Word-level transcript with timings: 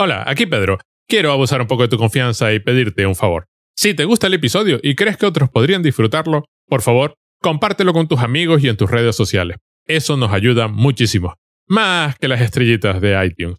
Hola, 0.00 0.22
aquí 0.28 0.46
Pedro. 0.46 0.78
Quiero 1.08 1.32
abusar 1.32 1.60
un 1.60 1.66
poco 1.66 1.82
de 1.82 1.88
tu 1.88 1.98
confianza 1.98 2.52
y 2.52 2.60
pedirte 2.60 3.04
un 3.04 3.16
favor. 3.16 3.46
Si 3.76 3.94
te 3.94 4.04
gusta 4.04 4.28
el 4.28 4.34
episodio 4.34 4.78
y 4.80 4.94
crees 4.94 5.16
que 5.16 5.26
otros 5.26 5.50
podrían 5.50 5.82
disfrutarlo, 5.82 6.44
por 6.68 6.82
favor, 6.82 7.14
compártelo 7.42 7.92
con 7.92 8.06
tus 8.06 8.20
amigos 8.20 8.62
y 8.62 8.68
en 8.68 8.76
tus 8.76 8.88
redes 8.88 9.16
sociales. 9.16 9.56
Eso 9.86 10.16
nos 10.16 10.32
ayuda 10.32 10.68
muchísimo. 10.68 11.34
Más 11.66 12.16
que 12.16 12.28
las 12.28 12.40
estrellitas 12.40 13.00
de 13.00 13.26
iTunes. 13.26 13.56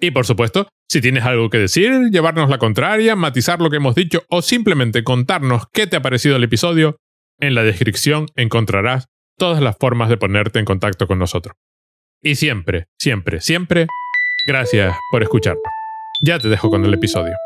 Y 0.00 0.10
por 0.10 0.26
supuesto, 0.26 0.68
si 0.88 1.00
tienes 1.00 1.22
algo 1.22 1.48
que 1.48 1.58
decir, 1.58 2.10
llevarnos 2.10 2.50
la 2.50 2.58
contraria, 2.58 3.14
matizar 3.14 3.60
lo 3.60 3.70
que 3.70 3.76
hemos 3.76 3.94
dicho 3.94 4.24
o 4.30 4.42
simplemente 4.42 5.04
contarnos 5.04 5.62
qué 5.72 5.86
te 5.86 5.94
ha 5.94 6.02
parecido 6.02 6.34
el 6.34 6.44
episodio, 6.44 6.96
en 7.38 7.54
la 7.54 7.62
descripción 7.62 8.26
encontrarás 8.34 9.06
todas 9.36 9.62
las 9.62 9.76
formas 9.78 10.08
de 10.08 10.16
ponerte 10.16 10.58
en 10.58 10.64
contacto 10.64 11.06
con 11.06 11.20
nosotros. 11.20 11.54
Y 12.20 12.34
siempre, 12.34 12.86
siempre, 12.98 13.40
siempre, 13.40 13.86
gracias 14.48 14.96
por 15.10 15.22
escucharnos. 15.22 15.62
Ya 16.22 16.38
te 16.38 16.48
dejo 16.48 16.70
con 16.70 16.82
el 16.82 16.94
episodio. 16.94 17.36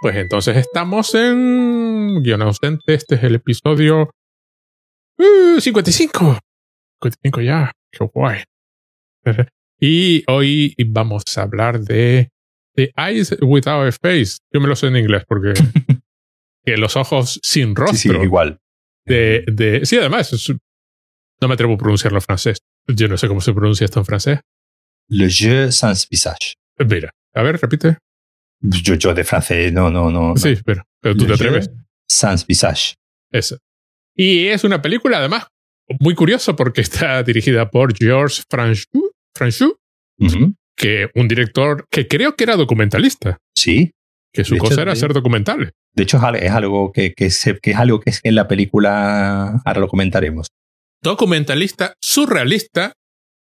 Pues 0.00 0.16
entonces 0.16 0.56
estamos 0.56 1.14
en 1.16 2.22
guion 2.22 2.42
ausente. 2.42 2.94
Este 2.94 3.16
es 3.16 3.24
el 3.24 3.34
episodio 3.34 4.10
uh, 5.18 5.60
55. 5.60 6.38
55 7.02 7.40
ya. 7.40 7.72
Qué 7.90 8.04
guay. 8.14 8.44
Y 9.84 10.22
hoy 10.28 10.76
vamos 10.86 11.24
a 11.36 11.42
hablar 11.42 11.80
de 11.80 12.28
The 12.76 12.92
Eyes 12.96 13.36
Without 13.42 13.88
a 13.88 13.90
Face. 13.90 14.38
Yo 14.52 14.60
me 14.60 14.68
lo 14.68 14.76
sé 14.76 14.86
en 14.86 14.96
inglés 14.96 15.24
porque 15.26 15.54
que 16.64 16.76
los 16.76 16.94
ojos 16.94 17.40
sin 17.42 17.74
rostro. 17.74 17.98
Sí, 17.98 18.08
sí, 18.10 18.16
igual. 18.22 18.60
De, 19.04 19.44
de, 19.48 19.84
sí, 19.84 19.98
además, 19.98 20.32
no 21.42 21.48
me 21.48 21.54
atrevo 21.54 21.74
a 21.74 21.78
pronunciarlo 21.78 22.18
en 22.18 22.22
francés. 22.22 22.58
Yo 22.88 23.08
no 23.08 23.16
sé 23.18 23.28
cómo 23.28 23.40
se 23.42 23.52
pronuncia 23.52 23.84
esto 23.84 24.00
en 24.00 24.06
francés. 24.06 24.40
Le 25.08 25.28
jeu 25.28 25.70
sans 25.70 26.08
visage. 26.08 26.54
Mira, 26.78 27.10
a 27.34 27.42
ver, 27.42 27.60
repite. 27.60 27.98
Yo, 28.60 28.94
yo 28.94 29.12
de 29.12 29.24
francés, 29.24 29.72
no, 29.72 29.90
no, 29.90 30.10
no. 30.10 30.28
no. 30.30 30.36
Sí, 30.36 30.56
pero, 30.64 30.82
pero 31.00 31.14
tú 31.14 31.22
Le 31.22 31.28
te 31.28 31.34
atreves. 31.34 31.70
Sans 32.08 32.46
visage. 32.46 32.94
Eso. 33.30 33.58
Y 34.16 34.46
es 34.48 34.64
una 34.64 34.80
película, 34.80 35.18
además, 35.18 35.46
muy 36.00 36.14
curiosa 36.14 36.54
porque 36.56 36.80
está 36.80 37.22
dirigida 37.22 37.70
por 37.70 37.96
Georges 37.96 38.44
Franchou, 38.48 39.10
Franchou, 39.34 39.76
Ujú. 40.18 40.54
que 40.76 41.08
un 41.14 41.28
director 41.28 41.86
que 41.90 42.06
creo 42.06 42.36
que 42.36 42.44
era 42.44 42.56
documentalista, 42.56 43.38
Sí. 43.56 43.90
que 44.32 44.44
su 44.44 44.54
De 44.54 44.58
hecho, 44.58 44.68
cosa 44.68 44.82
era 44.82 44.94
sí. 44.94 44.98
hacer 45.00 45.12
documentales. 45.14 45.70
De 45.94 46.04
hecho, 46.04 46.18
es 46.18 46.50
algo 46.52 46.92
que, 46.92 47.12
que, 47.14 47.30
se- 47.30 47.58
que 47.58 47.72
es 47.72 47.76
algo 47.76 48.00
que 48.00 48.10
es 48.10 48.20
en 48.22 48.34
la 48.34 48.46
película. 48.48 49.60
Ahora 49.64 49.80
lo 49.80 49.88
comentaremos. 49.88 50.48
Documentalista, 51.02 51.94
surrealista, 52.00 52.92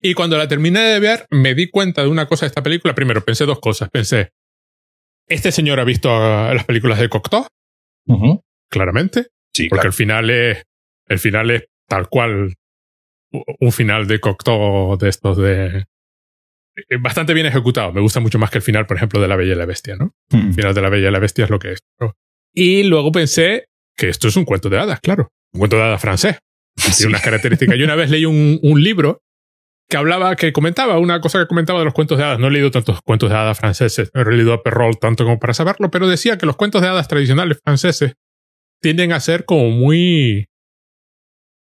y 0.00 0.14
cuando 0.14 0.36
la 0.36 0.46
terminé 0.46 0.80
de 0.80 1.00
ver 1.00 1.26
me 1.30 1.54
di 1.54 1.70
cuenta 1.70 2.02
de 2.02 2.08
una 2.08 2.26
cosa 2.26 2.44
de 2.44 2.48
esta 2.48 2.62
película. 2.62 2.94
Primero, 2.94 3.24
pensé 3.24 3.46
dos 3.46 3.60
cosas. 3.60 3.88
Pensé, 3.90 4.30
este 5.26 5.50
señor 5.52 5.80
ha 5.80 5.84
visto 5.84 6.10
ah, 6.10 6.52
las 6.54 6.64
películas 6.64 7.00
de 7.00 7.08
Cocteau, 7.08 7.46
claramente, 8.70 9.28
Sí, 9.54 9.68
porque 9.68 9.80
claro. 9.80 9.88
el 9.88 9.94
final 9.94 10.30
es, 10.30 10.62
el 11.08 11.18
final 11.18 11.50
es 11.50 11.64
tal 11.88 12.08
cual 12.08 12.54
un 13.60 13.72
final 13.72 14.06
de 14.06 14.20
Cocteau 14.20 14.96
de 14.98 15.08
estos 15.08 15.38
de 15.38 15.84
eh, 16.76 16.96
bastante 17.00 17.32
bien 17.32 17.46
ejecutado. 17.46 17.92
Me 17.92 18.02
gusta 18.02 18.20
mucho 18.20 18.38
más 18.38 18.50
que 18.50 18.58
el 18.58 18.62
final, 18.62 18.86
por 18.86 18.98
ejemplo, 18.98 19.20
de 19.20 19.28
La 19.28 19.36
Bella 19.36 19.54
y 19.54 19.56
la 19.56 19.66
Bestia, 19.66 19.96
¿no? 19.96 20.14
El 20.30 20.52
final 20.52 20.74
de 20.74 20.82
La 20.82 20.90
Bella 20.90 21.08
y 21.08 21.12
la 21.12 21.18
Bestia 21.18 21.44
es 21.44 21.50
lo 21.50 21.58
que 21.58 21.72
es. 21.72 21.78
¿no? 21.98 22.12
Y 22.52 22.82
luego 22.84 23.10
pensé 23.12 23.66
que 23.96 24.10
esto 24.10 24.28
es 24.28 24.36
un 24.36 24.44
cuento 24.44 24.68
de 24.68 24.78
hadas, 24.78 25.00
claro. 25.00 25.28
Un 25.54 25.60
cuento 25.60 25.76
de 25.76 25.82
hadas 25.84 26.00
francés. 26.02 26.38
Sí. 26.76 26.92
Tiene 26.98 27.10
unas 27.10 27.22
características. 27.22 27.76
Yo 27.78 27.84
una 27.84 27.94
vez 27.94 28.10
leí 28.10 28.24
un, 28.26 28.58
un 28.62 28.82
libro 28.82 29.22
que 29.88 29.96
hablaba, 29.96 30.34
que 30.36 30.52
comentaba, 30.52 30.98
una 30.98 31.20
cosa 31.20 31.38
que 31.38 31.46
comentaba 31.46 31.78
de 31.78 31.84
los 31.84 31.94
cuentos 31.94 32.18
de 32.18 32.24
hadas. 32.24 32.38
No 32.38 32.48
he 32.48 32.50
leído 32.50 32.70
tantos 32.70 33.00
cuentos 33.02 33.30
de 33.30 33.36
hadas 33.36 33.58
franceses, 33.58 34.10
no 34.14 34.22
he 34.22 34.36
leído 34.36 34.52
a 34.52 34.62
Perrault 34.62 34.98
tanto 35.00 35.24
como 35.24 35.38
para 35.38 35.54
saberlo, 35.54 35.90
pero 35.90 36.08
decía 36.08 36.38
que 36.38 36.46
los 36.46 36.56
cuentos 36.56 36.82
de 36.82 36.88
hadas 36.88 37.08
tradicionales 37.08 37.58
franceses 37.64 38.14
tienden 38.82 39.12
a 39.12 39.20
ser 39.20 39.44
como 39.44 39.70
muy, 39.70 40.46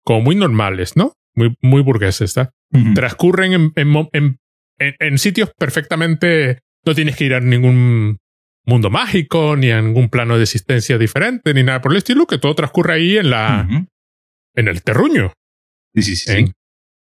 como 0.05 0.21
muy 0.21 0.35
normales, 0.35 0.95
¿no? 0.95 1.13
Muy, 1.35 1.55
muy 1.61 1.81
burgueses, 1.81 2.29
¿está? 2.31 2.51
Transcurren 2.95 3.53
en, 3.53 3.71
en 3.75 4.37
en- 4.79 5.17
sitios 5.19 5.51
perfectamente. 5.57 6.59
No 6.85 6.95
tienes 6.95 7.15
que 7.15 7.25
ir 7.25 7.33
a 7.35 7.39
ningún 7.39 8.17
mundo 8.65 8.89
mágico, 8.89 9.55
ni 9.55 9.69
a 9.71 9.81
ningún 9.81 10.09
plano 10.09 10.37
de 10.37 10.43
existencia 10.43 10.97
diferente, 10.97 11.53
ni 11.53 11.63
nada 11.63 11.81
por 11.81 11.91
el 11.91 11.99
estilo, 11.99 12.25
que 12.25 12.37
todo 12.39 12.55
transcurre 12.55 12.93
ahí 12.93 13.17
en 13.17 13.29
la. 13.29 13.67
En 14.55 14.67
el 14.67 14.83
terruño. 14.83 15.33
Sí, 15.95 16.01
sí, 16.03 16.15
sí. 16.15 16.31
¿eh? 16.31 16.51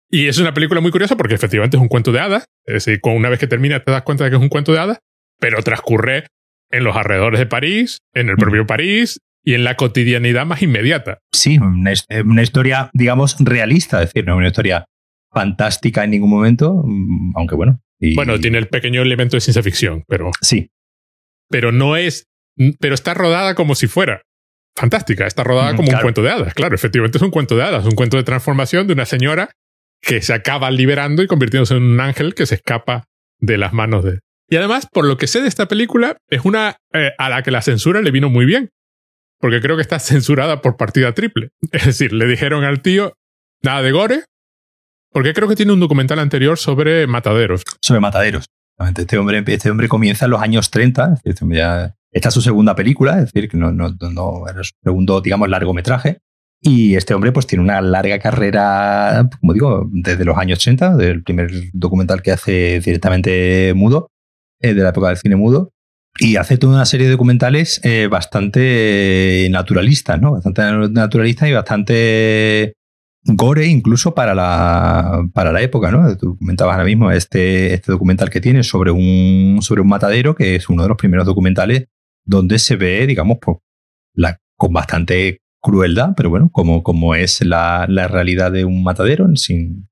Y 0.10 0.28
es 0.28 0.38
una 0.38 0.54
película 0.54 0.80
muy 0.82 0.92
curiosa 0.92 1.16
porque 1.18 1.34
efectivamente 1.34 1.78
es 1.78 1.82
un 1.82 1.88
cuento 1.88 2.12
de 2.12 2.20
hadas. 2.20 2.46
Es 2.66 2.86
decir, 2.86 3.00
una 3.04 3.30
vez 3.30 3.40
que 3.40 3.48
termina 3.48 3.84
te 3.84 3.92
das 3.92 4.04
cuenta 4.04 4.24
de 4.24 4.30
que 4.30 4.36
es 4.36 4.42
un 4.42 4.50
cuento 4.50 4.72
de 4.74 4.80
hadas, 4.80 5.00
pero 5.40 5.62
transcurre 5.64 6.28
en 6.72 6.84
los 6.84 6.96
alrededores 6.96 7.40
de 7.40 7.46
París, 7.46 8.00
en 8.14 8.30
el 8.30 8.36
propio 8.36 8.66
París 8.68 9.20
y 9.44 9.54
en 9.56 9.64
la 9.64 9.76
cotidianidad 9.76 10.46
más 10.46 10.62
inmediata. 10.62 11.20
Sí, 11.34 11.58
una, 11.58 11.92
eh, 11.92 12.22
una 12.24 12.42
historia, 12.44 12.90
digamos, 12.94 13.36
realista, 13.40 14.02
es 14.02 14.10
decir, 14.10 14.26
no 14.26 14.38
una 14.38 14.48
historia 14.48 14.86
fantástica 15.32 16.04
en 16.04 16.12
ningún 16.12 16.30
momento, 16.30 16.84
mm, 16.86 17.34
aunque 17.36 17.56
bueno. 17.56 17.80
y- 18.00 18.16
Bueno, 18.16 18.40
tiene 18.40 18.58
el 18.60 18.68
pequeño 18.68 19.02
elemento 19.02 19.36
de 19.38 19.42
ciencia 19.42 19.64
ficción, 19.64 20.04
pero 20.08 20.32
Sí, 20.42 20.70
pero 21.50 21.72
no 21.72 21.96
es, 21.96 22.26
pero 22.80 22.94
está 22.94 23.14
rodada 23.14 23.56
como 23.56 23.76
si 23.76 23.88
fuera 23.88 24.22
fantástica, 24.76 25.26
está 25.28 25.44
rodada 25.44 25.74
Mm, 25.74 25.76
como 25.78 25.90
un 25.92 26.02
cuento 26.02 26.22
de 26.24 26.32
hadas, 26.32 26.54
claro, 26.54 26.76
efectivamente 26.76 27.18
es 27.18 27.22
un 27.22 27.32
cuento 27.32 27.56
de 27.56 27.64
hadas, 27.64 27.86
un 27.86 27.92
cuento 27.96 28.18
de 28.18 28.24
transformación 28.24 28.88
de 28.88 28.94
una 28.94 29.06
señora 29.06 29.50
que 30.02 30.22
se 30.22 30.34
acaba 30.34 30.70
liberando 30.72 31.24
y 31.24 31.28
convirtiéndose 31.28 31.76
en 31.76 31.84
un 31.84 32.00
ángel 32.00 32.34
que 32.36 32.46
se 32.46 32.56
escapa 32.56 33.06
de 33.40 33.58
las 33.58 33.72
manos 33.74 34.04
de... 34.04 34.20
Y 34.50 34.58
además, 34.58 34.88
por 34.92 35.06
lo 35.06 35.18
que 35.18 35.28
sé 35.28 35.42
de 35.42 35.48
esta 35.48 35.68
película, 35.68 36.18
es 36.30 36.42
una 36.44 36.76
eh, 36.94 37.12
a 37.18 37.30
la 37.30 37.42
que 37.44 37.52
la 37.52 37.62
censura 37.62 38.02
le 38.02 38.12
vino 38.12 38.30
muy 38.30 38.46
bien, 38.46 38.70
porque 39.40 39.62
creo 39.62 39.76
que 39.78 39.82
está 39.82 40.00
censurada 40.00 40.62
por 40.62 40.76
partida 40.78 41.14
triple. 41.14 41.50
Es 41.72 41.86
decir, 41.86 42.12
le 42.14 42.26
dijeron 42.26 42.64
al 42.64 42.82
tío, 42.82 43.14
nada 43.64 43.82
de 43.82 43.92
gore, 43.92 44.24
porque 45.12 45.34
creo 45.34 45.48
que 45.48 45.56
tiene 45.56 45.72
un 45.72 45.80
documental 45.80 46.20
anterior 46.20 46.58
sobre 46.58 47.08
mataderos. 47.08 47.64
sobre 47.82 48.00
mataderos. 48.02 48.46
Este 48.98 49.18
hombre, 49.18 49.44
este 49.48 49.70
hombre 49.70 49.88
comienza 49.88 50.26
en 50.26 50.32
los 50.32 50.42
años 50.42 50.70
30, 50.72 51.04
es 51.04 51.10
decir, 51.12 51.30
este 51.32 51.44
hombre 51.46 51.60
ya- 51.60 51.96
esta 52.14 52.30
es 52.30 52.34
su 52.34 52.42
segunda 52.42 52.76
película, 52.76 53.20
es 53.20 53.32
decir, 53.34 53.50
que 53.50 53.58
no, 53.58 53.72
no, 53.72 53.90
no- 54.12 54.44
era 54.50 54.64
su 54.64 54.72
segundo, 54.84 55.20
digamos, 55.22 55.50
largometraje. 55.50 56.20
Y 56.62 56.96
este 56.96 57.14
hombre 57.14 57.34
pues 57.34 57.46
tiene 57.46 57.62
una 57.64 57.82
larga 57.82 58.20
carrera, 58.20 59.30
como 59.42 59.52
digo, 59.54 59.90
desde 59.92 60.24
los 60.24 60.38
años 60.38 60.60
80, 60.60 60.96
del 60.96 61.22
primer 61.24 61.52
documental 61.74 62.22
que 62.22 62.32
hace 62.32 62.80
directamente 62.80 63.74
mudo, 63.76 64.08
eh, 64.62 64.74
de 64.74 64.82
la 64.82 64.90
época 64.90 65.10
del 65.10 65.18
cine 65.18 65.36
mudo. 65.36 65.72
Y 66.20 66.38
hace 66.38 66.58
toda 66.58 66.76
una 66.76 66.86
serie 66.86 67.08
de 67.08 67.12
documentales 67.14 67.82
eh, 67.84 68.08
bastante 68.10 69.48
naturalistas, 69.52 70.22
¿no? 70.22 70.34
Bastante 70.34 70.62
naturalistas 70.92 71.50
y 71.50 71.54
bastante 71.54 72.74
gore 73.26 73.66
incluso 73.68 74.14
para 74.14 74.36
la, 74.36 75.26
para 75.34 75.52
la 75.52 75.62
época, 75.62 75.92
¿no? 75.92 76.16
Tú 76.18 76.38
comentabas 76.38 76.74
ahora 76.74 76.86
mismo 76.86 77.12
este, 77.12 77.74
este 77.74 77.92
documental 77.92 78.30
que 78.30 78.42
tiene 78.42 78.64
sobre 78.64 78.92
un, 78.92 79.60
sobre 79.62 79.82
un 79.82 79.88
matadero, 79.88 80.36
que 80.36 80.56
es 80.56 80.70
uno 80.70 80.84
de 80.84 80.90
los 80.90 80.98
primeros 80.98 81.26
documentales 81.26 81.86
donde 82.26 82.60
se 82.60 82.76
ve, 82.76 83.06
digamos, 83.08 83.38
pues, 83.42 83.58
con 84.56 84.72
bastante 84.72 85.40
crueldad, 85.62 86.14
pero 86.16 86.30
bueno, 86.30 86.50
como, 86.52 86.84
como 86.84 87.16
es 87.16 87.44
la, 87.44 87.86
la 87.90 88.08
realidad 88.08 88.52
de 88.52 88.66
un 88.66 88.84
matadero, 88.84 89.28
sin, 89.36 89.90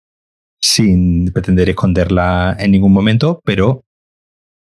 sin 0.62 1.32
pretender 1.34 1.70
esconderla 1.70 2.56
en 2.60 2.72
ningún 2.72 2.94
momento, 2.94 3.42
pero 3.44 3.84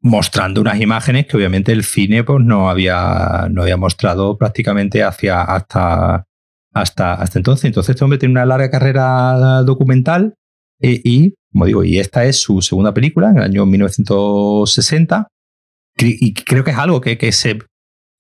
mostrando 0.03 0.61
unas 0.61 0.81
imágenes 0.81 1.27
que 1.27 1.37
obviamente 1.37 1.73
el 1.73 1.85
cine 1.85 2.25
pues, 2.25 2.45
no, 2.45 2.69
había, 2.69 3.49
no 3.51 3.63
había 3.63 3.77
mostrado 3.77 4.37
prácticamente 4.37 5.03
hacia, 5.03 5.41
hasta, 5.43 6.25
hasta, 6.75 7.15
hasta 7.15 7.39
entonces. 7.39 7.67
Entonces 7.67 7.95
este 7.95 8.05
hombre 8.05 8.19
tiene 8.19 8.33
una 8.33 8.45
larga 8.45 8.71
carrera 8.71 9.63
documental 9.63 10.35
eh, 10.81 11.01
y, 11.03 11.35
como 11.53 11.67
digo, 11.67 11.85
y 11.85 11.99
esta 11.99 12.25
es 12.25 12.41
su 12.41 12.61
segunda 12.61 12.93
película 12.93 13.31
en 13.31 13.37
el 13.39 13.43
año 13.45 13.65
1960 13.65 15.17
Cre- 15.19 15.29
y 15.99 16.35
creo 16.35 16.65
que 16.65 16.73
es 16.73 16.79
algo 16.79 17.01
que, 17.01 17.19
que 17.19 17.33
se 17.33 17.59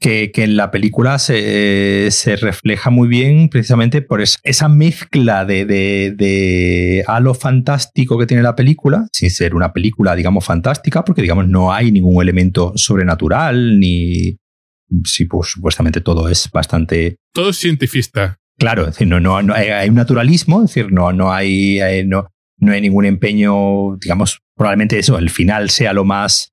que, 0.00 0.32
que 0.32 0.42
en 0.44 0.56
la 0.56 0.70
película 0.70 1.18
se, 1.18 2.08
se 2.10 2.36
refleja 2.36 2.90
muy 2.90 3.08
bien 3.08 3.48
precisamente 3.48 4.02
por 4.02 4.20
es- 4.20 4.38
esa 4.42 4.68
mezcla 4.68 5.44
de, 5.46 5.64
de, 5.64 6.12
de 6.14 7.04
halo 7.06 7.32
fantástico 7.32 8.18
que 8.18 8.26
tiene 8.26 8.42
la 8.42 8.54
película, 8.54 9.06
sin 9.12 9.30
ser 9.30 9.54
una 9.54 9.72
película, 9.72 10.14
digamos, 10.14 10.44
fantástica, 10.44 11.04
porque, 11.04 11.22
digamos, 11.22 11.48
no 11.48 11.72
hay 11.72 11.90
ningún 11.90 12.20
elemento 12.22 12.72
sobrenatural, 12.76 13.78
ni... 13.78 14.36
Sí, 15.04 15.24
pues 15.24 15.50
supuestamente 15.50 16.00
todo 16.02 16.28
es 16.28 16.50
bastante 16.52 17.16
Todo 17.32 17.50
es 17.50 17.58
cientifista. 17.58 18.36
Claro, 18.58 18.82
es 18.82 18.88
decir, 18.88 19.06
no, 19.08 19.20
no, 19.20 19.40
no 19.42 19.54
hay, 19.54 19.68
hay 19.68 19.88
un 19.88 19.94
naturalismo, 19.94 20.62
es 20.62 20.74
decir, 20.74 20.92
no, 20.92 21.12
no 21.12 21.32
hay, 21.32 21.80
hay- 21.80 22.06
no, 22.06 22.28
no 22.58 22.72
hay 22.72 22.80
ningún 22.80 23.06
empeño, 23.06 23.96
digamos, 23.96 24.40
probablemente 24.56 24.98
eso, 24.98 25.18
el 25.18 25.30
final 25.30 25.70
sea 25.70 25.92
lo 25.92 26.04
más 26.04 26.50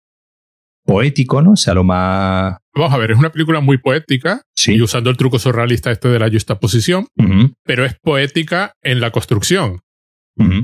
poético, 0.85 1.41
¿no? 1.41 1.55
Sea 1.55 1.73
lo 1.73 1.83
más. 1.83 2.57
Vamos 2.75 2.93
a 2.93 2.97
ver, 2.97 3.11
es 3.11 3.17
una 3.17 3.31
película 3.31 3.59
muy 3.59 3.77
poética 3.77 4.41
Sí. 4.55 4.73
y 4.75 4.81
usando 4.81 5.09
el 5.09 5.17
truco 5.17 5.39
surrealista 5.39 5.91
este 5.91 6.07
de 6.09 6.19
la 6.19 6.29
justaposición, 6.29 7.07
Ujú. 7.17 7.53
pero 7.63 7.85
es 7.85 7.95
poética 8.01 8.73
en 8.81 8.99
la 9.01 9.11
construcción. 9.11 9.79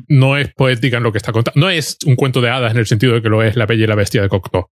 No 0.08 0.38
es 0.38 0.52
poética 0.56 0.98
en 0.98 1.04
lo 1.04 1.12
que 1.12 1.18
está 1.20 1.32
contando. 1.32 1.60
No 1.60 1.70
es 1.70 1.98
un 2.06 2.16
cuento 2.16 2.42
de 2.42 2.50
hadas 2.50 2.72
en 2.72 2.80
el 2.80 2.88
sentido 2.88 3.14
de 3.14 3.22
que 3.22 3.30
lo 3.30 3.44
es 3.44 3.56
La 3.56 3.68
Bella 3.68 3.84
y 3.84 3.88
la 3.88 3.94
Bestia 3.96 4.22
de 4.24 4.30
Cocteau, 4.30 4.68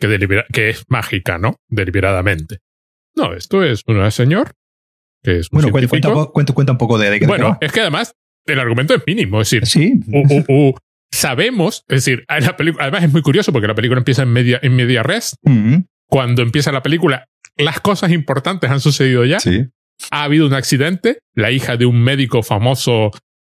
que, 0.00 0.68
es 0.70 0.84
mágica, 0.88 1.38
¿no? 1.38 1.56
Deliberadamente. 1.68 2.58
No, 3.14 3.34
esto 3.34 3.62
es 3.62 3.82
un 3.86 4.10
señor 4.10 4.52
que 5.22 5.38
es 5.38 5.48
un 5.52 5.56
Bueno, 5.60 5.70
cuenta, 5.70 5.88
cuenta, 5.88 6.08
un 6.52 6.52
cuenta- 6.54 6.78
poco 6.78 6.98
de, 6.98 7.10
de 7.10 7.26
bueno, 7.26 7.56
es 7.60 7.70
que 7.72 7.80
además 7.82 8.14
el 8.46 8.58
argumento 8.58 8.94
es 8.94 9.02
mínimo. 9.06 9.40
Es 9.42 9.50
decir, 9.50 9.66
Sí, 9.66 9.92
u- 10.08 10.26
u- 10.26 10.44
u- 10.70 10.74
sabemos, 11.10 11.84
es 11.88 12.04
decir, 12.04 12.24
la 12.28 12.56
película, 12.56 12.84
además 12.84 13.04
es 13.04 13.12
muy 13.12 13.22
curioso 13.22 13.52
porque 13.52 13.68
la 13.68 13.74
película 13.74 13.98
empieza 13.98 14.22
en 14.22 14.32
media, 14.32 14.58
en 14.62 14.76
media 14.76 15.02
res. 15.02 15.36
Ujú. 15.42 15.84
Cuando 16.06 16.42
empieza 16.42 16.72
la 16.72 16.82
película, 16.82 17.26
las 17.56 17.80
cosas 17.80 18.10
importantes 18.12 18.70
han 18.70 18.80
sucedido 18.80 19.24
ya. 19.24 19.40
sí. 19.40 19.66
ha 20.10 20.22
habido 20.22 20.46
un 20.46 20.54
accidente, 20.54 21.18
la 21.34 21.50
hija 21.50 21.76
de 21.76 21.86
un 21.86 22.02
médico 22.02 22.42
famoso 22.42 23.10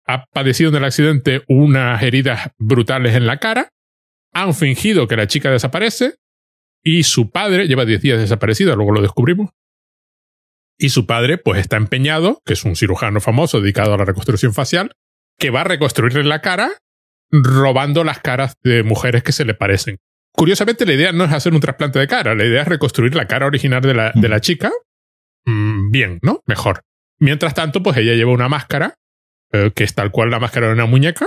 ha 0.06 0.26
padecido 0.26 0.70
en 0.70 0.76
el 0.76 0.84
accidente 0.84 1.44
unas 1.48 2.02
heridas 2.04 2.52
brutales 2.58 3.16
en 3.16 3.26
la 3.26 3.38
cara, 3.38 3.70
han 4.34 4.54
fingido 4.54 5.08
que 5.08 5.16
la 5.16 5.28
chica 5.28 5.52
desaparece 5.52 6.16
y 6.84 7.04
su 7.04 7.32
padre 7.32 7.68
lleva 7.68 7.86
10 7.86 8.02
días 8.02 8.20
desaparecido, 8.20 8.76
luego 8.76 8.92
lo 8.92 9.02
descubrimos. 9.02 9.52
Y 10.78 10.90
su 10.90 11.06
padre 11.06 11.38
pues 11.38 11.62
está 11.62 11.78
empeñado, 11.78 12.42
que 12.46 12.54
es 12.54 12.66
un 12.66 12.76
cirujano 12.76 13.22
famoso 13.22 13.62
dedicado 13.62 13.94
a 13.94 13.98
la 13.98 14.06
reconstrucción 14.06 14.54
facial, 14.54 14.92
que 15.40 15.50
va 15.50 15.62
a 15.62 15.66
reconstruirle 15.66 16.24
la 16.24 16.42
cara 16.42 16.72
robando 17.34 18.04
las 18.04 18.20
caras 18.20 18.56
de 18.64 18.84
mujeres 18.84 19.24
que 19.24 19.32
se 19.32 19.46
le 19.46 19.56
parecen. 19.56 19.98
Curiosamente, 20.32 20.86
la 20.86 20.94
idea 20.94 21.12
no 21.12 21.26
es 21.26 21.32
hacer 21.32 21.54
un 21.54 21.60
trasplante 21.60 22.00
de 22.00 22.08
cara, 22.08 22.36
la 22.36 22.46
idea 22.46 22.62
es 22.62 22.68
reconstruir 22.68 23.16
la 23.16 23.28
cara 23.28 23.48
original 23.48 23.82
de 23.82 23.94
la, 23.94 24.12
de 24.14 24.30
la 24.30 24.40
chica. 24.40 24.72
Mm, 25.46 25.92
bien, 25.92 26.20
¿no? 26.22 26.42
Mejor. 26.46 26.82
Mientras 27.20 27.54
tanto, 27.54 27.84
pues 27.84 27.98
ella 27.98 28.14
lleva 28.14 28.32
una 28.32 28.50
máscara, 28.50 28.96
eh, 29.52 29.72
que 29.76 29.84
es 29.84 29.94
tal 29.94 30.12
cual 30.12 30.30
la 30.30 30.40
máscara 30.40 30.68
de 30.68 30.74
una 30.74 30.86
muñeca, 30.86 31.26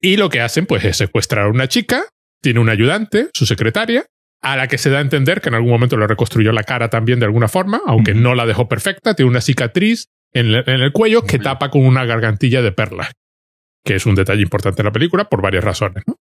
y 0.00 0.16
lo 0.16 0.28
que 0.28 0.40
hacen, 0.40 0.66
pues, 0.66 0.84
es 0.84 0.96
secuestrar 0.96 1.46
a 1.46 1.48
una 1.48 1.68
chica, 1.68 2.04
tiene 2.42 2.60
un 2.60 2.68
ayudante, 2.68 3.28
su 3.32 3.46
secretaria, 3.46 4.06
a 4.42 4.56
la 4.56 4.66
que 4.66 4.76
se 4.76 4.90
da 4.90 4.98
a 4.98 5.02
entender 5.02 5.40
que 5.40 5.48
en 5.48 5.54
algún 5.54 5.70
momento 5.70 5.96
le 5.96 6.06
reconstruyó 6.06 6.52
la 6.52 6.64
cara 6.64 6.90
también 6.90 7.20
de 7.20 7.26
alguna 7.26 7.48
forma, 7.48 7.80
aunque 7.86 8.12
no 8.12 8.34
la 8.34 8.44
dejó 8.44 8.68
perfecta, 8.68 9.14
tiene 9.14 9.30
una 9.30 9.40
cicatriz 9.40 10.08
en 10.32 10.46
el, 10.46 10.64
en 10.66 10.80
el 10.80 10.92
cuello 10.92 11.24
que 11.24 11.38
tapa 11.38 11.70
con 11.70 11.86
una 11.86 12.04
gargantilla 12.04 12.60
de 12.60 12.72
perlas, 12.72 13.12
que 13.84 13.96
es 13.96 14.06
un 14.06 14.14
detalle 14.14 14.42
importante 14.42 14.82
en 14.82 14.86
la 14.86 14.92
película 14.92 15.24
por 15.28 15.42
varias 15.42 15.64
razones, 15.64 16.04
¿no? 16.06 16.16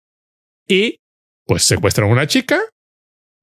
Y 0.67 0.99
pues 1.45 1.63
secuestran 1.63 2.09
a 2.09 2.11
una 2.11 2.27
chica. 2.27 2.59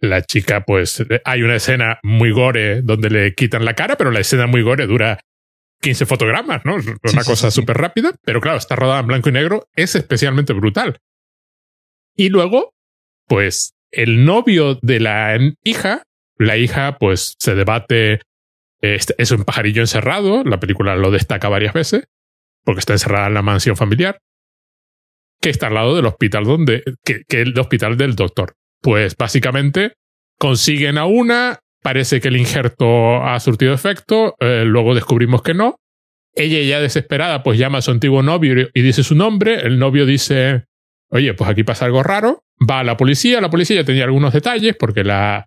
La 0.01 0.23
chica, 0.23 0.65
pues, 0.65 1.05
hay 1.25 1.43
una 1.43 1.57
escena 1.57 1.99
muy 2.05 2.31
gore 2.31 2.83
donde 2.83 3.11
le 3.11 3.35
quitan 3.35 3.65
la 3.65 3.75
cara, 3.75 3.97
pero 3.97 4.13
la 4.13 4.21
escena 4.21 4.47
muy 4.47 4.63
gore 4.63 4.87
dura 4.87 5.19
15 5.81 6.07
fotogramas, 6.07 6.65
¿no? 6.65 6.79
Es 6.79 6.87
Una 6.87 7.23
Sí, 7.23 7.31
cosa 7.31 7.51
sí, 7.51 7.55
sí. 7.57 7.61
súper 7.61 7.79
rápida, 7.79 8.13
pero 8.25 8.41
claro, 8.41 8.59
está 8.59 8.77
rodada 8.77 9.01
en 9.01 9.09
blanco 9.09 9.29
y 9.29 9.33
negro, 9.33 9.67
es 9.75 9.97
especialmente 9.97 10.53
brutal. 10.53 10.99
Y 12.17 12.29
luego, 12.29 12.75
pues, 13.27 13.73
el 13.91 14.25
novio 14.25 14.79
de 14.83 15.01
la 15.01 15.37
hija, 15.65 16.03
la 16.37 16.57
hija, 16.57 16.97
pues, 16.99 17.35
se 17.41 17.57
debate, 17.57 18.21
este, 18.81 19.15
es 19.19 19.31
un 19.33 19.43
pajarillo 19.45 19.83
encerrado, 19.83 20.45
la 20.45 20.61
película 20.61 20.95
lo 20.95 21.11
destaca 21.11 21.49
varias 21.49 21.75
veces, 21.75 22.05
porque 22.69 22.81
está 22.81 22.93
encerrada 22.93 23.29
en 23.29 23.33
la 23.33 23.41
mansión 23.41 23.79
familiar, 23.79 24.21
que 25.41 25.49
está 25.49 25.69
al 25.69 25.75
lado 25.75 25.97
del 25.97 26.05
hospital 26.05 26.45
donde, 26.45 26.83
que, 27.03 27.23
el 27.31 27.59
hospital 27.59 27.97
del 27.97 28.15
doctor. 28.15 28.57
Pues 28.83 29.17
básicamente 29.17 29.95
consiguen 30.39 30.99
a 30.99 31.07
una, 31.07 31.61
parece 31.83 32.21
que 32.21 32.29
el 32.29 32.37
injerto 32.37 33.25
ha 33.25 33.41
surtido 33.41 33.73
efecto, 33.73 34.35
eh, 34.41 34.65
luego 34.67 34.95
descubrimos 34.95 35.41
que 35.41 35.55
no. 35.55 35.77
Ella 36.35 36.61
ya 36.61 36.79
desesperada 36.79 37.43
pues 37.43 37.59
llama 37.59 37.79
a 37.79 37.81
su 37.81 37.91
antiguo 37.91 38.23
novio 38.23 38.69
y 38.75 38.83
dice 38.83 39.03
su 39.03 39.15
nombre, 39.15 39.63
el 39.63 39.79
novio 39.79 40.05
dice, 40.05 40.67
oye, 41.09 41.33
pues 41.33 41.49
aquí 41.49 41.65
pasa 41.65 41.87
algo 41.87 42.03
raro, 42.03 42.43
va 42.71 42.81
a 42.81 42.85
la 42.85 42.99
policía, 42.99 43.41
la 43.41 43.49
policía 43.49 43.77
ya 43.77 43.85
tenía 43.85 44.05
algunos 44.05 44.35
detalles 44.35 44.77
porque 44.79 45.05
la, 45.05 45.47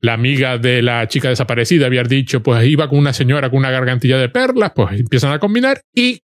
la 0.00 0.12
amiga 0.12 0.58
de 0.58 0.82
la 0.82 1.08
chica 1.08 1.30
desaparecida 1.30 1.86
había 1.86 2.02
dicho, 2.02 2.42
pues 2.42 2.62
iba 2.66 2.90
con 2.90 2.98
una 2.98 3.14
señora 3.14 3.48
con 3.48 3.60
una 3.60 3.70
gargantilla 3.70 4.18
de 4.18 4.28
perlas, 4.28 4.72
pues 4.74 5.00
empiezan 5.00 5.32
a 5.32 5.38
combinar 5.38 5.80
y 5.94 6.20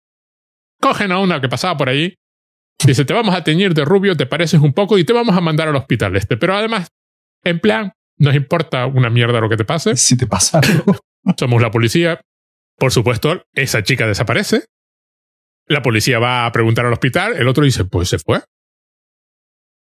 cogen 0.80 1.12
a 1.12 1.20
una 1.20 1.42
que 1.42 1.50
pasaba 1.50 1.78
por 1.78 1.90
ahí 1.90 2.16
Dice, 2.86 3.04
te 3.04 3.14
vamos 3.14 3.36
a 3.36 3.44
teñir 3.44 3.74
de 3.74 3.84
rubio, 3.84 4.16
te 4.16 4.26
pareces 4.26 4.62
un 4.62 4.74
poco 4.74 4.98
y 4.98 5.04
te 5.04 5.12
vamos 5.12 5.36
a 5.36 5.42
mandar 5.42 5.68
al 5.68 5.76
hospital 5.76 6.16
este. 6.16 6.38
Pero 6.38 6.56
además, 6.56 6.88
en 7.44 7.60
plan, 7.60 7.92
nos 8.18 8.36
importa 8.36 8.86
una 8.86 9.10
mierda 9.10 9.42
lo 9.42 9.50
que 9.50 9.58
te 9.58 9.66
pase. 9.66 9.98
Si 9.98 10.16
te 10.16 10.28
pasa 10.28 10.60
algo. 10.60 10.98
Somos 11.38 11.62
la 11.62 11.72
policía. 11.72 12.22
Por 12.78 12.92
supuesto, 12.92 13.44
esa 13.54 13.84
chica 13.84 14.08
desaparece. 14.08 14.66
La 15.68 15.82
policía 15.82 16.20
va 16.20 16.46
a 16.46 16.52
preguntar 16.52 16.86
al 16.86 16.94
hospital. 16.94 17.36
El 17.36 17.48
otro 17.48 17.66
dice, 17.66 17.84
pues 17.84 18.08
se 18.08 18.18
fue. 18.18 18.42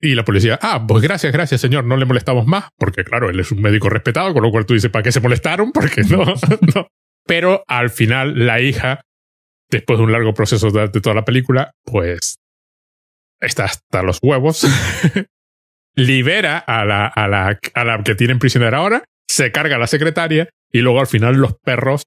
Y 0.01 0.15
la 0.15 0.25
policía, 0.25 0.59
ah, 0.63 0.85
pues 0.87 1.03
gracias, 1.03 1.33
gracias, 1.33 1.61
señor, 1.61 1.85
no 1.85 1.97
le 1.97 2.05
molestamos 2.05 2.47
más. 2.47 2.69
Porque 2.79 3.03
claro, 3.03 3.31
él 3.31 3.41
es 3.41 3.51
un 3.51 3.63
médico 3.63 3.89
respetado, 3.89 4.33
con 4.33 4.43
lo 4.43 4.51
cual 4.51 4.65
tú 4.65 4.75
dices, 4.75 4.91
¿para 4.91 5.03
qué 5.03 5.11
se 5.11 5.21
molestaron? 5.21 5.73
Porque 5.73 6.03
no, 6.03 6.25
no. 6.75 6.87
Pero 7.27 7.65
al 7.67 7.91
final, 7.91 8.47
la 8.47 8.61
hija, 8.61 9.01
después 9.71 9.99
de 9.99 10.05
un 10.05 10.13
largo 10.13 10.35
proceso 10.35 10.71
de, 10.71 10.89
de 10.89 11.01
toda 11.01 11.15
la 11.15 11.25
película, 11.25 11.73
pues 11.85 12.37
está 13.41 13.65
hasta 13.65 14.03
los 14.03 14.19
huevos, 14.23 14.67
libera 15.95 16.59
a 16.59 16.85
la, 16.85 17.07
a, 17.07 17.29
la, 17.29 17.59
a 17.75 17.85
la 17.85 18.03
que 18.03 18.15
tienen 18.15 18.39
prisionera 18.39 18.79
ahora, 18.79 19.05
se 19.29 19.51
carga 19.53 19.77
a 19.77 19.79
la 19.79 19.87
secretaria 19.87 20.49
y 20.73 20.81
luego 20.81 21.01
al 21.01 21.07
final 21.07 21.37
los 21.37 21.55
perros, 21.59 22.03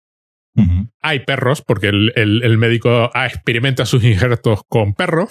hay 1.01 1.19
perros 1.21 1.61
porque 1.61 1.87
el, 1.87 2.11
el, 2.15 2.43
el 2.43 2.57
médico 2.57 3.09
ah, 3.13 3.27
experimenta 3.27 3.85
sus 3.85 4.03
injertos 4.03 4.61
con 4.67 4.93
perros. 4.93 5.29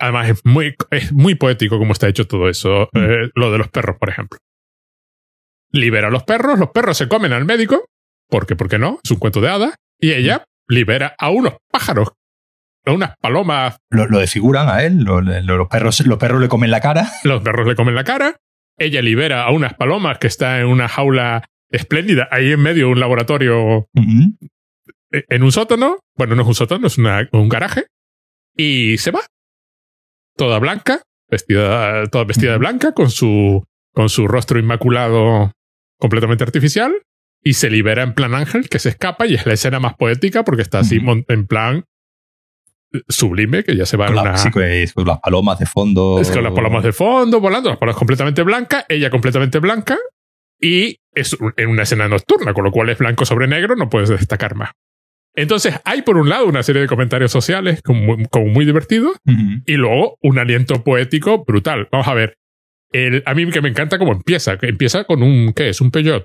Además 0.00 0.28
es 0.30 0.40
muy, 0.44 0.74
es 0.90 1.12
muy 1.12 1.36
poético 1.36 1.78
como 1.78 1.92
está 1.92 2.08
hecho 2.08 2.26
todo 2.26 2.48
eso, 2.48 2.88
Mm. 2.92 2.98
eh, 2.98 3.30
lo 3.36 3.52
de 3.52 3.58
los 3.58 3.68
perros, 3.68 3.96
por 4.00 4.08
ejemplo. 4.08 4.38
Libera 5.70 6.08
a 6.08 6.10
los 6.10 6.24
perros, 6.24 6.58
los 6.58 6.70
perros 6.70 6.96
se 6.96 7.06
comen 7.08 7.32
al 7.32 7.44
médico, 7.44 7.86
porque, 8.28 8.56
¿por 8.56 8.68
qué 8.68 8.76
no? 8.78 8.98
Es 9.04 9.10
un 9.12 9.18
cuento 9.18 9.40
de 9.40 9.50
hadas, 9.50 9.74
y 10.00 10.12
ella 10.12 10.44
libera 10.68 11.14
a 11.18 11.30
unos 11.30 11.54
pájaros, 11.70 12.12
a 12.86 12.92
unas 12.92 13.14
palomas 13.20 13.76
Lo, 13.90 14.06
lo 14.06 14.18
desfiguran 14.18 14.68
a 14.68 14.82
él, 14.84 15.04
lo- 15.04 15.20
lo- 15.20 15.40
los, 15.56 15.68
perros, 15.68 16.00
los 16.06 16.18
perros 16.18 16.40
le 16.40 16.48
comen 16.48 16.70
la 16.70 16.80
cara. 16.80 17.08
Los 17.24 17.42
perros 17.42 17.66
le 17.66 17.74
comen 17.74 17.94
la 17.94 18.04
cara. 18.04 18.36
Ella 18.78 19.02
libera 19.02 19.44
a 19.44 19.50
unas 19.52 19.74
palomas 19.74 20.18
que 20.18 20.26
está 20.26 20.60
en 20.60 20.66
una 20.66 20.88
jaula 20.88 21.44
espléndida, 21.70 22.28
ahí 22.30 22.52
en 22.52 22.60
medio 22.60 22.86
de 22.86 22.92
un 22.92 23.00
laboratorio 23.00 23.86
eh, 25.12 25.24
en 25.28 25.42
un 25.42 25.52
sótano. 25.52 25.98
Bueno, 26.16 26.34
no 26.34 26.42
es 26.42 26.48
un 26.48 26.54
sótano, 26.54 26.86
es 26.86 26.98
una- 26.98 27.28
un 27.32 27.48
garaje. 27.48 27.86
Y 28.56 28.98
se 28.98 29.10
va. 29.10 29.20
Toda 30.36 30.58
blanca, 30.58 31.02
vestida, 31.30 32.06
toda 32.08 32.24
vestida 32.24 32.52
de 32.52 32.58
blanca, 32.58 32.92
con 32.92 33.10
su, 33.10 33.62
con 33.92 34.08
su 34.08 34.26
rostro 34.26 34.58
inmaculado 34.58 35.52
completamente 35.98 36.42
artificial. 36.44 36.92
Y 37.46 37.52
se 37.52 37.68
libera 37.70 38.02
en 38.02 38.14
plan 38.14 38.34
ángel, 38.34 38.68
que 38.70 38.78
se 38.78 38.88
escapa, 38.88 39.26
y 39.26 39.34
es 39.34 39.44
la 39.46 39.52
escena 39.52 39.78
más 39.78 39.94
poética 39.94 40.44
porque 40.44 40.62
está 40.62 40.78
así 40.78 40.98
en 41.28 41.46
plan 41.46 41.84
eh, 42.94 43.00
sublime, 43.08 43.62
que 43.64 43.76
ya 43.76 43.84
se 43.86 43.96
va 43.98 44.06
Con, 44.06 44.16
la- 44.16 44.22
una... 44.22 44.36
sí, 44.38 44.50
con- 44.50 44.62
con 44.94 45.06
las 45.06 45.18
palomas 45.20 45.58
de 45.58 45.66
fondo. 45.66 46.18
Es 46.20 46.30
con 46.30 46.42
las 46.42 46.52
palomas 46.54 46.82
de 46.82 46.92
fondo 46.92 47.40
volando, 47.40 47.68
las 47.68 47.78
palomas 47.78 47.98
completamente 47.98 48.42
blancas, 48.42 48.84
ella 48.88 49.10
completamente 49.10 49.58
blanca 49.58 49.98
y 50.60 50.98
es 51.12 51.36
en 51.56 51.68
una 51.68 51.82
escena 51.82 52.08
nocturna, 52.08 52.54
con 52.54 52.64
lo 52.64 52.70
cual 52.72 52.88
es 52.88 52.98
blanco 52.98 53.24
sobre 53.26 53.46
negro, 53.46 53.76
no 53.76 53.90
puedes 53.90 54.08
destacar 54.08 54.54
más. 54.54 54.70
Entonces 55.36 55.74
hay 55.84 56.02
por 56.02 56.16
un 56.16 56.28
lado 56.28 56.46
una 56.46 56.62
serie 56.62 56.80
de 56.82 56.88
comentarios 56.88 57.30
sociales 57.32 57.82
como 57.82 58.00
muy, 58.16 58.24
como 58.26 58.46
muy 58.46 58.64
divertidos 58.64 59.16
y 59.66 59.72
luego 59.74 60.16
un 60.22 60.38
aliento 60.38 60.82
poético 60.84 61.44
brutal. 61.44 61.88
Vamos 61.90 62.06
a 62.06 62.14
ver, 62.14 62.38
el, 62.92 63.22
a 63.26 63.34
mí 63.34 63.50
que 63.50 63.60
me 63.60 63.68
encanta 63.68 63.98
cómo 63.98 64.12
empieza, 64.12 64.56
que 64.56 64.68
empieza 64.68 65.04
con 65.04 65.22
un, 65.24 65.52
¿qué 65.52 65.68
es? 65.70 65.80
Un 65.80 65.90
Peugeot. 65.90 66.24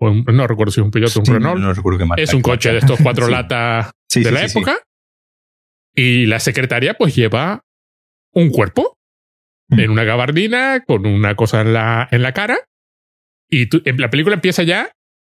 O 0.00 0.10
un- 0.10 0.24
no 0.24 0.46
recuerdo 0.46 0.72
si 0.72 0.80
es 0.80 0.84
un 0.84 0.90
Peugeot 0.90 1.16
o 1.16 1.20
un 1.20 1.26
Sí, 1.26 1.32
Renault. 1.32 1.60
no 1.60 1.72
recuerdo 1.72 1.98
qué 1.98 2.04
marca. 2.04 2.22
es 2.22 2.34
un 2.34 2.42
coche 2.42 2.72
de 2.72 2.78
estos 2.78 2.98
cuatro 3.02 3.28
latas 3.28 3.90
Sí, 4.08 4.20
de 4.22 4.28
sí, 4.30 4.34
la 4.34 4.44
época. 4.44 4.76
Y 5.94 6.26
la 6.26 6.40
secretaria 6.40 6.94
pues 6.94 7.14
lleva 7.14 7.60
un 8.32 8.50
cuerpo 8.50 8.96
Mm. 9.68 9.80
en 9.80 9.90
una 9.90 10.04
gabardina 10.04 10.82
con 10.86 11.06
una 11.06 11.34
cosa 11.36 11.60
en 11.62 11.72
la, 11.72 12.06
en 12.10 12.22
la 12.22 12.32
cara. 12.32 12.58
Y 13.48 13.66
tú- 13.66 13.80
en 13.84 13.96
la 13.98 14.10
película 14.10 14.34
empieza 14.34 14.62
ya 14.62 14.90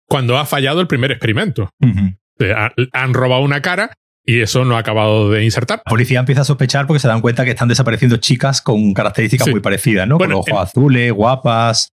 cuando 0.08 0.38
ha 0.38 0.46
fallado 0.46 0.80
el 0.82 0.88
primer 0.88 1.12
experimento. 1.12 1.70
O 1.84 2.44
sea, 2.44 2.72
han 2.94 3.14
robado 3.14 3.42
una 3.42 3.62
cara 3.62 3.94
y 4.26 4.40
eso 4.42 4.64
no 4.66 4.76
ha 4.76 4.80
acabado 4.80 5.30
de 5.32 5.44
insertar. 5.44 5.82
La 5.86 5.90
policía 5.90 6.20
empieza 6.20 6.42
a 6.42 6.46
sospechar 6.46 6.86
porque 6.88 7.00
se 7.00 7.08
dan 7.08 7.22
cuenta 7.22 7.44
que 7.44 7.52
están 7.52 7.68
desapareciendo 7.68 8.18
chicas 8.18 8.62
con 8.62 8.94
características 8.94 9.46
Sí. 9.46 9.52
muy 9.52 9.60
parecidas, 9.62 10.08
¿no? 10.08 10.18
Bueno, 10.18 10.36
con 10.36 10.40
ojos 10.42 10.50
en- 10.52 10.58
azules, 10.58 11.12
guapas. 11.12 11.90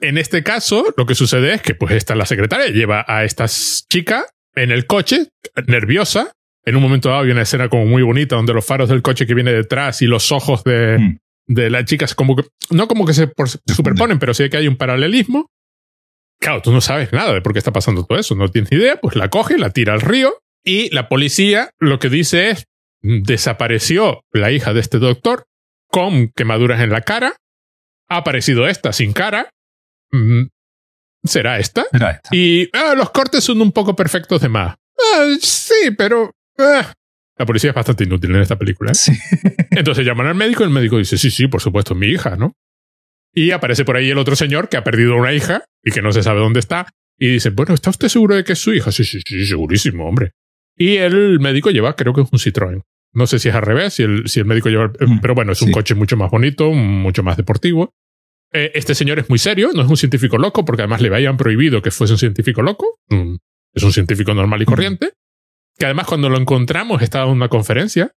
En 0.00 0.18
este 0.18 0.42
caso, 0.42 0.92
lo 0.96 1.06
que 1.06 1.14
sucede 1.14 1.54
es 1.54 1.62
que 1.62 1.74
pues 1.74 1.92
esta 1.92 2.14
la 2.14 2.26
secretaria 2.26 2.66
lleva 2.68 3.04
a 3.08 3.24
esta 3.24 3.46
chica 3.48 4.26
en 4.54 4.70
el 4.70 4.86
coche, 4.86 5.28
nerviosa. 5.66 6.32
En 6.64 6.76
un 6.76 6.82
momento 6.82 7.08
dado 7.08 7.22
hay 7.22 7.30
una 7.30 7.42
escena 7.42 7.68
como 7.68 7.86
muy 7.86 8.02
bonita 8.02 8.36
donde 8.36 8.52
los 8.52 8.66
faros 8.66 8.88
del 8.88 9.02
coche 9.02 9.26
que 9.26 9.34
viene 9.34 9.52
detrás 9.52 10.02
y 10.02 10.06
los 10.06 10.32
ojos 10.32 10.64
de, 10.64 10.98
Mm. 10.98 11.18
de 11.46 11.70
la 11.70 11.84
chica 11.84 12.04
es 12.04 12.14
como 12.14 12.36
que, 12.36 12.42
no 12.70 12.88
como 12.88 13.06
que 13.06 13.14
se 13.14 13.28
por- 13.28 13.48
superponen, 13.48 14.18
pero 14.18 14.34
sí 14.34 14.48
que 14.50 14.56
hay 14.58 14.68
un 14.68 14.76
paralelismo. 14.76 15.46
Claro, 16.40 16.60
tú 16.60 16.72
no 16.72 16.80
sabes 16.82 17.12
nada 17.12 17.32
de 17.32 17.40
por 17.40 17.52
qué 17.54 17.58
está 17.60 17.72
pasando 17.72 18.04
todo 18.04 18.18
eso, 18.18 18.34
no 18.34 18.48
tienes 18.50 18.70
idea, 18.72 18.96
pues 19.00 19.16
la 19.16 19.30
coge, 19.30 19.56
la 19.56 19.70
tira 19.70 19.94
al 19.94 20.00
río 20.02 20.34
y 20.64 20.92
la 20.94 21.08
policía 21.08 21.70
lo 21.78 21.98
que 21.98 22.10
dice 22.10 22.50
es, 22.50 22.64
desapareció 23.00 24.22
la 24.32 24.50
hija 24.50 24.72
de 24.74 24.80
este 24.80 24.98
doctor 24.98 25.44
con 25.88 26.28
quemaduras 26.34 26.80
en 26.80 26.90
la 26.90 27.02
cara, 27.02 27.36
ha 28.08 28.16
aparecido 28.18 28.66
esta 28.68 28.92
sin 28.92 29.12
cara, 29.12 29.48
¿será 31.24 31.58
esta? 31.58 31.86
Y 32.30 32.68
ah, 32.72 32.94
los 32.96 33.10
cortes 33.10 33.44
son 33.44 33.60
un 33.60 33.72
poco 33.72 33.94
perfectos 33.96 34.40
de 34.40 34.48
más. 34.48 34.76
Ah, 34.98 35.26
sí, 35.40 35.90
pero... 35.96 36.30
ah. 36.58 36.92
La 37.38 37.44
policía 37.44 37.70
es 37.70 37.76
bastante 37.76 38.04
inútil 38.04 38.34
en 38.34 38.40
esta 38.40 38.58
película. 38.58 38.92
¿eh? 38.92 38.94
Sí. 38.94 39.12
Entonces 39.70 40.06
llaman 40.06 40.26
al 40.26 40.34
médico 40.34 40.62
y 40.62 40.66
el 40.66 40.72
médico 40.72 40.98
dice, 40.98 41.18
sí, 41.18 41.30
sí, 41.30 41.48
por 41.48 41.60
supuesto, 41.60 41.92
es 41.92 42.00
mi 42.00 42.06
hija, 42.06 42.36
¿no? 42.36 42.54
Y 43.34 43.50
aparece 43.50 43.84
por 43.84 43.96
ahí 43.96 44.08
el 44.08 44.16
otro 44.16 44.34
señor 44.34 44.70
que 44.70 44.78
ha 44.78 44.84
perdido 44.84 45.14
una 45.14 45.34
hija 45.34 45.64
y 45.84 45.90
que 45.90 46.00
no 46.00 46.12
se 46.12 46.22
sabe 46.22 46.40
dónde 46.40 46.60
está. 46.60 46.86
Y 47.18 47.28
dice, 47.28 47.50
bueno, 47.50 47.74
¿está 47.74 47.90
usted 47.90 48.08
seguro 48.08 48.34
de 48.34 48.44
que 48.44 48.54
es 48.54 48.58
su 48.58 48.72
hija? 48.72 48.90
Sí, 48.90 49.04
sí, 49.04 49.20
sí, 49.26 49.44
segurísimo, 49.44 50.08
hombre. 50.08 50.32
Y 50.76 50.96
el 50.96 51.38
médico 51.40 51.70
lleva, 51.70 51.96
creo 51.96 52.14
que 52.14 52.22
es 52.22 52.28
un 52.32 52.38
Citroën. 52.38 52.82
No 53.12 53.26
sé 53.26 53.38
si 53.38 53.48
es 53.48 53.54
al 53.54 53.62
revés, 53.62 53.94
si 53.94 54.02
el, 54.02 54.28
si 54.28 54.40
el 54.40 54.46
médico 54.46 54.68
lleva... 54.68 54.88
Mm, 54.88 55.20
pero 55.20 55.34
bueno, 55.34 55.52
es 55.52 55.60
un 55.62 55.68
sí. 55.68 55.74
coche 55.74 55.94
mucho 55.94 56.16
más 56.16 56.30
bonito, 56.30 56.70
mucho 56.70 57.22
más 57.22 57.36
deportivo. 57.36 57.94
Eh, 58.52 58.70
este 58.74 58.94
señor 58.94 59.18
es 59.18 59.28
muy 59.28 59.38
serio, 59.38 59.70
no 59.74 59.82
es 59.82 59.88
un 59.88 59.96
científico 59.96 60.38
loco, 60.38 60.64
porque 60.64 60.82
además 60.82 61.00
le 61.00 61.14
habían 61.14 61.36
prohibido 61.36 61.82
que 61.82 61.90
fuese 61.90 62.14
un 62.14 62.18
científico 62.18 62.62
loco. 62.62 62.98
Mm, 63.08 63.36
Es 63.74 63.82
un 63.82 63.92
científico 63.92 64.32
normal 64.32 64.62
y 64.62 64.64
corriente. 64.64 65.12
Que 65.78 65.84
además 65.84 66.06
cuando 66.06 66.28
lo 66.30 66.38
encontramos 66.38 67.02
estaba 67.02 67.26
en 67.26 67.32
una 67.36 67.48
conferencia 67.48 68.12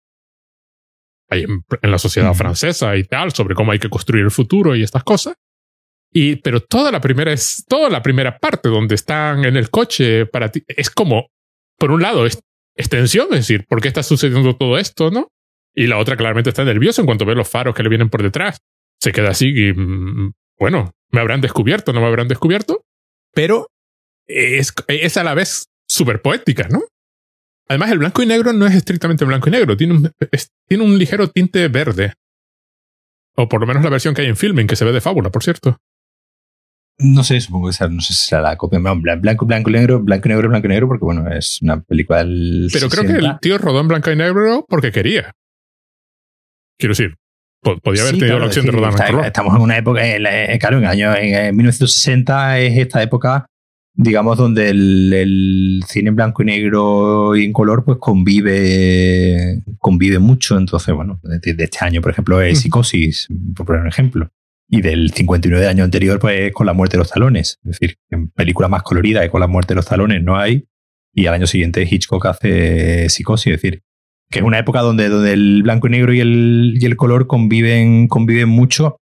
ahí 1.30 1.44
en, 1.44 1.64
en 1.82 1.92
la 1.92 2.00
sociedad 2.00 2.34
francesa 2.34 2.96
y 2.96 3.04
tal, 3.04 3.32
sobre 3.34 3.54
cómo 3.56 3.72
hay 3.72 3.80
que 3.80 3.90
construir 3.90 4.24
el 4.24 4.32
futuro 4.32 4.76
y 4.76 4.84
estas 4.84 5.04
cosas. 5.04 5.36
Y, 6.12 6.38
pero 6.38 6.62
toda 6.62 6.92
la 6.92 7.02
primera 7.02 7.32
es, 7.32 7.66
toda 7.68 7.90
la 7.90 8.02
primera 8.02 8.40
parte 8.40 8.70
donde 8.70 8.96
están 8.96 9.46
en 9.46 9.56
el 9.58 9.70
coche 9.70 10.26
para 10.26 10.50
ti, 10.50 10.64
es 10.68 10.90
como, 10.90 11.28
por 11.78 11.92
un 11.92 12.02
lado, 12.02 12.26
es, 12.26 12.40
es 12.76 12.90
tensión, 12.90 13.28
es 13.32 13.42
decir, 13.42 13.66
¿por 13.68 13.80
qué 13.82 13.90
está 13.90 14.02
sucediendo 14.02 14.56
todo 14.56 14.80
esto, 14.80 15.12
no? 15.12 15.28
Y 15.76 15.86
la 15.86 15.98
otra 16.00 16.18
claramente 16.18 16.50
está 16.50 16.64
nerviosa 16.64 17.02
en 17.02 17.06
cuanto 17.06 17.26
ve 17.26 17.36
los 17.36 17.48
faros 17.48 17.76
que 17.76 17.84
le 17.84 17.90
vienen 17.90 18.10
por 18.10 18.24
detrás. 18.24 18.58
Se 19.00 19.12
queda 19.12 19.30
así 19.30 19.48
y, 19.56 19.74
mm, 19.74 20.34
bueno, 20.60 20.92
me 21.12 21.20
habrán 21.22 21.42
descubierto, 21.42 21.94
no 21.94 22.02
me 22.02 22.08
habrán 22.08 22.28
descubierto, 22.28 22.84
pero 23.34 23.68
es, 24.28 24.74
es 24.88 25.18
a 25.18 25.24
la 25.24 25.34
vez 25.34 25.68
súper 25.88 26.22
poética, 26.22 26.68
¿no? 26.70 26.82
Además, 27.68 27.92
el 27.92 28.00
blanco 28.00 28.22
y 28.24 28.26
negro 28.26 28.52
no 28.54 28.66
es 28.68 28.76
estrictamente 28.76 29.26
blanco 29.26 29.48
y 29.50 29.52
negro, 29.52 29.78
tiene 29.78 29.94
un, 29.94 30.12
es- 30.32 30.50
tiene 30.68 30.84
un 30.84 30.98
ligero 30.98 31.28
tinte 31.30 31.68
verde. 31.68 32.14
O 33.36 33.48
por 33.48 33.62
lo 33.62 33.68
menos 33.68 33.84
la 33.84 33.90
versión 33.90 34.14
que 34.14 34.24
hay 34.24 34.28
en 34.28 34.36
filming, 34.36 34.68
que 34.68 34.76
se 34.76 34.86
ve 34.86 34.92
de 34.92 35.02
fábula, 35.02 35.30
por 35.30 35.44
cierto. 35.44 35.78
No 37.02 37.24
sé, 37.24 37.40
supongo 37.40 37.68
que 37.68 37.74
sea, 37.74 37.88
no 37.88 38.02
sé 38.02 38.14
si 38.14 38.26
será 38.26 38.42
la 38.42 38.58
copia. 38.58 38.80
No, 38.80 38.94
blan- 38.96 39.22
Blanco, 39.22 39.46
blanco, 39.46 39.70
negro, 39.70 40.00
blanco, 40.02 40.28
negro, 40.28 40.50
blanco, 40.50 40.68
negro, 40.68 40.88
porque 40.90 41.06
bueno, 41.06 41.32
es 41.32 41.62
una 41.62 41.80
película 41.82 42.20
del. 42.20 42.70
Pero 42.74 42.90
creo 42.90 43.04
que 43.04 43.10
60. 43.10 43.32
el 43.32 43.40
tío 43.40 43.58
rodó 43.58 43.80
en 43.80 43.88
blanco 43.88 44.12
y 44.12 44.16
negro 44.18 44.66
porque 44.68 44.92
quería. 44.92 45.32
Quiero 46.78 46.92
decir, 46.92 47.16
po- 47.62 47.78
podía 47.80 48.02
haber 48.02 48.14
Sí, 48.16 48.20
tenido 48.20 48.38
claro, 48.38 48.40
la 48.40 48.46
opción 48.48 48.66
de 48.66 48.72
rodar 48.72 48.92
está-. 48.94 49.28
Estamos 49.28 49.56
en 49.56 49.62
una 49.62 49.78
época, 49.78 50.02
eh, 50.06 50.58
claro, 50.60 50.78
en 50.78 50.84
el 50.84 50.90
año 50.90 51.16
en, 51.16 51.34
eh, 51.36 51.52
1960 51.52 52.60
es 52.60 52.78
esta 52.78 53.02
época, 53.04 53.46
digamos, 53.94 54.38
donde 54.38 54.70
el, 54.70 55.14
el 55.14 55.84
cine 55.88 56.10
en 56.10 56.16
blanco 56.16 56.42
y 56.42 56.46
negro 56.46 57.36
y 57.36 57.44
en 57.46 57.54
color 57.54 57.84
pues 57.86 57.98
convive, 58.00 59.62
convive 59.78 60.20
mucho. 60.20 60.58
Entonces, 60.58 60.94
bueno, 60.94 61.20
de, 61.24 61.54
de 61.54 61.64
este 61.64 61.80
año, 61.82 62.02
por 62.02 62.12
ejemplo, 62.12 62.42
es. 62.42 62.60
Psicosis, 62.62 63.28
por 63.56 63.66
poner 63.66 63.82
un 63.82 63.88
ejemplo. 63.88 64.30
Y 64.72 64.82
del 64.82 65.12
59 65.12 65.62
del 65.62 65.70
año 65.70 65.84
anterior, 65.84 66.20
pues 66.20 66.52
con 66.54 66.68
la 66.68 66.74
muerte 66.74 66.96
de 66.96 67.00
los 67.00 67.10
talones. 67.10 67.60
Es 67.64 67.72
decir, 67.80 67.98
en 68.12 68.30
películas 68.30 68.70
más 68.70 68.84
coloridas 68.84 69.26
y 69.26 69.30
con 69.30 69.40
la 69.42 69.48
muerte 69.48 69.74
de 69.74 69.78
los 69.78 69.88
talones 69.88 70.22
no 70.24 70.38
hay. 70.38 70.66
Y 71.12 71.26
al 71.26 71.34
año 71.34 71.48
siguiente 71.48 71.88
Hitchcock 71.90 72.24
hace 72.28 73.10
Psicosis. 73.10 73.54
Es 73.56 73.62
decir, 73.62 73.82
que 74.30 74.40
es 74.40 74.46
una 74.46 74.60
época 74.60 74.82
donde, 74.82 75.10
donde 75.10 75.34
el 75.34 75.64
blanco 75.64 75.88
y 75.88 75.92
negro 75.92 76.14
y 76.14 76.20
el, 76.20 76.78
y 76.80 76.86
el 76.86 76.96
color 76.96 77.28
conviven, 77.28 78.08
conviven 78.08 78.50
mucho. 78.50 78.98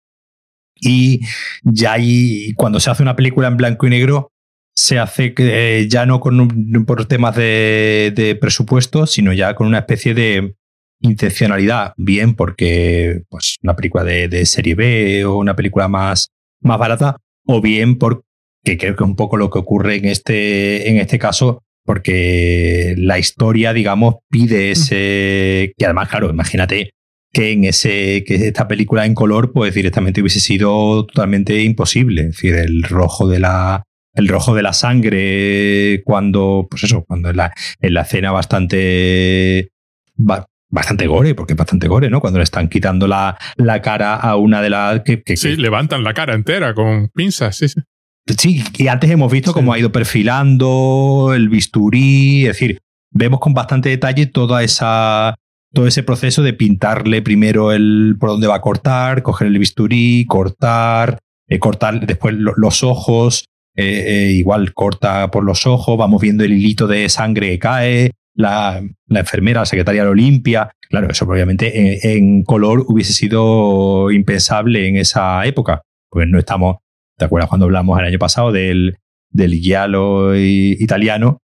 Y 0.80 1.22
ya 1.64 1.94
hay, 1.94 2.54
cuando 2.56 2.80
se 2.80 2.92
hace 2.92 3.02
una 3.02 3.16
película 3.16 3.48
en 3.48 3.58
blanco 3.58 3.88
y 3.88 3.90
negro, 3.90 4.32
se 4.76 5.00
hace 5.00 5.34
eh, 5.38 5.88
ya 5.90 6.06
no 6.06 6.20
con 6.20 6.86
por 6.86 7.06
temas 7.06 7.36
de, 7.36 8.38
presupuesto, 8.40 9.08
sino 9.08 9.32
ya 9.34 9.56
con 9.56 9.68
una 9.68 9.80
especie 9.80 10.14
de 10.14 10.56
intencionalidad. 11.02 11.94
Bien, 11.98 12.36
porque 12.36 13.24
pues, 13.30 13.58
una 13.64 13.76
película 13.76 14.04
de, 14.04 14.28
de 14.28 14.46
serie 14.46 14.76
B 14.76 15.26
o 15.26 15.38
una 15.38 15.56
película 15.56 15.88
más, 15.88 16.30
más 16.62 16.78
barata, 16.78 17.18
o 17.48 17.62
bien 17.62 17.98
porque 17.98 18.24
creo 18.64 18.96
que 18.96 19.04
es 19.04 19.10
un 19.10 19.16
poco 19.16 19.38
lo 19.38 19.50
que 19.50 19.60
ocurre 19.60 19.96
en 19.96 20.06
este, 20.06 20.90
en 20.90 20.98
este 20.98 21.18
caso, 21.18 21.64
porque 21.86 22.96
la 22.98 23.20
historia, 23.20 23.72
digamos, 23.74 24.16
pide 24.30 24.72
ese. 24.72 25.74
Y 25.78 25.84
además, 25.84 26.10
claro, 26.10 26.30
imagínate 26.30 26.92
que 27.32 27.52
en 27.52 27.66
ese 27.66 28.24
que 28.26 28.36
esta 28.48 28.68
película 28.68 29.06
en 29.06 29.14
color, 29.14 29.52
pues 29.54 29.74
directamente 29.74 30.22
hubiese 30.22 30.40
sido 30.40 31.06
totalmente 31.06 31.62
imposible. 31.64 32.22
Es 32.22 32.28
decir, 32.28 32.56
el 32.56 32.84
rojo 32.84 33.28
de 33.28 33.40
la. 33.40 33.84
El 34.18 34.30
rojo 34.30 34.56
de 34.56 34.62
la 34.64 34.72
sangre, 34.72 36.02
cuando, 36.06 36.68
pues 36.72 36.86
eso, 36.86 37.04
cuando 37.06 37.30
en 37.32 37.36
la, 37.38 37.54
en 37.82 37.94
la 37.94 38.02
escena 38.02 38.32
bastante. 38.32 39.70
ba- 40.16 40.46
bastante 40.70 41.06
gore, 41.08 41.36
porque 41.36 41.54
es 41.54 41.58
bastante 41.58 41.88
gore, 41.88 42.10
¿no? 42.10 42.20
Cuando 42.22 42.40
le 42.40 42.44
están 42.44 42.68
quitando 42.70 43.08
la, 43.08 43.38
la 43.58 43.82
cara 43.82 44.16
a 44.16 44.36
una 44.38 44.62
de 44.62 44.70
las. 44.70 45.02
Que, 45.02 45.22
que- 45.22 45.38
Sí, 45.38 45.56
que- 45.56 45.62
levantan 45.62 46.04
la 46.04 46.14
cara 46.14 46.34
entera 46.34 46.74
con 46.74 47.10
pinzas, 47.10 47.58
sí, 47.58 47.68
sí. 47.70 47.82
Sí, 48.28 48.64
y 48.78 48.88
antes 48.88 49.10
hemos 49.12 49.32
visto 49.32 49.52
Sí. 49.52 49.54
cómo 49.54 49.72
ha 49.74 49.80
ido 49.80 49.92
perfilando 49.92 51.32
el 51.36 51.48
bisturí, 51.50 52.42
es 52.44 52.54
decir, 52.54 52.80
vemos 53.12 53.40
con 53.40 53.54
bastante 53.54 53.90
detalle 53.90 54.26
toda 54.26 54.64
esa 54.64 55.36
todo 55.74 55.88
ese 55.88 56.04
proceso 56.04 56.42
de 56.42 56.54
pintarle 56.54 57.22
primero 57.22 57.74
el 57.74 58.16
por 58.18 58.30
dónde 58.30 58.48
va 58.48 58.56
a 58.56 58.62
cortar, 58.62 59.22
coger 59.24 59.48
el 59.48 59.60
bisturí, 59.60 60.24
cortar, 60.26 61.20
eh, 61.50 61.60
cortar 61.60 62.00
después 62.08 62.34
lo- 62.34 62.54
los 62.56 62.82
ojos, 62.82 63.44
eh, 63.76 64.04
eh, 64.08 64.32
igual 64.32 64.74
corta 64.74 65.30
por 65.32 65.44
los 65.44 65.68
ojos, 65.68 65.98
vamos 65.98 66.22
viendo 66.22 66.46
el 66.46 66.54
hilito 66.54 66.88
de 66.88 67.10
sangre 67.10 67.50
que 67.50 67.60
cae, 67.60 68.12
la, 68.34 68.82
la 69.08 69.20
enfermera, 69.20 69.60
la 69.62 69.66
secretaria 69.66 70.06
lo 70.06 70.14
limpia. 70.16 70.72
Claro, 70.90 71.10
eso 71.10 71.26
obviamente 71.26 72.08
en, 72.10 72.24
en 72.26 72.44
color 72.44 72.86
hubiese 72.88 73.12
sido 73.12 74.12
impensable 74.12 74.88
en 74.88 74.96
esa 74.96 75.46
época, 75.46 75.82
porque 76.10 76.26
no 76.26 76.40
estamos 76.40 76.78
¿Te 77.18 77.26
acuerdas 77.26 77.50
cuando 77.50 77.66
hablamos 77.66 78.00
el 78.00 78.06
año 78.06 78.20
pasado 78.20 78.52
del, 78.52 78.98
del 79.30 79.54
giallo 79.54 80.36
italiano? 80.36 81.40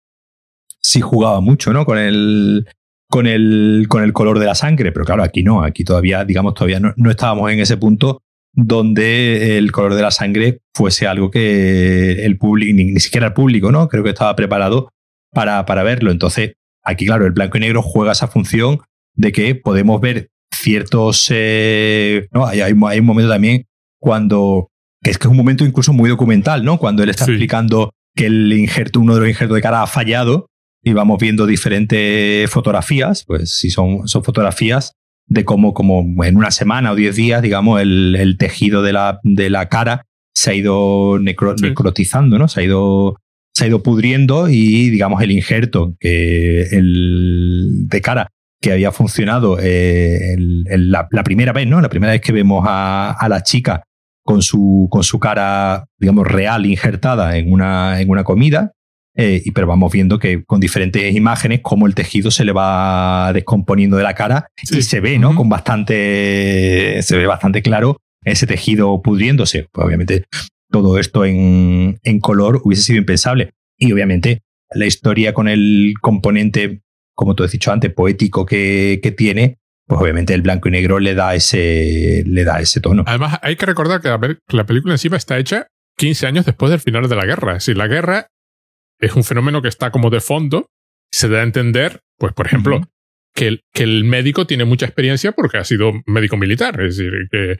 Sí 0.82 1.00
jugaba 1.00 1.40
mucho, 1.40 1.72
¿no? 1.72 1.84
Con 1.84 1.98
el, 1.98 2.66
con 3.08 3.26
el, 3.26 3.86
con 3.88 4.02
el 4.02 4.12
color 4.12 4.38
de 4.38 4.46
la 4.46 4.54
sangre, 4.54 4.92
pero 4.92 5.04
claro, 5.04 5.22
aquí 5.22 5.42
no, 5.42 5.62
aquí 5.62 5.84
todavía, 5.84 6.24
digamos, 6.24 6.54
todavía 6.54 6.80
no, 6.80 6.92
no 6.96 7.10
estábamos 7.10 7.50
en 7.52 7.60
ese 7.60 7.76
punto 7.76 8.22
donde 8.52 9.58
el 9.58 9.70
color 9.70 9.94
de 9.94 10.02
la 10.02 10.10
sangre 10.10 10.60
fuese 10.74 11.06
algo 11.06 11.30
que 11.30 12.24
el 12.24 12.36
público, 12.36 12.74
ni, 12.74 12.84
ni 12.86 13.00
siquiera 13.00 13.28
el 13.28 13.32
público, 13.32 13.70
¿no? 13.70 13.88
Creo 13.88 14.02
que 14.02 14.10
estaba 14.10 14.34
preparado 14.34 14.90
para, 15.32 15.64
para 15.66 15.84
verlo. 15.84 16.10
Entonces, 16.10 16.54
aquí, 16.82 17.06
claro, 17.06 17.26
el 17.26 17.32
blanco 17.32 17.58
y 17.58 17.60
negro 17.60 17.82
juega 17.82 18.12
esa 18.12 18.26
función 18.26 18.80
de 19.14 19.30
que 19.32 19.54
podemos 19.54 20.00
ver 20.00 20.30
ciertos... 20.52 21.28
eh, 21.30 22.26
¿no? 22.32 22.46
hay, 22.46 22.60
hay 22.60 22.72
un 22.72 23.06
momento 23.06 23.30
también 23.30 23.66
cuando 24.00 24.69
que 25.02 25.10
es 25.10 25.18
que 25.18 25.26
es 25.26 25.30
un 25.30 25.36
momento 25.36 25.64
incluso 25.64 25.92
muy 25.92 26.08
documental, 26.10 26.64
¿no? 26.64 26.78
Cuando 26.78 27.02
él 27.02 27.08
está 27.10 27.24
Sí. 27.24 27.32
explicando 27.32 27.90
que 28.14 28.26
el 28.26 28.52
injerto, 28.52 29.00
uno 29.00 29.14
de 29.14 29.20
los 29.20 29.28
injertos 29.28 29.54
de 29.54 29.62
cara 29.62 29.82
ha 29.82 29.86
fallado 29.86 30.46
y 30.82 30.92
vamos 30.92 31.18
viendo 31.20 31.46
diferentes 31.46 32.50
fotografías, 32.50 33.24
pues 33.26 33.50
si 33.50 33.70
son, 33.70 34.08
son 34.08 34.24
fotografías 34.24 34.92
de 35.26 35.44
cómo, 35.44 35.74
como 35.74 36.24
en 36.24 36.36
una 36.36 36.50
semana 36.50 36.92
o 36.92 36.96
diez 36.96 37.16
días, 37.16 37.40
digamos, 37.42 37.80
el, 37.80 38.16
el 38.18 38.36
tejido 38.36 38.82
de 38.82 38.92
la, 38.92 39.20
de 39.22 39.48
la 39.50 39.68
cara 39.68 40.06
se 40.34 40.50
ha 40.50 40.54
ido 40.54 41.18
necro- 41.18 41.56
Sí. 41.56 41.64
necrotizando, 41.64 42.38
¿no? 42.38 42.48
Se 42.48 42.60
ha 42.60 42.64
ido 42.64 43.16
se 43.52 43.64
ha 43.64 43.68
ido 43.68 43.82
pudriendo 43.82 44.48
y 44.48 44.90
digamos 44.90 45.20
el 45.22 45.32
injerto 45.32 45.94
que 45.98 46.62
el 46.70 47.88
de 47.88 48.00
cara 48.00 48.28
que 48.62 48.72
había 48.72 48.92
funcionado 48.92 49.58
eh, 49.60 50.34
el- 50.34 50.90
la, 50.90 51.08
la 51.10 51.24
primera 51.24 51.52
vez, 51.52 51.66
¿no? 51.66 51.80
La 51.80 51.88
primera 51.88 52.12
vez 52.12 52.20
que 52.20 52.32
vemos 52.32 52.64
a, 52.68 53.10
a 53.12 53.28
la 53.28 53.42
chica 53.42 53.82
con 54.24 54.42
su, 54.42 54.88
con 54.90 55.02
su 55.02 55.18
cara, 55.18 55.86
digamos, 55.98 56.26
real 56.26 56.66
injertada 56.66 57.36
en 57.36 57.52
una, 57.52 58.00
en 58.00 58.10
una 58.10 58.24
comida. 58.24 58.72
eh, 59.16 59.42
y 59.44 59.50
pero 59.50 59.66
vamos 59.66 59.90
viendo 59.92 60.18
que 60.18 60.44
con 60.44 60.60
diferentes 60.60 61.14
imágenes 61.14 61.60
cómo 61.62 61.86
el 61.86 61.94
tejido 61.94 62.30
se 62.30 62.44
le 62.44 62.52
va 62.52 63.32
descomponiendo 63.34 63.96
de 63.96 64.04
la 64.04 64.14
cara 64.14 64.46
Sí. 64.56 64.78
y 64.78 64.82
se 64.82 65.00
ve, 65.00 65.18
¿no? 65.18 65.34
Con 65.34 65.48
bastante, 65.48 67.00
se 67.02 67.16
ve 67.16 67.26
bastante 67.26 67.62
claro 67.62 67.96
ese 68.24 68.46
tejido 68.46 69.00
pudriéndose. 69.02 69.66
Pues 69.72 69.86
obviamente 69.86 70.24
todo 70.70 70.98
esto 70.98 71.24
en, 71.24 71.98
en 72.02 72.20
color 72.20 72.60
hubiese 72.64 72.82
sido 72.84 72.98
impensable. 72.98 73.50
Y 73.78 73.92
obviamente 73.92 74.42
la 74.74 74.86
historia 74.86 75.32
con 75.34 75.48
el 75.48 75.94
componente, 76.00 76.82
como 77.14 77.34
tú 77.34 77.42
has 77.44 77.50
dicho 77.52 77.72
antes, 77.72 77.92
poético 77.92 78.46
que, 78.46 79.00
que 79.02 79.10
tiene, 79.10 79.58
pues 79.90 80.00
obviamente 80.00 80.34
el 80.34 80.42
blanco 80.42 80.68
y 80.68 80.70
negro 80.72 81.00
le 81.00 81.14
da 81.16 81.34
ese, 81.34 82.22
le 82.24 82.44
da 82.44 82.60
ese 82.60 82.80
tono. 82.80 83.02
Además, 83.08 83.40
hay 83.42 83.56
que 83.56 83.66
recordar 83.66 84.00
que 84.00 84.08
la, 84.08 84.20
pel- 84.20 84.38
que 84.46 84.56
la 84.56 84.64
película 84.64 84.94
encima 84.94 85.16
está 85.16 85.36
hecha 85.36 85.66
15 85.98 86.26
años 86.28 86.46
después 86.46 86.70
del 86.70 86.78
final 86.78 87.08
de 87.08 87.16
la 87.16 87.26
guerra. 87.26 87.56
Es 87.56 87.64
decir, 87.66 87.76
la 87.76 87.88
guerra 87.88 88.28
es 89.00 89.14
un 89.16 89.24
fenómeno 89.24 89.60
que 89.62 89.68
está 89.68 89.90
como 89.90 90.08
de 90.10 90.20
fondo. 90.20 90.66
Se 91.10 91.28
da 91.28 91.40
a 91.40 91.42
entender, 91.42 91.98
pues, 92.18 92.32
por 92.34 92.46
ejemplo, 92.46 92.82
que 93.34 93.48
el, 93.48 93.62
que 93.74 93.82
el 93.82 94.04
médico 94.04 94.46
tiene 94.46 94.64
mucha 94.64 94.86
experiencia 94.86 95.32
porque 95.32 95.58
ha 95.58 95.64
sido 95.64 95.92
médico 96.06 96.36
militar, 96.36 96.80
es 96.80 96.96
decir, 96.96 97.12
que, 97.32 97.58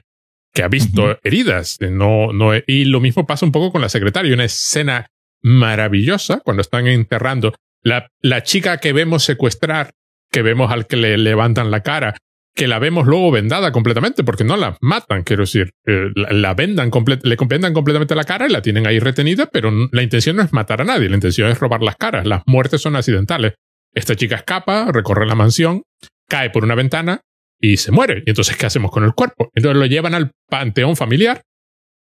que 0.53 0.63
ha 0.63 0.69
visto 0.69 1.19
heridas. 1.23 1.79
No, 1.81 2.31
no, 2.31 2.51
y 2.65 2.85
lo 2.85 3.01
mismo 3.01 3.27
pasa 3.27 3.45
un 3.45 3.51
poco 3.51 3.73
con 3.73 3.81
la 3.81 3.89
secretaria. 3.89 4.33
Una 4.33 4.45
escena 4.45 5.07
maravillosa 5.43 6.39
cuando 6.45 6.61
están 6.61 6.87
enterrando. 6.87 7.53
La, 7.83 8.07
la 8.21 8.43
chica 8.43 8.77
que 8.77 8.93
vemos 8.93 9.23
secuestrar, 9.23 9.91
que 10.31 10.41
vemos 10.41 10.71
al 10.71 10.87
que 10.87 10.97
le 10.97 11.17
levantan 11.17 11.71
la 11.71 11.81
cara, 11.81 12.15
que 12.55 12.67
la 12.67 12.79
vemos 12.79 13.07
luego 13.07 13.31
vendada 13.31 13.71
completamente, 13.71 14.23
porque 14.23 14.43
no 14.43 14.57
la 14.57 14.77
matan, 14.81 15.23
quiero 15.23 15.43
decir, 15.43 15.71
eh, 15.85 16.09
la, 16.15 16.53
vendan 16.53 16.91
le 17.23 17.37
vendan 17.47 17.73
completamente 17.73 18.15
la 18.15 18.23
cara 18.23 18.47
y 18.47 18.51
la 18.51 18.61
tienen 18.61 18.87
ahí 18.87 18.99
retenida, 18.99 19.47
pero 19.51 19.71
la 19.91 20.03
intención 20.03 20.35
no 20.35 20.43
es 20.43 20.53
matar 20.53 20.81
a 20.81 20.85
nadie, 20.85 21.09
la 21.09 21.15
intención 21.15 21.49
es 21.49 21.59
robar 21.59 21.81
las 21.81 21.95
caras. 21.95 22.25
Las 22.25 22.43
muertes 22.45 22.81
son 22.81 22.95
accidentales. 22.95 23.53
Esta 23.93 24.15
chica 24.15 24.35
escapa, 24.35 24.91
recorre 24.91 25.25
la 25.25 25.35
mansión, 25.35 25.83
cae 26.27 26.49
por 26.49 26.63
una 26.63 26.75
ventana 26.75 27.21
y 27.59 27.77
se 27.77 27.91
muere. 27.91 28.23
Y 28.25 28.29
entonces, 28.31 28.57
¿qué 28.57 28.65
hacemos 28.65 28.91
con 28.91 29.03
el 29.03 29.13
cuerpo? 29.13 29.49
Entonces 29.53 29.77
lo 29.77 29.85
llevan 29.85 30.15
al 30.15 30.31
panteón 30.49 30.95
familiar, 30.95 31.41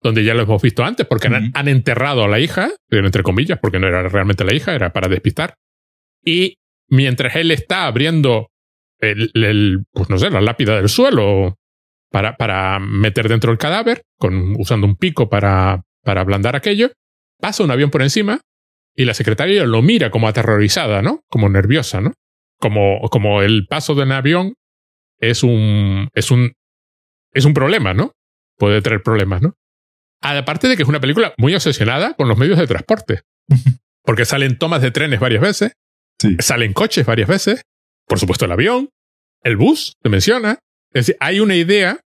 donde 0.01 0.23
ya 0.23 0.33
lo 0.33 0.43
hemos 0.43 0.61
visto 0.61 0.83
antes, 0.83 1.07
porque 1.07 1.27
han, 1.27 1.67
enterrado 1.67 2.23
a 2.23 2.27
la 2.27 2.39
hija, 2.39 2.71
entre 2.91 3.23
comillas, 3.23 3.59
porque 3.59 3.79
no 3.79 3.87
era 3.87 4.07
realmente 4.09 4.43
la 4.43 4.53
hija, 4.53 4.75
era 4.75 4.93
para 4.93 5.07
despistar. 5.07 5.55
Y 6.23 6.57
mientras 6.89 7.35
él 7.35 7.51
está 7.51 7.85
abriendo 7.85 8.49
el, 8.99 9.85
pues 9.91 10.09
no 10.09 10.17
sé, 10.17 10.29
la 10.29 10.41
lápida 10.41 10.75
del 10.75 10.89
suelo 10.89 11.57
para, 12.11 12.37
para 12.37 12.79
meter 12.79 13.27
dentro 13.27 13.51
el 13.51 13.57
cadáver, 13.57 14.03
con, 14.17 14.55
usando 14.59 14.87
un 14.87 14.95
pico 14.95 15.29
para, 15.29 15.83
para 16.03 16.21
ablandar 16.21 16.55
aquello, 16.55 16.91
pasa 17.39 17.63
un 17.63 17.71
avión 17.71 17.91
por 17.91 18.01
encima 18.01 18.41
y 18.95 19.05
la 19.05 19.13
secretaria 19.13 19.65
lo 19.65 19.81
mira 19.81 20.09
como 20.09 20.27
aterrorizada, 20.27 21.01
¿no? 21.01 21.21
Como 21.29 21.49
nerviosa, 21.49 22.01
¿no? 22.01 22.13
Como, 22.59 23.01
como 23.09 23.41
el 23.41 23.67
paso 23.67 23.95
de 23.95 24.03
un 24.03 24.11
avión 24.13 24.53
es 25.19 25.43
un, 25.43 26.09
es 26.13 26.31
un, 26.31 26.53
es 27.33 27.45
un 27.45 27.53
problema, 27.53 27.93
¿no? 27.93 28.13
Puede 28.57 28.81
traer 28.81 29.03
problemas, 29.03 29.41
¿no? 29.41 29.55
Aparte 30.21 30.67
de 30.67 30.77
que 30.77 30.83
es 30.83 30.89
una 30.89 31.01
película 31.01 31.33
muy 31.37 31.53
obsesionada 31.53 32.13
con 32.13 32.27
los 32.27 32.37
medios 32.37 32.57
de 32.57 32.67
transporte. 32.67 33.21
Porque 34.03 34.25
salen 34.25 34.57
tomas 34.57 34.81
de 34.81 34.91
trenes 34.91 35.19
varias 35.19 35.41
veces, 35.41 35.73
salen 36.39 36.73
coches 36.73 37.05
varias 37.05 37.27
veces, 37.27 37.61
por 38.07 38.19
supuesto 38.19 38.45
el 38.45 38.51
avión, 38.51 38.89
el 39.43 39.57
bus, 39.57 39.93
se 40.01 40.09
menciona. 40.09 40.59
Es 40.93 41.07
decir, 41.07 41.17
hay 41.19 41.39
una 41.39 41.55
idea, 41.55 41.99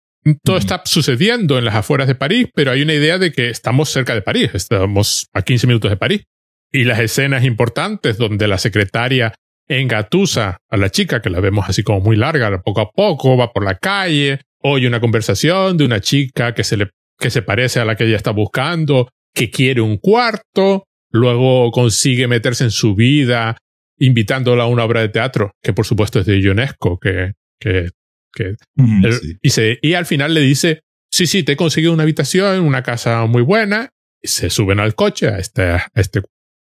todo 0.42 0.56
está 0.56 0.82
sucediendo 0.84 1.58
en 1.58 1.64
las 1.64 1.74
afueras 1.74 2.08
de 2.08 2.14
París, 2.14 2.48
pero 2.54 2.70
hay 2.70 2.82
una 2.82 2.94
idea 2.94 3.18
de 3.18 3.32
que 3.32 3.50
estamos 3.50 3.90
cerca 3.90 4.14
de 4.14 4.22
París, 4.22 4.50
estamos 4.54 5.26
a 5.32 5.42
15 5.42 5.66
minutos 5.66 5.90
de 5.90 5.96
París. 5.96 6.24
Y 6.72 6.84
las 6.84 6.98
escenas 6.98 7.44
importantes 7.44 8.18
donde 8.18 8.48
la 8.48 8.58
secretaria 8.58 9.34
engatusa 9.68 10.58
a 10.68 10.76
la 10.76 10.90
chica, 10.90 11.20
que 11.20 11.30
la 11.30 11.40
vemos 11.40 11.68
así 11.68 11.82
como 11.82 12.00
muy 12.00 12.16
larga, 12.16 12.62
poco 12.62 12.80
a 12.80 12.90
poco, 12.90 13.36
va 13.36 13.52
por 13.52 13.64
la 13.64 13.76
calle, 13.76 14.40
oye 14.62 14.86
una 14.86 15.00
conversación 15.00 15.76
de 15.76 15.84
una 15.84 16.00
chica 16.00 16.54
que 16.54 16.64
se 16.64 16.76
le, 16.76 16.90
que 17.18 17.30
se 17.30 17.42
parece 17.42 17.80
a 17.80 17.84
la 17.84 17.96
que 17.96 18.04
ella 18.04 18.16
está 18.16 18.30
buscando, 18.30 19.08
que 19.34 19.50
quiere 19.50 19.80
un 19.80 19.96
cuarto, 19.98 20.84
luego 21.10 21.70
consigue 21.70 22.28
meterse 22.28 22.64
en 22.64 22.70
su 22.70 22.94
vida 22.94 23.56
invitándola 23.98 24.64
a 24.64 24.66
una 24.66 24.84
obra 24.84 25.00
de 25.00 25.08
teatro, 25.08 25.52
que 25.62 25.72
por 25.72 25.86
supuesto 25.86 26.20
es 26.20 26.26
de 26.26 26.40
Ionesco, 26.40 26.98
que, 26.98 27.32
que, 27.60 27.90
que 28.32 28.56
mm, 28.76 29.06
y, 29.42 29.50
se, 29.50 29.78
y 29.82 29.94
al 29.94 30.06
final 30.06 30.34
le 30.34 30.40
dice, 30.40 30.80
sí, 31.10 31.26
sí, 31.26 31.42
te 31.42 31.52
he 31.52 31.56
conseguido 31.56 31.92
una 31.92 32.02
habitación, 32.02 32.60
una 32.60 32.82
casa 32.82 33.24
muy 33.26 33.42
buena, 33.42 33.90
y 34.22 34.28
se 34.28 34.50
suben 34.50 34.80
al 34.80 34.94
coche, 34.94 35.28
a 35.28 35.38
este, 35.38 35.62
a 35.62 35.90
este 35.94 36.22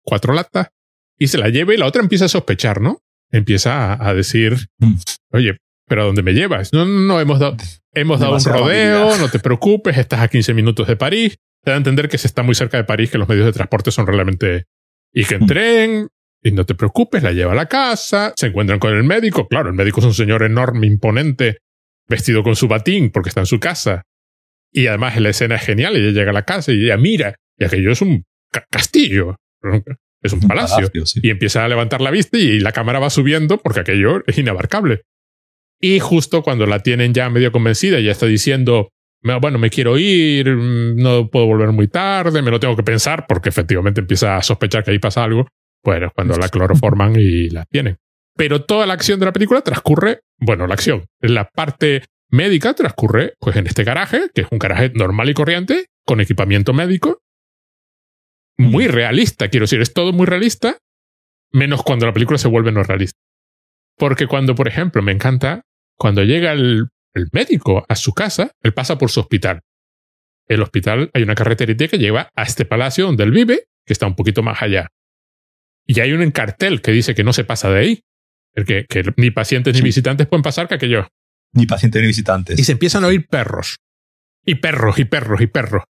cuatro 0.02 0.32
latas, 0.32 0.68
y 1.18 1.28
se 1.28 1.38
la 1.38 1.48
lleva 1.48 1.74
y 1.74 1.76
la 1.76 1.86
otra 1.86 2.02
empieza 2.02 2.24
a 2.24 2.28
sospechar, 2.28 2.80
¿no? 2.80 3.02
Empieza 3.30 4.04
a, 4.04 4.14
decir, 4.14 4.56
mm. 4.78 4.94
oye, 5.32 5.58
pero 5.86 6.02
¿a 6.02 6.04
dónde 6.06 6.22
me 6.22 6.32
llevas? 6.32 6.72
No, 6.72 6.84
no, 6.84 7.00
no 7.00 7.20
hemos 7.20 7.38
dado, 7.38 7.56
hemos 7.94 8.18
dado 8.20 8.34
un 8.34 8.44
rodeo, 8.44 9.16
no 9.18 9.28
te 9.28 9.38
preocupes, 9.38 9.98
estás 9.98 10.20
a 10.20 10.28
15 10.28 10.54
minutos 10.54 10.88
de 10.88 10.96
París. 10.96 11.36
Te 11.62 11.70
da 11.70 11.74
a 11.74 11.78
entender 11.78 12.08
que 12.08 12.16
se 12.16 12.26
está 12.26 12.42
muy 12.42 12.54
cerca 12.54 12.78
de 12.78 12.84
París, 12.84 13.10
que 13.10 13.18
los 13.18 13.28
medios 13.28 13.44
de 13.44 13.52
transporte 13.52 13.90
son 13.90 14.06
realmente 14.06 14.64
y 15.12 15.24
que 15.24 15.34
en 15.34 15.44
mm. 15.44 15.46
tren, 15.46 16.08
y 16.42 16.52
no 16.52 16.64
te 16.64 16.74
preocupes, 16.74 17.22
la 17.22 17.32
lleva 17.32 17.52
a 17.52 17.56
la 17.56 17.66
casa, 17.66 18.32
se 18.36 18.46
encuentran 18.46 18.78
con 18.78 18.94
el 18.94 19.04
médico. 19.04 19.46
Claro, 19.48 19.68
el 19.68 19.74
médico 19.74 20.00
es 20.00 20.06
un 20.06 20.14
señor 20.14 20.42
enorme, 20.42 20.86
imponente, 20.86 21.58
vestido 22.08 22.42
con 22.42 22.56
su 22.56 22.66
batín 22.68 23.10
porque 23.10 23.28
está 23.28 23.40
en 23.40 23.46
su 23.46 23.60
casa. 23.60 24.02
Y 24.72 24.86
además 24.86 25.20
la 25.20 25.30
escena 25.30 25.56
es 25.56 25.62
genial. 25.62 25.96
Ella 25.96 26.12
llega 26.12 26.30
a 26.30 26.34
la 26.34 26.44
casa 26.44 26.72
y 26.72 26.84
ella 26.84 26.96
mira, 26.96 27.34
y 27.58 27.64
aquello 27.64 27.92
es 27.92 28.00
un 28.00 28.24
castillo, 28.70 29.36
es 30.22 30.32
un, 30.32 30.40
palacio. 30.40 30.90
Y 31.22 31.30
empieza 31.30 31.64
a 31.64 31.68
levantar 31.68 32.00
la 32.00 32.10
vista 32.10 32.38
y 32.38 32.60
la 32.60 32.72
cámara 32.72 32.98
va 32.98 33.10
subiendo 33.10 33.58
porque 33.58 33.80
aquello 33.80 34.22
es 34.26 34.38
inabarcable. 34.38 35.02
Y 35.80 35.98
justo 35.98 36.42
cuando 36.42 36.66
la 36.66 36.80
tienen 36.80 37.14
ya 37.14 37.30
medio 37.30 37.52
convencida, 37.52 38.00
ya 38.00 38.12
está 38.12 38.26
diciendo, 38.26 38.90
bueno, 39.22 39.58
me 39.58 39.70
quiero 39.70 39.98
ir, 39.98 40.48
no 40.48 41.30
puedo 41.30 41.46
volver 41.46 41.72
muy 41.72 41.88
tarde, 41.88 42.42
me 42.42 42.50
lo 42.50 42.60
tengo 42.60 42.76
que 42.76 42.82
pensar 42.82 43.26
porque 43.26 43.48
efectivamente 43.48 44.00
empieza 44.00 44.36
a 44.36 44.42
sospechar 44.42 44.84
que 44.84 44.90
ahí 44.90 44.98
pasa 44.98 45.24
algo. 45.24 45.46
Bueno, 45.82 46.10
cuando 46.14 46.36
la 46.36 46.48
cloroforman 46.48 47.14
y 47.16 47.48
la 47.50 47.64
tienen. 47.66 47.98
Pero 48.36 48.64
toda 48.64 48.86
la 48.86 48.94
acción 48.94 49.18
de 49.18 49.26
la 49.26 49.32
película 49.32 49.62
transcurre, 49.62 50.20
bueno, 50.38 50.66
la 50.66 50.74
acción, 50.74 51.06
la 51.20 51.48
parte 51.48 52.04
médica 52.30 52.74
transcurre 52.74 53.34
pues 53.38 53.56
en 53.56 53.66
este 53.66 53.84
garaje, 53.84 54.30
que 54.34 54.42
es 54.42 54.48
un 54.50 54.58
garaje 54.58 54.90
normal 54.94 55.28
y 55.28 55.34
corriente, 55.34 55.86
con 56.06 56.20
equipamiento 56.20 56.72
médico. 56.72 57.20
Muy 58.56 58.86
realista, 58.86 59.48
quiero 59.48 59.64
decir, 59.64 59.80
es 59.80 59.92
todo 59.92 60.12
muy 60.12 60.26
realista, 60.26 60.78
menos 61.52 61.82
cuando 61.82 62.06
la 62.06 62.12
película 62.12 62.38
se 62.38 62.48
vuelve 62.48 62.72
no 62.72 62.82
realista. 62.82 63.18
Porque 63.96 64.26
cuando, 64.26 64.54
por 64.54 64.68
ejemplo, 64.68 65.02
me 65.02 65.12
encanta, 65.12 65.62
cuando 65.96 66.22
llega 66.22 66.52
el, 66.52 66.88
el 67.14 67.28
médico 67.32 67.84
a 67.88 67.94
su 67.96 68.12
casa, 68.12 68.52
él 68.62 68.72
pasa 68.72 68.96
por 68.98 69.10
su 69.10 69.20
hospital. 69.20 69.60
El 70.46 70.62
hospital 70.62 71.10
hay 71.14 71.22
una 71.22 71.34
carreterita 71.34 71.88
que 71.88 71.98
lleva 71.98 72.30
a 72.34 72.42
este 72.42 72.64
palacio 72.64 73.06
donde 73.06 73.24
él 73.24 73.30
vive, 73.30 73.66
que 73.84 73.92
está 73.92 74.06
un 74.06 74.16
poquito 74.16 74.42
más 74.42 74.62
allá. 74.62 74.88
Y 75.90 75.98
hay 75.98 76.12
un 76.12 76.30
cartel 76.30 76.82
que 76.82 76.92
dice 76.92 77.16
que 77.16 77.24
no 77.24 77.32
se 77.32 77.42
pasa 77.42 77.68
de 77.68 77.80
ahí. 77.80 78.04
Que, 78.64 78.86
ni 79.16 79.32
pacientes 79.32 79.74
ni 79.74 79.82
visitantes 79.82 80.28
pueden 80.28 80.44
pasar 80.44 80.68
que 80.68 80.76
aquello. 80.76 81.08
Ni 81.52 81.66
pacientes 81.66 82.00
ni 82.00 82.06
visitantes. 82.06 82.60
Y 82.60 82.62
se 82.62 82.70
empiezan 82.70 83.02
a 83.02 83.08
oír 83.08 83.26
perros. 83.26 83.78
Y 84.46 84.54
perros, 84.54 85.00
y 85.00 85.04
perros, 85.04 85.40
y 85.40 85.48
perros. 85.48 85.82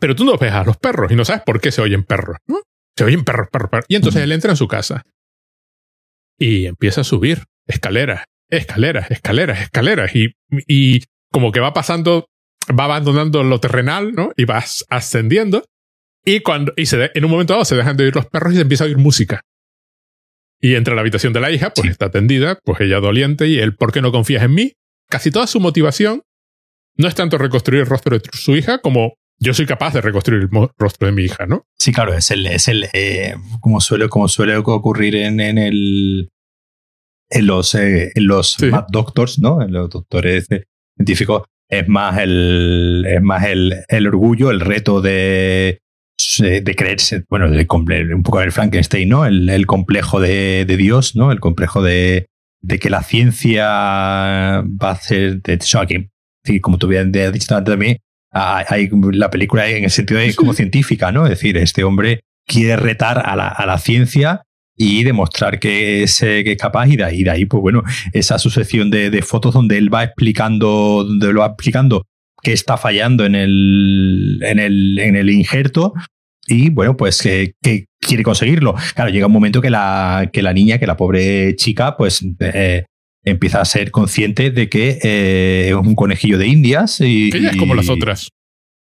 Pero 0.00 0.16
tú 0.16 0.24
no 0.24 0.38
ves 0.38 0.52
a 0.52 0.64
los 0.64 0.78
perros 0.78 1.12
y 1.12 1.16
no 1.16 1.26
sabes 1.26 1.42
por 1.44 1.60
qué 1.60 1.70
se 1.70 1.82
oyen 1.82 2.04
perros. 2.04 2.38
¿no? 2.46 2.62
Se 2.96 3.04
oyen 3.04 3.24
perros, 3.24 3.48
perros, 3.52 3.68
perros. 3.68 3.84
Y 3.88 3.96
entonces 3.96 4.22
él 4.22 4.32
entra 4.32 4.52
en 4.52 4.56
su 4.56 4.68
casa. 4.68 5.02
Y 6.38 6.64
empieza 6.64 7.02
a 7.02 7.04
subir 7.04 7.44
escaleras, 7.66 8.24
escaleras, 8.48 9.10
escaleras, 9.10 9.60
escaleras. 9.60 10.16
Y, 10.16 10.32
y 10.66 11.02
como 11.30 11.52
que 11.52 11.60
va 11.60 11.74
pasando, 11.74 12.30
va 12.70 12.84
abandonando 12.84 13.42
lo 13.42 13.60
terrenal, 13.60 14.14
¿no? 14.14 14.32
Y 14.34 14.46
vas 14.46 14.86
ascendiendo. 14.88 15.62
Y 16.24 16.40
cuando, 16.40 16.72
y 16.76 16.86
se 16.86 17.10
en 17.14 17.24
un 17.24 17.30
momento 17.30 17.52
dado 17.52 17.64
se 17.64 17.76
dejan 17.76 17.96
de 17.96 18.04
oír 18.04 18.16
los 18.16 18.26
perros 18.26 18.52
y 18.52 18.56
se 18.56 18.62
empieza 18.62 18.84
a 18.84 18.86
oír 18.86 18.98
música. 18.98 19.42
Y 20.60 20.74
entra 20.74 20.92
a 20.92 20.94
la 20.94 21.02
habitación 21.02 21.32
de 21.32 21.40
la 21.40 21.50
hija, 21.50 21.74
pues 21.74 21.90
está 21.90 22.06
atendida, 22.06 22.58
pues 22.64 22.80
ella 22.80 23.00
doliente 23.00 23.46
y 23.48 23.58
él, 23.58 23.76
¿por 23.76 23.92
qué 23.92 24.00
no 24.00 24.12
confías 24.12 24.42
en 24.42 24.54
mí? 24.54 24.72
Casi 25.10 25.30
toda 25.30 25.46
su 25.46 25.60
motivación 25.60 26.22
no 26.96 27.08
es 27.08 27.14
tanto 27.14 27.36
reconstruir 27.36 27.82
el 27.82 27.86
rostro 27.86 28.18
de 28.18 28.24
su 28.32 28.56
hija 28.56 28.78
como 28.78 29.14
yo 29.38 29.52
soy 29.52 29.66
capaz 29.66 29.92
de 29.92 30.00
reconstruir 30.00 30.42
el 30.42 30.68
rostro 30.78 31.06
de 31.06 31.12
mi 31.12 31.24
hija, 31.24 31.44
¿no? 31.44 31.66
Sí, 31.78 31.92
claro, 31.92 32.14
es 32.14 32.30
el, 32.30 32.46
es 32.46 32.68
el 32.68 32.88
eh, 32.94 33.34
como 33.60 33.80
suele, 33.80 34.08
como 34.08 34.28
suele 34.28 34.56
ocurrir 34.56 35.16
en, 35.16 35.40
en 35.40 35.58
el 35.58 36.30
en 37.30 37.46
los, 37.46 37.74
eh, 37.74 38.12
en 38.14 38.26
los 38.26 38.56
doctors, 38.90 39.40
¿no? 39.40 39.60
En 39.60 39.72
los 39.72 39.90
doctores 39.90 40.46
científicos, 40.96 41.42
es 41.68 41.88
más 41.88 42.18
el, 42.18 43.04
es 43.08 43.22
más 43.22 43.44
el, 43.44 43.74
el 43.88 44.06
orgullo, 44.06 44.50
el 44.50 44.60
reto 44.60 45.00
de, 45.00 45.80
de 46.38 46.74
creerse, 46.74 47.24
bueno, 47.28 47.50
de, 47.50 47.66
un 48.14 48.22
poco 48.22 48.40
el 48.40 48.52
Frankenstein, 48.52 49.08
¿no? 49.08 49.26
El, 49.26 49.66
complejo 49.66 50.20
de, 50.20 50.64
Dios, 50.78 51.16
¿no? 51.16 51.32
El 51.32 51.40
complejo 51.40 51.82
de, 51.82 52.26
que 52.80 52.90
la 52.90 53.02
ciencia 53.02 53.66
va 53.66 54.88
a 54.88 54.92
hacer. 54.92 55.42
De 55.42 55.54
hecho, 55.54 55.80
aquí, 55.80 56.08
como 56.60 56.78
tú 56.78 56.86
habías 56.86 57.10
dicho 57.32 57.54
antes 57.54 57.72
también, 57.72 57.98
hay, 58.30 58.90
la 59.12 59.30
película 59.30 59.68
en 59.68 59.84
el 59.84 59.90
sentido 59.90 60.20
de 60.20 60.34
como 60.34 60.52
científica, 60.54 61.12
¿no? 61.12 61.24
Es 61.24 61.30
decir, 61.30 61.56
este 61.56 61.84
hombre 61.84 62.20
quiere 62.46 62.76
retar 62.76 63.22
a 63.24 63.36
la, 63.36 63.48
a 63.48 63.66
la 63.66 63.78
ciencia 63.78 64.42
y 64.76 65.04
demostrar 65.04 65.60
que 65.60 66.02
es, 66.02 66.18
que 66.18 66.52
es 66.52 66.58
capaz 66.58 66.88
y 66.88 66.96
de, 66.96 67.04
ahí, 67.04 67.22
de 67.22 67.30
ahí, 67.30 67.44
pues 67.44 67.60
bueno, 67.60 67.84
esa 68.12 68.38
sucesión 68.38 68.90
de, 68.90 69.10
de, 69.10 69.22
fotos 69.22 69.54
donde 69.54 69.78
él 69.78 69.92
va 69.92 70.02
explicando, 70.02 71.04
donde 71.04 71.32
lo 71.32 71.40
va 71.40 71.46
explicando 71.46 72.06
que 72.44 72.52
está 72.52 72.76
fallando 72.76 73.24
en 73.24 73.34
el, 73.34 74.38
en 74.42 74.60
el, 74.60 74.98
en 75.00 75.16
el 75.16 75.30
injerto 75.30 75.94
y 76.46 76.70
bueno, 76.70 76.96
pues 76.96 77.22
que, 77.22 77.54
quiere 78.00 78.22
conseguirlo. 78.22 78.74
Claro, 78.94 79.10
llega 79.10 79.26
un 79.26 79.32
momento 79.32 79.62
que 79.62 79.70
la, 79.70 80.28
que 80.32 80.42
la 80.42 80.52
niña, 80.52 80.78
que 80.78 80.86
la 80.86 80.96
pobre 80.96 81.56
chica, 81.56 81.96
pues 81.96 82.24
eh, 82.38 82.84
empieza 83.24 83.62
a 83.62 83.64
ser 83.64 83.90
consciente 83.90 84.50
de 84.50 84.68
que 84.68 84.98
eh, 85.02 85.68
es 85.70 85.74
un 85.74 85.94
conejillo 85.94 86.36
de 86.36 86.46
indias. 86.46 87.00
Y, 87.00 87.34
ella 87.34 87.50
es 87.50 87.56
como 87.56 87.74
las 87.74 87.88
otras. 87.88 88.28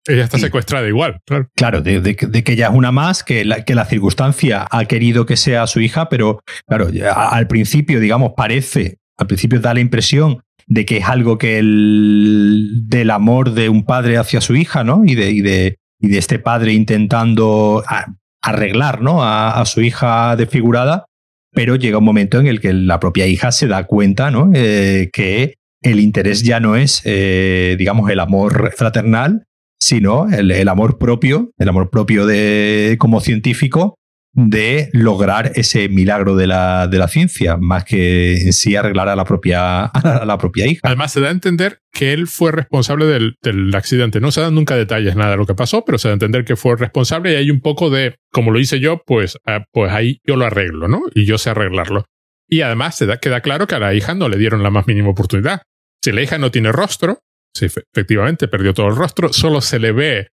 Ella 0.06 0.26
está 0.26 0.38
secuestrada 0.38 0.86
igual, 0.86 1.22
claro. 1.26 1.48
Claro, 1.56 1.82
de, 1.82 2.16
que 2.18 2.52
ella 2.52 2.68
es 2.68 2.74
una 2.76 2.92
más, 2.92 3.24
que 3.24 3.46
la, 3.46 3.64
que 3.64 3.74
la 3.74 3.86
circunstancia 3.86 4.68
ha 4.70 4.84
querido 4.84 5.26
que 5.26 5.38
sea 5.38 5.66
su 5.66 5.80
hija, 5.80 6.10
pero 6.10 6.42
claro, 6.68 6.90
al 7.16 7.48
principio, 7.48 8.02
digamos, 8.02 8.34
parece 8.36 8.98
al 9.18 9.28
principio 9.28 9.60
da 9.60 9.74
la 9.74 9.80
impresión 9.80 10.42
de 10.74 10.86
que 10.86 10.98
es 10.98 11.06
algo 11.06 11.38
que 11.38 11.60
el 11.60 12.82
del 12.88 13.12
amor 13.12 13.54
de 13.54 13.70
un 13.70 13.86
padre 13.86 14.18
hacia 14.18 14.42
su 14.42 14.56
hija, 14.56 14.84
¿no? 14.84 15.04
Y 15.06 15.14
de, 15.14 15.30
y 15.30 15.42
de, 15.42 15.78
y 16.00 16.08
de 16.08 16.18
este 16.18 16.40
padre 16.40 16.74
intentando 16.74 17.84
arreglar, 18.42 19.02
¿no? 19.02 19.24
A, 19.24 19.64
su 19.66 19.82
hija 19.82 20.36
desfigurada, 20.36 21.06
pero 21.52 21.76
llega 21.76 22.00
un 22.00 22.06
momento 22.06 22.40
en 22.40 22.48
el 22.48 22.60
que 22.60 22.74
la 22.74 23.00
propia 23.00 23.28
hija 23.28 23.52
se 23.52 23.68
da 23.68 23.86
cuenta, 23.86 24.32
¿no? 24.32 24.50
Eh, 24.56 25.12
que 25.14 25.56
el 25.84 26.00
interés 26.00 26.42
ya 26.42 26.60
no 26.60 26.76
es, 26.76 27.04
eh, 27.06 27.76
digamos, 27.78 28.10
el 28.10 28.20
amor 28.20 28.74
fraternal, 28.76 29.46
sino 29.80 30.28
el, 30.28 30.50
el, 30.50 30.70
amor 30.70 30.98
propio, 30.98 31.52
el 31.60 31.70
amor 31.70 31.92
propio 31.92 32.26
de 32.26 32.96
como 33.00 33.22
científico 33.22 33.96
de 34.36 34.90
lograr 34.94 35.52
ese 35.56 35.90
milagro 35.90 36.36
de 36.36 36.48
la, 36.48 36.88
de 36.88 36.98
la 36.98 37.08
ciencia, 37.08 37.58
más 37.58 37.86
que 37.86 38.42
en 38.42 38.54
sí 38.54 38.76
arreglar 38.76 39.08
a 39.08 39.16
la 39.16 39.26
propia, 39.26 39.86
a 39.86 40.26
la 40.26 40.38
propia 40.38 40.66
hija. 40.66 40.82
Además, 40.84 41.12
se 41.14 41.22
da 41.22 41.28
a 41.28 41.32
entender 41.32 41.80
que 41.92 42.14
él 42.14 42.28
fue 42.28 42.52
responsable 42.52 43.06
del, 43.06 43.36
del, 43.44 43.74
accidente. 43.76 44.20
No 44.20 44.32
se 44.32 44.42
dan 44.42 44.56
nunca 44.56 44.76
detalles 44.76 45.16
nada 45.16 45.32
de 45.32 45.38
lo 45.38 45.46
que 45.46 45.54
pasó, 45.54 45.86
pero 45.86 46.00
se 46.00 46.08
da 46.08 46.14
a 46.14 46.16
entender 46.16 46.46
que 46.46 46.56
fue 46.56 46.76
responsable 46.76 47.34
y 47.34 47.36
hay 47.36 47.52
un 47.52 47.62
poco 47.62 47.92
de, 47.92 48.16
como 48.32 48.52
lo 48.52 48.60
hice 48.60 48.80
yo, 48.80 49.02
pues, 49.06 49.38
eh, 49.46 49.60
pues 49.72 49.92
ahí 49.92 50.20
yo 50.26 50.36
lo 50.36 50.46
arreglo, 50.46 50.88
¿no? 50.88 51.04
Y 51.14 51.26
yo 51.26 51.38
sé 51.38 51.52
arreglarlo. 51.52 52.06
Y 52.48 52.62
además 52.62 52.98
se 52.98 53.06
da, 53.06 53.18
queda 53.18 53.42
claro 53.42 53.68
que 53.68 53.76
a 53.76 53.80
la 53.80 53.94
hija 53.94 54.16
no 54.16 54.30
le 54.30 54.38
dieron 54.38 54.64
la 54.64 54.72
más 54.72 54.88
mínima 54.88 55.10
oportunidad. 55.10 55.62
Si 56.04 56.12
la 56.12 56.22
hija 56.22 56.40
no 56.40 56.52
tiene 56.52 56.72
rostro, 56.72 57.20
si 57.56 57.66
efectivamente 57.66 58.48
perdió 58.48 58.74
todo 58.74 58.88
el 58.88 58.96
rostro, 58.96 59.32
solo 59.32 59.62
se 59.62 59.80
le 59.80 59.92
ve 59.92 60.28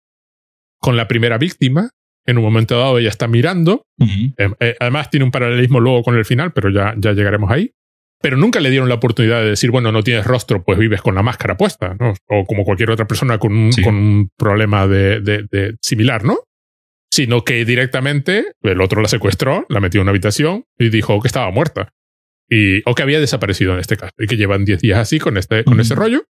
con 0.78 0.96
la 0.96 1.08
primera 1.08 1.38
víctima, 1.38 1.90
en 2.26 2.38
un 2.38 2.44
momento 2.44 2.78
dado 2.78 2.98
ella 2.98 3.08
está 3.08 3.28
mirando. 3.28 3.86
Uh 3.98 4.04
-huh. 4.04 4.56
eh, 4.60 4.76
además 4.80 5.10
tiene 5.10 5.24
un 5.24 5.30
paralelismo 5.30 5.80
luego 5.80 6.02
con 6.02 6.16
el 6.16 6.24
final, 6.24 6.52
pero 6.52 6.70
ya, 6.70 6.94
ya 6.98 7.12
llegaremos 7.12 7.50
ahí. 7.50 7.72
Pero 8.20 8.36
nunca 8.36 8.60
le 8.60 8.70
dieron 8.70 8.88
la 8.88 8.94
oportunidad 8.96 9.42
de 9.42 9.50
decir, 9.50 9.70
bueno, 9.70 9.92
no 9.92 10.02
tienes 10.02 10.26
rostro, 10.26 10.64
pues 10.64 10.78
vives 10.78 11.02
con 11.02 11.14
la 11.14 11.22
máscara 11.22 11.56
puesta, 11.56 11.94
¿no? 12.00 12.14
O 12.28 12.44
como 12.44 12.64
cualquier 12.64 12.90
otra 12.90 13.06
persona 13.06 13.38
con 13.38 13.52
un, 13.52 13.72
sí. 13.72 13.82
con 13.82 13.94
un 13.94 14.30
problema 14.36 14.86
de, 14.86 15.20
de, 15.20 15.46
de, 15.50 15.76
similar, 15.82 16.24
¿no? 16.24 16.38
Sino 17.10 17.44
que 17.44 17.64
directamente 17.64 18.52
el 18.62 18.80
otro 18.80 19.02
la 19.02 19.08
secuestró, 19.08 19.66
la 19.68 19.80
metió 19.80 20.00
en 20.00 20.02
una 20.02 20.10
habitación 20.10 20.64
y 20.78 20.88
dijo 20.88 21.20
que 21.20 21.28
estaba 21.28 21.50
muerta. 21.50 21.92
Y, 22.48 22.80
o 22.88 22.94
que 22.94 23.02
había 23.02 23.20
desaparecido 23.20 23.74
en 23.74 23.80
este 23.80 23.96
caso. 23.96 24.12
Y 24.18 24.26
que 24.26 24.36
llevan 24.36 24.64
10 24.64 24.80
días 24.80 24.98
así 24.98 25.18
con, 25.18 25.36
este, 25.36 25.64
con 25.64 25.74
uh 25.74 25.76
-huh. 25.78 25.82
ese 25.82 25.94
rollo. 25.94 26.24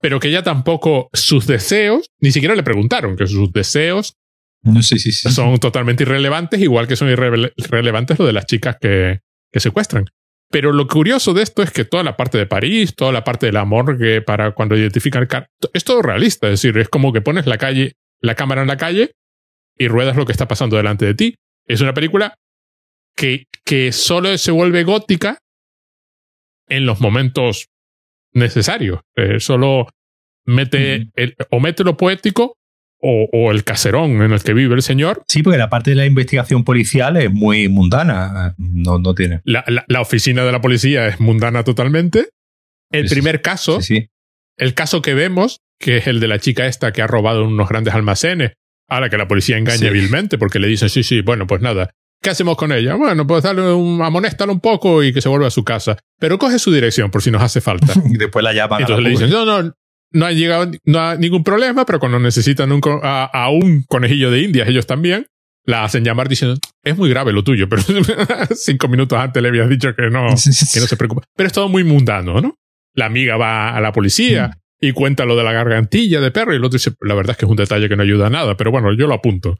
Pero 0.00 0.18
que 0.18 0.30
ya 0.30 0.42
tampoco 0.42 1.10
sus 1.12 1.46
deseos, 1.46 2.10
ni 2.20 2.32
siquiera 2.32 2.54
le 2.54 2.62
preguntaron 2.62 3.16
que 3.16 3.26
sus 3.26 3.52
deseos 3.52 4.16
no, 4.62 4.82
sí, 4.82 4.98
sí, 4.98 5.12
sí. 5.12 5.30
Son 5.30 5.58
totalmente 5.58 6.02
irrelevantes, 6.02 6.60
igual 6.60 6.86
que 6.86 6.96
son 6.96 7.08
irrele 7.08 7.52
irrelevantes 7.56 8.18
lo 8.18 8.26
de 8.26 8.32
las 8.32 8.46
chicas 8.46 8.76
que, 8.80 9.20
que, 9.50 9.60
secuestran. 9.60 10.04
Pero 10.50 10.72
lo 10.72 10.86
curioso 10.86 11.32
de 11.32 11.42
esto 11.42 11.62
es 11.62 11.70
que 11.70 11.84
toda 11.84 12.02
la 12.02 12.16
parte 12.16 12.36
de 12.36 12.46
París, 12.46 12.94
toda 12.94 13.12
la 13.12 13.24
parte 13.24 13.46
de 13.46 13.52
la 13.52 13.64
morgue 13.64 14.20
para 14.20 14.52
cuando 14.52 14.76
identifican 14.76 15.26
es 15.72 15.84
todo 15.84 16.02
realista. 16.02 16.48
Es 16.48 16.62
decir, 16.62 16.76
es 16.78 16.88
como 16.88 17.12
que 17.12 17.20
pones 17.20 17.46
la 17.46 17.56
calle, 17.56 17.94
la 18.20 18.34
cámara 18.34 18.62
en 18.62 18.68
la 18.68 18.76
calle 18.76 19.12
y 19.78 19.88
ruedas 19.88 20.16
lo 20.16 20.26
que 20.26 20.32
está 20.32 20.48
pasando 20.48 20.76
delante 20.76 21.06
de 21.06 21.14
ti. 21.14 21.34
Es 21.66 21.80
una 21.80 21.94
película 21.94 22.34
que, 23.16 23.44
que 23.64 23.92
solo 23.92 24.36
se 24.38 24.50
vuelve 24.50 24.82
gótica 24.82 25.38
en 26.68 26.84
los 26.84 27.00
momentos 27.00 27.68
necesarios. 28.32 29.00
Eh, 29.16 29.40
solo 29.40 29.88
mete 30.44 31.00
mm. 31.00 31.10
el, 31.14 31.36
o 31.50 31.60
mete 31.60 31.84
lo 31.84 31.96
poético 31.96 32.56
o, 33.00 33.28
o, 33.32 33.50
el 33.50 33.64
caserón 33.64 34.22
en 34.22 34.32
el 34.32 34.42
que 34.42 34.54
vive 34.54 34.74
el 34.74 34.82
señor. 34.82 35.22
Sí, 35.26 35.42
porque 35.42 35.58
la 35.58 35.70
parte 35.70 35.90
de 35.90 35.96
la 35.96 36.06
investigación 36.06 36.64
policial 36.64 37.16
es 37.16 37.30
muy 37.30 37.68
mundana. 37.68 38.54
No, 38.58 38.98
no 38.98 39.14
tiene. 39.14 39.40
La, 39.44 39.64
la, 39.66 39.84
la 39.88 40.00
oficina 40.00 40.44
de 40.44 40.52
la 40.52 40.60
policía 40.60 41.06
es 41.08 41.20
mundana 41.20 41.64
totalmente. 41.64 42.28
El 42.90 43.08
sí, 43.08 43.14
primer 43.14 43.40
caso, 43.40 43.80
sí, 43.80 43.96
sí. 43.96 44.08
el 44.58 44.74
caso 44.74 45.00
que 45.00 45.14
vemos, 45.14 45.60
que 45.78 45.98
es 45.98 46.06
el 46.06 46.20
de 46.20 46.28
la 46.28 46.38
chica 46.38 46.66
esta 46.66 46.92
que 46.92 47.02
ha 47.02 47.06
robado 47.06 47.44
unos 47.44 47.68
grandes 47.68 47.94
almacenes, 47.94 48.52
a 48.88 49.00
la 49.00 49.08
que 49.08 49.16
la 49.16 49.28
policía 49.28 49.56
engaña 49.56 49.90
vilmente 49.90 50.36
porque 50.36 50.58
le 50.58 50.66
dicen, 50.66 50.90
sí, 50.90 51.02
sí, 51.02 51.22
bueno, 51.22 51.46
pues 51.46 51.62
nada. 51.62 51.90
¿Qué 52.22 52.28
hacemos 52.28 52.56
con 52.56 52.70
ella? 52.70 52.96
Bueno, 52.96 53.26
pues 53.26 53.44
darle 53.44 53.72
un, 53.72 54.02
amonéstalo 54.02 54.52
un 54.52 54.60
poco 54.60 55.02
y 55.02 55.14
que 55.14 55.22
se 55.22 55.28
vuelva 55.30 55.46
a 55.46 55.50
su 55.50 55.64
casa. 55.64 55.96
Pero 56.18 56.38
coge 56.38 56.58
su 56.58 56.70
dirección 56.70 57.10
por 57.10 57.22
si 57.22 57.30
nos 57.30 57.42
hace 57.42 57.62
falta. 57.62 57.94
y 58.04 58.18
después 58.18 58.44
la 58.44 58.52
llaman. 58.52 58.82
Entonces 58.82 59.02
le 59.02 59.10
dicen, 59.10 59.30
no, 59.30 59.46
no, 59.46 59.72
no 60.12 60.26
ha 60.26 60.32
llegado 60.32 60.70
no 60.84 61.14
ningún 61.16 61.44
problema, 61.44 61.86
pero 61.86 62.00
cuando 62.00 62.18
necesitan 62.18 62.72
un, 62.72 62.80
a, 63.02 63.24
a, 63.24 63.50
un 63.50 63.84
conejillo 63.88 64.30
de 64.30 64.42
indias, 64.42 64.68
ellos 64.68 64.86
también, 64.86 65.26
la 65.64 65.84
hacen 65.84 66.04
llamar 66.04 66.28
diciendo, 66.28 66.58
es 66.82 66.96
muy 66.96 67.10
grave 67.10 67.32
lo 67.32 67.44
tuyo, 67.44 67.68
pero 67.68 67.82
cinco 68.54 68.88
minutos 68.88 69.18
antes 69.18 69.42
le 69.42 69.48
habías 69.48 69.68
dicho 69.68 69.94
que 69.94 70.10
no, 70.10 70.26
que 70.26 70.80
no 70.80 70.86
se 70.86 70.96
preocupe. 70.96 71.22
Pero 71.36 71.46
es 71.46 71.52
todo 71.52 71.68
muy 71.68 71.84
mundano, 71.84 72.40
¿no? 72.40 72.56
La 72.94 73.06
amiga 73.06 73.36
va 73.36 73.76
a 73.76 73.80
la 73.80 73.92
policía 73.92 74.48
mm. 74.48 74.86
y 74.86 74.92
cuenta 74.92 75.24
lo 75.24 75.36
de 75.36 75.44
la 75.44 75.52
gargantilla 75.52 76.20
de 76.20 76.30
perro 76.30 76.52
y 76.52 76.56
el 76.56 76.64
otro 76.64 76.76
dice, 76.76 76.92
la 77.00 77.14
verdad 77.14 77.32
es 77.32 77.36
que 77.36 77.44
es 77.44 77.50
un 77.50 77.56
detalle 77.56 77.88
que 77.88 77.96
no 77.96 78.02
ayuda 78.02 78.26
a 78.26 78.30
nada, 78.30 78.56
pero 78.56 78.70
bueno, 78.70 78.92
yo 78.94 79.06
lo 79.06 79.14
apunto. 79.14 79.58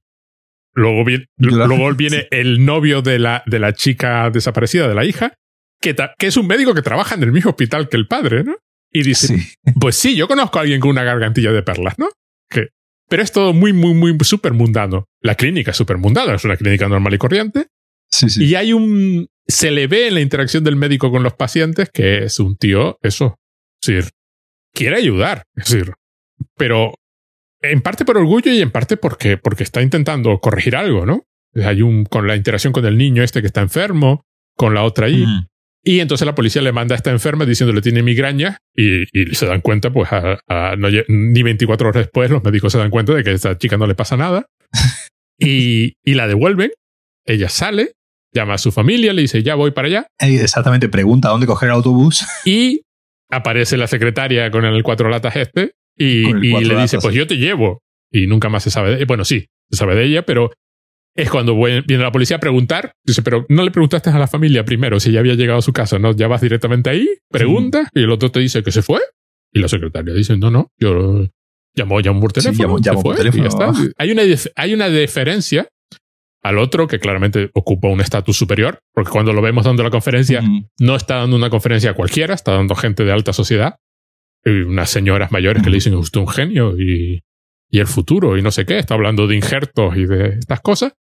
Luego 0.73 1.05
viene, 1.05 1.27
luego 1.37 1.93
viene 1.95 2.29
el 2.31 2.65
novio 2.65 3.03
de 3.03 3.19
la, 3.19 3.43
de 3.47 3.59
la 3.59 3.73
chica 3.73 4.31
desaparecida, 4.31 4.89
de 4.89 4.95
la 4.95 5.05
hija, 5.05 5.35
que, 5.81 5.97
que 6.17 6.27
es 6.27 6.37
un 6.37 6.47
médico 6.47 6.75
que 6.75 6.83
trabaja 6.83 7.17
en 7.17 7.25
el 7.25 7.33
mismo 7.33 7.51
hospital 7.51 7.89
que 7.89 7.97
el 7.97 8.07
padre, 8.07 8.45
¿no? 8.45 8.57
Y 8.93 9.03
dice, 9.03 9.39
sí. 9.39 9.55
pues 9.81 9.97
sí, 9.97 10.17
yo 10.17 10.27
conozco 10.29 10.59
a 10.59 10.63
alguien 10.63 10.81
con 10.81 10.91
una 10.91 11.05
gargantilla 11.05 11.53
de 11.53 11.63
perlas, 11.63 11.99
¿no? 11.99 12.09
Que, 12.49 12.69
pero 13.09 13.23
es 13.23 13.33
todo 13.33 13.53
muy, 13.53 13.73
muy, 13.73 13.95
muy 13.95 14.17
súper 14.23 14.53
mundano. 14.53 15.07
La 15.21 15.35
clínica 15.35 15.71
es 15.71 15.77
súper 15.77 15.99
mundana, 15.99 16.35
es 16.35 16.45
una 16.45 16.57
clínica 16.57 16.89
normal 16.89 17.15
y 17.15 17.19
corriente. 17.19 17.67
Sí, 18.11 18.29
sí. 18.29 18.45
Y 18.45 18.55
hay 18.55 18.73
un... 18.73 19.29
Se 19.47 19.71
le 19.71 19.87
ve 19.87 20.09
en 20.09 20.15
la 20.15 20.21
interacción 20.21 20.65
del 20.65 20.77
médico 20.77 21.11
con 21.11 21.23
los 21.23 21.35
pacientes 21.35 21.91
que 21.93 22.25
es 22.25 22.39
un 22.39 22.57
tío, 22.57 22.99
eso, 23.03 23.37
es 23.83 23.89
decir, 23.89 24.11
quiere 24.73 24.97
ayudar, 24.97 25.45
es 25.57 25.65
decir, 25.65 25.93
pero 26.57 26.95
en 27.61 27.81
parte 27.83 28.05
por 28.05 28.17
orgullo 28.17 28.53
y 28.53 28.61
en 28.61 28.71
parte 28.71 28.97
porque, 28.97 29.37
porque 29.37 29.65
está 29.65 29.83
intentando 29.83 30.39
corregir 30.39 30.77
algo, 30.77 31.05
¿no? 31.05 31.25
Hay 31.55 31.83
un, 31.83 32.05
con 32.05 32.27
la 32.27 32.37
interacción 32.37 32.73
con 32.73 32.85
el 32.87 32.97
niño 32.97 33.23
este 33.23 33.41
que 33.41 33.49
está 33.49 33.61
enfermo, 33.61 34.25
con 34.57 34.75
la 34.75 34.85
otra 34.85 35.07
ahí. 35.07 35.27
Mm. 35.27 35.47
Y 35.83 36.01
entonces 36.01 36.27
la 36.27 36.35
policía 36.35 36.61
le 36.63 36.73
manda 36.73 36.95
a 36.95 36.97
esta 36.97 37.11
enferma 37.11 37.47
diciéndole 37.47 37.81
tiene 37.81 38.03
migraña 38.03 38.59
y, 38.75 39.05
y 39.19 39.35
se 39.35 39.47
dan 39.47 39.63
cuenta, 39.63 39.91
pues 39.91 40.13
a, 40.13 40.39
a, 40.47 40.77
no, 40.77 40.89
ni 41.09 41.43
24 41.43 41.89
horas 41.89 42.05
después 42.05 42.31
los 42.31 42.45
médicos 42.45 42.73
se 42.73 42.79
dan 42.79 42.91
cuenta 42.91 43.15
de 43.15 43.25
que 43.25 43.31
a 43.31 43.33
esta 43.33 43.57
chica 43.57 43.79
no 43.79 43.87
le 43.87 43.95
pasa 43.95 44.17
nada 44.17 44.47
y, 45.39 45.95
y 46.05 46.15
la 46.15 46.27
devuelven. 46.27 46.71
Ella 47.25 47.49
sale, 47.49 47.93
llama 48.35 48.55
a 48.55 48.59
su 48.59 48.73
familia, 48.73 49.13
le 49.13 49.23
dice 49.23 49.43
ya 49.43 49.55
voy 49.55 49.71
para 49.71 49.89
allá. 49.89 50.07
Exactamente, 50.19 50.89
pregunta 50.89 51.31
dónde 51.31 51.47
coger 51.47 51.69
el 51.71 51.77
autobús. 51.77 52.27
Y 52.45 52.83
aparece 53.31 53.77
la 53.77 53.87
secretaria 53.87 54.51
con 54.51 54.65
el 54.65 54.83
cuatro 54.83 55.09
latas 55.09 55.37
este 55.37 55.73
y, 55.97 56.29
y 56.29 56.65
le 56.65 56.77
dice 56.81 56.99
pues 56.99 57.15
yo 57.15 57.27
te 57.27 57.37
llevo. 57.37 57.81
Y 58.13 58.27
nunca 58.27 58.49
más 58.49 58.65
se 58.65 58.71
sabe 58.71 58.91
de 58.91 58.97
ella. 58.97 59.05
Bueno, 59.07 59.25
sí, 59.25 59.47
se 59.71 59.77
sabe 59.77 59.95
de 59.95 60.05
ella, 60.05 60.27
pero 60.27 60.51
es 61.15 61.31
cuando 61.31 61.55
viene 61.57 62.03
la 62.03 62.13
policía 62.13 62.37
a 62.37 62.41
preguntar. 62.41 62.93
Dice, 63.05 63.23
pero 63.23 63.47
no 63.49 63.65
le 63.65 63.71
preguntaste 63.71 64.11
a 64.11 64.19
la 64.19 64.27
familia 64.27 64.65
primero 64.65 65.01
si 65.01 65.13
ya 65.13 65.21
había 65.21 65.35
llegado 65.35 65.59
a 65.59 65.63
su 65.63 65.73
casa, 65.73 65.99
¿no? 65.99 66.13
Ya 66.13 66.29
vas 66.29 66.41
directamente 66.41 66.91
ahí, 66.91 67.09
preguntas, 67.29 67.89
sí. 67.93 68.01
y 68.01 68.05
el 68.05 68.11
otro 68.11 68.31
te 68.31 68.41
dice 68.41 68.63
que 68.63 68.73
se 68.73 68.83
fue. 68.83 69.01
Y 69.53 69.61
la 69.61 69.69
secretaria 69.69 70.15
dice, 70.15 70.37
no, 70.37 70.51
no, 70.51 70.71
yo 70.79 71.27
llamó, 71.75 72.01
llamó 72.01 72.21
por 72.21 72.33
teléfono. 72.33 72.57
Sí, 72.57 72.63
llamó, 72.63 72.79
llamó 72.79 73.03
fue, 73.03 73.11
por 73.11 73.17
teléfono. 73.17 73.43
Y 73.43 73.49
ya 73.49 73.49
está. 73.49 73.73
Hay 73.99 74.13
una, 74.13 74.23
hay 74.57 74.75
una 74.75 74.89
deferencia 74.89 75.69
al 76.43 76.59
otro 76.59 76.87
que 76.87 76.99
claramente 76.99 77.51
ocupa 77.55 77.89
un 77.89 78.01
estatus 78.01 78.37
superior, 78.37 78.81
porque 78.95 79.11
cuando 79.11 79.33
lo 79.33 79.43
vemos 79.43 79.65
dando 79.65 79.83
la 79.83 79.91
conferencia, 79.91 80.41
mm. 80.41 80.69
no 80.81 80.97
está 80.97 81.17
dando 81.17 81.37
una 81.37 81.51
conferencia 81.51 81.91
a 81.91 81.95
cualquiera, 81.95 82.35
está 82.35 82.53
dando 82.53 82.75
gente 82.75 83.05
de 83.05 83.13
alta 83.13 83.33
sociedad, 83.33 83.77
y 84.45 84.63
unas 84.63 84.89
señoras 84.89 85.33
mayores 85.33 85.61
mm. 85.61 85.65
que 85.65 85.71
le 85.71 85.77
dicen, 85.77 85.95
usted 85.95 86.21
un 86.21 86.29
genio 86.29 86.79
y, 86.79 87.21
y 87.71 87.79
el 87.79 87.87
futuro 87.87 88.37
y 88.37 88.43
no 88.43 88.51
sé 88.51 88.67
qué, 88.67 88.79
está 88.79 88.95
hablando 88.95 89.27
de 89.27 89.37
injertos 89.37 89.97
y 89.97 90.07
de 90.07 90.39
estas 90.39 90.61
cosas. 90.61 90.93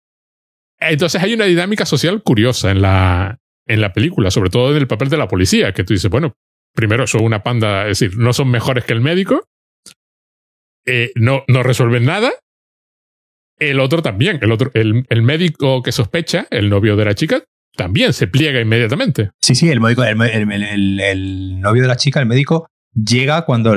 Entonces 0.80 1.22
hay 1.22 1.34
una 1.34 1.46
dinámica 1.46 1.86
social 1.86 2.22
curiosa 2.24 2.72
en 2.72 2.82
la, 2.82 3.40
en 3.66 3.82
la 3.82 3.92
película, 3.92 4.32
sobre 4.32 4.50
todo 4.50 4.72
en 4.72 4.78
el 4.78 4.88
papel 4.88 5.10
de 5.10 5.18
la 5.18 5.28
policía, 5.28 5.74
que 5.74 5.84
tú 5.84 5.94
dices, 5.94 6.10
bueno, 6.10 6.34
primero 6.74 7.08
son 7.08 7.24
una 7.24 7.44
panda, 7.44 7.88
es 7.88 8.00
decir, 8.00 8.18
no 8.18 8.34
son 8.34 8.50
mejores 8.50 8.86
que 8.86 8.94
el 8.94 9.02
médico, 9.02 9.48
eh, 10.86 11.12
no, 11.16 11.44
no 11.48 11.64
resuelven 11.64 12.06
nada. 12.06 12.32
El 13.58 13.82
otro 13.82 14.02
también, 14.02 14.40
el 14.42 14.52
otro, 14.52 14.72
el, 14.74 15.06
el, 15.10 15.22
médico 15.22 15.84
que 15.84 15.92
sospecha, 15.92 16.48
el 16.50 16.70
novio 16.70 16.96
de 16.96 17.04
la 17.04 17.14
chica, 17.14 17.44
también 17.76 18.14
se 18.14 18.28
pliega 18.28 18.62
inmediatamente. 18.62 19.32
Sí, 19.42 19.54
sí, 19.54 19.70
el 19.70 19.82
médico, 19.82 20.04
el, 20.04 20.22
el, 20.22 21.00
el 21.02 21.60
novio 21.60 21.82
de 21.82 21.88
la 21.90 21.98
chica, 21.98 22.22
el 22.22 22.26
médico, 22.26 22.70
llega 22.94 23.46
cuando 23.46 23.76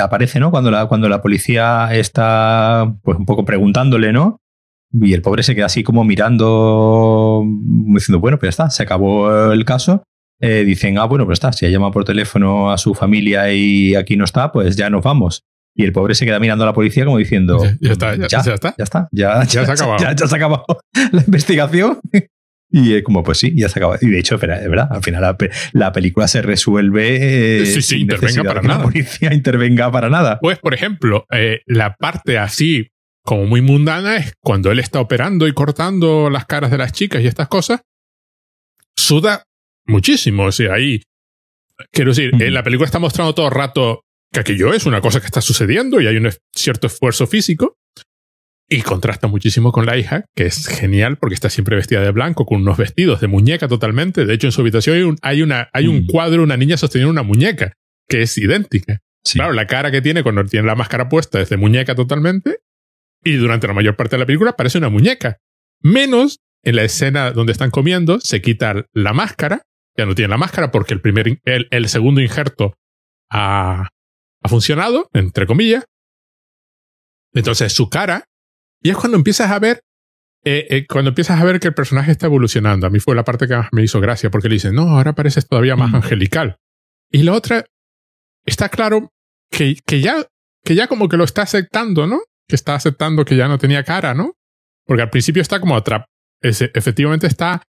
aparece, 0.00 0.40
¿no? 0.40 0.50
Cuando 0.50 0.70
la, 0.70 0.86
cuando 0.86 1.08
la 1.08 1.22
policía 1.22 1.88
está, 1.92 2.94
pues, 3.02 3.18
un 3.18 3.26
poco 3.26 3.44
preguntándole, 3.44 4.12
¿no? 4.12 4.40
Y 4.92 5.12
el 5.12 5.22
pobre 5.22 5.42
se 5.42 5.54
queda 5.54 5.66
así 5.66 5.82
como 5.82 6.04
mirando, 6.04 7.42
diciendo, 7.94 8.20
bueno, 8.20 8.38
pues 8.38 8.48
ya 8.48 8.50
está, 8.50 8.70
se 8.70 8.82
acabó 8.82 9.52
el 9.52 9.64
caso. 9.64 10.04
Eh, 10.40 10.64
dicen, 10.64 10.98
ah, 10.98 11.04
bueno, 11.04 11.24
pues 11.24 11.36
está, 11.36 11.52
si 11.52 11.66
ha 11.66 11.70
llamado 11.70 11.92
por 11.92 12.04
teléfono 12.04 12.70
a 12.70 12.78
su 12.78 12.94
familia 12.94 13.52
y 13.52 13.94
aquí 13.94 14.16
no 14.16 14.24
está, 14.24 14.52
pues 14.52 14.76
ya 14.76 14.90
nos 14.90 15.02
vamos. 15.02 15.42
Y 15.74 15.84
el 15.84 15.92
pobre 15.92 16.14
se 16.14 16.24
queda 16.24 16.38
mirando 16.38 16.64
a 16.64 16.68
la 16.68 16.72
policía 16.72 17.04
como 17.04 17.18
diciendo, 17.18 17.62
ya, 17.62 17.76
ya 17.80 17.92
está, 17.92 18.16
ya, 18.16 18.26
ya, 18.28 18.42
ya 18.42 18.54
está, 18.54 18.74
ya 18.78 18.84
está, 18.84 19.08
ya, 19.12 19.44
se 19.44 19.58
ha 19.58 19.62
acabado. 19.72 19.98
Ya 19.98 20.26
se 20.26 20.34
ha 20.34 20.36
acabado 20.36 20.64
la 21.12 21.20
investigación. 21.20 22.00
Y 22.70 22.94
es 22.94 23.04
como, 23.04 23.22
pues 23.22 23.38
sí, 23.38 23.52
ya 23.56 23.68
se 23.68 23.78
acaba. 23.78 23.96
Y 24.00 24.08
de 24.08 24.18
hecho, 24.18 24.34
es 24.34 24.40
verdad, 24.40 24.88
al 24.90 25.02
final 25.02 25.36
la, 25.72 25.92
película 25.92 26.26
se 26.28 26.42
resuelve. 26.42 27.64
sí, 27.66 27.82
sí, 27.82 28.00
intervenga 28.00 28.42
para 28.42 28.62
nada. 28.62 28.78
La 28.78 28.84
policía 28.84 29.32
intervenga 29.32 29.90
para 29.90 30.10
nada. 30.10 30.38
Pues, 30.40 30.58
por 30.58 30.74
ejemplo, 30.74 31.26
eh, 31.30 31.60
la 31.66 31.94
parte 31.94 32.38
así 32.38 32.88
como 33.24 33.46
muy 33.46 33.60
mundana 33.60 34.16
es 34.16 34.34
cuando 34.40 34.70
él 34.70 34.78
está 34.78 35.00
operando 35.00 35.46
y 35.46 35.52
cortando 35.52 36.30
las 36.30 36.46
caras 36.46 36.70
de 36.70 36.78
las 36.78 36.92
chicas 36.92 37.22
y 37.22 37.26
estas 37.26 37.48
cosas, 37.48 37.82
suda 38.96 39.44
muchísimo. 39.86 40.44
O 40.44 40.52
sea, 40.52 40.74
ahí. 40.74 41.02
Quiero 41.92 42.12
decir, 42.12 42.30
en 42.32 42.54
la 42.54 42.62
película 42.62 42.86
está 42.86 42.98
mostrando 42.98 43.34
todo 43.34 43.46
el 43.46 43.52
rato 43.52 44.00
que 44.32 44.40
aquello 44.40 44.72
es 44.72 44.86
una 44.86 45.00
cosa 45.00 45.20
que 45.20 45.26
está 45.26 45.40
sucediendo 45.40 46.00
y 46.00 46.06
hay 46.06 46.16
un 46.16 46.30
cierto 46.54 46.86
esfuerzo 46.86 47.26
físico. 47.26 47.76
Y 48.68 48.82
contrasta 48.82 49.28
muchísimo 49.28 49.70
con 49.70 49.86
la 49.86 49.96
hija, 49.96 50.24
que 50.34 50.46
es 50.46 50.66
genial 50.66 51.18
porque 51.18 51.34
está 51.34 51.48
siempre 51.50 51.76
vestida 51.76 52.00
de 52.00 52.10
blanco, 52.10 52.46
con 52.46 52.62
unos 52.62 52.76
vestidos 52.76 53.20
de 53.20 53.28
muñeca 53.28 53.68
totalmente. 53.68 54.24
De 54.26 54.34
hecho, 54.34 54.48
en 54.48 54.52
su 54.52 54.60
habitación 54.60 54.96
hay 54.96 55.02
un, 55.02 55.16
hay 55.22 55.42
una, 55.42 55.70
hay 55.72 55.86
un 55.86 55.98
mm. 55.98 56.06
cuadro, 56.08 56.42
una 56.42 56.56
niña 56.56 56.76
sosteniendo 56.76 57.12
una 57.12 57.22
muñeca, 57.22 57.74
que 58.08 58.22
es 58.22 58.36
idéntica. 58.38 58.98
Claro, 59.34 59.52
la 59.52 59.66
cara 59.66 59.90
que 59.90 60.02
tiene 60.02 60.22
cuando 60.22 60.44
tiene 60.44 60.66
la 60.66 60.74
máscara 60.74 61.08
puesta 61.08 61.40
es 61.40 61.48
de 61.48 61.56
muñeca 61.56 61.94
totalmente. 61.94 62.58
Y 63.22 63.36
durante 63.36 63.66
la 63.66 63.72
mayor 63.72 63.96
parte 63.96 64.16
de 64.16 64.20
la 64.20 64.26
película 64.26 64.56
parece 64.56 64.78
una 64.78 64.88
muñeca. 64.88 65.38
Menos 65.80 66.40
en 66.64 66.76
la 66.76 66.84
escena 66.84 67.30
donde 67.32 67.52
están 67.52 67.70
comiendo, 67.70 68.20
se 68.20 68.40
quita 68.40 68.86
la 68.92 69.12
máscara. 69.12 69.62
Ya 69.96 70.06
no 70.06 70.14
tiene 70.14 70.28
la 70.28 70.36
máscara 70.36 70.70
porque 70.70 70.94
el, 70.94 71.00
primer, 71.00 71.40
el, 71.44 71.68
el 71.70 71.88
segundo 71.88 72.20
injerto 72.20 72.74
ha, 73.30 73.88
ha 74.42 74.48
funcionado, 74.48 75.08
entre 75.12 75.46
comillas. 75.46 75.84
Entonces 77.32 77.72
su 77.72 77.88
cara 77.88 78.24
y 78.82 78.90
es 78.90 78.96
cuando 78.96 79.16
empiezas 79.16 79.50
a 79.50 79.58
ver, 79.58 79.80
eh, 80.44 80.66
eh, 80.70 80.86
cuando 80.86 81.08
empiezas 81.10 81.40
a 81.40 81.44
ver 81.44 81.58
que 81.60 81.68
el 81.68 81.74
personaje 81.74 82.12
está 82.12 82.26
evolucionando. 82.26 82.86
A 82.86 82.90
mí 82.90 83.00
fue 83.00 83.14
la 83.16 83.24
parte 83.24 83.48
que 83.48 83.56
más 83.56 83.68
me 83.72 83.82
hizo 83.82 84.00
gracia, 84.00 84.30
porque 84.30 84.48
le 84.48 84.54
dicen, 84.54 84.74
no, 84.74 84.82
ahora 84.96 85.14
pareces 85.14 85.46
todavía 85.48 85.76
más 85.76 85.90
mm. 85.90 85.96
angelical. 85.96 86.56
Y 87.10 87.22
la 87.22 87.32
otra, 87.32 87.64
está 88.44 88.68
claro 88.68 89.12
que, 89.50 89.76
que, 89.84 90.00
ya, 90.00 90.24
que 90.64 90.74
ya 90.74 90.86
como 90.86 91.08
que 91.08 91.16
lo 91.16 91.24
está 91.24 91.42
aceptando, 91.42 92.06
¿no? 92.06 92.20
Que 92.48 92.56
está 92.56 92.74
aceptando 92.74 93.24
que 93.24 93.36
ya 93.36 93.48
no 93.48 93.58
tenía 93.58 93.82
cara, 93.82 94.14
¿no? 94.14 94.34
Porque 94.84 95.02
al 95.02 95.10
principio 95.10 95.42
está 95.42 95.60
como 95.60 95.76
atrap 95.76 96.06
efectivamente 96.40 97.26
está. 97.26 97.62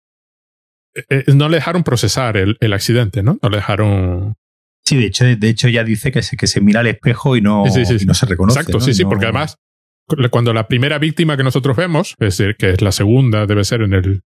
Eh, 0.94 1.24
no 1.34 1.48
le 1.48 1.56
dejaron 1.56 1.82
procesar 1.82 2.36
el, 2.36 2.56
el, 2.60 2.72
accidente, 2.72 3.22
¿no? 3.22 3.38
No 3.42 3.48
le 3.50 3.56
dejaron. 3.56 4.34
Sí, 4.84 4.96
de 4.96 5.06
hecho, 5.06 5.24
de 5.24 5.48
hecho 5.48 5.68
ya 5.68 5.84
dice 5.84 6.12
que 6.12 6.22
se, 6.22 6.36
que 6.36 6.46
se 6.46 6.60
mira 6.60 6.80
al 6.80 6.86
espejo 6.86 7.36
y 7.36 7.40
no, 7.40 7.64
no 7.66 8.14
se 8.14 8.26
reconoce. 8.26 8.60
Exacto, 8.60 8.80
sí, 8.80 8.94
sí, 8.94 9.04
porque 9.04 9.26
además 9.26 9.56
cuando 10.30 10.52
la 10.52 10.68
primera 10.68 10.98
víctima 10.98 11.36
que 11.36 11.42
nosotros 11.42 11.76
vemos, 11.76 12.14
es 12.18 12.38
decir, 12.38 12.56
que 12.56 12.70
es 12.70 12.82
la 12.82 12.92
segunda, 12.92 13.46
debe 13.46 13.64
ser 13.64 13.82
en 13.82 13.92
el. 13.92 14.22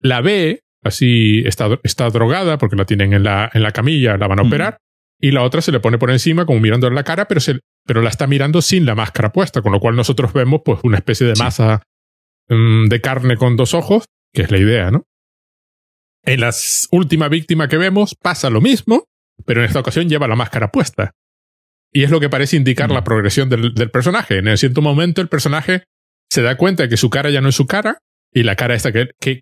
La 0.00 0.20
ve, 0.20 0.62
así 0.82 1.42
está, 1.44 1.78
está 1.82 2.08
drogada 2.10 2.58
porque 2.58 2.76
la 2.76 2.84
tienen 2.84 3.12
en 3.12 3.24
la, 3.24 3.50
en 3.52 3.62
la 3.62 3.72
camilla, 3.72 4.16
la 4.16 4.28
van 4.28 4.38
a 4.38 4.42
operar, 4.42 4.78
y 5.20 5.32
la 5.32 5.42
otra 5.42 5.60
se 5.60 5.72
le 5.72 5.80
pone 5.80 5.98
por 5.98 6.10
encima 6.10 6.46
como 6.46 6.60
mirando 6.60 6.86
en 6.86 6.94
la 6.94 7.04
cara, 7.04 7.26
pero, 7.26 7.40
se, 7.40 7.60
pero 7.84 8.00
la 8.00 8.10
está 8.10 8.26
mirando 8.26 8.62
sin 8.62 8.86
la 8.86 8.94
máscara 8.94 9.32
puesta, 9.32 9.60
con 9.60 9.72
lo 9.72 9.80
cual 9.80 9.96
nosotros 9.96 10.32
vemos 10.32 10.62
pues 10.64 10.78
una 10.84 10.98
especie 10.98 11.26
de 11.26 11.34
masa 11.34 11.82
mm, 12.48 12.86
de 12.86 13.00
carne 13.00 13.36
con 13.36 13.56
dos 13.56 13.74
ojos, 13.74 14.04
que 14.32 14.42
es 14.42 14.50
la 14.50 14.58
idea, 14.58 14.90
¿no? 14.90 15.04
En 16.24 16.40
la 16.40 16.50
última 16.92 17.28
víctima 17.28 17.68
que 17.68 17.76
vemos 17.76 18.14
pasa 18.14 18.50
lo 18.50 18.60
mismo, 18.60 19.04
pero 19.44 19.60
en 19.60 19.66
esta 19.66 19.80
ocasión 19.80 20.08
lleva 20.08 20.28
la 20.28 20.36
máscara 20.36 20.70
puesta. 20.70 21.12
Y 21.92 22.02
es 22.02 22.10
lo 22.10 22.20
que 22.20 22.28
parece 22.28 22.56
indicar 22.56 22.90
la 22.90 23.04
progresión 23.04 23.48
del, 23.48 23.72
personaje. 23.90 24.38
En 24.38 24.48
el 24.48 24.58
cierto 24.58 24.82
momento 24.82 25.20
el 25.20 25.28
personaje 25.28 25.84
se 26.30 26.42
da 26.42 26.56
cuenta 26.56 26.82
de 26.82 26.88
que 26.88 26.96
su 26.96 27.08
cara 27.10 27.30
ya 27.30 27.40
no 27.40 27.48
es 27.48 27.54
su 27.54 27.66
cara 27.66 27.98
y 28.32 28.42
la 28.42 28.56
cara 28.56 28.74
esta 28.74 28.92
que, 28.92 29.10
que, 29.18 29.40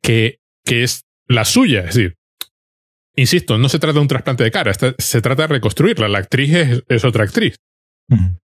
que, 0.64 0.82
es 0.82 1.02
la 1.26 1.44
suya. 1.44 1.80
Es 1.80 1.94
decir, 1.94 2.14
insisto, 3.16 3.58
no 3.58 3.68
se 3.68 3.78
trata 3.78 3.94
de 3.94 4.00
un 4.00 4.08
trasplante 4.08 4.44
de 4.44 4.50
cara, 4.52 4.72
se 4.74 5.20
trata 5.20 5.42
de 5.42 5.48
reconstruirla. 5.48 6.08
La 6.08 6.18
actriz 6.18 6.84
es, 6.88 7.04
otra 7.04 7.24
actriz. 7.24 7.56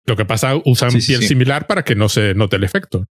Lo 0.04 0.16
que 0.16 0.26
pasa, 0.26 0.54
usan 0.64 0.92
piel 0.92 1.22
similar 1.22 1.66
para 1.66 1.82
que 1.82 1.94
no 1.94 2.10
se 2.10 2.34
note 2.34 2.56
el 2.56 2.64
efecto. 2.64 3.06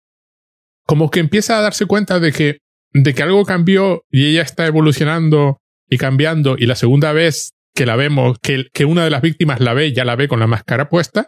Como 0.88 1.12
que 1.12 1.20
empieza 1.20 1.60
a 1.60 1.62
darse 1.62 1.86
cuenta 1.86 2.20
de 2.20 2.32
que, 2.32 2.58
de 2.92 3.14
que 3.14 3.22
algo 3.22 3.46
cambió 3.46 4.04
y 4.10 4.26
ella 4.26 4.42
está 4.42 4.66
evolucionando 4.66 5.60
y 5.88 5.98
cambiando 5.98 6.56
y 6.58 6.66
la 6.66 6.76
segunda 6.76 7.12
vez 7.14 7.54
que 7.74 7.86
la 7.86 7.96
vemos, 7.96 8.38
que, 8.42 8.68
que 8.74 8.86
una 8.86 9.04
de 9.04 9.10
las 9.10 9.22
víctimas 9.22 9.60
la 9.60 9.74
ve, 9.74 9.94
ya 9.94 10.06
la 10.06 10.16
ve 10.16 10.28
con 10.28 10.40
la 10.40 10.48
máscara 10.48 10.90
puesta, 10.90 11.28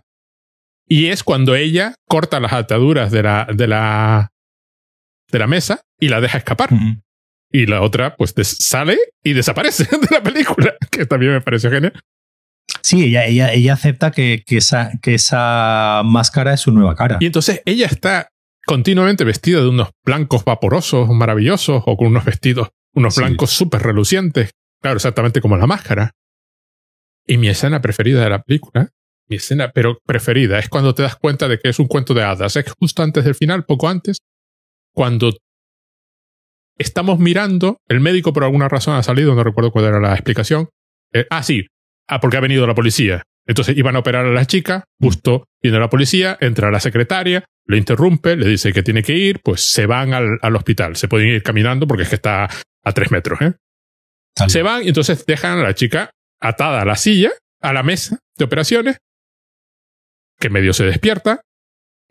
y 0.88 1.08
es 1.08 1.23
cuando 1.23 1.56
ella 1.56 1.95
corta 2.08 2.39
las 2.39 2.53
ataduras 2.53 3.12
de 3.12 3.23
la, 3.23 3.47
de 3.53 3.67
la, 3.67 4.32
de 5.32 5.39
la 5.39 5.47
mesa 5.47 5.82
y 5.99 6.10
la 6.10 6.21
deja 6.21 6.38
escapar. 6.38 6.69
Y 7.51 7.65
la 7.67 7.82
otra, 7.82 8.15
pues, 8.15 8.34
sale 8.60 8.97
y 9.23 9.34
desaparece 9.34 9.84
de 9.91 10.08
la 10.12 10.21
película, 10.21 10.75
que 10.91 11.06
también 11.06 11.34
me 11.34 11.41
pareció 11.41 11.71
genial. 11.71 11.93
Sí, 12.82 13.03
ella, 13.06 13.25
ella, 13.25 13.53
ella 13.53 13.73
acepta 13.73 14.12
que, 14.12 14.43
que, 14.45 14.58
esa, 14.58 14.91
que 15.01 15.15
esa 15.15 16.01
máscara 16.03 16.53
es 16.53 16.62
su 16.62 16.71
nueva 16.71 16.95
cara. 16.95 17.17
Y 17.19 17.27
entonces 17.27 17.62
ella 17.65 17.86
está 17.86 18.29
continuamente 18.65 19.23
vestida 19.23 19.62
de 19.62 19.69
unos 19.69 19.89
blancos 20.06 20.43
vaporosos 20.43 21.10
maravillosos 21.10 21.84
o 21.86 21.97
con 21.97 22.08
unos 22.08 22.25
vestidos, 22.25 22.69
unos 22.93 23.15
blancos 23.15 23.51
súper 23.51 23.82
relucientes. 23.84 24.51
Claro, 24.82 24.97
exactamente 24.97 25.41
como 25.41 25.58
la 25.58 25.67
máscara. 25.67 26.12
Y 27.25 27.38
mi 27.38 27.47
escena 27.47 27.81
preferida 27.81 28.23
de 28.23 28.29
la 28.29 28.41
película, 28.41 28.89
mi 29.27 29.38
escena, 29.38 29.71
pero 29.71 29.99
preferida, 30.05 30.59
es 30.59 30.69
cuando 30.69 30.93
te 30.93 31.03
das 31.03 31.15
cuenta 31.15 31.47
de 31.47 31.57
que 31.57 31.69
es 31.69 31.79
un 31.79 31.88
cuento 31.88 32.13
de 32.13 32.23
hadas. 32.23 32.55
Es 32.55 32.65
justo 32.79 33.03
antes 33.03 33.23
del 33.23 33.36
final, 33.36 33.65
poco 33.65 33.88
antes, 33.88 34.17
cuando 34.93 35.31
estamos 36.77 37.19
mirando, 37.19 37.77
el 37.88 37.99
médico 37.99 38.33
por 38.33 38.43
alguna 38.43 38.67
razón 38.67 38.95
ha 38.95 39.03
salido, 39.03 39.33
no 39.36 39.43
recuerdo 39.43 39.71
cuál 39.71 39.86
era 39.86 39.99
la 39.99 40.13
explicación. 40.13 40.69
Eh, 41.13 41.25
ah, 41.29 41.43
sí, 41.43 41.67
ah, 42.07 42.19
porque 42.19 42.38
ha 42.38 42.41
venido 42.41 42.67
la 42.67 42.75
policía. 42.75 43.23
Entonces 43.45 43.77
iban 43.77 43.95
a 43.95 43.99
operar 43.99 44.25
a 44.25 44.31
la 44.31 44.45
chica, 44.45 44.86
justo 44.99 45.45
viene 45.62 45.79
la 45.79 45.89
policía, 45.89 46.38
entra 46.39 46.71
la 46.71 46.79
secretaria, 46.79 47.43
le 47.65 47.77
interrumpe, 47.77 48.36
le 48.36 48.47
dice 48.47 48.71
que 48.71 48.83
tiene 48.83 49.03
que 49.03 49.13
ir, 49.13 49.41
pues 49.43 49.62
se 49.71 49.86
van 49.86 50.13
al, 50.13 50.39
al 50.41 50.55
hospital. 50.55 50.95
Se 50.95 51.07
pueden 51.07 51.29
ir 51.29 51.43
caminando 51.43 51.88
porque 51.88 52.03
es 52.03 52.09
que 52.09 52.15
está 52.15 52.49
a 52.83 52.91
tres 52.93 53.12
metros. 53.12 53.41
¿eh? 53.41 53.53
Se 54.47 54.63
van 54.63 54.83
y 54.83 54.89
entonces 54.89 55.25
dejan 55.25 55.59
a 55.59 55.63
la 55.63 55.75
chica 55.75 56.12
atada 56.43 56.82
a 56.82 56.86
la 56.86 56.97
silla, 56.97 57.32
a 57.62 57.73
la 57.73 57.84
mesa 57.84 58.19
de 58.38 58.45
operaciones, 58.45 58.97
que 60.39 60.49
medio 60.49 60.73
se 60.73 60.84
despierta, 60.84 61.41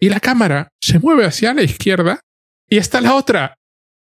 y 0.00 0.08
la 0.08 0.20
cámara 0.20 0.68
se 0.80 0.98
mueve 0.98 1.26
hacia 1.26 1.54
la 1.54 1.62
izquierda 1.62 2.20
y 2.68 2.78
está 2.78 3.00
la 3.00 3.14
otra 3.14 3.54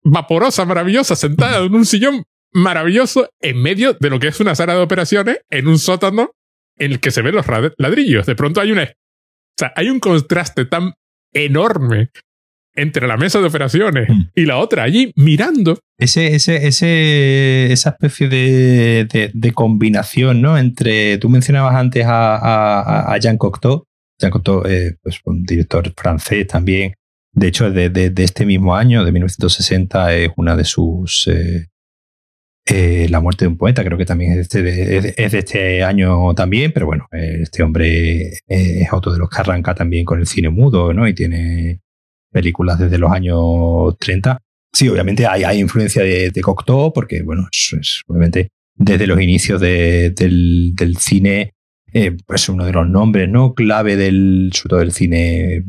vaporosa, 0.05 0.65
maravillosa, 0.65 1.17
sentada 1.17 1.65
en 1.65 1.75
un 1.75 1.87
sillón 1.87 2.25
maravilloso 2.53 3.31
en 3.41 3.63
medio 3.63 3.95
de 3.95 4.11
lo 4.11 4.21
que 4.21 4.29
es 4.29 4.39
una 4.39 4.55
sala 4.55 4.75
de 4.75 4.83
operaciones, 4.83 5.39
en 5.49 5.67
un 5.67 5.79
sótano 5.79 6.33
en 6.77 6.93
el 6.93 7.01
que 7.01 7.11
se 7.11 7.23
ven 7.23 7.35
los 7.35 7.47
ladrillos. 7.79 8.27
De 8.27 8.37
pronto 8.37 8.61
hay 8.61 8.73
una... 8.73 8.85
O 8.85 9.59
sea, 9.59 9.73
hay 9.75 9.89
un 9.89 10.01
contraste 10.01 10.67
tan 10.67 10.93
enorme 11.33 12.11
entre 12.75 13.07
la 13.07 13.17
mesa 13.17 13.41
de 13.41 13.47
operaciones 13.47 14.09
mm. 14.09 14.23
y 14.35 14.47
la 14.47 14.59
otra 14.59 14.85
allí 14.85 15.13
mirando. 15.17 15.79
Ese, 15.99 16.35
ese, 16.35 16.67
ese, 16.67 17.73
esa 17.73 17.91
especie 17.91 18.29
de, 18.29 19.31
de, 19.33 19.53
combinación, 19.53 20.43
¿no? 20.43 20.59
Entre, 20.59 21.17
tú 21.19 21.29
mencionabas 21.29 21.77
antes 21.77 22.05
a, 22.05 22.37
a, 22.37 23.13
a 23.13 23.19
Jean 23.19 23.39
Cocteau, 23.39 23.85
Jean 24.19 24.33
Cocteau, 24.33 24.65
eh, 24.67 24.97
pues 25.03 25.21
un 25.25 25.45
director 25.45 25.93
francés 25.97 26.47
también, 26.47 26.95
de 27.33 27.47
hecho, 27.49 27.71
de, 27.71 27.89
de, 27.89 28.13
este 28.23 28.45
mismo 28.45 28.75
año, 28.75 29.05
de 29.05 29.13
1960, 29.13 30.15
es 30.15 30.31
una 30.37 30.57
de 30.57 30.65
sus... 30.65 31.29
Eh, 31.29 31.69
eh, 32.65 33.09
la 33.11 33.21
muerte 33.21 33.45
de 33.45 33.49
un 33.49 33.57
poeta, 33.57 33.83
creo 33.83 33.99
que 33.99 34.05
también 34.05 34.39
es 34.39 34.49
de, 34.49 34.97
este, 34.97 35.25
es 35.25 35.33
de 35.33 35.39
este 35.39 35.83
año 35.83 36.33
también, 36.35 36.73
pero 36.73 36.87
bueno, 36.87 37.09
este 37.11 37.61
hombre 37.65 38.35
es 38.47 38.93
otro 38.93 39.13
de 39.13 39.19
los 39.19 39.29
que 39.29 39.41
arranca 39.41 39.75
también 39.75 40.05
con 40.05 40.21
el 40.21 40.27
cine 40.27 40.49
mudo, 40.49 40.93
¿no? 40.95 41.09
Y 41.09 41.13
tiene 41.13 41.81
películas 42.33 42.79
desde 42.79 42.99
los 42.99 43.13
años 43.13 43.97
30. 43.99 44.39
Sí, 44.73 44.89
obviamente 44.89 45.27
hay, 45.27 45.45
hay 45.45 45.61
influencia 45.61 46.03
de, 46.03 46.31
de, 46.31 46.41
Cocteau, 46.41 46.93
porque, 46.93 47.23
bueno, 47.23 47.47
es, 47.53 48.03
obviamente 48.07 48.49
desde 48.75 49.07
los 49.07 49.21
inicios 49.21 49.61
del, 49.61 50.75
del, 50.75 50.97
cine, 50.97 51.53
eh, 51.93 52.17
pues 52.27 52.49
uno 52.49 52.65
de 52.65 52.73
los 52.73 52.89
nombres, 52.89 53.29
¿no? 53.29 53.55
Clave 53.55 53.97
del, 53.97 54.51
sobre 54.55 54.69
todo 54.71 54.81
del 54.81 54.93
cine 54.93 55.65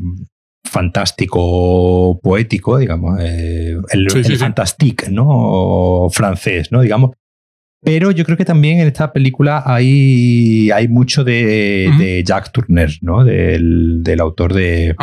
fantástico 0.64 2.18
poético, 2.22 2.78
digamos, 2.78 3.20
eh, 3.20 3.76
el, 3.90 4.38
fantastique, 4.38 5.10
¿no? 5.10 6.08
francés, 6.10 6.72
¿no? 6.72 6.80
Digamos. 6.80 7.12
Pero 7.82 8.10
yo 8.10 8.24
creo 8.24 8.38
que 8.38 8.46
también 8.46 8.80
en 8.80 8.86
esta 8.86 9.12
película 9.12 9.62
hay, 9.66 10.70
hay 10.70 10.88
mucho 10.88 11.22
de, 11.22 11.92
de 11.98 12.24
Jack 12.24 12.50
Turner, 12.50 12.90
¿no? 13.02 13.24
Del, 13.24 14.02
del 14.02 14.20
autor 14.20 14.54
de, 14.54 14.96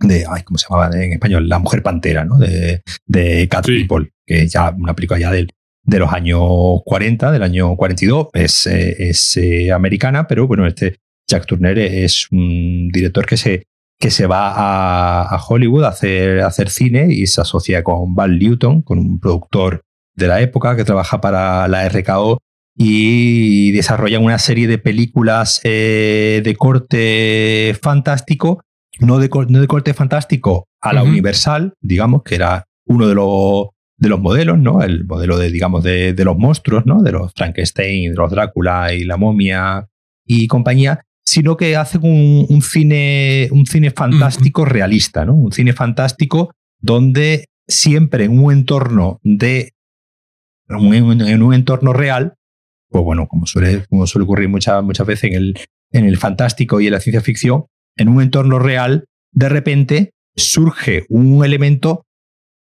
de, 0.00 0.24
ay, 0.28 0.42
¿cómo 0.42 0.58
se 0.58 0.66
llamaba 0.68 0.94
en 0.96 1.12
español? 1.12 1.48
La 1.48 1.58
Mujer 1.58 1.82
Pantera, 1.82 2.24
¿no? 2.24 2.38
De, 2.38 2.82
de 3.06 3.48
Cat 3.48 3.66
People, 3.66 4.10
que 4.26 4.46
ya 4.46 4.70
una 4.70 4.94
película 4.94 5.18
ya 5.18 5.30
del, 5.30 5.50
de 5.82 5.98
los 5.98 6.12
años 6.12 6.42
40, 6.84 7.32
del 7.32 7.42
año 7.42 7.76
42, 7.76 8.28
es, 8.32 8.66
eh, 8.66 8.96
es 8.98 9.36
eh, 9.36 9.72
americana, 9.72 10.26
pero 10.26 10.46
bueno, 10.46 10.66
este 10.66 10.96
Jack 11.28 11.46
Turner 11.46 11.78
es 11.78 12.28
un 12.30 12.88
director 12.92 13.26
que 13.26 13.36
se, 13.36 13.64
que 13.98 14.10
se 14.10 14.26
va 14.26 14.52
a, 15.22 15.42
Hollywood 15.48 15.84
a 15.84 15.88
hacer, 15.88 16.40
hacer 16.40 16.70
cine 16.70 17.06
y 17.10 17.26
se 17.26 17.40
asocia 17.40 17.82
con 17.82 18.14
Val 18.14 18.38
Newton, 18.38 18.82
con 18.82 18.98
un 18.98 19.18
productor 19.18 19.82
de 20.14 20.28
la 20.28 20.40
época 20.40 20.76
que 20.76 20.84
trabaja 20.84 21.20
para 21.20 21.68
la 21.68 21.88
RKO 21.88 22.38
y 22.76 23.72
desarrollan 23.72 24.24
una 24.24 24.38
serie 24.38 24.66
de 24.66 24.78
películas 24.78 25.60
eh, 25.64 26.42
de 26.44 26.56
corte 26.56 27.76
fantástico, 27.80 28.62
no 29.00 29.18
de, 29.18 29.28
no 29.48 29.60
de 29.60 29.66
corte 29.66 29.94
fantástico 29.94 30.68
a 30.80 30.92
la 30.92 31.02
universal, 31.02 31.74
digamos, 31.80 32.22
que 32.22 32.36
era 32.36 32.64
uno 32.86 33.08
de 33.08 33.14
los, 33.14 33.68
de 33.98 34.08
los 34.08 34.20
modelos, 34.20 34.58
¿no? 34.58 34.82
El 34.82 35.04
modelo 35.04 35.38
de, 35.38 35.50
digamos, 35.50 35.82
de, 35.82 36.12
de 36.12 36.24
los 36.24 36.36
monstruos, 36.36 36.86
¿no? 36.86 37.02
De 37.02 37.12
los 37.12 37.32
Frankenstein, 37.34 38.12
de 38.12 38.16
los 38.16 38.30
Drácula 38.30 38.92
y 38.92 39.04
la 39.04 39.16
momia 39.16 39.86
y 40.24 40.46
compañía, 40.46 41.02
sino 41.24 41.56
que 41.56 41.76
hacen 41.76 42.02
un, 42.04 42.62
cine, 42.62 43.48
un 43.50 43.66
cine 43.66 43.90
fantástico 43.90 44.64
realista, 44.64 45.24
¿no? 45.24 45.34
Un 45.34 45.52
cine 45.52 45.72
fantástico 45.72 46.52
donde 46.80 47.46
siempre 47.66 48.24
en 48.24 48.38
un 48.38 48.52
entorno 48.52 49.18
de 49.22 49.72
en 50.68 51.42
un 51.42 51.54
entorno 51.54 51.92
real, 51.92 52.34
pues 52.88 53.04
bueno, 53.04 53.28
como 53.28 53.46
suele, 53.46 53.84
como 53.88 54.06
suele 54.06 54.24
ocurrir 54.24 54.48
muchas, 54.48 54.82
muchas 54.82 55.06
veces 55.06 55.30
en 55.30 55.34
el, 55.34 55.58
en 55.92 56.04
el 56.06 56.16
fantástico 56.16 56.80
y 56.80 56.86
en 56.86 56.92
la 56.92 57.00
ciencia 57.00 57.20
ficción, 57.20 57.66
en 57.96 58.08
un 58.08 58.22
entorno 58.22 58.58
real, 58.58 59.04
de 59.32 59.48
repente 59.48 60.10
surge 60.34 61.06
un 61.08 61.44
elemento 61.44 62.04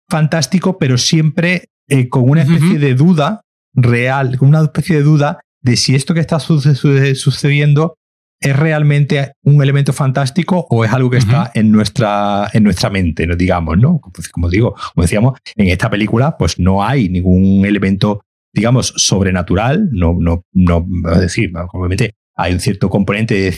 fantástico, 0.08 0.78
pero 0.78 0.98
siempre 0.98 1.68
eh, 1.88 2.08
con 2.08 2.28
una 2.28 2.42
especie 2.42 2.78
de 2.78 2.94
duda 2.94 3.42
real, 3.74 4.36
con 4.38 4.48
una 4.48 4.62
especie 4.62 4.96
de 4.96 5.02
duda 5.02 5.40
de 5.62 5.76
si 5.76 5.94
esto 5.94 6.14
que 6.14 6.20
está 6.20 6.40
sucediendo 6.40 7.94
es 8.40 8.56
realmente 8.56 9.32
un 9.42 9.62
elemento 9.62 9.92
fantástico 9.92 10.66
o 10.70 10.84
es 10.84 10.92
algo 10.92 11.10
que 11.10 11.18
está 11.18 11.50
en 11.54 11.70
nuestra, 11.70 12.48
en 12.54 12.64
nuestra 12.64 12.88
mente, 12.88 13.26
digamos, 13.36 13.76
¿no? 13.76 14.00
Como 14.32 14.48
digo, 14.48 14.74
como 14.94 15.02
decíamos, 15.02 15.38
en 15.56 15.68
esta 15.68 15.90
película, 15.90 16.36
pues 16.38 16.58
no 16.58 16.82
hay 16.82 17.10
ningún 17.10 17.66
elemento, 17.66 18.22
digamos, 18.54 18.94
sobrenatural, 18.96 19.90
no, 19.92 20.16
no, 20.18 20.44
no, 20.52 20.86
es 21.12 21.20
decir, 21.20 21.52
obviamente 21.72 22.14
hay 22.34 22.54
un 22.54 22.60
cierto 22.60 22.88
componente 22.88 23.34
de, 23.34 23.52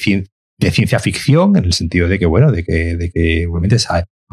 de 0.66 0.72
ciencia 0.72 0.98
ficción, 0.98 1.56
en 1.56 1.64
el 1.64 1.72
sentido 1.72 2.08
de 2.08 2.18
que, 2.18 2.26
bueno, 2.26 2.52
de 2.52 2.64
que, 2.64 2.96
de 2.96 3.10
que 3.10 3.46
obviamente 3.46 3.76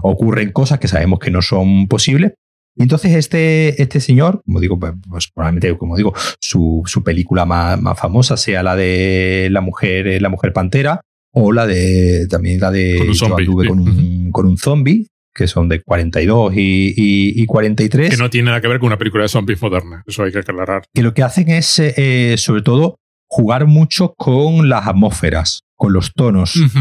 ocurren 0.02 0.52
cosas 0.52 0.80
que 0.80 0.88
sabemos 0.88 1.20
que 1.20 1.32
no 1.32 1.42
son 1.42 1.88
posibles, 1.88 2.34
y 2.76 2.84
entonces 2.84 3.13
este, 3.13 3.82
este 3.82 4.00
señor, 4.00 4.42
como 4.46 4.60
digo, 4.62 4.80
pues, 4.80 4.94
pues 5.10 5.30
probablemente, 5.34 5.78
como 5.78 5.98
digo, 5.98 6.13
su, 6.39 6.84
su 6.86 7.04
película 7.04 7.46
más, 7.46 7.82
más, 7.82 8.00
famosa 8.00 8.38
sea 8.38 8.63
la 8.63 8.76
de 8.76 9.50
la 9.52 9.60
mujer, 9.60 10.22
la 10.22 10.30
mujer 10.30 10.54
pantera, 10.54 11.02
o 11.34 11.52
la 11.52 11.68
de 11.68 12.28
también 12.30 12.60
la 12.60 12.72
de 12.72 12.98
con 12.98 13.10
un 13.10 13.15
zombie, 13.15 13.46
con, 13.68 13.80
un, 13.80 14.32
con 14.32 14.46
un 14.46 14.58
zombie, 14.58 15.08
que 15.34 15.48
son 15.48 15.68
de 15.68 15.82
42 15.82 16.54
y, 16.56 16.94
y, 16.96 17.42
y, 17.42 17.46
43. 17.46 18.10
Que 18.10 18.18
no 18.18 18.30
tiene 18.30 18.48
nada 18.48 18.62
que 18.62 18.68
ver 18.68 18.80
con 18.80 18.88
una 18.88 18.98
película 18.98 19.24
de 19.24 19.30
zombies 19.30 19.62
moderna, 19.62 20.04
eso 20.08 20.24
hay 20.24 20.32
que 20.32 20.39
aclarar. 20.39 20.84
Que 20.94 21.04
lo 21.04 21.13
que 21.13 21.24
hacen 21.24 21.50
es, 21.50 21.80
eh, 21.80 22.36
sobre 22.38 22.62
todo, 22.62 22.96
jugar 23.28 23.68
mucho 23.68 24.13
con 24.18 24.70
las 24.70 24.88
atmósferas, 24.88 25.63
con 25.80 25.94
los 25.94 26.13
tonos. 26.13 26.56
Es 26.58 26.74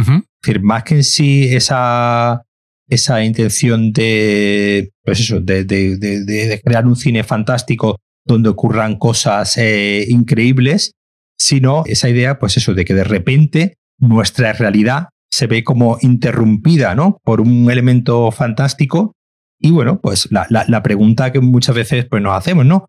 decir, 0.42 0.62
más 0.62 0.82
que 0.82 0.96
en 0.96 1.04
sí 1.04 1.54
esa, 1.54 2.42
esa 2.88 3.24
intención 3.24 3.92
de, 3.92 4.90
pues 5.04 5.20
eso, 5.20 5.40
de, 5.40 5.64
de, 5.64 6.61
crear 6.64 6.84
un 6.84 6.96
cine 6.96 7.22
fantástico 7.22 8.00
donde 8.26 8.48
ocurran 8.48 8.98
cosas 8.98 9.56
eh, 9.56 10.04
increíbles, 10.08 10.92
sino 11.38 11.84
esa 11.87 12.08
idea, 12.08 12.40
pues 12.40 12.56
eso, 12.56 12.74
de 12.74 12.84
que 12.84 12.92
de 12.92 13.04
repente 13.04 13.76
nuestra 13.98 14.52
realidad 14.52 15.08
se 15.30 15.46
ve 15.46 15.62
como 15.62 15.98
interrumpida, 16.00 16.96
¿no? 16.96 17.18
Por 17.22 17.40
un 17.40 17.70
elemento 17.70 18.32
fantástico. 18.32 19.12
Y 19.61 19.70
bueno, 19.70 20.00
pues 20.00 20.28
la, 20.32 20.46
la, 20.50 20.82
pregunta 20.82 21.30
que 21.30 21.40
muchas 21.40 21.76
veces 21.76 22.06
pues, 22.06 22.22
nos 22.22 22.37
hacemos, 22.37 22.66
¿no? 22.66 22.87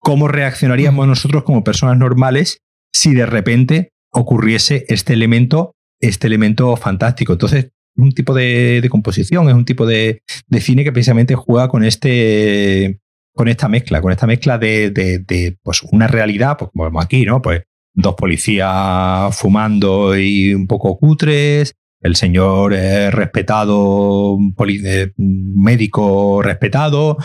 ¿Cómo 0.00 0.26
reaccionaríamos 0.26 1.06
nosotros 1.06 1.44
como 1.44 1.62
personas 1.62 1.98
normales 1.98 2.58
si 2.92 3.14
de 3.14 3.26
repente 3.26 3.91
ocurriese 4.12 4.84
este 4.88 5.14
elemento, 5.14 5.74
este 6.00 6.26
elemento 6.26 6.76
fantástico? 6.76 7.32
Entonces, 7.32 7.70
un 7.96 8.12
tipo 8.12 8.34
de, 8.34 8.86
composición, 8.90 9.48
es 9.48 9.54
un 9.54 9.64
tipo 9.64 9.86
de, 9.86 10.22
cine 10.60 10.84
que 10.84 10.92
precisamente 10.92 11.34
juega 11.34 11.68
con 11.68 11.84
este 11.84 13.00
con 13.34 13.48
esta 13.48 13.66
mezcla, 13.66 14.02
con 14.02 14.12
esta 14.12 14.26
mezcla 14.26 14.58
de, 14.58 15.56
pues 15.62 15.82
una 15.90 16.06
realidad, 16.06 16.58
pues 16.58 16.70
como 16.70 16.84
vemos 16.84 17.02
aquí, 17.02 17.24
¿no? 17.24 17.40
Pues 17.40 17.62
dos 17.94 18.14
policías 18.14 19.34
fumando 19.34 20.16
y 20.16 20.52
un 20.52 20.66
poco 20.66 20.98
cutres, 20.98 21.74
el 22.00 22.14
señor 22.14 22.72
respetado, 22.72 24.36
eh, 24.68 25.12
médico 25.16 26.42
respetado, 26.42 27.16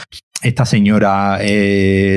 esta 0.41 0.65
señora 0.65 1.39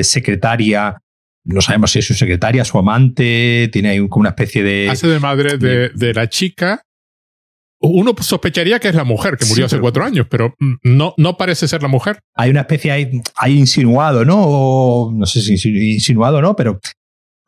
secretaria, 0.03 1.01
no 1.43 1.61
sabemos 1.61 1.91
si 1.91 1.99
es 1.99 2.05
su 2.05 2.13
secretaria, 2.13 2.63
su 2.65 2.77
amante, 2.77 3.69
tiene 3.71 3.89
ahí 3.89 4.07
como 4.07 4.21
una 4.21 4.29
especie 4.29 4.63
de... 4.63 4.89
Hace 4.89 5.07
de 5.07 5.19
madre 5.19 5.57
de 5.57 6.13
la 6.13 6.29
chica 6.29 6.83
uno 7.81 8.13
sospecharía 8.19 8.79
que 8.79 8.89
es 8.89 8.95
la 8.95 9.03
mujer 9.03 9.37
que 9.37 9.45
murió 9.45 9.65
hace 9.65 9.79
cuatro 9.79 10.03
años, 10.03 10.27
pero 10.29 10.55
no, 10.83 11.13
no 11.17 11.37
parece 11.37 11.67
ser 11.67 11.81
la 11.81 11.87
mujer. 11.87 12.19
Hay 12.35 12.51
una 12.51 12.61
especie 12.61 12.91
ahí, 12.91 13.21
insinuado, 13.47 14.23
¿no? 14.23 14.37
O, 14.39 15.11
no 15.11 15.25
sé 15.25 15.41
si 15.41 15.93
insinuado 15.93 16.41
no, 16.41 16.55
pero 16.55 16.79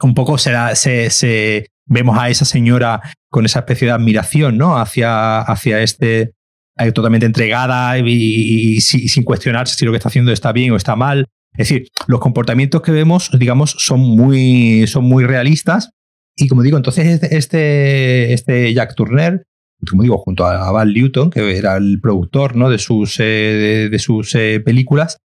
un 0.01 0.13
poco 0.15 0.38
se, 0.38 1.10
se, 1.10 1.67
vemos 1.86 2.17
a 2.17 2.29
esa 2.29 2.45
señora 2.45 3.01
con 3.29 3.45
esa 3.45 3.60
especie 3.60 3.88
de 3.88 3.93
admiración, 3.93 4.58
¿no? 4.58 4.77
Hacia, 4.77 5.41
hacia 5.41 5.82
este, 5.82 6.34
eh, 6.77 6.91
totalmente 6.91 7.27
entregada 7.27 7.97
y, 7.99 8.82
sin 8.82 9.23
cuestionarse 9.23 9.75
si 9.75 9.86
lo 9.86 9.91
que 9.91 9.97
está 9.97 10.10
haciendo 10.10 10.32
está 10.32 10.51
bien 10.51 10.71
o 10.71 10.75
está 10.75 10.95
mal. 10.95 11.27
Es 11.57 11.69
decir, 11.69 11.87
los 12.07 12.19
comportamientos 12.19 12.81
que 12.81 12.91
vemos, 12.91 13.29
digamos, 13.37 13.75
son 13.77 13.99
muy, 13.99 14.85
son 14.87 15.05
muy 15.05 15.23
realistas. 15.23 15.91
Y 16.35 16.47
como 16.47 16.63
digo, 16.63 16.77
entonces 16.77 17.21
este, 17.23 18.33
este 18.33 18.73
Jack 18.73 18.95
Turner 18.95 19.43
como 19.89 20.03
digo, 20.03 20.17
junto 20.17 20.45
a 20.45 20.71
Val 20.71 20.93
Newton, 20.93 21.29
que 21.29 21.57
era 21.57 21.77
el 21.77 21.99
productor 22.01 22.55
¿no? 22.55 22.69
de 22.69 22.77
sus, 22.77 23.19
eh, 23.19 23.89
de, 23.91 23.99
sus 23.99 24.33
eh, 24.35 24.61
películas, 24.63 25.17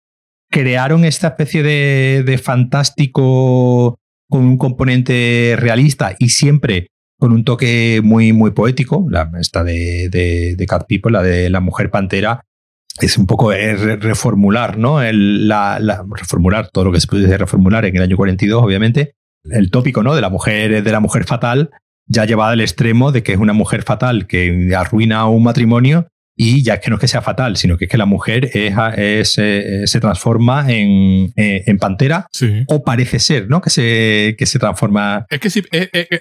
crearon 0.50 1.06
esta 1.06 1.30
especie 1.30 1.64
de, 1.64 2.40
fantástico 2.42 4.00
con 4.30 4.44
un 4.44 4.58
componente 4.58 5.56
realista 5.58 6.16
y 6.20 6.30
siempre 6.30 6.88
con 7.20 7.32
un 7.32 7.44
toque 7.44 8.02
muy, 8.04 8.34
muy 8.34 8.52
poético. 8.52 9.08
La, 9.10 9.30
esta 9.40 9.64
de, 9.64 10.10
de, 10.10 10.66
Cat 10.68 10.86
People, 10.88 11.12
la 11.12 11.24
de 11.24 11.50
la 11.50 11.60
mujer 11.60 11.90
pantera, 11.90 12.44
es 13.02 13.18
un 13.18 13.26
poco 13.26 13.54
eh, 13.54 13.76
reformular, 13.98 14.78
¿no? 14.78 15.02
El, 15.02 15.48
la, 15.48 15.80
reformular 16.10 16.70
todo 16.70 16.86
lo 16.86 16.92
que 16.92 17.00
se 17.00 17.08
puede 17.08 17.38
reformular 17.38 17.86
en 17.86 17.96
el 17.96 18.02
año 18.02 18.18
42, 18.18 18.64
obviamente. 18.64 19.14
El 19.44 19.72
tópico, 19.72 20.04
¿no? 20.04 20.16
De 20.16 20.22
la 20.22 20.30
mujer, 20.30 20.84
de 20.84 20.92
la 20.92 21.00
mujer 21.00 21.26
fatal, 21.26 21.70
ya 22.08 22.26
llevada 22.26 22.52
al 22.52 22.62
extremo 22.62 23.12
de 23.12 23.24
que 23.24 23.34
es 23.34 23.40
una 23.40 23.54
mujer 23.54 23.84
fatal 23.84 24.28
que 24.28 24.74
arruina 24.76 25.28
un 25.28 25.44
matrimonio 25.44 26.08
y 26.36 26.64
ya 26.64 26.76
es 26.76 26.82
que 26.82 26.90
no 26.90 26.98
es 26.98 27.02
que 27.02 27.08
sea 27.08 27.22
fatal, 27.22 27.58
sino 27.58 27.78
que 27.78 27.86
es 27.86 27.92
que 27.92 27.98
la 27.98 28.06
mujer 28.06 28.52
es, 28.54 29.38
eh, 29.38 29.88
se 29.88 30.00
transforma 30.00 30.72
en, 30.72 31.34
eh, 31.36 31.64
en 31.66 31.78
pantera 31.80 32.28
o 32.68 32.84
parece 32.84 33.20
ser, 33.20 33.50
¿no? 33.50 33.60
Que 33.60 33.70
se, 33.70 34.36
que 34.38 34.46
se 34.46 34.60
transforma. 34.60 35.26
Es 35.30 35.40
que 35.40 35.50
si, 35.50 35.64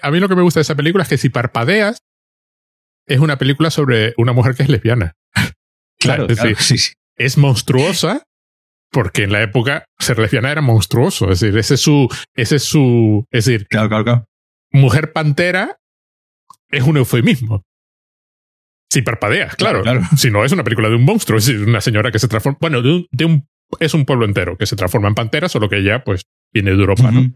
a 0.01 0.11
mí 0.11 0.19
lo 0.19 0.27
que 0.27 0.35
me 0.35 0.41
gusta 0.41 0.59
de 0.59 0.63
esa 0.63 0.75
película 0.75 1.03
es 1.03 1.09
que 1.09 1.17
si 1.17 1.29
parpadeas, 1.29 1.99
es 3.07 3.19
una 3.19 3.37
película 3.37 3.69
sobre 3.69 4.13
una 4.17 4.33
mujer 4.33 4.55
que 4.55 4.63
es 4.63 4.69
lesbiana. 4.69 5.15
Claro, 5.99 6.27
es, 6.27 6.57
sí, 6.57 6.75
es 7.15 7.37
monstruosa 7.37 8.23
porque 8.91 9.23
en 9.23 9.31
la 9.31 9.41
época 9.41 9.85
ser 9.99 10.19
lesbiana 10.19 10.51
era 10.51 10.61
monstruoso. 10.61 11.31
Es 11.31 11.39
decir, 11.39 11.57
ese 11.57 11.73
es 11.73 11.81
su, 11.81 12.07
ese 12.35 12.57
es 12.57 12.63
su, 12.63 13.25
es 13.31 13.45
decir, 13.45 13.67
claro, 13.67 13.89
claro, 13.89 14.03
claro 14.03 14.27
mujer 14.71 15.13
pantera 15.13 15.77
es 16.69 16.83
un 16.83 16.97
eufemismo. 16.97 17.63
Si 18.89 19.01
parpadeas, 19.01 19.55
claro. 19.55 19.83
Si 20.17 20.31
no, 20.31 20.45
es 20.45 20.51
una 20.51 20.63
película 20.63 20.89
de 20.89 20.95
un 20.95 21.03
monstruo, 21.03 21.37
es 21.37 21.49
una 21.49 21.81
señora 21.81 22.11
que 22.11 22.19
se 22.19 22.27
transforma. 22.27 22.57
Bueno, 22.61 22.81
de 22.81 23.25
un, 23.25 23.47
es 23.79 23.93
un 23.93 24.05
pueblo 24.05 24.25
entero 24.25 24.57
que 24.57 24.65
se 24.65 24.75
transforma 24.75 25.09
en 25.09 25.15
pantera, 25.15 25.49
solo 25.49 25.69
que 25.69 25.77
ella, 25.77 26.03
pues, 26.03 26.23
viene 26.53 26.71
de 26.71 26.77
Europa, 26.77 27.11
¿no? 27.11 27.33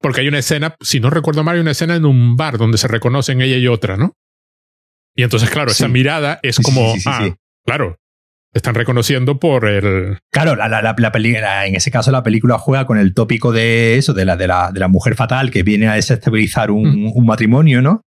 Porque 0.00 0.20
hay 0.20 0.28
una 0.28 0.38
escena, 0.38 0.76
si 0.80 1.00
no 1.00 1.10
recuerdo 1.10 1.44
mal, 1.44 1.56
hay 1.56 1.60
una 1.60 1.72
escena 1.72 1.96
en 1.96 2.06
un 2.06 2.36
bar 2.36 2.56
donde 2.56 2.78
se 2.78 2.88
reconocen 2.88 3.40
ella 3.42 3.56
y 3.56 3.66
otra, 3.66 3.96
¿no? 3.96 4.14
Y 5.14 5.22
entonces, 5.22 5.50
claro, 5.50 5.70
esa 5.70 5.88
mirada 5.88 6.40
es 6.42 6.58
como, 6.58 6.94
ah, 7.04 7.34
claro, 7.70 8.00
están 8.52 8.74
reconociendo 8.74 9.38
por 9.38 9.68
el. 9.68 10.18
Claro, 10.32 10.56
la, 10.56 10.68
la, 10.68 10.82
la, 10.82 11.12
película, 11.12 11.66
en 11.66 11.76
ese 11.76 11.92
caso 11.92 12.10
la 12.10 12.24
película 12.24 12.58
juega 12.58 12.84
con 12.84 12.98
el 12.98 13.14
tópico 13.14 13.52
de 13.52 13.96
eso, 13.96 14.12
de 14.12 14.24
la, 14.24 14.36
de 14.36 14.48
la, 14.48 14.72
de 14.72 14.80
la 14.80 14.88
mujer 14.88 15.14
fatal 15.14 15.52
que 15.52 15.62
viene 15.62 15.86
a 15.86 15.94
desestabilizar 15.94 16.72
un, 16.72 17.04
mm. 17.04 17.12
un 17.14 17.26
matrimonio, 17.26 17.80
¿no? 17.80 18.02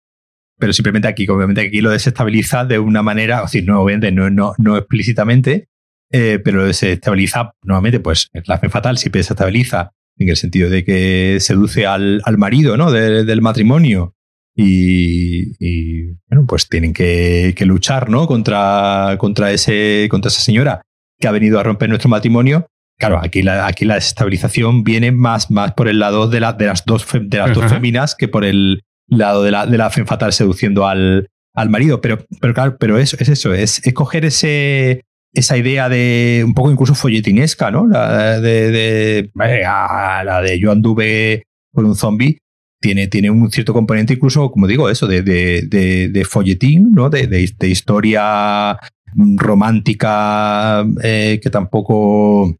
Pero 0.58 0.74
simplemente 0.74 1.08
aquí, 1.08 1.28
obviamente 1.28 1.62
aquí 1.62 1.82
lo 1.82 1.92
desestabiliza 1.92 2.66
de 2.66 2.80
una 2.80 3.04
manera, 3.04 3.44
o 3.44 3.48
sea, 3.48 3.62
no, 3.64 3.82
obviamente 3.82 4.12
no, 4.12 4.32
no, 4.32 4.54
no 4.58 4.78
explícitamente, 4.78 5.68
eh, 6.12 6.40
pero 6.44 6.60
lo 6.60 6.66
desestabiliza 6.66 7.52
nuevamente, 7.64 8.00
pues 8.00 8.30
la 8.46 8.58
fe 8.58 8.70
fatal 8.70 8.98
siempre 8.98 9.20
desestabiliza 9.20 9.92
en 10.18 10.30
el 10.30 10.38
sentido 10.38 10.72
de 10.72 10.84
que 10.84 11.38
seduce 11.40 11.86
al, 11.86 12.22
al 12.26 12.38
marido, 12.38 12.78
¿no? 12.78 12.92
del 12.92 13.42
matrimonio 13.42 14.16
y, 14.64 16.06
bueno, 16.28 16.46
pues 16.48 16.68
tienen 16.68 16.94
que, 16.94 17.56
luchar, 17.66 18.10
¿no? 18.10 18.28
Contra, 18.28 19.16
contra, 19.18 19.52
ese, 19.52 20.08
contra 20.10 20.30
esa 20.30 20.42
señora 20.42 20.82
que 21.20 21.28
ha 21.28 21.32
venido 21.32 21.60
a 21.60 21.64
romper 21.64 21.90
nuestro 21.90 22.10
matrimonio. 22.10 22.68
Claro, 22.98 23.20
aquí 23.22 23.42
la, 23.42 23.66
aquí 23.68 23.86
la 23.86 23.96
desestabilización 23.96 24.84
viene 24.84 25.12
más, 25.12 25.50
más 25.50 25.74
por 25.74 25.88
el 25.88 26.00
lado 26.00 26.28
de, 26.28 26.40
la, 26.40 26.54
de 26.54 26.68
las, 26.68 26.86
dos, 26.86 27.06
de 27.14 27.38
las 27.38 27.54
dos 27.54 27.72
féminas 27.72 28.16
que 28.16 28.28
por 28.28 28.46
el 28.46 28.84
lado 29.08 29.44
de 29.44 29.52
la, 29.52 29.66
de 29.66 29.78
la 29.78 29.90
fatal 29.90 30.34
seduciendo 30.34 30.88
al, 30.88 31.28
al 31.54 31.70
marido. 31.70 32.02
Pero, 32.02 32.26
pero 32.40 32.54
claro, 32.54 32.78
pero 32.78 32.98
eso, 32.98 33.18
es 33.20 33.30
eso, 33.30 33.54
es, 33.54 33.82
coger 33.94 34.26
ese, 34.26 35.02
esa 35.34 35.58
idea 35.58 35.90
de 35.90 36.44
un 36.46 36.54
poco 36.54 36.72
incluso 36.72 36.94
folletinesca, 36.94 37.72
¿no? 37.72 37.88
La 37.88 38.40
de, 38.40 38.72
de, 38.72 39.32
la 39.36 40.42
de 40.42 40.60
yo 40.60 40.72
anduve 40.72 41.44
con 41.74 41.86
un 41.86 41.96
zombie 41.96 42.38
tiene, 42.82 43.08
tiene 43.08 43.30
un 43.30 43.50
cierto 43.52 43.74
componente 43.74 44.14
incluso, 44.14 44.52
como 44.52 44.68
digo, 44.68 44.90
eso, 44.90 45.08
de, 45.08 45.22
de, 45.22 46.26
folletín, 46.26 46.92
¿no? 46.92 47.10
De, 47.10 47.28
de, 47.28 47.70
historia 47.70 48.78
romántica 49.16 50.86
eh, 51.04 51.40
que 51.42 51.50
tampoco 51.50 52.58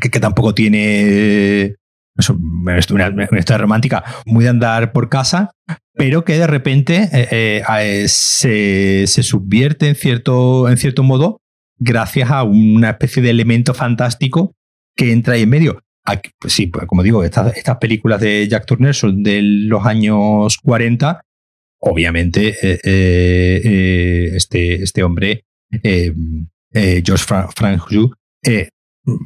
que, 0.00 0.20
tampoco 0.20 0.54
tiene 0.54 1.76
eso, 2.16 2.36
una, 2.38 2.78
historia 2.78 3.58
romántica 3.58 4.04
muy 4.26 4.44
de 4.44 4.50
andar 4.50 4.92
por 4.92 5.08
casa, 5.08 5.50
pero 5.94 6.24
que 6.24 6.38
de 6.38 6.46
repente 6.46 7.08
eh, 7.12 7.62
eh, 7.68 8.08
se, 8.08 9.06
se, 9.06 9.22
subvierte 9.22 9.88
en 9.88 9.94
cierto, 9.94 10.68
en 10.68 10.76
cierto 10.76 11.02
modo 11.02 11.38
gracias 11.78 12.30
a 12.30 12.42
una 12.42 12.90
especie 12.90 13.22
de 13.22 13.30
elemento 13.30 13.72
fantástico 13.72 14.52
que 14.96 15.12
entra 15.12 15.34
ahí 15.34 15.42
en 15.42 15.50
medio. 15.50 15.80
Pues 16.38 16.52
sí, 16.52 16.66
pues 16.66 16.86
como 16.86 17.02
digo, 17.02 17.22
estas, 17.22 17.56
estas 17.56 17.78
películas 17.78 18.20
de 18.20 18.48
Jack 18.48 18.66
Turner 18.66 18.94
son 18.94 19.22
de 19.22 19.40
los 19.42 19.86
años 19.86 20.58
40. 20.58 21.22
Obviamente, 21.80 22.48
eh, 22.48 22.80
eh, 22.84 23.60
eh, 23.64 24.30
este, 24.34 24.82
este 24.82 25.02
hombre, 25.02 25.44
George 25.72 27.24
Frank 27.24 27.82
Hugh, 27.90 28.14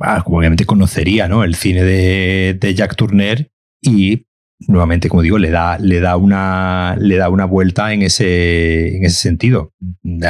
ah, 0.02 0.22
obviamente 0.26 0.64
conocería 0.64 1.28
¿no? 1.28 1.44
el 1.44 1.54
cine 1.54 1.82
de, 1.82 2.56
de, 2.58 2.74
Jack 2.74 2.96
Turner 2.96 3.50
y 3.82 4.26
nuevamente, 4.68 5.08
como 5.10 5.20
digo, 5.20 5.36
le 5.36 5.50
da, 5.50 5.78
le 5.78 6.00
da, 6.00 6.16
una, 6.16 6.96
le 6.98 7.16
da 7.16 7.28
una 7.28 7.44
vuelta 7.44 7.92
en 7.92 8.02
ese, 8.02 8.96
en 8.96 9.04
ese 9.04 9.16
sentido. 9.16 9.72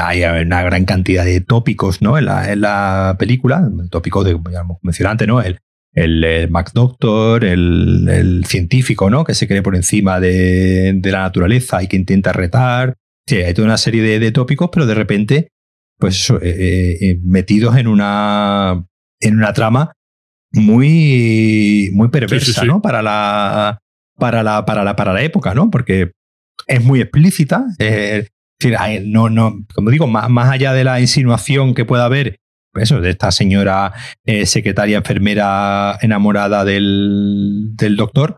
Hay 0.01 0.25
una 0.25 0.63
gran 0.63 0.85
cantidad 0.85 1.25
de 1.25 1.41
tópicos 1.41 2.03
¿no? 2.03 2.19
en, 2.19 2.25
la, 2.25 2.53
en 2.53 2.61
la 2.61 3.17
película, 3.19 3.69
tópicos 3.91 4.25
de, 4.25 4.33
como 4.33 4.81
mencioné 4.83 5.11
antes, 5.11 5.29
¿no? 5.29 5.41
El, 5.97 6.51
MacDoctor, 6.51 7.45
el, 7.45 8.45
científico, 8.47 9.11
¿no? 9.11 9.25
Que 9.25 9.35
se 9.35 9.49
cree 9.49 9.63
por 9.63 9.75
encima 9.75 10.21
de, 10.21 11.01
la 11.03 11.21
naturaleza 11.21 11.83
y 11.83 11.89
que 11.89 11.97
intenta 11.97 12.33
retar. 12.33 12.95
Sí, 13.27 13.37
hay 13.37 13.55
toda 13.55 13.67
una 13.67 13.79
serie 13.79 14.21
de, 14.21 14.31
tópicos, 14.33 14.69
pero 14.73 14.87
de 14.87 14.95
repente, 14.95 15.49
pues 15.99 16.31
eh, 16.31 16.37
eh, 16.43 16.99
eh, 17.01 17.21
metidos 17.25 17.77
en 17.77 17.89
una, 17.89 18.85
en 19.21 19.37
una 19.37 19.53
trama 19.53 19.93
muy, 20.53 21.91
muy 21.93 22.09
perversa, 22.09 22.65
¿no? 22.65 22.83
Para 22.83 23.03
la, 23.03 23.79
para 24.19 24.43
la, 24.43 24.65
para 24.65 24.85
la, 24.85 24.95
para 24.97 25.13
la 25.15 25.23
época, 25.23 25.55
¿no? 25.55 25.71
Porque 25.71 26.13
es 26.67 26.85
muy 26.85 27.01
explícita. 27.01 27.65
no, 29.05 29.31
no, 29.31 29.65
como 29.75 29.91
digo, 29.91 30.07
más, 30.07 30.29
más 30.29 30.51
allá 30.51 30.75
de 30.75 30.85
la 30.85 31.01
insinuación 31.01 31.75
que 31.75 31.87
pueda 31.87 32.05
haber 32.05 32.37
eso, 32.81 33.01
de 33.01 33.11
esta 33.11 33.31
señora 33.31 33.93
eh, 34.25 34.47
secretaria 34.47 34.99
enfermera 34.99 35.99
enamorada 36.01 36.65
del, 36.65 37.75
doctor, 37.97 38.37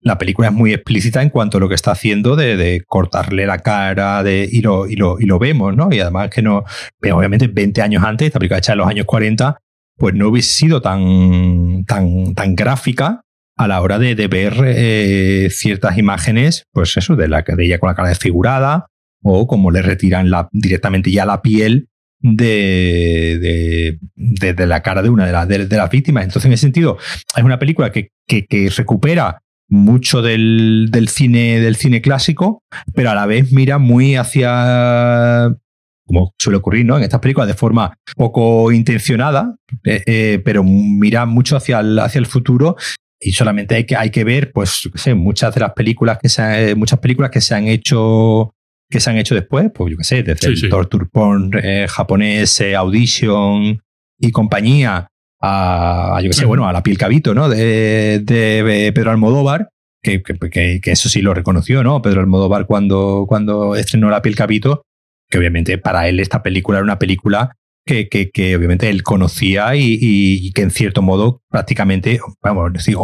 la 0.00 0.18
película 0.18 0.48
es 0.48 0.54
muy 0.54 0.72
explícita 0.72 1.22
en 1.22 1.30
cuanto 1.30 1.58
a 1.58 1.60
lo 1.60 1.68
que 1.68 1.74
está 1.74 1.92
haciendo 1.92 2.36
de, 2.36 2.82
cortarle 2.86 3.46
la 3.46 3.58
cara 3.58 4.22
de, 4.22 4.48
y, 4.50 4.60
lo, 4.60 4.86
y, 4.86 4.96
lo, 4.96 5.18
y 5.18 5.26
lo 5.26 5.38
vemos, 5.38 5.74
¿no? 5.74 5.88
Y 5.90 6.00
además 6.00 6.30
que 6.30 6.42
no, 6.42 6.64
obviamente 7.12 7.48
20 7.48 7.82
años 7.82 8.04
antes, 8.04 8.26
esta 8.26 8.38
película 8.38 8.58
hecha 8.58 8.72
en 8.72 8.78
los 8.78 8.88
años 8.88 9.06
40, 9.06 9.58
pues 9.96 10.14
no 10.14 10.28
hubiese 10.28 10.52
sido 10.52 10.80
tan, 10.82 11.84
tan, 11.86 12.34
tan 12.34 12.54
gráfica 12.54 13.22
a 13.56 13.68
la 13.68 13.80
hora 13.80 13.98
de, 13.98 14.14
ver 14.28 14.54
eh, 14.64 15.48
ciertas 15.50 15.96
imágenes, 15.96 16.64
pues 16.72 16.96
eso, 16.96 17.16
de, 17.16 17.28
la, 17.28 17.42
de 17.42 17.64
ella 17.64 17.78
con 17.78 17.88
la 17.88 17.94
cara 17.94 18.10
desfigurada, 18.10 18.86
o 19.22 19.46
como 19.46 19.70
le 19.70 19.82
retiran 19.82 20.30
la, 20.30 20.48
directamente 20.52 21.10
ya 21.10 21.24
la 21.24 21.42
piel 21.42 21.88
de, 22.20 23.98
de, 24.14 24.66
la 24.66 24.82
cara 24.82 25.02
de 25.02 25.10
una 25.10 25.46
de, 25.46 25.66
de, 25.66 25.76
las 25.76 25.90
víctimas. 25.90 26.24
Entonces, 26.24 26.46
en 26.46 26.52
ese 26.52 26.62
sentido, 26.62 26.98
es 27.36 27.42
una 27.42 27.58
película 27.58 27.92
que, 27.92 28.10
que, 28.26 28.70
recupera 28.76 29.42
mucho 29.68 30.22
del, 30.22 30.88
del, 30.90 31.08
cine, 31.08 31.60
del 31.60 31.76
cine 31.76 32.00
clásico, 32.00 32.62
pero 32.94 33.10
a 33.10 33.14
la 33.14 33.26
vez 33.26 33.52
mira 33.52 33.78
muy 33.78 34.16
hacia 34.16 35.56
como 36.06 36.32
suele 36.38 36.58
ocurrir 36.58 36.86
¿no? 36.86 36.96
en 36.96 37.02
estas 37.02 37.20
películas 37.20 37.48
de 37.48 37.54
forma 37.54 37.92
poco 38.14 38.70
intencionada, 38.70 39.56
eh, 39.84 40.02
eh, 40.06 40.42
pero 40.44 40.62
mira 40.62 41.26
mucho 41.26 41.56
hacia 41.56 41.80
el, 41.80 41.98
hacia 41.98 42.20
el 42.20 42.26
futuro 42.26 42.76
y 43.20 43.32
solamente 43.32 43.74
hay 43.74 43.84
que, 43.84 43.96
hay 43.96 44.10
que 44.10 44.24
ver, 44.24 44.52
pues, 44.52 44.88
sé, 44.94 45.14
muchas 45.14 45.54
de 45.54 45.60
las 45.60 45.72
películas 45.72 46.18
que 46.22 46.28
se 46.28 46.74
muchas 46.76 47.00
películas 47.00 47.30
que 47.30 47.40
se 47.40 47.54
han 47.54 47.66
hecho 47.66 48.54
que 48.88 49.00
se 49.00 49.10
han 49.10 49.16
hecho 49.16 49.34
después, 49.34 49.70
pues 49.74 49.90
yo 49.90 49.96
qué 49.98 50.04
sé, 50.04 50.22
desde 50.22 50.48
el 50.48 50.68
torture 50.68 51.06
porn 51.10 51.50
eh, 51.60 51.86
japonés, 51.88 52.60
eh, 52.60 52.76
Audition 52.76 53.80
y 54.18 54.30
compañía, 54.30 55.08
a, 55.40 56.20
yo 56.22 56.30
qué 56.30 56.36
sé, 56.36 56.44
bueno, 56.44 56.68
a 56.68 56.72
la 56.72 56.82
piel 56.82 56.96
cabito, 56.96 57.34
¿no? 57.34 57.48
De, 57.48 58.20
de 58.22 58.92
Pedro 58.94 59.10
Almodóvar, 59.10 59.68
que, 60.02 60.22
que, 60.22 60.80
que, 60.80 60.90
eso 60.90 61.08
sí 61.08 61.20
lo 61.20 61.34
reconoció, 61.34 61.82
¿no? 61.82 62.00
Pedro 62.00 62.20
Almodóvar 62.20 62.66
cuando, 62.66 63.26
cuando 63.28 63.74
estrenó 63.74 64.08
la 64.08 64.22
piel 64.22 64.36
cabito, 64.36 64.82
que 65.28 65.38
obviamente 65.38 65.78
para 65.78 66.08
él 66.08 66.20
esta 66.20 66.42
película 66.42 66.78
era 66.78 66.84
una 66.84 66.98
película 66.98 67.56
que, 67.84 68.08
que, 68.08 68.56
obviamente 68.56 68.88
él 68.88 69.02
conocía 69.02 69.74
y, 69.74 70.50
que 70.52 70.62
en 70.62 70.70
cierto 70.70 71.02
modo 71.02 71.42
prácticamente, 71.48 72.18
vamos, 72.42 72.72
decir, 72.72 72.96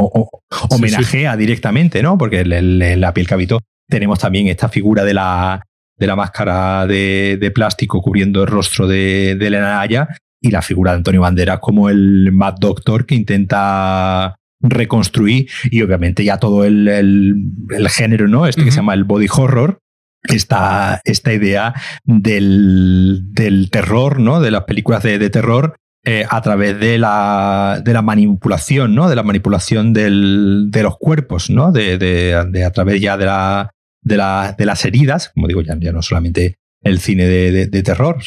homenajea 0.71 1.37
directamente, 1.37 2.03
¿no? 2.03 2.19
Porque 2.19 2.41
en 2.41 3.01
la 3.01 3.15
piel 3.15 3.27
cabito 3.27 3.61
tenemos 3.89 4.19
también 4.19 4.49
esta 4.49 4.69
figura 4.69 5.05
de 5.05 5.15
la, 5.15 5.63
de 6.03 6.07
la 6.09 6.17
máscara 6.17 6.85
de, 6.85 7.53
plástico 7.55 8.03
cubriendo 8.03 8.43
el 8.43 8.49
rostro 8.49 8.89
de, 8.89 9.37
de 9.39 9.47
Elena 9.47 9.77
Naya 9.77 10.09
y 10.41 10.51
la 10.51 10.61
figura 10.61 10.91
de 10.91 10.97
Antonio 10.97 11.21
Banderas 11.21 11.61
como 11.61 11.89
el 11.89 12.33
Mad 12.33 12.55
Doctor 12.59 13.07
que 13.07 13.15
intenta 13.15 14.35
reconstruir 14.61 15.49
y 15.71 15.81
obviamente 15.83 16.25
ya 16.25 16.39
todo 16.39 16.65
el, 16.65 16.89
el, 16.89 17.89
género, 17.89 18.27
¿no? 18.27 18.47
Este 18.47 18.65
que 18.65 18.73
se 18.73 18.79
llama 18.79 18.95
el 18.95 19.05
body 19.05 19.29
horror, 19.33 19.79
esta, 20.25 21.01
esta 21.05 21.33
idea 21.33 21.73
del, 22.03 23.21
del, 23.31 23.71
terror, 23.71 24.19
¿no? 24.19 24.41
De 24.41 24.51
las 24.51 24.65
películas 24.65 25.05
de, 25.05 25.31
terror 25.31 25.77
eh, 26.05 26.27
a 26.29 26.41
través 26.43 26.81
de 26.81 26.99
la, 26.99 27.81
de 27.85 27.93
la 27.93 28.03
manipulación, 28.03 28.97
¿no? 28.97 29.09
De 29.09 29.15
la 29.15 29.23
manipulación 29.23 29.93
del, 29.93 30.67
de 30.71 30.83
los 30.83 30.97
cuerpos, 30.99 31.49
¿no? 31.49 31.71
De, 31.71 31.97
de, 31.97 32.65
a 32.65 32.71
través 32.73 33.01
ya 33.01 33.17
de 33.17 33.27
la, 33.27 33.71
de, 34.03 34.17
de 34.59 34.67
las 34.67 34.85
heridas, 34.85 35.31
como 35.35 35.49
digo, 35.49 35.63
ya, 35.63 35.77
ya 35.79 35.93
no 35.93 36.03
solamente 36.03 36.57
el 36.83 36.99
cine 36.99 37.27
de, 37.27 37.67
de, 37.69 37.83
terror, 37.83 38.19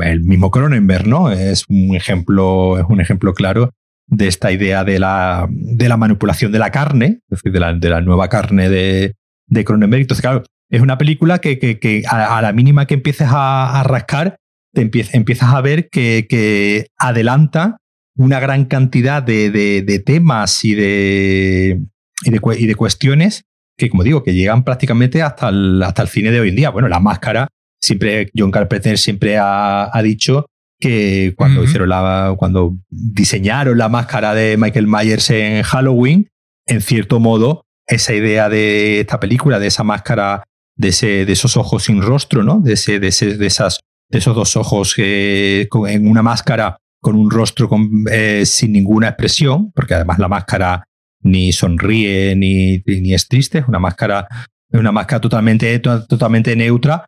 el 0.00 0.20
mismo 0.22 0.50
Cronenberg, 0.50 1.06
¿no? 1.06 1.30
Es 1.30 1.64
un 1.68 1.94
ejemplo, 1.94 2.78
es 2.78 2.84
un 2.88 3.00
ejemplo 3.00 3.34
claro 3.34 3.72
de 4.08 4.26
esta 4.26 4.50
idea 4.50 4.82
de 4.82 4.98
la, 4.98 5.46
de 5.48 5.88
la 5.88 5.96
manipulación 5.96 6.50
de 6.50 6.58
la 6.58 6.72
carne, 6.72 7.20
es 7.30 7.38
decir, 7.38 7.52
de 7.52 7.60
la, 7.60 7.72
de 7.72 7.88
la 7.88 8.00
nueva 8.00 8.28
carne 8.28 8.68
de, 8.68 9.14
de 9.46 9.64
Cronenberg. 9.64 10.02
Entonces, 10.02 10.22
claro, 10.22 10.42
es 10.68 10.80
una 10.80 10.98
película 10.98 11.38
que, 11.38 11.58
que, 11.58 12.02
a, 12.08 12.42
la 12.42 12.52
mínima 12.52 12.86
que 12.86 12.94
empieces 12.94 13.28
a, 13.30 13.80
rascar, 13.84 14.36
te 14.72 14.82
empiezas 14.82 15.54
a 15.54 15.60
ver 15.60 15.88
que, 15.88 16.26
que 16.28 16.88
adelanta 16.98 17.76
una 18.16 18.40
gran 18.40 18.64
cantidad 18.64 19.22
de, 19.22 19.50
de 19.50 19.98
temas 20.00 20.64
y 20.64 20.74
de, 20.74 21.80
y 22.24 22.30
de, 22.30 22.40
y 22.58 22.66
de 22.66 22.74
cuestiones 22.74 23.44
que, 23.80 23.88
como 23.88 24.04
digo, 24.04 24.22
que 24.22 24.34
llegan 24.34 24.62
prácticamente 24.62 25.22
hasta 25.22 25.48
el, 25.48 25.82
hasta 25.82 26.02
el 26.02 26.08
cine 26.08 26.30
de 26.30 26.40
hoy 26.40 26.50
en 26.50 26.56
día. 26.56 26.70
Bueno, 26.70 26.86
la 26.86 27.00
máscara, 27.00 27.48
siempre, 27.80 28.30
John 28.36 28.50
Carpenter 28.50 28.98
siempre 28.98 29.38
ha, 29.40 29.90
dicho 30.04 30.46
que 30.78 31.32
cuando 31.36 31.64
hicieron 31.64 31.88
la, 31.88 32.34
cuando 32.38 32.76
diseñaron 32.90 33.78
la 33.78 33.88
máscara 33.88 34.34
de 34.34 34.56
Michael 34.58 34.86
Myers 34.86 35.30
en 35.30 35.62
Halloween, 35.62 36.28
en 36.66 36.82
cierto 36.82 37.20
modo, 37.20 37.64
esa 37.86 38.14
idea 38.14 38.50
de 38.50 39.00
esta 39.00 39.18
película, 39.18 39.58
de 39.58 39.68
esa 39.68 39.82
máscara, 39.82 40.44
de, 40.76 40.88
ese, 40.88 41.24
de 41.24 41.32
esos 41.32 41.56
ojos 41.56 41.84
sin 41.84 42.02
rostro, 42.02 42.42
¿no? 42.42 42.60
De, 42.60 42.74
ese, 42.74 43.00
de, 43.00 43.08
ese, 43.08 43.38
de, 43.38 43.46
esas, 43.46 43.80
de 44.10 44.18
esos 44.18 44.36
dos 44.36 44.56
ojos 44.56 44.94
que, 44.94 45.68
en 45.88 46.06
una 46.06 46.22
máscara 46.22 46.76
con 47.00 47.16
un 47.16 47.30
rostro 47.30 47.70
eh, 48.12 48.44
sin 48.44 48.72
ninguna 48.72 49.08
expresión, 49.08 49.72
porque 49.72 49.94
además 49.94 50.18
la 50.18 50.28
máscara 50.28 50.84
ni 51.22 51.52
sonríe 51.52 52.34
ni, 52.36 52.82
ni 52.86 53.14
es 53.14 53.28
triste, 53.28 53.58
es 53.58 53.68
una 53.68 53.78
máscara, 53.78 54.26
una 54.70 54.92
máscara 54.92 55.20
totalmente, 55.20 55.78
totalmente 55.78 56.56
neutra. 56.56 57.06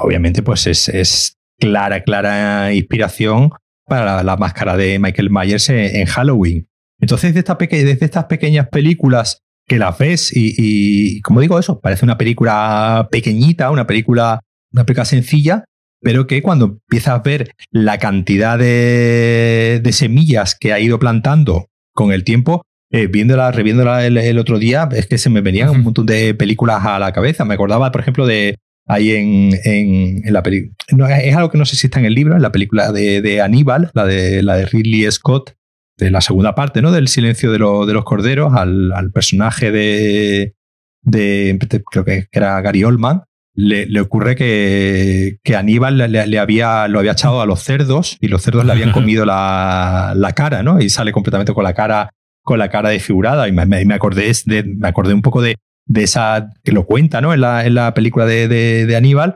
Obviamente, 0.00 0.42
pues 0.42 0.66
es, 0.66 0.88
es 0.88 1.36
clara, 1.58 2.02
clara 2.02 2.72
inspiración 2.72 3.50
para 3.86 4.22
la, 4.22 4.36
máscara 4.36 4.76
de 4.76 4.98
Michael 4.98 5.30
Myers 5.30 5.68
en, 5.70 6.06
Halloween. 6.06 6.68
Entonces, 7.00 7.34
desde, 7.34 7.54
desde 7.66 8.04
estas 8.04 8.24
pequeñas 8.24 8.68
películas 8.68 9.40
que 9.66 9.78
la 9.78 9.92
ves 9.92 10.34
y, 10.34 10.54
y, 10.56 11.20
como 11.20 11.40
digo 11.40 11.58
eso, 11.58 11.80
parece 11.80 12.04
una 12.04 12.18
película 12.18 13.08
pequeñita, 13.10 13.70
una 13.70 13.86
película, 13.86 14.40
una 14.72 14.84
película 14.84 15.04
sencilla, 15.04 15.64
pero 16.00 16.26
que 16.26 16.42
cuando 16.42 16.66
empiezas 16.66 17.14
a 17.14 17.18
ver 17.22 17.52
la 17.70 17.98
cantidad 17.98 18.58
de, 18.58 19.80
de 19.82 19.92
semillas 19.92 20.56
que 20.58 20.72
ha 20.72 20.80
ido 20.80 20.98
plantando 20.98 21.66
con 21.92 22.12
el 22.12 22.24
tiempo, 22.24 22.62
eh, 22.90 23.06
viéndola, 23.06 23.50
reviéndola 23.52 24.06
el, 24.06 24.38
otro 24.38 24.58
día, 24.58 24.88
es 24.92 25.06
que 25.06 25.18
se 25.18 25.30
me 25.30 25.40
venían 25.40 25.70
un 25.70 25.82
montón 25.82 26.06
de 26.06 26.34
películas 26.34 26.84
a 26.84 26.98
la 26.98 27.12
cabeza. 27.12 27.44
Me 27.44 27.54
acordaba, 27.54 27.92
por 27.92 28.00
ejemplo, 28.00 28.26
de 28.26 28.56
ahí 28.86 29.12
en, 29.12 29.50
en, 29.64 30.32
la 30.32 30.42
película. 30.42 30.74
No, 30.92 31.06
es 31.06 31.36
algo 31.36 31.50
que 31.50 31.58
no 31.58 31.66
sé 31.66 31.76
si 31.76 31.86
está 31.86 32.00
en 32.00 32.06
el 32.06 32.14
libro, 32.14 32.34
en 32.34 32.42
la 32.42 32.52
película 32.52 32.90
de, 32.92 33.20
de 33.20 33.40
Aníbal, 33.42 33.90
la 33.92 34.06
de, 34.06 34.42
la 34.42 34.56
de 34.56 34.66
Ridley 34.66 35.10
Scott, 35.10 35.54
de 35.98 36.10
la 36.10 36.20
segunda 36.20 36.54
parte, 36.54 36.80
¿no? 36.80 36.92
Del 36.92 37.08
silencio 37.08 37.50
de, 37.50 37.58
de 37.58 37.92
los 37.92 38.04
corderos, 38.04 38.54
al, 38.54 38.92
al 38.92 39.12
personaje 39.12 39.70
de, 39.70 40.54
de, 41.02 41.58
creo 41.90 42.04
que 42.04 42.28
era 42.32 42.60
Gary 42.60 42.84
Oldman, 42.84 43.22
le, 43.54 43.86
le 43.86 44.00
ocurre 44.00 44.36
que, 44.36 45.38
que 45.42 45.56
Aníbal 45.56 45.98
le, 45.98 46.26
le, 46.26 46.38
había, 46.38 46.86
lo 46.86 47.00
había 47.00 47.12
echado 47.12 47.40
a 47.40 47.46
los 47.46 47.60
cerdos 47.60 48.16
y 48.20 48.28
los 48.28 48.42
cerdos 48.42 48.64
le 48.64 48.72
habían 48.72 48.92
comido 48.92 49.26
la, 49.26 50.12
la, 50.14 50.32
cara, 50.32 50.62
¿no? 50.62 50.80
Y 50.80 50.88
sale 50.88 51.10
completamente 51.10 51.52
con 51.52 51.64
la 51.64 51.74
cara, 51.74 52.10
con 52.48 52.58
la 52.58 52.70
cara 52.70 52.88
desfigurada. 52.88 53.46
Y 53.46 53.52
me, 53.52 53.66
me, 53.66 53.94
acordé, 53.94 54.32
de, 54.46 54.62
me 54.62 54.88
acordé 54.88 55.12
un 55.12 55.20
poco 55.20 55.42
de, 55.42 55.56
de 55.84 56.02
esa, 56.02 56.50
que 56.64 56.72
lo 56.72 56.86
cuenta, 56.86 57.20
¿no? 57.20 57.34
En 57.34 57.42
la, 57.42 57.66
en 57.66 57.74
la 57.74 57.92
película 57.92 58.24
de, 58.24 58.48
de, 58.48 58.96
Aníbal. 58.96 59.34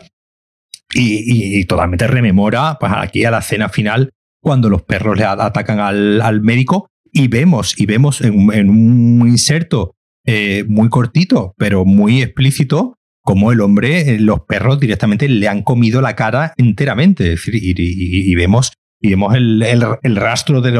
Y, 0.94 1.62
totalmente 1.66 2.06
rememora, 2.06 2.78
pues 2.80 2.90
aquí 2.94 3.26
a 3.26 3.30
la 3.30 3.40
escena 3.40 3.68
final, 3.68 4.12
cuando 4.40 4.70
los 4.70 4.82
perros 4.82 5.18
le 5.18 5.24
atacan 5.24 5.78
al, 5.78 6.22
al 6.22 6.40
médico 6.40 6.88
y 7.12 7.28
vemos, 7.28 7.78
y 7.78 7.84
vemos 7.84 8.22
en, 8.22 8.70
un 8.70 9.28
inserto 9.28 9.94
eh, 10.24 10.64
muy 10.66 10.88
cortito, 10.88 11.52
pero 11.58 11.84
muy 11.84 12.22
explícito, 12.22 12.94
como 13.22 13.52
el 13.52 13.60
hombre, 13.60 14.14
eh, 14.14 14.18
los 14.18 14.40
perros 14.40 14.80
directamente 14.80 15.28
le 15.28 15.48
han 15.48 15.62
comido 15.62 16.00
la 16.00 16.16
cara 16.16 16.54
enteramente. 16.56 17.36
y, 17.46 18.34
vemos, 18.34 18.72
y 19.00 19.10
vemos 19.10 19.34
el, 19.34 19.62
el, 20.02 20.16
rastro 20.16 20.62
de 20.62 20.70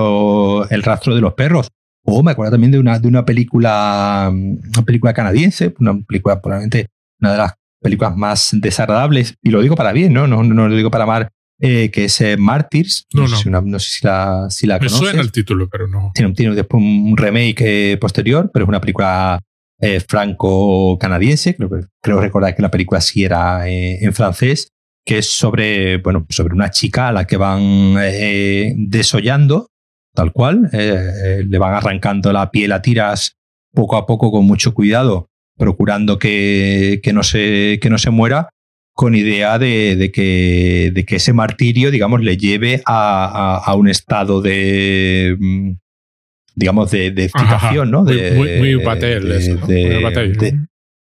el 0.71 0.83
rastro 0.83 1.15
de 1.15 1.21
los 1.21 1.35
perros. 1.35 1.69
O 2.05 2.23
me 2.23 2.33
acuerdo 2.33 2.53
también 2.53 2.73
de 2.73 2.79
una, 2.79 2.99
de 2.99 3.09
una 3.09 3.25
película, 3.25 4.31
una 4.33 4.85
película 4.85 5.13
canadiense, 5.15 5.75
una 5.79 6.01
película 6.01 6.41
probablemente 6.41 6.89
una 7.21 7.33
de 7.33 7.39
las 7.39 7.55
películas 7.81 8.17
más 8.17 8.51
desagradables, 8.53 9.35
y 9.43 9.51
lo 9.51 9.63
digo 9.63 9.77
para 9.77 9.93
bien, 9.93 10.13
¿no? 10.13 10.27
No, 10.27 10.43
no 10.43 10.69
lo 10.69 10.77
digo 10.77 10.91
para 10.91 11.07
mal, 11.07 11.29
eh, 11.61 11.91
que 11.91 12.07
es 12.07 12.21
eh, 12.21 12.37
Martyrs. 12.37 13.07
No, 13.15 13.23
no. 13.23 13.63
no 13.63 13.79
sé 13.79 13.91
si 13.91 14.07
la, 14.07 14.47
si 14.51 14.67
la 14.67 14.79
Me 14.79 14.89
suena 14.89 15.21
el 15.21 15.31
título, 15.31 15.69
pero 15.69 15.87
no. 15.87 16.11
Tiene, 16.15 16.33
tiene 16.35 16.55
después 16.55 16.83
un 16.83 17.17
remake 17.17 17.97
posterior, 18.01 18.51
pero 18.53 18.65
es 18.65 18.69
una 18.69 18.81
película 18.81 19.41
eh, 19.85 19.99
franco-canadiense, 19.99 21.57
creo, 21.57 21.69
creo 22.01 22.21
recordar 22.21 22.55
que 22.55 22.63
la 22.63 22.71
película 22.71 23.01
sí 23.01 23.25
era 23.25 23.69
eh, 23.69 23.99
en 24.01 24.15
francés, 24.15 24.69
que 25.05 25.19
es 25.19 25.29
sobre, 25.29 25.97
bueno, 25.97 26.25
sobre 26.29 26.55
una 26.55 26.71
chica 26.71 27.09
a 27.09 27.13
la 27.13 27.27
que 27.27 27.37
van 27.37 27.97
eh, 27.99 28.75
desollando, 28.77 29.71
tal 30.15 30.33
cual, 30.33 30.69
le 30.73 31.59
van 31.59 31.75
arrancando 31.75 32.33
la 32.33 32.51
piel 32.51 32.73
a 32.73 32.83
tiras 32.83 33.37
poco 33.73 33.97
a 33.97 34.07
poco 34.07 34.31
con 34.31 34.45
mucho 34.45 34.75
cuidado, 34.75 35.29
procurando 35.57 36.19
que, 36.19 37.01
que, 37.03 37.13
no, 37.13 37.23
se, 37.23 37.79
que 37.81 37.91
no 37.91 37.99
se 37.99 38.11
muera, 38.11 38.49
con 38.95 39.15
idea 39.15 39.59
de, 39.59 39.97
de, 39.97 40.13
que, 40.13 40.91
de 40.95 41.05
que 41.05 41.17
ese 41.17 41.33
martirio, 41.33 41.91
digamos, 41.91 42.21
le 42.21 42.37
lleve 42.37 42.83
a, 42.85 43.25
a, 43.25 43.57
a 43.57 43.75
un 43.75 43.89
estado 43.89 44.43
de, 44.43 45.37
mm, 45.39 45.73
digamos, 46.55 46.91
de, 46.91 47.11
de 47.11 47.25
excitación, 47.25 47.91
¿no? 47.91 48.05
De, 48.05 48.33
muy, 48.33 48.59
muy 48.59 48.83
eso, 49.33 49.55
¿no? 49.55 49.67
de, 49.67 50.59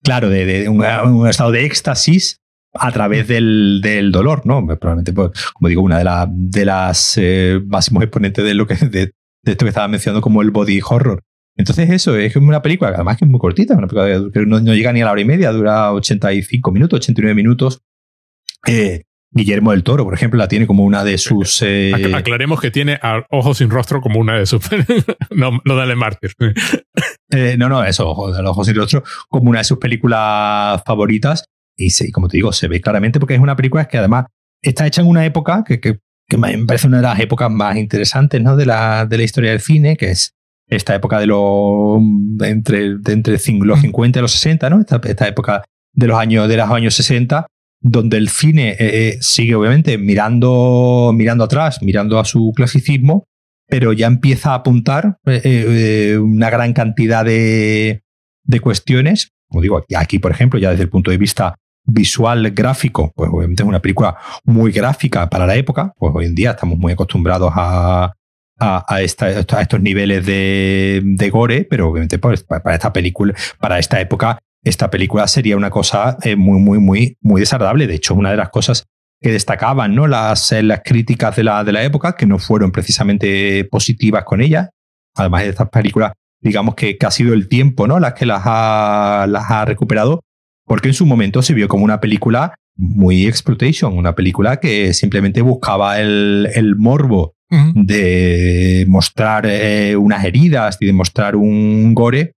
claro, 0.03 0.29
de, 0.29 0.69
un, 0.69 0.85
un, 0.85 1.27
estado 1.27 1.51
de 1.51 1.65
éxtasis 1.65 2.42
a 2.73 2.91
través 2.91 3.27
del, 3.27 3.81
del 3.81 4.11
dolor, 4.11 4.45
¿no? 4.45 4.65
Probablemente, 4.65 5.13
pues, 5.13 5.31
como 5.53 5.69
digo, 5.69 5.81
una 5.81 5.97
de, 5.99 6.03
la, 6.03 6.27
de 6.29 6.65
las 6.65 7.17
eh, 7.17 7.61
máximos 7.65 8.03
exponentes 8.03 8.43
de 8.43 8.53
lo 8.53 8.65
que 8.65 8.75
de, 8.75 9.13
esto 9.43 9.65
que 9.65 9.69
estaba 9.69 9.87
mencionando 9.87 10.21
como 10.21 10.41
el 10.41 10.51
body 10.51 10.81
horror. 10.87 11.23
Entonces 11.55 11.89
eso 11.91 12.17
es 12.17 12.35
una 12.35 12.63
película, 12.63 12.91
además 12.95 13.17
que 13.17 13.25
es 13.25 13.31
muy 13.31 13.39
cortita, 13.39 13.75
una 13.75 13.87
película 13.87 14.31
que 14.33 14.45
no, 14.45 14.59
no 14.59 14.73
llega 14.73 14.91
ni 14.91 15.01
a 15.01 15.05
la 15.05 15.11
hora 15.11 15.21
y 15.21 15.25
media, 15.25 15.51
dura 15.51 15.93
85 15.93 16.71
minutos, 16.71 16.97
89 16.97 17.35
minutos. 17.35 17.81
Eh, 18.65 19.03
Guillermo 19.29 19.71
del 19.71 19.83
Toro, 19.83 20.03
por 20.03 20.13
ejemplo, 20.13 20.37
la 20.37 20.47
tiene 20.47 20.67
como 20.67 20.83
una 20.83 21.03
de 21.03 21.17
sus. 21.17 21.61
Eh... 21.65 22.11
Aclaremos 22.13 22.59
que 22.59 22.71
tiene 22.71 22.99
a 23.01 23.25
Ojos 23.29 23.59
sin 23.59 23.69
rostro 23.69 24.01
como 24.01 24.19
una 24.19 24.37
de 24.37 24.45
sus. 24.45 24.63
no, 25.31 25.59
no 25.63 25.75
dale 25.75 25.95
mártir. 25.95 26.31
eh, 27.31 27.55
no, 27.57 27.69
no, 27.69 27.83
eso, 27.83 28.07
Ojos 28.07 28.65
sin 28.65 28.75
rostro, 28.75 29.03
como 29.29 29.49
una 29.49 29.59
de 29.59 29.65
sus 29.65 29.77
películas 29.77 30.81
favoritas. 30.85 31.45
Y 31.77 32.11
como 32.11 32.27
te 32.27 32.37
digo, 32.37 32.51
se 32.51 32.67
ve 32.67 32.81
claramente 32.81 33.19
porque 33.19 33.35
es 33.35 33.39
una 33.39 33.55
película 33.55 33.85
que 33.85 33.97
además 33.97 34.25
está 34.61 34.85
hecha 34.87 35.01
en 35.01 35.07
una 35.07 35.25
época 35.25 35.63
que, 35.65 35.79
que, 35.79 35.99
que 36.27 36.37
me 36.37 36.57
parece 36.65 36.87
una 36.87 36.97
de 36.97 37.03
las 37.03 37.19
épocas 37.19 37.49
más 37.51 37.77
interesantes 37.77 38.41
¿no? 38.41 38.55
de, 38.55 38.65
la, 38.65 39.05
de 39.05 39.17
la 39.17 39.23
historia 39.23 39.51
del 39.51 39.59
cine, 39.59 39.97
que 39.97 40.11
es 40.11 40.33
esta 40.67 40.95
época 40.95 41.19
de 41.19 41.27
los. 41.27 42.01
entre, 42.41 42.97
de 42.97 43.13
entre 43.13 43.33
los 43.33 43.81
50 43.81 44.19
y 44.19 44.21
los 44.21 44.31
60, 44.31 44.69
¿no? 44.69 44.79
Esta, 44.79 45.01
esta 45.03 45.27
época 45.27 45.63
de 45.93 46.07
los 46.07 46.17
años, 46.17 46.47
de 46.47 46.57
los 46.57 46.69
años 46.69 46.95
60 46.95 47.47
donde 47.83 48.15
el 48.15 48.29
cine 48.29 48.71
eh, 48.71 48.75
eh, 48.79 49.17
sigue 49.19 49.55
obviamente 49.55 49.97
mirando, 49.97 51.11
mirando 51.13 51.43
atrás, 51.43 51.81
mirando 51.81 52.17
a 52.17 52.23
su 52.23 52.53
clasicismo, 52.55 53.25
pero 53.67 53.91
ya 53.91 54.07
empieza 54.07 54.51
a 54.51 54.55
apuntar 54.55 55.17
eh, 55.25 55.41
eh 55.43 56.17
una 56.17 56.49
gran 56.49 56.71
cantidad 56.71 57.25
de, 57.25 58.03
de, 58.45 58.59
cuestiones. 58.61 59.31
Como 59.49 59.61
digo, 59.61 59.83
aquí, 59.97 60.17
por 60.17 60.31
ejemplo, 60.31 60.59
ya 60.59 60.71
desde 60.71 60.83
el 60.83 60.89
punto 60.89 61.11
de 61.11 61.17
vista 61.17 61.55
visual, 61.85 62.51
gráfico, 62.51 63.11
pues 63.15 63.29
obviamente 63.31 63.63
es 63.63 63.69
una 63.69 63.81
película 63.81 64.15
muy 64.45 64.71
gráfica 64.71 65.29
para 65.29 65.45
la 65.45 65.55
época, 65.55 65.93
pues 65.97 66.13
hoy 66.15 66.25
en 66.25 66.35
día 66.35 66.51
estamos 66.51 66.77
muy 66.77 66.93
acostumbrados 66.93 67.51
a, 67.55 68.13
a, 68.57 69.01
estos 69.01 69.81
niveles 69.81 70.25
de, 70.25 71.01
de, 71.03 71.29
gore, 71.29 71.65
pero 71.69 71.89
obviamente 71.89 72.19
pues, 72.19 72.43
para 72.43 72.73
esta 72.73 72.93
película, 72.93 73.33
para 73.59 73.79
esta 73.79 73.99
época 73.99 74.39
esta 74.63 74.89
película 74.89 75.27
sería 75.27 75.57
una 75.57 75.69
cosa 75.69 76.17
eh, 76.23 76.35
muy, 76.35 76.59
muy, 76.59 76.79
muy, 76.79 77.17
muy 77.21 77.41
desagradable. 77.41 77.87
De 77.87 77.95
hecho, 77.95 78.15
una 78.15 78.31
de 78.31 78.37
las 78.37 78.49
cosas 78.49 78.85
que 79.21 79.31
destacaban 79.31 79.93
¿no? 79.93 80.07
las, 80.07 80.51
eh, 80.51 80.63
las 80.63 80.81
críticas 80.83 81.35
de 81.35 81.43
la, 81.43 81.63
de 81.63 81.73
la 81.73 81.83
época, 81.83 82.15
que 82.15 82.25
no 82.25 82.39
fueron 82.39 82.71
precisamente 82.71 83.65
positivas 83.65 84.23
con 84.23 84.41
ella, 84.41 84.69
además 85.15 85.43
de 85.43 85.49
estas 85.49 85.69
películas, 85.69 86.13
digamos 86.41 86.75
que, 86.75 86.97
que 86.97 87.05
ha 87.05 87.11
sido 87.11 87.33
el 87.33 87.47
tiempo 87.47 87.87
¿no? 87.87 87.99
las 87.99 88.13
que 88.13 88.25
las 88.25 88.41
ha, 88.45 89.25
las 89.29 89.51
ha 89.51 89.65
recuperado, 89.65 90.21
porque 90.65 90.89
en 90.89 90.93
su 90.93 91.05
momento 91.05 91.41
se 91.41 91.53
vio 91.53 91.67
como 91.67 91.83
una 91.85 91.99
película 91.99 92.55
muy 92.75 93.25
exploitation, 93.27 93.97
una 93.97 94.15
película 94.15 94.59
que 94.59 94.93
simplemente 94.93 95.41
buscaba 95.41 95.99
el, 95.99 96.49
el 96.53 96.75
morbo 96.75 97.35
uh 97.51 97.55
-huh. 97.55 97.85
de 97.85 98.85
mostrar 98.87 99.45
eh, 99.45 99.95
unas 99.95 100.23
heridas 100.25 100.77
y 100.79 100.87
de 100.87 100.93
mostrar 100.93 101.35
un 101.35 101.93
gore 101.93 102.33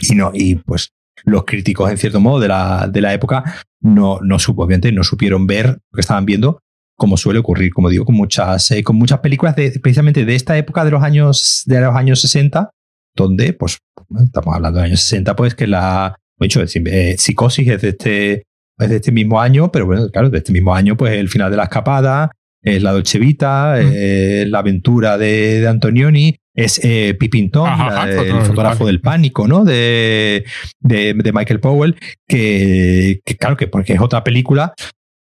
y 0.00 0.14
no 0.14 0.32
y 0.34 0.56
pues 0.56 0.90
los 1.24 1.44
críticos, 1.44 1.90
en 1.90 1.98
cierto 1.98 2.20
modo, 2.20 2.40
de 2.40 2.48
la, 2.48 2.88
de 2.90 3.00
la 3.00 3.14
época, 3.14 3.44
no, 3.80 4.18
no 4.22 4.38
supo, 4.38 4.64
obviamente, 4.64 4.92
no 4.92 5.04
supieron 5.04 5.46
ver 5.46 5.66
lo 5.66 5.94
que 5.94 6.00
estaban 6.00 6.26
viendo, 6.26 6.60
como 6.96 7.16
suele 7.16 7.40
ocurrir, 7.40 7.72
como 7.72 7.88
digo, 7.88 8.04
con 8.04 8.14
muchas, 8.14 8.70
eh, 8.70 8.82
con 8.82 8.96
muchas 8.96 9.20
películas 9.20 9.56
de, 9.56 9.70
precisamente 9.80 10.24
de 10.24 10.34
esta 10.34 10.56
época 10.58 10.84
de 10.84 10.90
los 10.90 11.02
años, 11.02 11.62
de 11.66 11.80
los 11.80 11.94
años 11.94 12.20
60, 12.20 12.70
donde, 13.16 13.52
pues, 13.52 13.78
estamos 14.22 14.54
hablando 14.54 14.80
de 14.80 14.86
años 14.86 15.00
60, 15.00 15.34
pues 15.36 15.54
que 15.54 15.66
la, 15.66 16.16
de 16.38 16.46
hecho, 16.46 16.62
eh, 16.62 17.16
Psicosis 17.18 17.68
es 17.68 17.82
de 17.82 17.88
este, 17.90 18.32
es 18.78 18.90
de 18.90 18.96
este 18.96 19.12
mismo 19.12 19.40
año, 19.40 19.70
pero 19.70 19.86
bueno, 19.86 20.08
claro, 20.10 20.30
de 20.30 20.38
este 20.38 20.52
mismo 20.52 20.74
año, 20.74 20.96
pues 20.96 21.12
el 21.14 21.28
final 21.28 21.50
de 21.50 21.56
la 21.56 21.64
escapada, 21.64 22.30
es 22.62 22.82
la 22.82 22.92
Dolce 22.92 23.18
Vita, 23.18 23.76
mm. 23.76 23.90
eh, 23.94 24.44
la 24.48 24.60
aventura 24.60 25.18
de, 25.18 25.60
de 25.60 25.68
Antonioni, 25.68 26.36
es 26.54 26.80
eh, 26.84 27.14
Pipintón, 27.18 27.68
el 28.06 28.42
fotógrafo 28.42 28.86
del 28.86 29.00
pánico, 29.00 29.48
¿no? 29.48 29.64
De, 29.64 30.44
de, 30.80 31.14
de 31.14 31.32
Michael 31.32 31.60
Powell, 31.60 31.96
que, 32.28 33.20
que, 33.24 33.36
claro 33.36 33.56
que 33.56 33.66
porque 33.66 33.94
es 33.94 34.00
otra 34.00 34.22
película 34.22 34.72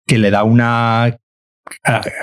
que 0.06 0.18
le 0.18 0.30
da 0.30 0.44
una 0.44 1.16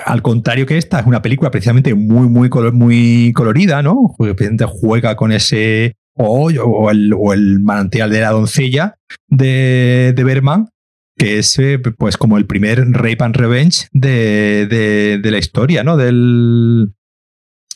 al 0.04 0.22
contrario 0.22 0.66
que 0.66 0.76
esta, 0.76 1.00
es 1.00 1.06
una 1.06 1.22
película 1.22 1.50
precisamente 1.50 1.94
muy, 1.94 2.28
muy, 2.28 2.48
color, 2.48 2.72
muy 2.72 3.32
colorida, 3.34 3.82
¿no? 3.82 4.14
Precisamente 4.18 4.66
juega 4.66 5.16
con 5.16 5.32
ese 5.32 5.96
o, 6.22 6.90
el, 6.90 7.12
o 7.12 7.32
el 7.32 7.60
manantial 7.60 8.10
de 8.10 8.20
la 8.20 8.30
doncella 8.30 8.96
de, 9.28 10.12
de 10.14 10.24
Berman, 10.24 10.68
que 11.16 11.38
es 11.38 11.58
eh, 11.58 11.78
pues 11.78 12.16
como 12.16 12.38
el 12.38 12.46
primer 12.46 12.90
Rape 12.90 13.24
and 13.24 13.36
Revenge 13.36 13.88
de, 13.92 14.66
de, 15.22 15.30
la 15.30 15.38
historia, 15.38 15.84
¿no? 15.84 15.96
Del, 15.96 16.92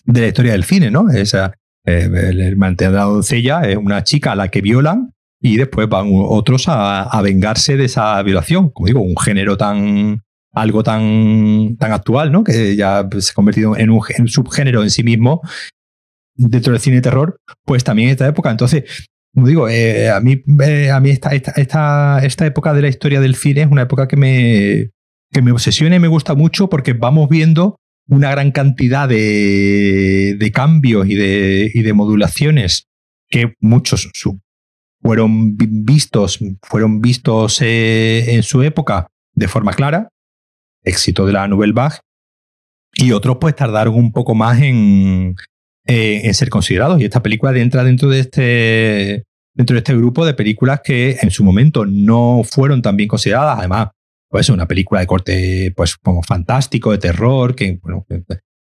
de 0.04 0.20
la 0.20 0.26
historia 0.26 0.52
del 0.52 0.64
cine, 0.64 0.90
¿no? 0.90 1.10
Esa, 1.10 1.54
eh, 1.84 2.08
el, 2.12 2.56
mantener 2.56 2.92
de 2.92 2.98
la 2.98 3.04
doncella 3.04 3.62
es 3.62 3.76
una 3.76 4.04
chica 4.04 4.32
a 4.32 4.36
la 4.36 4.48
que 4.48 4.60
violan 4.60 5.12
y 5.40 5.56
después 5.56 5.88
van 5.88 6.08
otros 6.10 6.68
a, 6.68 7.02
a, 7.02 7.22
vengarse 7.22 7.76
de 7.76 7.84
esa 7.84 8.22
violación. 8.22 8.70
Como 8.70 8.86
digo, 8.86 9.00
un 9.00 9.16
género 9.16 9.56
tan 9.56 10.22
algo 10.54 10.82
tan, 10.82 11.76
tan 11.78 11.92
actual, 11.92 12.30
¿no? 12.32 12.44
Que 12.44 12.76
ya 12.76 13.06
se 13.18 13.32
ha 13.32 13.34
convertido 13.34 13.76
en 13.76 13.90
un 13.90 14.00
subgénero 14.26 14.82
en 14.82 14.90
sí 14.90 15.02
mismo 15.02 15.42
dentro 16.34 16.72
del 16.72 16.80
cine 16.80 16.96
de 16.96 17.02
terror, 17.02 17.38
pues 17.64 17.84
también 17.84 18.08
en 18.08 18.12
esta 18.12 18.28
época. 18.28 18.50
Entonces, 18.50 19.08
como 19.34 19.48
digo, 19.48 19.68
eh, 19.68 20.10
a 20.10 20.20
mí, 20.20 20.42
eh, 20.62 20.90
a 20.90 21.00
mí 21.00 21.10
esta, 21.10 21.30
esta, 21.30 22.20
esta, 22.22 22.46
época 22.46 22.72
de 22.72 22.82
la 22.82 22.88
historia 22.88 23.20
del 23.20 23.34
cine 23.34 23.62
es 23.62 23.68
una 23.68 23.82
época 23.82 24.06
que 24.06 24.16
me, 24.16 24.90
que 25.32 25.42
me 25.42 25.50
obsesiona 25.50 25.96
y 25.96 26.00
me 26.00 26.08
gusta 26.08 26.34
mucho 26.34 26.68
porque 26.68 26.92
vamos 26.92 27.28
viendo 27.28 27.76
una 28.08 28.30
gran 28.30 28.52
cantidad 28.52 29.08
de, 29.08 30.36
de 30.38 30.52
cambios 30.52 31.08
y 31.08 31.14
de, 31.14 31.70
y 31.72 31.82
de 31.82 31.92
modulaciones 31.92 32.86
que 33.28 33.54
muchos 33.60 34.10
fueron 35.02 35.56
vistos, 35.56 36.38
fueron 36.62 37.00
vistos 37.00 37.60
eh, 37.60 38.34
en 38.34 38.42
su 38.42 38.62
época 38.62 39.08
de 39.34 39.48
forma 39.48 39.72
clara, 39.72 40.08
éxito 40.82 41.26
de 41.26 41.32
la 41.32 41.48
Nouvelle 41.48 41.72
Vague, 41.72 41.96
y 42.94 43.12
otros 43.12 43.38
pues 43.40 43.56
tardaron 43.56 43.96
un 43.96 44.12
poco 44.12 44.34
más 44.34 44.60
en, 44.60 45.34
eh, 45.86 46.22
en 46.24 46.34
ser 46.34 46.48
considerados. 46.48 47.00
Y 47.00 47.04
esta 47.04 47.22
película 47.22 47.56
entra 47.56 47.84
dentro 47.84 48.08
de 48.08 48.20
este 48.20 49.24
dentro 49.54 49.74
de 49.74 49.78
este 49.78 49.94
grupo 49.94 50.26
de 50.26 50.34
películas 50.34 50.80
que 50.82 51.16
en 51.20 51.30
su 51.30 51.44
momento 51.44 51.86
no 51.86 52.42
fueron 52.44 52.82
tan 52.82 52.96
bien 52.96 53.08
consideradas. 53.08 53.58
Además, 53.58 53.88
pues 54.28 54.48
una 54.48 54.66
película 54.66 55.00
de 55.00 55.06
corte 55.06 55.72
pues 55.76 55.96
como 55.96 56.22
fantástico, 56.22 56.90
de 56.90 56.98
terror, 56.98 57.54
que, 57.54 57.78
bueno, 57.80 58.04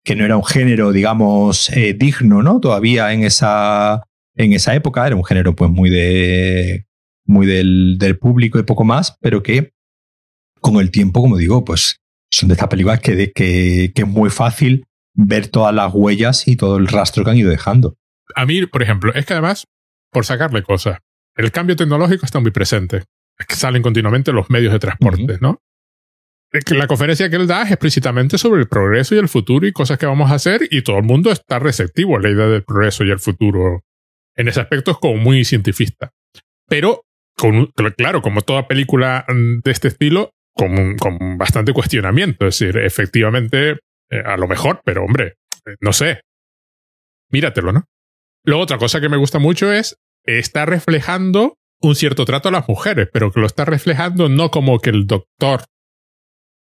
que 0.03 0.15
no 0.15 0.23
era 0.23 0.37
un 0.37 0.45
género, 0.45 0.93
digamos, 0.93 1.69
eh, 1.71 1.93
digno, 1.93 2.41
¿no? 2.41 2.61
Todavía 2.61 3.11
en 3.11 3.23
esa, 3.23 4.01
en 4.35 4.53
esa 4.53 4.75
época. 4.75 5.05
Era 5.05 5.17
un 5.17 5.25
género 5.25 5.55
pues 5.55 5.69
muy 5.69 5.89
de 5.89 6.85
muy 7.25 7.45
del, 7.45 7.97
del 7.99 8.17
público 8.17 8.57
y 8.57 8.63
poco 8.63 8.85
más, 8.85 9.17
pero 9.19 9.43
que 9.43 9.73
con 10.61 10.77
el 10.77 10.91
tiempo, 10.91 11.21
como 11.21 11.35
digo, 11.35 11.65
pues 11.65 11.97
son 12.31 12.47
de 12.47 12.53
estas 12.53 12.69
películas 12.69 13.01
que, 13.01 13.33
que, 13.33 13.91
que 13.93 14.01
es 14.01 14.07
muy 14.07 14.29
fácil 14.29 14.85
ver 15.17 15.47
todas 15.47 15.73
las 15.73 15.91
huellas 15.93 16.47
y 16.47 16.55
todo 16.55 16.77
el 16.77 16.87
rastro 16.87 17.25
que 17.25 17.31
han 17.31 17.37
ido 17.37 17.49
dejando. 17.49 17.97
A 18.35 18.45
mí, 18.45 18.65
por 18.67 18.83
ejemplo, 18.83 19.13
es 19.13 19.25
que 19.25 19.33
además, 19.33 19.65
por 20.11 20.25
sacarle 20.25 20.63
cosas, 20.63 20.99
el 21.35 21.51
cambio 21.51 21.75
tecnológico 21.75 22.25
está 22.25 22.39
muy 22.39 22.51
presente. 22.51 23.03
Es 23.37 23.45
que 23.47 23.55
salen 23.55 23.81
continuamente 23.81 24.31
los 24.31 24.49
medios 24.49 24.71
de 24.71 24.79
transporte, 24.79 25.37
¿no? 25.41 25.59
La 26.69 26.87
conferencia 26.87 27.29
que 27.29 27.35
él 27.35 27.45
da 27.45 27.63
es 27.63 27.71
explícitamente 27.71 28.37
sobre 28.37 28.61
el 28.61 28.67
progreso 28.67 29.15
y 29.15 29.17
el 29.17 29.27
futuro 29.27 29.67
y 29.67 29.73
cosas 29.73 29.97
que 29.97 30.05
vamos 30.05 30.31
a 30.31 30.35
hacer 30.35 30.61
y 30.71 30.81
todo 30.81 30.97
el 30.97 31.03
mundo 31.03 31.29
está 31.31 31.59
receptivo 31.59 32.15
a 32.15 32.21
la 32.21 32.29
idea 32.29 32.45
del 32.47 32.63
progreso 32.63 33.03
y 33.03 33.11
el 33.11 33.19
futuro. 33.19 33.83
En 34.35 34.47
ese 34.47 34.61
aspecto 34.61 34.91
es 34.91 34.97
como 34.97 35.17
muy 35.17 35.43
cientifista. 35.43 36.11
Pero, 36.67 37.01
con, 37.35 37.67
claro, 37.97 38.21
como 38.21 38.41
toda 38.41 38.67
película 38.67 39.25
mm, 39.27 39.59
de 39.63 39.71
este 39.71 39.89
estilo, 39.89 40.31
con, 40.53 40.95
con 40.95 41.37
bastante 41.37 41.73
cuestionamiento. 41.73 42.47
Es 42.47 42.59
decir, 42.59 42.77
efectivamente, 42.77 43.79
eh, 44.09 44.21
a 44.25 44.37
lo 44.37 44.47
mejor, 44.47 44.81
pero 44.85 45.03
hombre, 45.03 45.37
eh, 45.65 45.75
no 45.81 45.93
sé. 45.93 46.21
Míratelo, 47.29 47.71
¿no? 47.71 47.85
Luego, 48.43 48.63
otra 48.63 48.77
cosa 48.77 49.01
que 49.01 49.09
me 49.09 49.17
gusta 49.17 49.39
mucho 49.39 49.71
es, 49.71 49.97
está 50.23 50.65
reflejando 50.65 51.57
un 51.81 51.95
cierto 51.95 52.25
trato 52.25 52.49
a 52.49 52.51
las 52.51 52.67
mujeres, 52.67 53.09
pero 53.11 53.31
que 53.31 53.39
lo 53.39 53.47
está 53.47 53.65
reflejando 53.65 54.29
no 54.29 54.49
como 54.49 54.79
que 54.79 54.89
el 54.89 55.05
doctor 55.05 55.65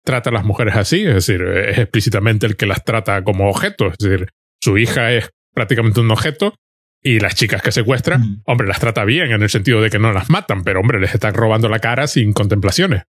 trata 0.03 0.29
a 0.29 0.33
las 0.33 0.43
mujeres 0.43 0.75
así, 0.75 1.03
es 1.03 1.13
decir, 1.13 1.41
es 1.43 1.77
explícitamente 1.77 2.45
el 2.45 2.57
que 2.57 2.65
las 2.65 2.83
trata 2.83 3.23
como 3.23 3.49
objetos, 3.49 3.93
es 3.93 4.09
decir, 4.09 4.29
su 4.61 4.77
hija 4.77 5.11
es 5.13 5.29
prácticamente 5.53 5.99
un 5.99 6.11
objeto 6.11 6.55
y 7.01 7.19
las 7.19 7.35
chicas 7.35 7.61
que 7.61 7.71
secuestran, 7.71 8.41
hombre, 8.45 8.67
las 8.67 8.79
trata 8.79 9.03
bien 9.03 9.31
en 9.31 9.43
el 9.43 9.49
sentido 9.49 9.81
de 9.81 9.89
que 9.89 9.99
no 9.99 10.13
las 10.13 10.29
matan, 10.29 10.63
pero 10.63 10.79
hombre, 10.79 10.99
les 10.99 11.13
están 11.13 11.33
robando 11.33 11.67
la 11.67 11.79
cara 11.79 12.07
sin 12.07 12.31
contemplaciones. 12.31 13.03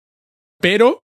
Pero 0.59 1.02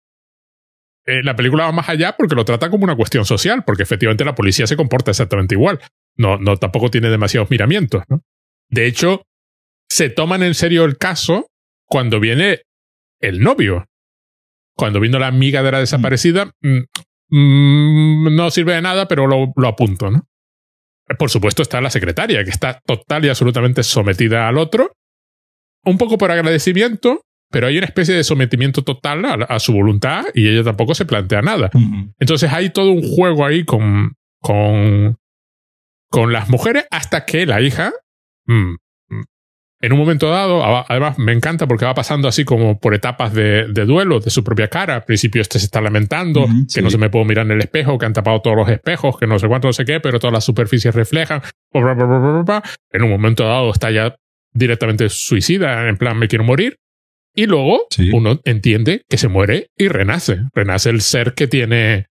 eh, 1.05 1.23
la 1.23 1.35
película 1.35 1.65
va 1.65 1.71
más 1.71 1.89
allá 1.89 2.15
porque 2.17 2.35
lo 2.35 2.45
trata 2.45 2.69
como 2.69 2.83
una 2.83 2.95
cuestión 2.95 3.25
social, 3.25 3.63
porque 3.65 3.83
efectivamente 3.83 4.25
la 4.25 4.35
policía 4.35 4.67
se 4.67 4.75
comporta 4.75 5.11
exactamente 5.11 5.55
igual. 5.55 5.79
No, 6.15 6.37
no 6.37 6.57
tampoco 6.57 6.91
tiene 6.91 7.09
demasiados 7.09 7.49
miramientos, 7.49 8.03
¿no? 8.09 8.21
De 8.69 8.85
hecho, 8.85 9.23
se 9.89 10.09
toman 10.09 10.43
en 10.43 10.53
serio 10.53 10.85
el 10.85 10.97
caso 10.97 11.47
cuando 11.85 12.19
viene 12.19 12.61
el 13.19 13.41
novio. 13.41 13.85
Cuando 14.75 14.99
vino 14.99 15.19
la 15.19 15.27
amiga 15.27 15.63
de 15.63 15.71
la 15.71 15.79
desaparecida, 15.79 16.51
mm, 16.61 16.79
mm, 17.29 18.35
no 18.35 18.51
sirve 18.51 18.73
de 18.73 18.81
nada, 18.81 19.07
pero 19.07 19.27
lo, 19.27 19.51
lo 19.55 19.67
apunto, 19.67 20.11
¿no? 20.11 20.27
Por 21.17 21.29
supuesto 21.29 21.63
está 21.63 21.81
la 21.81 21.89
secretaria, 21.89 22.43
que 22.43 22.51
está 22.51 22.79
total 22.85 23.25
y 23.25 23.29
absolutamente 23.29 23.81
sometida 23.81 24.47
al 24.47 24.57
otro, 24.57 24.93
un 25.83 25.97
poco 25.97 26.17
por 26.17 26.31
agradecimiento, 26.31 27.21
pero 27.51 27.67
hay 27.67 27.77
una 27.77 27.87
especie 27.87 28.15
de 28.15 28.23
sometimiento 28.23 28.83
total 28.83 29.25
a, 29.47 29.59
su 29.59 29.73
voluntad 29.73 30.25
y 30.33 30.47
ella 30.47 30.63
tampoco 30.63 30.93
se 30.93 31.05
plantea 31.05 31.41
nada. 31.41 31.69
Entonces 32.19 32.51
hay 32.51 32.69
todo 32.69 32.91
un 32.91 33.01
juego 33.01 33.45
ahí 33.45 33.65
con, 33.65 34.13
con, 34.39 35.17
con 36.09 36.33
las 36.33 36.49
mujeres 36.49 36.85
hasta 36.91 37.25
que 37.25 37.45
la 37.45 37.61
hija, 37.61 37.91
mm, 38.45 38.75
mm, 39.09 39.23
en 39.81 39.93
un 39.93 39.97
momento 39.97 40.29
dado, 40.29 40.63
además 40.87 41.17
me 41.17 41.31
encanta 41.31 41.65
porque 41.65 41.85
va 41.85 41.95
pasando 41.95 42.27
así 42.27 42.45
como 42.45 42.79
por 42.79 42.93
etapas 42.93 43.33
de, 43.33 43.65
duelo 43.65 44.19
de 44.19 44.29
su 44.29 44.43
propia 44.43 44.67
cara. 44.67 44.95
Al 44.95 45.03
principio 45.05 45.41
este 45.41 45.57
se 45.57 45.65
está 45.65 45.81
lamentando, 45.81 46.45
que 46.71 46.81
no 46.81 46.89
se 46.91 46.97
me 46.99 47.09
puedo 47.09 47.25
mirar 47.25 47.45
en 47.45 47.53
el 47.53 47.61
espejo, 47.61 47.97
que 47.97 48.05
han 48.05 48.13
tapado 48.13 48.41
todos 48.41 48.57
los 48.57 48.69
espejos, 48.69 49.17
que 49.17 49.25
no 49.25 49.39
sé 49.39 49.47
cuánto, 49.47 49.69
no 49.69 49.73
sé 49.73 49.85
qué, 49.85 49.99
pero 49.99 50.19
todas 50.19 50.33
las 50.33 50.43
superficies 50.43 50.93
reflejan. 50.93 51.41
En 52.91 53.03
un 53.03 53.09
momento 53.09 53.45
dado 53.45 53.71
está 53.71 53.89
ya 53.89 54.15
directamente 54.51 55.09
suicida, 55.09 55.87
en 55.87 55.97
plan 55.97 56.17
me 56.17 56.27
quiero 56.27 56.43
morir. 56.43 56.77
Y 57.39 57.45
luego 57.45 57.87
uno 58.11 58.41
entiende 58.43 59.03
que 59.07 59.17
se 59.17 59.29
muere 59.29 59.69
y 59.77 59.87
renace. 59.87 60.41
Renace 60.53 60.89
el 60.89 60.99
ser 60.99 61.35
que 61.35 61.47
tiene. 61.47 62.07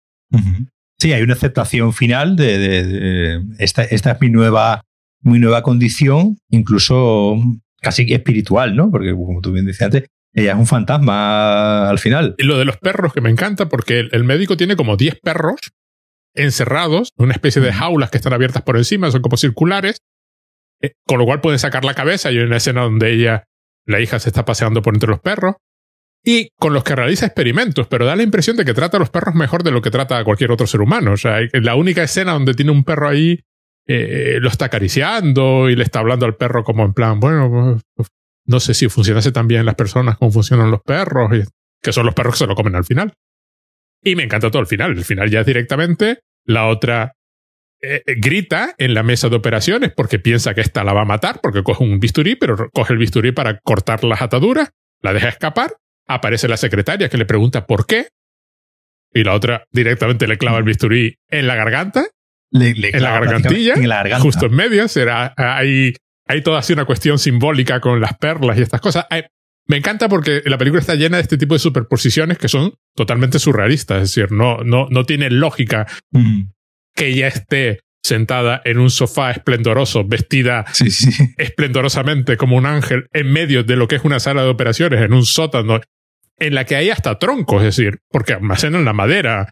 Sí, 0.99 1.15
hay 1.15 1.23
una 1.23 1.33
aceptación 1.33 1.95
final 1.95 2.37
de, 2.37 3.41
esta, 3.59 3.85
esta, 3.85 4.13
es 4.13 4.21
mi 4.21 4.29
nueva, 4.29 4.83
mi 5.23 5.39
nueva 5.39 5.63
condición, 5.63 6.37
incluso 6.51 7.39
casi 7.81 8.13
espiritual, 8.13 8.77
¿no? 8.77 8.91
Porque 8.91 9.13
como 9.13 9.41
tú 9.41 9.53
bien 9.53 9.65
decías 9.65 9.87
antes, 9.87 10.05
ella 10.35 10.53
es 10.53 10.59
un 10.59 10.67
fantasma 10.67 11.89
al 11.89 11.99
final. 11.99 12.35
Y 12.37 12.43
lo 12.43 12.59
de 12.59 12.67
los 12.67 12.77
perros 12.77 13.15
que 13.15 13.23
me 13.23 13.31
encanta 13.31 13.71
porque 13.71 14.01
el, 14.01 14.25
médico 14.25 14.59
tiene 14.59 14.77
como 14.77 14.99
10 14.99 15.21
perros 15.23 15.73
encerrados 16.35 17.15
en 17.17 17.25
una 17.25 17.33
especie 17.33 17.63
de 17.63 17.73
jaulas 17.73 18.11
que 18.11 18.19
están 18.19 18.35
abiertas 18.35 18.63
por 18.63 18.77
encima, 18.77 19.11
son 19.11 19.23
como 19.23 19.39
circulares, 19.39 20.03
eh, 20.83 20.93
con 21.07 21.19
lo 21.19 21.25
cual 21.25 21.41
pueden 21.41 21.59
sacar 21.59 21.83
la 21.83 21.95
cabeza 21.95 22.31
y 22.31 22.37
hay 22.37 22.45
una 22.45 22.59
escena 22.59 22.83
donde 22.83 23.11
ella 23.15 23.45
la 23.87 24.01
hija 24.01 24.19
se 24.19 24.29
está 24.29 24.45
paseando 24.45 24.83
por 24.83 24.95
entre 24.95 25.11
los 25.11 25.21
perros. 25.21 25.57
Y 26.27 26.49
con 26.59 26.73
los 26.73 26.85
que 26.85 26.97
realiza 26.97 27.27
experimentos, 27.27 27.87
pero 27.87 28.07
da 28.07 28.17
la 28.17 28.23
impresión 28.23 28.57
de 28.57 28.65
que 28.65 28.73
trata 28.73 28.97
a 28.97 29.01
los 29.01 29.11
perros 29.11 29.35
mejor 29.35 29.63
de 29.63 29.71
lo 29.71 29.83
que 29.83 29.91
trata 29.91 30.17
a 30.17 30.25
cualquier 30.25 30.53
otro 30.53 30.67
ser 30.67 30.81
humano. 30.81 31.13
O 31.13 31.17
sea, 31.19 31.41
la 31.53 31.75
única 31.75 32.03
escena 32.03 32.33
donde 32.33 32.55
tiene 32.55 32.73
un 32.73 32.83
perro 32.83 33.09
ahí, 33.09 33.41
eh, 33.87 34.39
lo 34.41 34.49
está 34.49 34.67
acariciando 34.67 35.69
y 35.69 35.77
le 35.77 35.85
está 35.85 35.99
hablando 35.99 36.25
al 36.25 36.37
perro 36.37 36.65
como 36.65 36.83
en 36.87 36.95
plan, 36.95 37.21
bueno, 37.21 37.79
pues, 37.95 38.09
no 38.47 38.59
sé 38.59 38.73
si 38.73 38.89
funcionase 38.89 39.33
tan 39.33 39.47
bien 39.47 39.67
las 39.67 39.75
personas 39.75 40.17
como 40.17 40.31
funcionan 40.31 40.71
los 40.71 40.81
perros, 40.81 41.31
que 41.83 41.93
son 41.93 42.07
los 42.07 42.15
perros 42.15 42.35
que 42.35 42.39
se 42.39 42.47
lo 42.47 42.55
comen 42.55 42.75
al 42.75 42.85
final. 42.85 43.13
Y 44.03 44.17
me 44.17 44.23
encanta 44.23 44.51
todo 44.51 44.61
el 44.61 44.67
final. 44.67 44.93
El 44.93 45.05
final 45.05 45.31
ya 45.31 45.41
es 45.41 45.47
directamente 45.47 46.21
la 46.47 46.69
otra 46.69 47.15
eh, 47.85 48.03
eh, 48.07 48.15
grita 48.17 48.75
en 48.79 48.95
la 48.95 49.03
mesa 49.03 49.29
de 49.29 49.37
operaciones 49.37 49.93
porque 49.95 50.19
piensa 50.19 50.55
que 50.55 50.61
esta 50.61 50.85
la 50.85 50.93
va 50.93 51.03
a 51.03 51.07
matar, 51.07 51.41
porque 51.43 51.63
coge 51.63 51.85
un 51.85 52.01
bisturí, 52.01 52.35
pero 52.35 52.71
coge 52.73 52.95
el 52.95 52.99
bisturí 52.99 53.33
para 53.33 53.59
cortar 53.59 54.05
las 54.05 54.23
ataduras, 54.23 54.71
la 55.03 55.13
deja 55.13 55.29
escapar, 55.29 55.75
aparece 56.07 56.49
la 56.49 56.57
secretaria 56.57 57.09
que 57.09 57.19
le 57.19 57.27
pregunta 57.27 57.67
por 57.67 57.87
qué, 57.87 58.09
y 59.13 59.23
la 59.23 59.35
otra 59.35 59.65
directamente 59.71 60.27
le 60.27 60.39
clava 60.39 60.59
el 60.59 60.65
bisturí 60.65 61.17
en 61.29 61.47
la 61.47 61.55
garganta, 61.55 62.07
en 62.51 63.03
la 63.03 63.21
gargantilla, 63.21 63.75
justo 64.19 64.47
en 64.47 64.55
medio, 64.55 64.89
será, 64.89 65.35
hay, 65.37 65.95
hay 66.27 66.43
toda 66.43 66.61
así 66.61 66.73
una 66.73 66.85
cuestión 66.85 67.19
simbólica 67.19 67.81
con 67.81 68.01
las 68.01 68.17
perlas 68.17 68.59
y 68.59 68.63
estas 68.63 68.81
cosas. 68.81 69.07
me 69.67 69.77
encanta 69.77 70.09
porque 70.09 70.43
la 70.47 70.59
película 70.59 70.81
está 70.81 70.95
llena 70.95 71.19
de 71.19 71.23
este 71.23 71.39
tipo 71.39 71.55
de 71.55 71.59
superposiciones 71.59 72.39
que 72.39 72.49
son 72.49 72.75
totalmente 72.95 73.39
surrealistas, 73.39 74.03
es 74.03 74.15
decir, 74.15 74.33
no, 74.33 74.65
no, 74.65 74.89
no 74.91 75.05
tiene 75.05 75.31
lógica 75.31 75.87
que 76.95 77.09
ella 77.09 77.29
esté 77.29 77.81
sentada 78.03 78.61
en 78.65 78.79
un 78.79 78.91
sofá 78.91 79.31
esplendoroso, 79.31 80.05
vestida 80.05 80.65
esplendorosamente 81.39 82.37
como 82.37 82.57
un 82.57 82.67
ángel 82.67 83.07
en 83.13 83.33
medio 83.33 83.65
de 83.65 83.77
lo 83.77 83.89
que 83.89 83.97
es 83.97 84.05
una 84.05 84.21
sala 84.21 84.43
de 84.43 84.51
operaciones, 84.51 85.01
en 85.01 85.15
un 85.15 85.25
sótano, 85.25 85.81
en 86.39 86.55
la 86.55 86.65
que 86.65 86.77
hay 86.77 86.91
hasta 86.91 87.19
troncos, 87.19 87.63
es 87.63 87.77
decir, 87.77 88.01
porque 88.11 88.35
almacenan 88.35 88.85
la 88.85 88.93
madera 88.93 89.51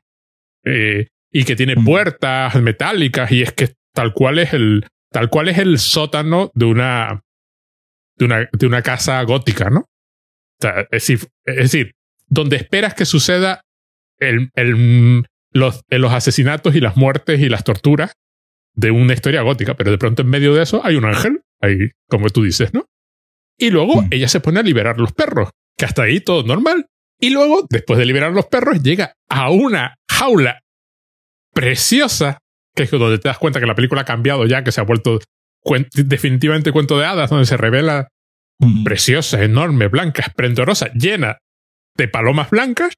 eh, 0.65 1.09
y 1.31 1.45
que 1.45 1.57
tiene 1.57 1.77
puertas 1.77 2.55
metálicas 2.57 3.33
y 3.33 3.43
es 3.43 3.53
que 3.53 3.75
tal 3.95 4.13
cual 4.13 4.39
es 4.39 4.53
el 4.53 4.87
tal 5.11 5.29
cual 5.29 5.49
es 5.49 5.59
el 5.59 5.79
sótano 5.79 6.51
de 6.55 6.65
una 6.67 7.23
de 8.17 8.25
una, 8.25 8.49
de 8.53 8.67
una 8.67 8.83
casa 8.83 9.23
gótica, 9.23 9.71
¿no? 9.71 9.87
es, 10.61 10.89
decir, 10.91 11.29
es 11.45 11.57
decir, 11.57 11.93
donde 12.29 12.57
esperas 12.57 12.95
que 12.95 13.05
suceda 13.05 13.63
el, 14.19 14.51
el, 14.55 15.25
los, 15.53 15.83
los 15.89 16.13
asesinatos 16.13 16.75
y 16.75 16.81
las 16.81 16.97
muertes 16.97 17.41
y 17.41 17.49
las 17.49 17.65
torturas 17.65 18.13
de 18.75 18.91
una 18.91 19.13
historia 19.13 19.43
gótica, 19.43 19.75
pero 19.75 19.91
de 19.91 19.99
pronto 19.99 20.23
en 20.23 20.29
medio 20.29 20.55
de 20.55 20.63
eso 20.63 20.81
hay 20.85 20.97
un 20.97 21.05
ángel, 21.05 21.43
ahí, 21.61 21.91
como 22.09 22.31
tú 22.31 22.43
dices, 22.43 22.73
¿no? 22.73 22.87
Y 23.59 23.71
luego 23.71 24.03
mm. 24.03 24.09
ella 24.11 24.29
se 24.29 24.41
pone 24.41 24.61
a 24.61 24.63
liberar 24.63 24.99
los 24.99 25.13
perros, 25.13 25.51
que 25.77 25.85
hasta 25.85 26.03
ahí 26.03 26.21
todo 26.21 26.43
normal. 26.43 26.87
Y 27.21 27.31
luego, 27.31 27.67
después 27.69 27.99
de 27.99 28.07
liberar 28.07 28.33
los 28.33 28.47
perros, 28.47 28.83
llega 28.83 29.15
a 29.29 29.51
una 29.51 29.95
jaula 30.11 30.61
preciosa, 31.53 32.39
que 32.75 32.85
es 32.85 32.91
donde 32.91 33.19
te 33.19 33.29
das 33.29 33.39
cuenta 33.39 33.61
que 33.61 33.67
la 33.67 33.75
película 33.75 34.01
ha 34.01 34.07
cambiado 34.07 34.47
ya, 34.47 34.65
que 34.65 34.73
se 34.73 34.81
ha 34.81 34.85
vuelto 34.85 35.21
definitivamente 35.95 36.73
cuento 36.73 36.99
de 36.99 37.07
hadas, 37.07 37.31
donde 37.31 37.47
se 37.47 37.57
revela 37.57 38.09
Mm. 38.63 38.85
preciosa, 38.85 39.43
enorme, 39.43 39.89
blanca, 39.89 40.23
esplendorosa, 40.23 40.93
llena 40.95 41.39
de 41.97 42.09
palomas 42.09 42.51
blancas. 42.51 42.95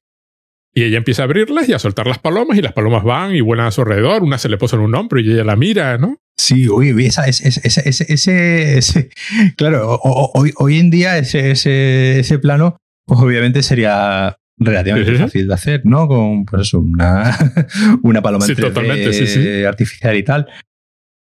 Y 0.77 0.83
ella 0.83 0.97
empieza 0.97 1.21
a 1.21 1.25
abrirlas 1.25 1.69
y 1.69 1.73
a 1.73 1.79
soltar 1.79 2.05
las 2.05 2.19
palomas, 2.19 2.57
y 2.57 2.61
las 2.61 2.73
palomas 2.73 3.03
van 3.05 3.33
y 3.33 3.39
vuelan 3.39 3.67
a 3.67 3.71
su 3.71 3.81
alrededor. 3.81 4.23
Una 4.23 4.37
se 4.37 4.49
le 4.49 4.57
posa 4.57 4.75
en 4.75 4.81
un 4.81 4.93
hombro 4.93 5.21
y 5.21 5.31
ella 5.31 5.45
la 5.45 5.55
mira, 5.55 5.97
¿no? 5.97 6.17
Sí, 6.37 6.67
uy, 6.67 6.91
uy, 6.91 7.05
esa, 7.05 7.23
ese, 7.23 7.47
ese, 7.47 7.89
ese, 7.89 8.77
ese, 8.77 9.09
claro, 9.55 9.97
hoy, 10.03 10.51
hoy 10.57 10.79
en 10.79 10.89
día 10.89 11.17
ese, 11.17 11.51
ese, 11.51 12.19
ese 12.19 12.39
plano, 12.39 12.75
pues 13.05 13.21
obviamente 13.21 13.63
sería 13.63 14.37
relativamente 14.57 15.13
Sí, 15.13 15.17
fácil 15.17 15.47
de 15.47 15.53
hacer, 15.53 15.81
¿no? 15.85 16.09
Con, 16.09 16.45
pues 16.45 16.63
eso, 16.63 16.81
una, 16.81 17.37
una 18.03 18.21
paloma 18.21 18.45
Sí, 18.45 18.51
en 18.51 18.57
3D 18.57 18.61
totalmente, 18.61 19.13
sí, 19.13 19.27
sí. 19.27 19.63
artificial 19.63 20.17
y 20.17 20.23
tal. 20.23 20.47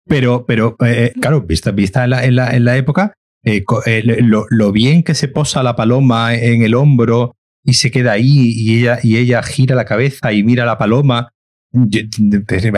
Pero, 0.07 0.45
pero 0.45 0.75
eh, 0.85 1.11
claro, 1.19 1.41
vista, 1.41 1.71
vista 1.71 2.03
en, 2.03 2.09
la, 2.11 2.23
en, 2.23 2.35
la, 2.35 2.55
en 2.55 2.65
la 2.65 2.77
época, 2.77 3.13
eh, 3.43 3.63
eh, 3.87 4.03
lo, 4.21 4.45
lo 4.51 4.71
bien 4.71 5.01
que 5.01 5.15
se 5.15 5.27
posa 5.27 5.63
la 5.63 5.75
paloma 5.75 6.35
en 6.35 6.61
el 6.61 6.75
hombro 6.75 7.35
y 7.63 7.73
se 7.73 7.91
queda 7.91 8.13
ahí 8.13 8.29
y 8.55 8.79
ella, 8.79 8.99
y 9.03 9.17
ella 9.17 9.43
gira 9.43 9.75
la 9.75 9.85
cabeza 9.85 10.31
y 10.33 10.43
mira 10.43 10.63
a 10.63 10.65
la 10.67 10.77
paloma. 10.77 11.29
Yo- 11.71 12.01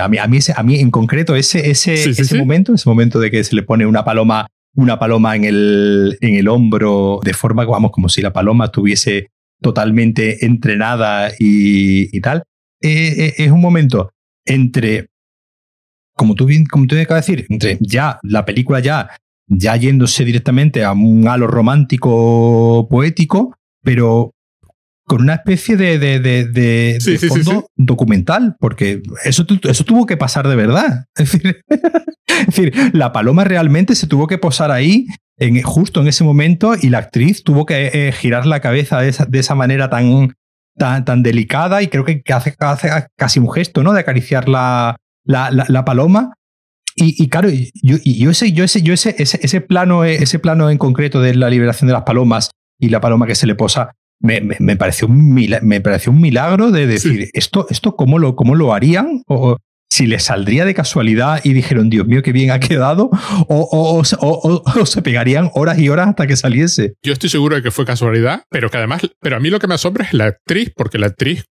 a, 0.01 0.07
mí, 0.09 0.17
a, 0.17 0.27
mí 0.27 0.37
ese- 0.37 0.53
a 0.55 0.63
mí 0.63 0.79
en 0.79 0.91
concreto 0.91 1.35
ese, 1.35 1.69
ese, 1.71 1.95
Sí, 1.97 2.13
sí, 2.13 2.21
ese 2.23 2.35
sí. 2.35 2.37
momento, 2.37 2.73
ese 2.73 2.89
momento 2.89 3.19
de 3.19 3.31
que 3.31 3.43
se 3.43 3.55
le 3.55 3.63
pone 3.63 3.85
una 3.85 4.03
paloma, 4.03 4.47
una 4.75 4.99
paloma 4.99 5.35
en 5.35 5.45
el, 5.45 6.17
en 6.21 6.35
el 6.35 6.47
hombro 6.49 7.19
de 7.23 7.33
forma, 7.33 7.63
vamos, 7.65 7.91
como 7.91 8.09
si 8.09 8.21
la 8.21 8.33
paloma 8.33 8.65
estuviese 8.65 9.27
totalmente 9.61 10.45
entrenada 10.45 11.31
y, 11.39 12.15
y 12.15 12.21
tal, 12.21 12.43
eh, 12.81 13.15
eh, 13.17 13.33
es 13.37 13.51
un 13.51 13.61
momento 13.61 14.11
entre, 14.45 15.07
como 16.15 16.35
tú 16.35 16.47
como 16.69 16.87
tú 16.87 16.95
acabas 16.99 17.25
de 17.27 17.35
decir, 17.35 17.47
entre 17.49 17.77
ya 17.79 18.19
la 18.23 18.43
película 18.43 18.79
ya, 18.79 19.09
ya 19.47 19.75
yéndose 19.77 20.25
directamente 20.25 20.83
a 20.83 20.91
un 20.93 21.27
halo 21.27 21.47
romántico 21.47 22.87
poético, 22.89 23.55
pero 23.83 24.33
con 25.11 25.23
una 25.23 25.33
especie 25.35 25.75
de, 25.75 25.99
de, 25.99 26.19
de, 26.21 26.45
de- 26.45 26.97
Sí, 27.01 27.11
de 27.11 27.17
sí, 27.17 27.27
sí, 27.27 27.43
fondo 27.43 27.51
sí. 27.51 27.73
documental, 27.75 28.55
porque 28.59 29.01
eso, 29.25 29.45
eso 29.63 29.83
tuvo 29.83 30.05
que 30.05 30.15
pasar 30.15 30.47
de 30.47 30.55
verdad. 30.55 31.05
Es 31.17 31.31
decir, 31.33 31.61
es 31.67 32.45
decir, 32.47 32.73
la 32.93 33.11
paloma 33.11 33.43
realmente 33.43 33.93
se 33.95 34.07
tuvo 34.07 34.25
que 34.27 34.37
posar 34.37 34.71
ahí 34.71 35.05
en, 35.37 35.61
justo 35.63 35.99
en 36.01 36.07
ese 36.07 36.23
momento 36.23 36.73
y 36.81 36.89
la 36.89 36.99
actriz 36.99 37.43
tuvo 37.43 37.65
que 37.65 37.91
eh, 37.93 38.11
girar 38.13 38.45
la 38.45 38.61
cabeza 38.61 39.01
de 39.01 39.09
esa, 39.09 39.25
de 39.25 39.39
esa 39.39 39.53
manera 39.53 39.89
tan, 39.89 40.33
tan, 40.77 41.03
tan 41.03 41.23
delicada 41.23 41.81
y 41.83 41.87
creo 41.89 42.05
que 42.05 42.21
hace, 42.33 42.55
hace 42.59 42.89
casi 43.17 43.39
un 43.41 43.51
gesto, 43.51 43.83
¿no? 43.83 43.91
De 43.91 43.99
acariciar 43.99 44.47
la, 44.47 44.95
la, 45.25 45.51
la- 45.51 45.65
la 45.67 45.83
paloma. 45.83 46.33
Y, 46.95 47.21
y 47.21 47.27
claro, 47.27 47.49
yo, 47.49 47.97
y 48.03 48.17
yo 48.17 48.31
ese, 48.31 48.53
yo 48.53 48.63
ese, 48.63 48.81
yo 48.81 48.93
ese, 48.93 49.13
ese, 49.17 49.39
ese 49.43 49.59
plano, 49.61 50.05
ese 50.05 50.39
plano 50.39 50.69
en 50.69 50.77
concreto 50.77 51.21
de 51.21 51.35
la 51.35 51.49
liberación 51.49 51.87
de 51.87 51.93
las 51.93 52.03
palomas 52.03 52.51
y 52.79 52.89
la 52.89 52.99
paloma 53.01 53.27
que 53.27 53.35
se 53.35 53.45
le 53.47 53.55
posa, 53.55 53.91
me, 54.21 54.41
me, 54.41 54.55
me 54.59 54.75
pareció, 54.77 55.07
un 55.07 55.33
mila- 55.33 55.59
me 55.61 55.81
pareció 55.81 56.11
un 56.11 56.21
milagro 56.21 56.71
de 56.71 56.87
decir, 56.87 57.29
esto, 57.33 57.67
esto 57.69 57.95
cómo 57.95 58.19
lo, 58.19 58.35
cómo 58.35 58.55
lo 58.55 58.73
harían, 58.73 59.23
o 59.27 59.57
si 59.89 60.07
les 60.07 60.23
saldría 60.23 60.63
de 60.63 60.73
casualidad 60.73 61.41
y 61.43 61.51
dijeron, 61.53 61.89
Dios 61.89 62.07
mío, 62.07 62.21
qué 62.23 62.31
bien 62.31 62.51
ha 62.51 62.59
quedado, 62.59 63.09
o, 63.11 63.45
o, 63.47 63.97
o, 63.99 64.03
se- 64.05 64.15
o- 64.19 64.63
pegarían 65.03 65.49
horas 65.53 65.79
y 65.79 65.89
horas 65.89 66.07
hasta 66.09 66.27
que 66.27 66.35
saliese. 66.37 66.93
Yo 67.03 67.11
estoy 67.13 67.29
seguro 67.29 67.55
de 67.55 67.61
que 67.61 67.71
fue 67.71 67.85
casualidad, 67.85 68.43
pero 68.49 68.69
que 68.69 68.77
además, 68.77 69.01
pero 69.19 69.35
a 69.35 69.39
mí 69.39 69.49
lo 69.49 69.59
que 69.59 69.67
me 69.67 69.73
asombra 69.73 70.05
es 70.05 70.13
la 70.13 70.25
actriz, 70.25 70.71
porque 70.75 70.97
la 70.97 71.07
actriz 71.07 71.43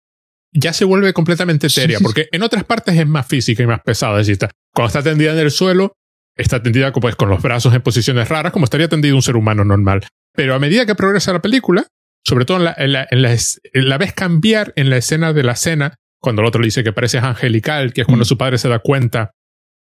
ya 0.54 0.74
se 0.74 0.86
vuelve 0.86 1.12
completamente 1.14 1.68
etérea, 1.68 1.98
sí, 1.98 2.00
sí. 2.00 2.04
porque 2.04 2.28
en 2.32 2.42
otras 2.44 2.64
partes 2.64 2.98
es 2.98 3.06
más 3.08 3.28
física 3.28 3.62
y 3.64 3.68
más 3.68 3.82
pesada. 3.84 4.20
Es 4.22 4.30
está- 4.30 4.50
cuando 4.74 4.88
está 4.88 5.04
tendida 5.04 5.34
en 5.34 5.40
el 5.40 5.52
suelo, 5.52 5.94
está 6.38 6.64
tendida 6.64 6.92
pues, 6.94 7.16
con 7.16 7.30
los 7.30 7.42
brazos 7.42 7.74
en 7.76 7.82
posiciones 7.82 8.30
raras, 8.30 8.52
como 8.54 8.64
estaría 8.66 8.88
tendido 8.88 9.16
un 9.16 9.22
ser 9.22 9.36
humano 9.36 9.66
normal. 9.66 10.02
Pero 10.34 10.56
a 10.56 10.60
medida 10.60 10.86
que 10.86 10.96
progresa 10.96 11.34
la 11.34 11.42
película, 11.42 11.86
sobre 12.24 12.46
todo 12.46 12.58
en 12.58 12.64
la, 12.66 12.76
en 12.78 12.92
la, 12.94 13.08
en 13.10 13.22
la 13.22 13.34
es- 13.34 13.62
en 13.74 13.90
la 13.90 13.98
ves 13.98 14.14
cambiar 14.14 14.74
en 14.76 14.90
la 14.90 14.98
escena 14.98 15.34
de 15.34 15.44
la 15.44 15.56
cena, 15.56 15.96
cuando 16.22 16.42
el 16.42 16.48
otro 16.48 16.62
le 16.62 16.68
dice 16.68 16.84
que 16.84 16.92
parece 16.94 17.18
angelical, 17.20 17.94
que 17.94 18.02
es 18.02 18.08
cuando 18.08 18.24
Mm. 18.24 18.28
su 18.28 18.38
padre 18.38 18.58
se 18.58 18.68
da 18.70 18.80
cuenta, 18.80 19.32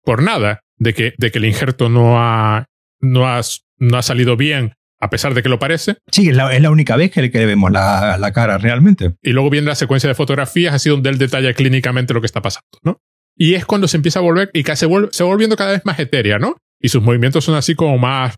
por 0.03 0.21
nada, 0.23 0.61
de 0.77 0.93
que, 0.93 1.13
de 1.17 1.31
que 1.31 1.37
el 1.39 1.45
injerto 1.45 1.89
no 1.89 2.19
ha, 2.19 2.65
no 3.01 3.27
ha, 3.27 3.41
no 3.77 3.97
ha 3.97 4.01
salido 4.01 4.35
bien, 4.37 4.73
a 4.99 5.09
pesar 5.09 5.33
de 5.33 5.43
que 5.43 5.49
lo 5.49 5.59
parece. 5.59 5.97
Sí, 6.11 6.29
es 6.29 6.35
la, 6.35 6.53
es 6.55 6.61
la 6.61 6.69
única 6.71 6.95
vez 6.95 7.11
que 7.11 7.21
le, 7.21 7.31
que 7.31 7.39
le 7.39 7.45
vemos 7.45 7.71
la, 7.71 8.17
la 8.17 8.31
cara 8.33 8.57
realmente. 8.57 9.15
Y 9.21 9.31
luego 9.31 9.49
viene 9.49 9.67
la 9.67 9.75
secuencia 9.75 10.07
de 10.09 10.15
fotografías, 10.15 10.73
así 10.73 10.89
donde 10.89 11.09
él 11.09 11.17
detalla 11.17 11.53
clínicamente 11.53 12.13
lo 12.13 12.21
que 12.21 12.25
está 12.25 12.41
pasando, 12.41 12.67
¿no? 12.83 12.99
Y 13.35 13.53
es 13.53 13.65
cuando 13.65 13.87
se 13.87 13.97
empieza 13.97 14.19
a 14.19 14.23
volver, 14.23 14.49
y 14.53 14.63
que 14.63 14.75
se, 14.75 14.85
vuelve, 14.87 15.09
se 15.11 15.23
va 15.23 15.29
volviendo 15.29 15.55
cada 15.55 15.71
vez 15.71 15.81
más 15.85 15.99
etérea, 15.99 16.39
¿no? 16.39 16.57
Y 16.81 16.89
sus 16.89 17.01
movimientos 17.03 17.45
son 17.45 17.55
así 17.55 17.75
como 17.75 17.97
más, 17.97 18.35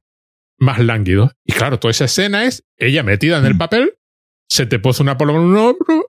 más 0.60 0.80
lánguidos. 0.80 1.32
Y 1.46 1.54
claro, 1.54 1.80
toda 1.80 1.92
esa 1.92 2.06
escena 2.06 2.46
es 2.46 2.64
ella 2.78 3.04
metida 3.04 3.38
en 3.40 3.46
el 3.46 3.56
Mm. 3.56 3.60
papel, 3.60 3.94
se 4.50 4.66
te 4.66 4.80
posa 4.80 5.04
una 5.04 5.18
paloma 5.18 5.40
en 5.40 5.46
un 5.46 5.58
hombro 5.58 6.08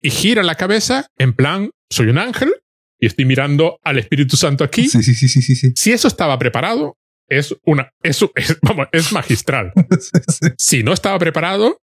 y 0.00 0.10
gira 0.10 0.42
la 0.42 0.54
cabeza 0.56 1.06
en 1.18 1.32
plan, 1.34 1.70
soy 1.90 2.08
un 2.08 2.18
ángel 2.18 2.52
y 3.00 3.06
estoy 3.06 3.24
mirando 3.24 3.78
al 3.82 3.98
Espíritu 3.98 4.36
Santo 4.36 4.64
aquí. 4.64 4.88
Sí, 4.88 5.02
sí, 5.02 5.14
sí, 5.14 5.28
sí, 5.28 5.42
sí. 5.42 5.54
sí. 5.56 5.72
Si 5.76 5.92
eso 5.92 6.08
estaba 6.08 6.38
preparado, 6.38 6.96
es 7.28 7.54
una, 7.64 7.90
eso 8.02 8.30
es, 8.34 8.56
vamos, 8.62 8.86
es 8.92 9.12
magistral. 9.12 9.72
Si 10.58 10.82
no 10.82 10.92
estaba 10.92 11.18
preparado, 11.18 11.78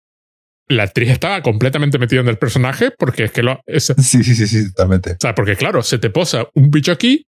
la 0.67 0.83
actriz 0.83 1.09
estaba 1.09 1.41
completamente 1.41 1.97
metida 1.97 2.19
en 2.21 2.27
el 2.27 2.37
personaje 2.37 2.91
porque 2.97 3.23
es 3.25 3.31
que 3.31 3.41
lo, 3.43 3.61
es, 3.65 3.85
Sí, 3.97 4.23
sí, 4.23 4.35
sí, 4.35 4.47
sí, 4.47 4.67
totalmente. 4.73 5.13
o 5.13 5.17
sea, 5.19 5.33
porque 5.35 5.55
claro, 5.55 5.81
se 5.81 5.97
te 5.97 6.09
posa 6.09 6.47
un 6.53 6.69
bicho 6.71 6.91
aquí. 6.91 7.25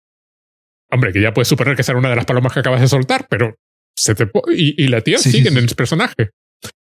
Hombre, 0.90 1.12
que 1.12 1.20
ya 1.20 1.34
puedes 1.34 1.48
suponer 1.48 1.76
que 1.76 1.82
será 1.82 1.98
una 1.98 2.08
de 2.10 2.16
las 2.16 2.24
palomas 2.24 2.52
que 2.52 2.60
acabas 2.60 2.80
de 2.80 2.88
soltar, 2.88 3.26
pero 3.28 3.56
se 3.96 4.14
te 4.14 4.26
po- 4.26 4.44
y, 4.50 4.74
y 4.82 4.88
la 4.88 5.00
tía 5.00 5.18
Sí, 5.18 5.30
sigue 5.30 5.50
sí, 5.50 5.56
en 5.56 5.64
el 5.64 5.74
personaje. 5.74 6.30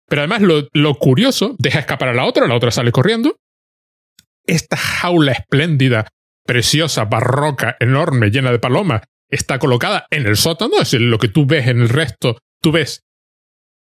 Pero 0.07 0.21
además, 0.21 0.41
lo, 0.41 0.67
lo 0.73 0.95
curioso, 0.95 1.55
deja 1.57 1.79
escapar 1.79 2.09
a 2.09 2.13
la 2.13 2.25
otra, 2.25 2.47
la 2.47 2.55
otra 2.55 2.71
sale 2.71 2.91
corriendo. 2.91 3.37
Esta 4.45 4.75
jaula 4.75 5.31
espléndida, 5.31 6.07
preciosa, 6.45 7.05
barroca, 7.05 7.77
enorme, 7.79 8.29
llena 8.29 8.51
de 8.51 8.59
palomas, 8.59 9.01
está 9.29 9.59
colocada 9.59 10.05
en 10.09 10.25
el 10.25 10.35
sótano. 10.35 10.73
Es 10.81 10.93
lo 10.93 11.17
que 11.17 11.27
tú 11.29 11.45
ves 11.45 11.67
en 11.67 11.81
el 11.81 11.89
resto, 11.89 12.37
tú 12.61 12.71
ves 12.71 13.03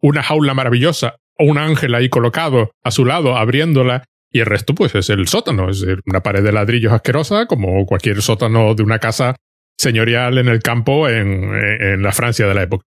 una 0.01 0.23
jaula 0.23 0.53
maravillosa 0.53 1.15
o 1.37 1.45
un 1.45 1.57
ángel 1.57 1.95
ahí 1.95 2.09
colocado 2.09 2.71
a 2.83 2.91
su 2.91 3.05
lado, 3.05 3.35
abriéndola, 3.37 4.05
y 4.31 4.39
el 4.39 4.45
resto, 4.45 4.73
pues, 4.73 4.95
es 4.95 5.09
el 5.09 5.27
sótano. 5.27 5.69
Es 5.69 5.85
una 6.05 6.21
pared 6.21 6.43
de 6.43 6.51
ladrillos 6.51 6.91
asquerosa, 6.93 7.45
como 7.47 7.85
cualquier 7.85 8.21
sótano 8.21 8.73
de 8.75 8.83
una 8.83 8.99
casa 8.99 9.35
señorial 9.77 10.37
en 10.37 10.47
el 10.47 10.61
campo 10.61 11.09
en, 11.09 11.53
en 11.53 12.01
la 12.01 12.11
Francia 12.13 12.47
de 12.47 12.53
la 12.53 12.63
época. 12.63 12.85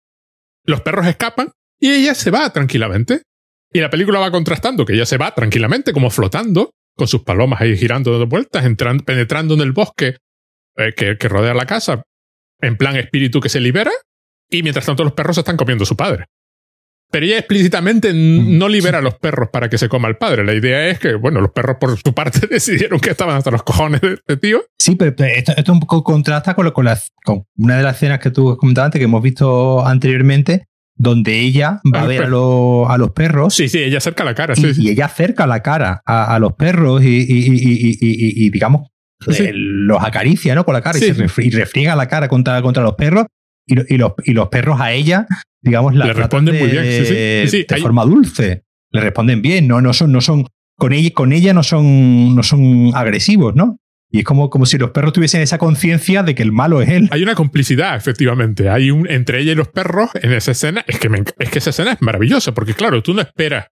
Los 0.64 0.80
perros 0.82 1.06
escapan 1.06 1.52
y 1.78 1.90
ella 1.90 2.14
se 2.14 2.30
va 2.30 2.50
tranquilamente. 2.52 3.22
Y 3.72 3.80
la 3.80 3.90
película 3.90 4.18
va 4.18 4.30
contrastando 4.30 4.84
que 4.84 4.94
ella 4.94 5.06
se 5.06 5.16
va 5.16 5.34
tranquilamente, 5.34 5.92
como 5.92 6.10
flotando, 6.10 6.70
con 6.96 7.06
sus 7.06 7.22
palomas 7.22 7.60
ahí 7.60 7.76
girando 7.76 8.18
de 8.18 8.24
vueltas, 8.24 8.64
penetrando 9.04 9.54
en 9.54 9.60
el 9.60 9.72
bosque 9.72 10.16
eh, 10.76 10.92
que, 10.96 11.16
que 11.16 11.28
rodea 11.28 11.54
la 11.54 11.66
casa, 11.66 12.02
en 12.60 12.76
plan 12.76 12.96
espíritu 12.96 13.40
que 13.40 13.48
se 13.48 13.60
libera, 13.60 13.92
y 14.48 14.62
mientras 14.62 14.86
tanto 14.86 15.04
los 15.04 15.12
perros 15.12 15.36
se 15.36 15.40
están 15.42 15.56
comiendo 15.56 15.84
a 15.84 15.86
su 15.86 15.96
padre. 15.96 16.26
Pero 17.10 17.26
ella 17.26 17.38
explícitamente 17.38 18.12
no 18.14 18.68
libera 18.68 18.98
a 18.98 19.00
los 19.02 19.14
perros 19.14 19.48
para 19.52 19.68
que 19.68 19.78
se 19.78 19.88
coma 19.88 20.06
al 20.08 20.16
padre. 20.16 20.44
La 20.44 20.54
idea 20.54 20.86
es 20.88 20.98
que, 21.00 21.14
bueno, 21.14 21.40
los 21.40 21.50
perros 21.50 21.76
por 21.80 21.96
su 21.98 22.14
parte 22.14 22.46
decidieron 22.50 23.00
que 23.00 23.10
estaban 23.10 23.36
hasta 23.36 23.50
los 23.50 23.62
cojones 23.64 24.00
de 24.00 24.14
este 24.14 24.36
tío. 24.36 24.62
Sí, 24.78 24.94
pero 24.94 25.14
esto, 25.24 25.52
esto 25.56 25.72
un 25.72 25.80
poco 25.80 26.04
contrasta 26.04 26.54
con, 26.54 26.64
lo- 26.66 26.72
con, 26.72 26.84
las- 26.84 27.10
con 27.24 27.44
una 27.56 27.76
de 27.76 27.82
las 27.82 27.96
escenas 27.96 28.20
que 28.20 28.30
tú 28.30 28.56
comentabas 28.56 28.86
antes, 28.86 29.00
que 29.00 29.04
hemos 29.06 29.22
visto 29.22 29.84
anteriormente, 29.86 30.66
donde 30.94 31.40
ella 31.40 31.80
va 31.92 32.02
A 32.02 32.06
ver 32.06 32.22
a, 32.24 32.28
los- 32.28 32.88
a 32.88 32.96
los 32.98 33.10
perros 33.10 33.54
Sí, 33.54 33.68
sí, 33.68 33.78
ella 33.82 33.98
acerca 33.98 34.22
la 34.22 34.34
cara. 34.34 34.54
y, 34.56 34.60
Sí, 34.60 34.74
sí. 34.74 34.82
y 34.84 34.90
ella 34.90 35.06
acerca 35.06 35.46
la 35.46 35.62
cara 35.62 36.02
a, 36.06 36.34
a 36.34 36.38
los 36.38 36.52
perros 36.52 37.02
y, 37.02 37.08
y- 37.08 37.98
y- 38.00 38.50
digamos, 38.50 38.88
Sí. 39.28 39.48
los 39.52 40.02
acaricia 40.02 40.54
¿no? 40.54 40.64
con 40.64 40.72
la 40.74 40.80
cara 40.80 40.98
se 40.98 41.14
refri- 41.14 41.44
y 41.46 41.50
refriega 41.50 41.94
la 41.96 42.06
cara 42.08 42.26
contra, 42.28 42.62
contra 42.62 42.82
los 42.82 42.94
perros 42.94 43.26
y, 43.70 43.74
lo- 43.76 43.84
y 43.88 43.96
los, 43.96 44.12
y 44.24 44.32
los 44.32 44.48
perros 44.48 44.80
a 44.80 44.92
ella, 44.92 45.26
digamos, 45.62 45.94
la 45.94 46.06
Le 46.06 46.12
responden 46.12 46.54
de, 46.54 46.60
muy 46.60 46.70
bien, 46.70 46.84
sí, 46.84 46.98
sí. 46.98 47.04
Sí, 47.04 47.48
sí, 47.48 47.66
de 47.68 47.74
hay- 47.74 47.82
forma 47.82 48.04
dulce. 48.04 48.62
Le 48.92 49.00
responden 49.00 49.40
bien, 49.42 49.68
no, 49.68 49.80
no 49.80 49.92
son, 49.92 50.10
no 50.12 50.20
son, 50.20 50.46
con 50.76 50.92
ella, 50.92 51.10
con 51.14 51.32
ella 51.32 51.52
no 51.54 51.62
son, 51.62 52.34
no 52.34 52.42
son 52.42 52.90
agresivos, 52.94 53.54
¿no? 53.54 53.78
Y 54.12 54.18
es 54.18 54.24
como, 54.24 54.50
como 54.50 54.66
si 54.66 54.76
los 54.76 54.90
perros 54.90 55.12
tuviesen 55.12 55.40
esa 55.40 55.56
conciencia 55.58 56.24
de 56.24 56.34
que 56.34 56.42
el 56.42 56.50
malo 56.50 56.82
es 56.82 56.88
él. 56.88 57.08
Hay 57.12 57.22
una 57.22 57.36
complicidad, 57.36 57.94
efectivamente. 57.94 58.68
Hay 58.68 58.90
un 58.90 59.08
entre 59.08 59.38
ella 59.40 59.52
y 59.52 59.54
los 59.54 59.68
perros 59.68 60.10
en 60.20 60.32
esa 60.32 60.50
escena. 60.50 60.84
Es 60.88 60.98
que, 60.98 61.08
me 61.08 61.22
es 61.38 61.48
que 61.50 61.60
esa 61.60 61.70
escena 61.70 61.92
es 61.92 62.02
maravillosa, 62.02 62.52
porque 62.52 62.74
claro, 62.74 63.00
tú 63.04 63.14
no 63.14 63.20
esperas 63.20 63.66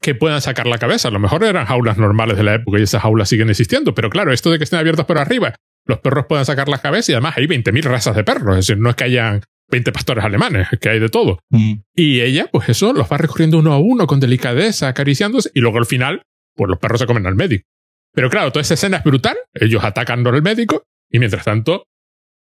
que 0.00 0.14
puedan 0.14 0.40
sacar 0.40 0.66
la 0.66 0.78
cabeza. 0.78 1.08
A 1.08 1.10
lo 1.12 1.18
mejor 1.20 1.44
eran 1.44 1.66
jaulas 1.66 1.98
normales 1.98 2.36
de 2.36 2.42
la 2.42 2.54
época 2.54 2.80
y 2.80 2.82
esas 2.82 3.02
jaulas 3.02 3.28
siguen 3.28 3.50
existiendo. 3.50 3.94
Pero 3.94 4.10
claro, 4.10 4.32
esto 4.32 4.50
de 4.50 4.58
que 4.58 4.64
estén 4.64 4.78
abiertas 4.80 5.06
por 5.06 5.18
arriba, 5.18 5.54
los 5.90 6.00
perros 6.00 6.26
puedan 6.26 6.46
sacar 6.46 6.68
la 6.68 6.78
cabeza 6.78 7.12
y 7.12 7.14
además 7.14 7.34
hay 7.36 7.46
20.000 7.46 7.82
razas 7.82 8.16
de 8.16 8.24
perros. 8.24 8.58
Es 8.58 8.66
decir, 8.66 8.80
no 8.80 8.90
es 8.90 8.96
que 8.96 9.04
hayan 9.04 9.42
20 9.70 9.92
pastores 9.92 10.24
alemanes, 10.24 10.68
es 10.72 10.78
que 10.78 10.88
hay 10.88 10.98
de 10.98 11.08
todo. 11.08 11.40
Ujú. 11.50 11.82
Y 11.94 12.20
ella, 12.20 12.48
pues 12.50 12.68
eso, 12.68 12.92
los 12.92 13.10
va 13.10 13.18
recorriendo 13.18 13.58
uno 13.58 13.72
a 13.72 13.78
uno 13.78 14.06
con 14.06 14.20
delicadeza, 14.20 14.88
acariciándose, 14.88 15.50
y 15.54 15.60
luego 15.60 15.78
al 15.78 15.86
final, 15.86 16.22
pues 16.56 16.68
los 16.68 16.78
perros 16.78 17.00
se 17.00 17.06
comen 17.06 17.26
al 17.26 17.36
médico. 17.36 17.64
Pero 18.12 18.28
claro, 18.28 18.50
toda 18.50 18.62
esa 18.62 18.74
escena 18.74 18.98
es 18.98 19.04
brutal, 19.04 19.36
ellos 19.54 19.84
atacan 19.84 20.26
al 20.26 20.42
médico, 20.42 20.84
y 21.10 21.18
mientras 21.18 21.44
tanto, 21.44 21.84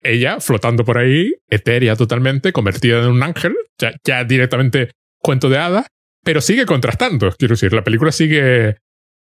ella 0.02 0.40
flotando 0.40 0.86
por 0.86 0.98
ahí, 0.98 1.34
etérea 1.50 1.96
totalmente, 1.96 2.52
convertida 2.52 3.00
en 3.00 3.08
un 3.08 3.24
ángel, 3.24 3.56
ya, 3.80 3.96
ya 4.04 4.24
directamente 4.24 4.92
cuento 5.20 5.50
de 5.50 5.58
hadas, 5.58 5.88
pero 6.24 6.42
sigue 6.42 6.66
contrastando. 6.66 7.32
Quiero 7.38 7.54
decir, 7.54 7.74
la 7.74 7.84
película 7.84 8.12
sigue, 8.12 8.78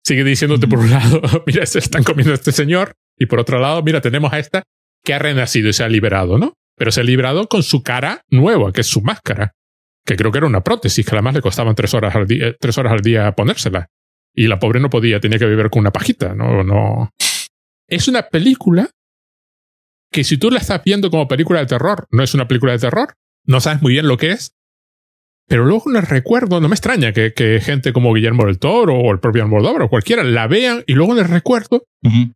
sigue 0.03 0.23
diciéndote 0.23 0.67
por 0.67 0.79
un 0.79 0.89
lado, 0.89 1.21
mira, 1.47 1.65
se 1.65 1.79
están 1.79 2.03
comiendo 2.03 2.33
a 2.33 2.35
este 2.35 2.51
señor, 2.51 2.93
y 3.17 3.25
por 3.25 3.39
otro 3.39 3.59
lado, 3.59 3.81
mira, 3.83 4.01
tenemos 4.01 4.31
a 4.33 4.39
esta 4.39 4.63
que 5.03 5.13
ha 5.13 5.19
renacido 5.19 5.69
y 5.69 5.73
se 5.73 5.83
ha 5.83 5.89
liberado, 5.89 6.37
¿no? 6.37 6.53
Pero 6.75 6.91
se 6.91 7.01
ha 7.01 7.03
liberado 7.03 7.47
con 7.47 7.63
su 7.63 7.83
cara 7.83 8.21
nueva, 8.29 8.71
que 8.71 8.81
es 8.81 8.87
su 8.87 9.01
máscara, 9.01 9.53
que 10.05 10.15
creo 10.15 10.31
que 10.31 10.39
era 10.39 10.47
una 10.47 10.61
prótesis, 10.61 11.05
que 11.05 11.15
además 11.15 11.35
le 11.35 11.41
costaban 11.41 11.75
tres 11.75 11.93
horas 11.93 12.15
al 12.15 12.27
día, 12.27 12.55
tres 12.59 12.77
horas 12.77 12.93
al 12.93 13.01
día 13.01 13.31
ponérsela. 13.33 13.87
Y 14.33 14.47
la 14.47 14.59
pobre 14.59 14.79
no 14.79 14.89
podía, 14.89 15.19
tenía 15.19 15.39
que 15.39 15.45
vivir 15.45 15.69
con 15.69 15.81
una 15.81 15.91
pajita, 15.91 16.35
¿no? 16.35 16.63
no. 16.63 17.11
Es 17.87 18.07
una 18.07 18.23
película 18.23 18.89
que 20.11 20.23
si 20.23 20.37
tú 20.37 20.51
la 20.51 20.59
estás 20.59 20.83
viendo 20.83 21.09
como 21.09 21.27
película 21.27 21.59
de 21.59 21.65
terror, 21.67 22.05
no 22.11 22.23
es 22.23 22.33
una 22.33 22.47
película 22.47 22.73
de 22.73 22.79
terror, 22.79 23.13
no 23.45 23.61
sabes 23.61 23.81
muy 23.81 23.93
bien 23.93 24.07
lo 24.07 24.17
que 24.17 24.31
es, 24.31 24.53
pero 25.47 25.65
luego 25.65 25.89
en 25.89 25.97
el 25.97 26.03
recuerdo, 26.03 26.59
no 26.59 26.67
me 26.67 26.75
extraña 26.75 27.13
que, 27.13 27.33
que, 27.33 27.59
gente 27.61 27.93
como 27.93 28.13
Guillermo 28.13 28.45
del 28.45 28.57
Toro 28.57 28.95
o 28.95 29.11
el 29.11 29.19
propio 29.19 29.43
Almodóvar 29.43 29.83
o 29.83 29.89
cualquiera 29.89 30.23
la 30.23 30.47
vean 30.47 30.83
y 30.87 30.93
luego 30.93 31.13
en 31.13 31.19
el 31.19 31.29
recuerdo 31.29 31.83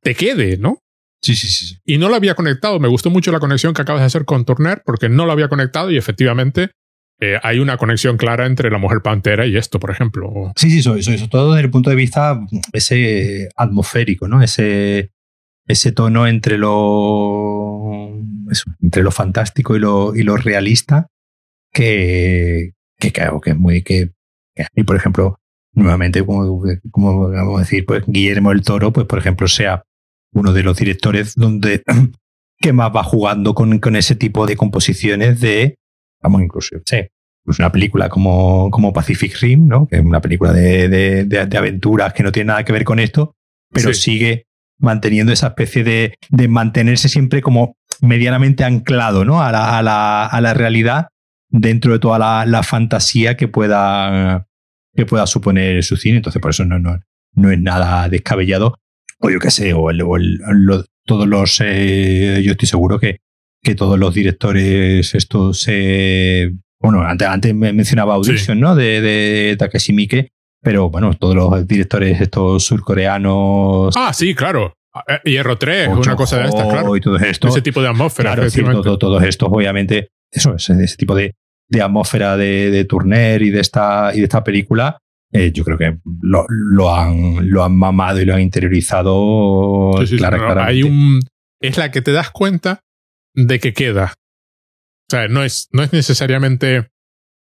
te 0.02 0.16
quede, 0.16 0.58
¿no? 0.58 0.80
Sí, 1.22 1.36
sí, 1.36 1.48
sí. 1.48 1.78
Y 1.86 1.98
no 1.98 2.08
lo 2.08 2.16
había 2.16 2.36
conectado. 2.36 2.80
Me 2.80 2.88
gustó 2.88 3.10
mucho 3.10 3.32
la 3.32 3.40
conexión 3.40 3.74
que 3.74 3.82
acabas 3.82 4.02
de 4.02 4.06
hacer 4.06 4.26
con 4.26 4.46
Turner 4.46 4.84
porque 4.86 5.10
no 5.10 5.26
lo 5.26 5.32
había 5.32 5.50
conectado 5.50 5.92
y 5.92 5.98
efectivamente 5.98 6.72
eh, 7.20 7.38
hay 7.44 7.60
una 7.60 7.78
conexión 7.78 8.16
clara 8.16 8.46
entre 8.46 8.72
la 8.72 8.78
mujer 8.78 9.02
pantera 9.02 9.46
y 9.46 9.58
esto, 9.58 9.80
por 9.80 9.92
ejemplo. 9.92 10.54
Sí, 10.56 10.72
sí, 10.72 10.80
eso, 10.80 10.96
eso, 10.96 11.12
eso 11.12 11.28
todo 11.28 11.54
desde 11.54 11.66
el 11.66 11.72
punto 11.72 11.90
de 11.90 11.98
vista 11.98 12.40
ese 12.72 13.50
atmosférico, 13.58 14.28
¿no? 14.28 14.42
Ese, 14.42 15.12
ese 15.68 15.92
tono 15.92 16.28
entre 16.28 16.58
lo, 16.58 18.10
eso, 18.50 18.64
entre 18.82 19.04
lo 19.04 19.12
fantástico 19.12 19.76
y 19.76 19.80
lo, 19.80 20.16
y 20.16 20.24
lo 20.24 20.38
realista 20.38 21.08
que, 21.74 22.72
que 23.00 23.12
creo 23.12 23.40
que 23.40 23.52
es 23.52 23.58
muy 23.58 23.82
que, 23.82 24.12
mí, 24.76 24.84
por 24.84 24.96
ejemplo, 24.96 25.40
nuevamente, 25.74 26.26
como, 26.26 26.62
como 26.92 27.30
vamos 27.30 27.58
a 27.58 27.62
decir, 27.62 27.86
pues 27.86 28.04
Guillermo 28.06 28.52
el 28.52 28.62
Toro, 28.62 28.92
pues 28.92 29.08
por 29.08 29.20
ejemplo, 29.20 29.48
sea 29.48 29.84
uno 30.34 30.54
de 30.54 30.64
los 30.64 30.78
directores 30.78 31.36
donde 31.36 31.84
que 32.60 32.74
más 32.74 32.92
va 32.96 33.04
jugando 33.04 33.56
con, 33.56 33.80
con 33.80 33.96
ese 33.96 34.16
tipo 34.16 34.46
de 34.46 34.58
composiciones 34.58 35.40
de, 35.40 35.76
vamos, 36.22 36.42
incluso, 36.42 36.76
sí, 36.86 36.98
pues 37.44 37.58
una 37.58 37.72
película 37.72 38.10
como, 38.10 38.70
como 38.70 38.94
Pacific 38.94 39.36
Rim, 39.40 39.68
¿no? 39.68 39.88
Que 39.88 39.98
es 39.98 40.06
una 40.06 40.22
película 40.22 40.52
de, 40.52 40.90
de, 40.90 41.24
de, 41.26 41.46
de 41.46 41.58
aventuras 41.58 42.14
que 42.14 42.24
no 42.24 42.32
tiene 42.32 42.48
nada 42.48 42.66
que 42.66 42.74
ver 42.74 42.84
con 42.84 43.00
esto, 43.00 43.34
pero 43.72 43.94
sí. 43.94 44.02
sigue 44.02 44.46
manteniendo 44.78 45.32
esa 45.32 45.48
especie 45.48 45.84
de, 45.84 46.16
de 46.30 46.48
mantenerse 46.48 47.10
siempre 47.10 47.42
como 47.42 47.76
medianamente 48.02 48.64
anclado, 48.64 49.26
¿no? 49.26 49.42
A 49.42 49.52
la, 49.52 49.78
a 49.78 49.82
la, 49.82 50.26
a 50.26 50.42
la 50.42 50.54
realidad 50.54 51.08
dentro 51.50 51.94
de 51.94 52.00
toda 52.00 52.20
la, 52.20 52.46
la, 52.46 52.64
fantasía 52.64 53.36
que 53.36 53.48
pueda, 53.48 54.48
que 54.96 55.06
pueda 55.06 55.28
suponer 55.28 55.84
su 55.84 55.98
cine. 55.98 56.18
Entonces, 56.18 56.42
por 56.42 56.52
eso 56.52 56.66
no, 56.66 56.80
no, 56.80 57.00
no 57.34 57.52
es 57.52 57.60
nada 57.60 58.08
descabellado. 58.10 58.76
O 59.20 59.30
yo 59.30 59.40
qué 59.40 59.52
sé, 59.52 59.74
o, 59.74 59.90
el, 59.90 60.02
o 60.02 60.16
el, 60.16 60.40
todos 61.06 61.28
los. 61.28 61.60
Eh, 61.62 62.42
yo 62.44 62.52
estoy 62.52 62.68
seguro 62.68 63.00
que, 63.00 63.20
que 63.62 63.76
todos 63.76 64.00
los 64.00 64.14
directores 64.14 65.14
estos. 65.14 65.66
Eh, 65.68 66.52
bueno, 66.80 67.02
antes, 67.02 67.28
antes 67.28 67.54
me 67.54 67.74
mencionaba 67.74 68.16
Audition, 68.16 68.58
sí. 68.58 68.62
¿no? 68.62 68.76
De, 68.76 69.02
de 69.02 69.58
Takeshi 69.58 69.92
Miike, 69.92 70.32
pero 70.62 70.90
bueno, 70.90 71.14
todos 71.16 71.36
los 71.36 71.68
directores 71.68 72.22
estos 72.22 72.64
surcoreanos. 72.64 73.94
Ah, 73.98 74.14
sí, 74.14 74.34
claro. 74.34 74.74
Hierro 75.24 75.58
3, 75.58 75.90
una 75.90 76.16
cosa 76.16 76.40
de 76.40 76.46
estas, 76.46 76.68
claro. 76.68 76.96
Y 76.96 77.02
todo 77.02 77.18
esto. 77.18 77.48
Ese 77.48 77.62
tipo 77.62 77.82
de 77.82 77.90
atmósfera. 77.90 78.32
Claro, 78.32 78.44
decir, 78.44 78.64
todo, 78.66 78.98
todos 78.98 79.24
estos, 79.24 79.50
obviamente, 79.52 80.10
eso, 80.32 80.56
ese, 80.56 80.74
ese 80.84 80.98
tipo 80.98 81.16
de, 81.16 81.36
de 81.68 81.82
atmósfera 81.82 82.38
de, 82.38 82.72
de, 82.72 82.86
Turner 82.86 83.42
y 83.42 83.50
de 83.50 83.60
esta, 83.60 84.12
y 84.14 84.20
de 84.20 84.24
esta 84.24 84.44
película, 84.44 84.98
eh, 85.32 85.52
yo 85.52 85.64
creo 85.64 85.78
que 85.78 85.98
lo, 86.22 86.46
lo, 86.50 86.94
han, 86.94 87.50
lo 87.50 87.64
han 87.64 87.76
mamado 87.76 88.20
y 88.20 88.26
lo 88.26 88.34
han 88.34 88.42
interiorizado 88.42 89.94
sí, 90.00 90.08
sí, 90.08 90.18
clara, 90.18 90.38
no, 90.38 90.44
claramente. 90.44 90.72
Hay 90.72 90.84
un, 90.84 91.20
es 91.62 91.78
la 91.78 91.92
que 91.92 92.02
te 92.02 92.12
das 92.12 92.32
cuenta 92.32 92.82
de 93.36 93.60
que 93.60 93.74
queda. 93.74 94.14
O 94.14 95.12
sea, 95.12 95.28
no 95.28 95.44
es, 95.44 95.70
no 95.72 95.84
es 95.84 95.94
necesariamente. 95.94 96.90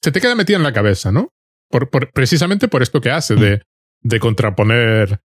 Se 0.01 0.11
te 0.11 0.21
queda 0.21 0.35
metida 0.35 0.57
en 0.57 0.63
la 0.63 0.73
cabeza, 0.73 1.11
¿no? 1.11 1.29
Por, 1.69 1.89
por, 1.89 2.11
precisamente 2.11 2.67
por 2.67 2.83
esto 2.83 3.01
que 3.01 3.11
hace, 3.11 3.35
de, 3.35 3.61
de 4.01 4.19
contraponer 4.19 5.19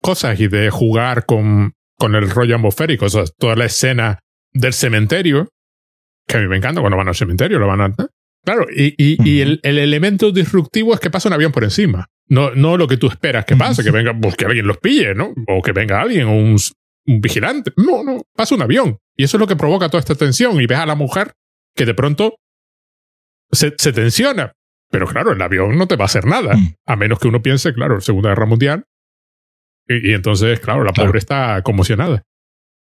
cosas 0.00 0.38
y 0.40 0.48
de 0.48 0.70
jugar 0.70 1.26
con, 1.26 1.74
con 1.98 2.14
el 2.14 2.30
rollo 2.30 2.56
atmosférico. 2.56 3.06
O 3.06 3.10
sea, 3.10 3.24
toda 3.38 3.56
la 3.56 3.66
escena 3.66 4.20
del 4.52 4.72
cementerio, 4.72 5.48
que 6.30 6.38
a 6.38 6.40
mí 6.40 6.48
me 6.48 6.56
encanta 6.56 6.80
cuando 6.80 6.96
van 6.96 7.08
al 7.08 7.14
cementerio, 7.14 7.58
lo 7.58 7.66
van 7.66 7.80
a. 7.80 7.94
Claro, 8.44 8.66
y, 8.74 8.94
y, 8.96 9.14
uh 9.14 9.16
-huh. 9.22 9.26
y 9.26 9.40
el, 9.40 9.60
el, 9.62 9.78
elemento 9.78 10.32
disruptivo 10.32 10.94
es 10.94 11.00
que 11.00 11.10
pasa 11.10 11.28
un 11.28 11.34
avión 11.34 11.52
por 11.52 11.64
encima. 11.64 12.06
No, 12.28 12.54
no 12.54 12.76
lo 12.76 12.86
que 12.86 12.96
tú 12.96 13.08
esperas 13.08 13.44
que 13.44 13.56
pase, 13.56 13.82
uh 13.82 13.84
-huh. 13.84 13.86
que 13.86 13.90
venga, 13.90 14.18
pues 14.18 14.36
que 14.36 14.46
alguien 14.46 14.66
los 14.66 14.78
pille, 14.78 15.14
¿no? 15.14 15.34
O 15.48 15.60
que 15.60 15.72
venga 15.72 16.00
alguien, 16.00 16.26
o 16.26 16.32
un, 16.32 16.56
un 17.06 17.20
vigilante. 17.20 17.72
No, 17.76 18.02
no, 18.02 18.22
pasa 18.34 18.54
un 18.54 18.62
avión. 18.62 18.98
Y 19.16 19.24
eso 19.24 19.36
es 19.36 19.40
lo 19.40 19.46
que 19.46 19.56
provoca 19.56 19.88
toda 19.88 20.00
esta 20.00 20.14
tensión. 20.14 20.60
Y 20.60 20.66
ves 20.66 20.78
a 20.78 20.86
la 20.86 20.94
mujer 20.94 21.32
que 21.76 21.84
de 21.84 21.94
pronto 21.94 22.36
se, 23.50 23.74
se 23.76 23.92
tensiona. 23.92 24.52
Pero 24.90 25.06
claro, 25.06 25.32
el 25.32 25.42
avión 25.42 25.76
no 25.76 25.86
te 25.86 25.96
va 25.96 26.04
a 26.04 26.06
hacer 26.06 26.24
nada. 26.24 26.56
Mm. 26.56 26.74
A 26.86 26.96
menos 26.96 27.18
que 27.18 27.28
uno 27.28 27.42
piense, 27.42 27.72
claro, 27.74 28.00
Segunda 28.00 28.30
Guerra 28.30 28.46
Mundial. 28.46 28.84
Y, 29.86 30.10
y 30.10 30.14
entonces, 30.14 30.60
claro, 30.60 30.82
la 30.84 30.92
claro. 30.92 31.08
pobre 31.08 31.18
está 31.18 31.60
conmocionada. 31.62 32.22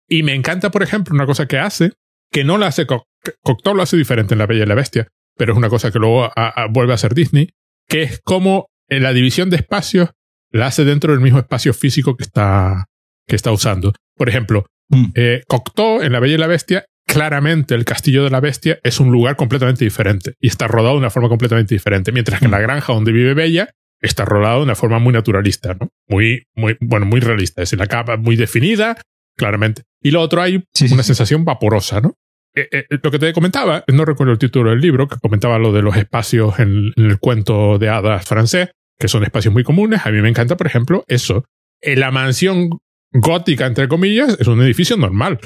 Y 0.09 0.23
me 0.23 0.35
encanta, 0.35 0.71
por 0.71 0.83
ejemplo, 0.83 1.15
una 1.15 1.27
cosa 1.27 1.47
que 1.47 1.59
hace, 1.59 1.93
que 2.37 2.45
no 2.45 2.59
la 2.59 2.67
hace 2.67 2.85
Co 2.85 3.09
Cocteau, 3.43 3.75
lo 3.75 3.83
hace 3.83 3.97
diferente 3.97 4.35
en 4.35 4.39
La 4.39 4.47
Bella 4.47 4.65
y 4.65 4.67
la 4.67 4.75
Bestia, 4.75 5.09
pero 5.39 5.55
es 5.55 5.57
una 5.57 5.71
cosa 5.71 5.91
que 5.91 5.99
luego 5.99 6.25
a, 6.25 6.31
a, 6.35 6.67
vuelve 6.67 6.93
a 6.93 6.97
hacer 6.97 7.15
Disney, 7.15 7.49
que 7.89 8.03
es 8.03 8.21
como 8.23 8.67
en 8.91 9.03
la 9.03 9.15
división 9.15 9.49
de 9.49 9.57
espacios 9.57 10.11
la 10.51 10.67
hace 10.67 10.85
dentro 10.85 11.13
del 11.13 11.23
mismo 11.23 11.39
espacio 11.39 11.73
físico 11.73 12.15
que 12.15 12.25
está, 12.25 12.89
que 13.27 13.37
está 13.37 13.53
usando. 13.53 13.95
Por 14.15 14.29
ejemplo, 14.29 14.67
mm. 14.91 15.05
eh, 15.15 15.45
Cocteau 15.49 16.03
en 16.03 16.13
La 16.13 16.21
Bella 16.21 16.35
y 16.35 16.39
la 16.39 16.47
Bestia 16.47 16.85
claramente 17.07 17.75
el 17.75 17.87
castillo 17.87 18.23
de 18.23 18.29
la 18.29 18.41
bestia 18.41 18.81
es 18.83 19.01
un 19.01 19.11
lugar 19.11 19.37
completamente 19.37 19.85
diferente 19.85 20.35
y 20.39 20.49
está 20.49 20.69
rodado 20.69 20.97
de 20.97 21.01
una 21.01 21.11
forma 21.11 21.31
completamente 21.31 21.75
diferente, 21.75 22.13
mientras 22.13 22.41
que 22.41 22.45
en 22.45 22.51
la 22.51 22.61
granja 22.61 22.93
donde 22.93 23.13
vive 23.13 23.33
Bella 23.33 23.71
está 24.03 24.27
rodado 24.27 24.59
de 24.59 24.65
una 24.65 24.75
forma 24.75 24.99
muy 24.99 25.15
naturalista, 25.15 25.75
¿no? 25.81 25.89
Muy, 26.07 26.43
muy, 26.55 26.77
bueno, 26.81 27.07
muy 27.07 27.21
realista. 27.21 27.63
Es 27.63 27.73
la 27.73 27.87
capa 27.87 28.19
muy 28.19 28.37
definida, 28.37 29.01
claramente. 29.39 29.85
Y 30.03 30.11
lo 30.11 30.21
otro 30.21 30.43
hay 30.43 30.65
sí, 30.75 30.93
una 30.93 31.03
sí, 31.03 31.07
sensación 31.07 31.47
vaporosa, 31.47 32.03
¿no? 32.03 32.15
Eh, 32.57 32.69
eh, 32.73 32.87
lo 33.03 33.11
que 33.11 33.19
te 33.19 33.33
comentaba, 33.33 33.85
no 33.87 34.05
recuerdo 34.05 34.33
el 34.33 34.39
título 34.39 34.71
del 34.71 34.81
libro, 34.81 35.09
que 35.09 35.17
comentaba 35.21 35.59
lo 35.59 35.73
de 35.73 35.83
los 35.83 35.97
espacios 35.97 36.59
en, 36.59 36.93
en 36.97 37.05
el 37.05 37.19
cuento 37.19 37.79
de 37.79 37.89
hadas 37.89 38.25
francés, 38.25 38.71
que 38.99 39.09
son 39.09 39.25
espacios 39.25 39.53
muy 39.53 39.63
comunes. 39.63 40.01
A 40.05 40.11
mí 40.11 40.21
me 40.23 40.29
encanta, 40.29 40.57
por 40.57 40.67
ejemplo, 40.67 41.05
eso. 41.07 41.45
En 41.83 42.01
la 42.01 42.11
mansión 42.11 42.79
gótica, 43.13 43.67
entre 43.67 43.89
comillas, 43.89 44.37
es 44.41 44.47
un 44.47 44.63
edificio 44.63 44.97
normal 44.97 45.39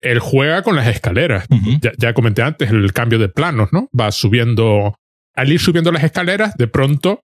él 0.00 0.18
juega 0.20 0.62
con 0.62 0.76
las 0.76 0.86
escaleras. 0.86 1.46
Uh 1.50 1.56
-huh. 1.56 1.80
ya, 1.80 1.92
ya, 1.96 2.14
comenté 2.14 2.42
antes 2.42 2.70
el 2.70 2.92
cambio 2.92 3.18
de 3.18 3.28
planos, 3.28 3.72
¿no? 3.72 3.88
Va 3.98 4.12
subiendo. 4.12 4.94
Al 5.34 5.52
ir 5.52 5.60
subiendo 5.60 5.92
las 5.92 6.04
escaleras, 6.04 6.54
de 6.56 6.66
pronto 6.66 7.20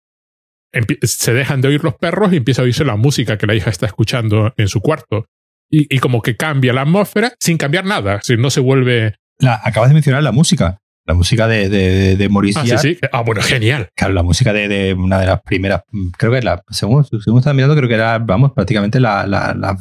se 1.03 1.33
dejan 1.33 1.61
de 1.61 1.69
oír 1.69 1.85
los 1.85 1.95
perros 1.95 2.33
y 2.33 2.37
empieza 2.37 2.63
a 2.63 2.65
oírse 2.65 2.85
la 2.85 2.97
música 2.97 3.39
que 3.39 3.47
la 3.47 3.55
hija 3.55 3.71
está 3.71 3.87
escuchando 3.87 4.53
en 4.57 4.69
su 4.69 4.81
cuarto. 4.81 5.27
Y, 5.71 5.95
y 5.95 5.99
como 5.99 6.23
que 6.23 6.37
cambia 6.37 6.73
la 6.73 6.83
atmósfera 6.83 7.33
sin 7.41 7.59
cambiar 7.59 7.85
nada. 7.85 8.21
Si 8.23 8.37
no 8.37 8.51
se 8.51 8.61
vuelve. 8.61 9.17
La, 9.39 9.61
acabas 9.63 9.91
de 9.91 9.95
mencionar 9.95 10.23
la 10.23 10.33
música. 10.33 10.79
La 11.07 11.15
música 11.15 11.47
de, 11.47 11.69
de, 11.69 12.17
de 12.17 12.29
Maurice 12.31 12.61
ah, 12.61 12.79
sí, 12.79 12.95
sí. 12.95 12.99
ah, 13.13 13.21
bueno, 13.21 13.43
genial. 13.43 13.91
Claro, 13.95 14.15
la 14.15 14.23
música 14.23 14.55
de, 14.55 14.69
de, 14.69 14.95
una 14.95 15.21
de 15.21 15.27
las 15.27 15.43
primeras, 15.43 15.83
creo 16.17 16.33
que 16.33 16.41
la, 16.41 16.63
según, 16.71 17.05
según 17.05 17.41
estaba 17.41 17.53
mirando, 17.53 17.77
creo 17.77 17.89
que 17.89 17.95
era, 17.95 18.19
vamos, 18.19 18.53
prácticamente 18.53 18.99
la, 19.01 19.27
la, 19.27 19.55
la, 19.55 19.77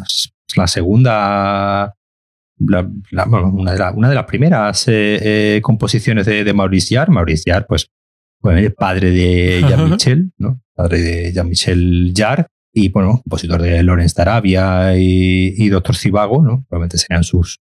la 0.57 0.67
segunda 0.67 1.95
una, 2.59 2.83
de 2.83 3.91
una, 3.95 4.09
de 4.09 4.15
las 4.15 4.25
primeras 4.25 4.85
eh, 4.89 5.55
eh, 5.55 5.61
composiciones 5.61 6.25
de, 6.25 6.43
de, 6.43 6.53
Maurice 6.53 6.95
Jarre. 6.95 7.13
Maurice 7.13 7.49
Jarre, 7.49 7.65
pues, 7.69 7.87
bueno, 8.41 8.59
el 8.59 8.73
padre 8.73 9.11
de 9.11 9.63
Jean-Michel, 9.65 10.33
¿no? 10.37 10.61
Padre 10.75 10.99
de 10.99 11.31
Jean-Michel 11.31 12.13
Jarre 12.13 12.47
y, 12.73 12.89
bueno, 12.89 13.21
compositor 13.23 13.61
de 13.61 13.83
Lorenz 13.83 14.17
Arabia 14.17 14.97
y, 14.97 15.53
y 15.57 15.69
Doctor 15.69 15.95
Cibago, 15.95 16.43
¿no? 16.43 16.65
Probablemente 16.67 16.97
serían 16.97 17.23
sus, 17.23 17.59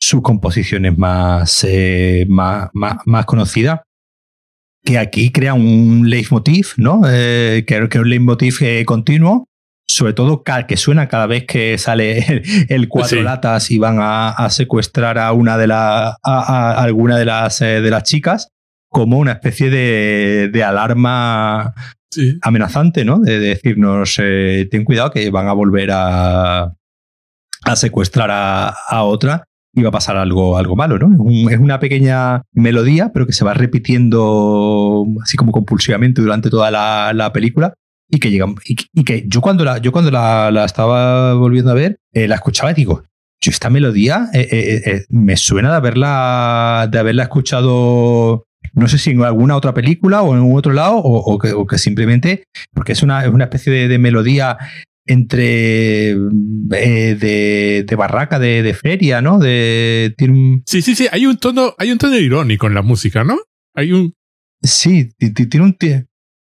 sus 0.00 0.22
composiciones 0.22 0.96
más, 0.96 1.64
eh, 1.64 2.26
más, 2.28 2.70
más, 2.72 2.96
más 3.04 3.26
conocidas. 3.26 3.80
Que 4.82 4.98
aquí 4.98 5.30
crea 5.30 5.52
un 5.52 6.08
leitmotiv, 6.08 6.68
¿no? 6.78 7.02
Eh, 7.06 7.64
que, 7.66 7.88
que 7.88 7.98
es 7.98 8.02
un 8.02 8.08
leitmotiv 8.08 8.56
eh, 8.62 8.84
continuo 8.86 9.46
sobre 9.90 10.12
todo 10.12 10.44
que 10.68 10.76
suena 10.76 11.08
cada 11.08 11.26
vez 11.26 11.44
que 11.46 11.76
sale 11.76 12.18
el, 12.18 12.42
el 12.68 12.88
cuatro 12.88 13.18
sí. 13.18 13.24
latas 13.24 13.70
y 13.70 13.78
van 13.78 13.98
a, 14.00 14.30
a, 14.30 14.48
secuestrar 14.50 15.18
a 15.18 15.32
una 15.32 15.58
de 15.58 15.66
la, 15.66 16.10
a, 16.10 16.16
a 16.22 16.82
alguna 16.82 17.18
de 17.18 17.24
las 17.24 17.60
eh, 17.60 17.80
de 17.80 17.90
las 17.90 18.04
chicas 18.04 18.48
como 18.88 19.18
una 19.18 19.32
especie 19.32 19.70
de, 19.70 20.48
de 20.52 20.64
alarma 20.64 21.74
amenazante, 22.42 23.04
¿no? 23.04 23.18
De, 23.18 23.38
decirnos 23.38 24.16
eh, 24.20 24.68
ten 24.70 24.84
cuidado 24.84 25.10
que 25.10 25.30
van 25.30 25.48
a 25.48 25.52
volver 25.52 25.90
a, 25.92 26.74
a 27.62 27.76
secuestrar 27.76 28.30
a, 28.30 28.68
a 28.68 29.04
otra 29.04 29.44
iba 29.74 29.88
a 29.88 29.92
pasar 29.92 30.16
algo, 30.16 30.56
algo 30.56 30.76
malo, 30.76 30.98
¿no? 30.98 31.30
Es, 31.50 31.58
una 31.58 31.78
pequeña 31.78 32.42
melodía, 32.52 33.10
pero 33.12 33.26
que 33.26 33.32
se 33.32 33.44
va 33.44 33.54
repitiendo 33.54 35.06
así 35.22 35.36
como 35.36 35.52
compulsivamente 35.52 36.20
durante 36.20 36.50
toda 36.50 36.70
la, 36.70 37.30
película. 37.32 37.74
Y 38.08 38.18
que 38.18 38.30
llega, 38.30 38.46
y, 38.64 39.04
que 39.04 39.24
yo 39.28 39.40
cuando 39.40 39.64
la, 39.64 39.78
yo 39.78 39.92
cuando 39.92 40.10
la, 40.10 40.64
estaba 40.64 41.34
volviendo 41.34 41.70
a 41.70 41.74
ver, 41.74 42.00
eh, 42.12 42.26
la 42.26 42.34
escuchaba 42.34 42.72
y 42.72 42.74
digo, 42.74 43.04
yo 43.40 43.50
esta 43.50 43.70
melodía 43.70 44.28
eh, 44.34 45.04
me 45.08 45.36
suena 45.36 45.70
de 45.70 45.76
haberla, 45.76 46.88
de 46.90 46.98
haberla 46.98 47.22
escuchado 47.22 48.46
no 48.72 48.88
sé 48.88 48.98
si 48.98 49.10
en 49.10 49.22
alguna 49.22 49.56
otra 49.56 49.74
película 49.74 50.22
o 50.22 50.32
en 50.32 50.38
algún 50.38 50.56
otro 50.56 50.72
lado, 50.72 50.96
o, 50.96 51.66
que, 51.66 51.78
simplemente, 51.78 52.44
porque 52.72 52.92
es 52.92 53.02
una, 53.02 53.24
es 53.24 53.30
una 53.30 53.44
especie 53.44 53.88
de, 53.88 53.98
melodía 53.98 54.58
entre 55.06 56.14
de, 56.16 57.84
de, 57.86 57.96
barraca, 57.96 58.38
de, 58.38 58.62
de, 58.62 58.74
feria, 58.74 59.20
¿no? 59.20 59.38
De, 59.38 60.14
Sí, 60.66 60.82
sí, 60.82 60.94
sí, 60.94 61.08
hay 61.10 61.26
un 61.26 61.36
tono, 61.38 61.74
hay 61.78 61.90
un 61.90 61.98
tono 61.98 62.16
irónico 62.16 62.66
en 62.66 62.74
la 62.74 62.82
música, 62.82 63.24
¿no? 63.24 63.38
Hay 63.74 63.92
un. 63.92 64.14
Sí, 64.62 65.10
tiene 65.18 65.64
un 65.64 65.76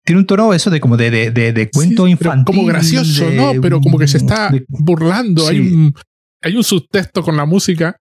tiene 0.06 0.20
un 0.20 0.28
tono 0.28 0.54
eso 0.54 0.70
de 0.70 0.80
como 0.80 0.98
de, 0.98 1.10
de, 1.10 1.32
de 1.32 1.70
cuento 1.72 2.08
infantil. 2.08 2.46
Como 2.46 2.66
gracioso, 2.66 3.30
¿no? 3.32 3.54
Pero 3.62 3.82
como 3.82 3.98
que 3.98 4.08
se 4.08 4.18
está 4.18 4.52
burlando. 4.68 5.48
Hay, 5.48 5.60
un, 5.60 5.96
hay 6.42 6.56
un 6.56 6.64
subtexto 6.64 7.24
con 7.24 7.36
la 7.36 7.46
música 7.46 7.98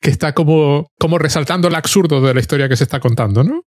que 0.00 0.10
está 0.10 0.32
como, 0.32 0.88
como 0.98 1.18
resaltando 1.18 1.68
el 1.68 1.74
absurdo 1.74 2.20
de 2.20 2.34
la 2.34 2.40
historia 2.40 2.68
que 2.68 2.76
se 2.76 2.84
está 2.84 3.00
contando, 3.00 3.44
¿no? 3.44 3.62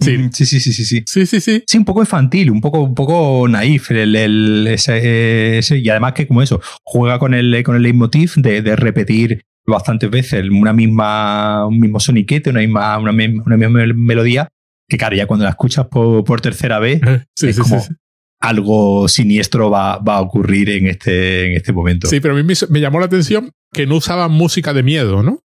Sí. 0.00 0.16
sí, 0.32 0.46
sí, 0.46 0.60
sí, 0.60 0.72
sí, 0.72 0.84
sí. 0.84 1.02
Sí, 1.06 1.26
sí, 1.26 1.40
sí. 1.40 1.64
Sí, 1.66 1.78
un 1.78 1.84
poco 1.84 2.00
infantil, 2.00 2.50
un 2.50 2.60
poco, 2.60 2.82
un 2.82 2.94
poco 2.94 3.48
naif 3.48 3.90
el, 3.90 4.14
el 4.14 4.66
ese, 4.68 5.58
ese, 5.58 5.78
y 5.78 5.88
además 5.88 6.12
que 6.12 6.26
como 6.26 6.40
eso, 6.40 6.60
juega 6.84 7.18
con 7.18 7.34
el, 7.34 7.62
con 7.64 7.74
el 7.74 7.82
leitmotiv 7.82 8.34
de, 8.36 8.62
de 8.62 8.76
repetir 8.76 9.42
bastantes 9.66 10.08
veces 10.08 10.48
una 10.50 10.72
misma, 10.72 11.66
un 11.66 11.78
mismo 11.80 11.98
soniquete, 12.00 12.50
una 12.50 12.60
misma, 12.60 12.98
una, 12.98 13.10
una 13.10 13.56
misma 13.56 13.86
melodía, 13.94 14.48
que 14.88 14.96
claro, 14.96 15.16
ya 15.16 15.26
cuando 15.26 15.44
la 15.44 15.50
escuchas 15.50 15.86
por, 15.88 16.24
por 16.24 16.40
tercera 16.40 16.78
vez, 16.78 17.00
sí, 17.36 17.48
es 17.48 17.56
sí, 17.56 17.62
como, 17.62 17.80
sí, 17.80 17.92
algo 18.40 19.08
siniestro 19.08 19.70
va, 19.70 19.94
a 19.94 20.20
ocurrir 20.20 20.70
en 20.70 20.86
este, 20.86 21.46
en 21.46 21.56
este 21.56 21.72
momento. 21.72 22.08
Sí, 22.08 22.20
pero 22.20 22.34
a 22.34 22.36
mí 22.36 22.42
me, 22.42 22.80
llamó 22.80 23.00
la 23.00 23.06
atención 23.06 23.50
que 23.72 23.86
no 23.86 23.96
usaba 23.96 24.28
música 24.28 24.72
de 24.72 24.82
miedo, 24.82 25.22
¿no? 25.22 25.40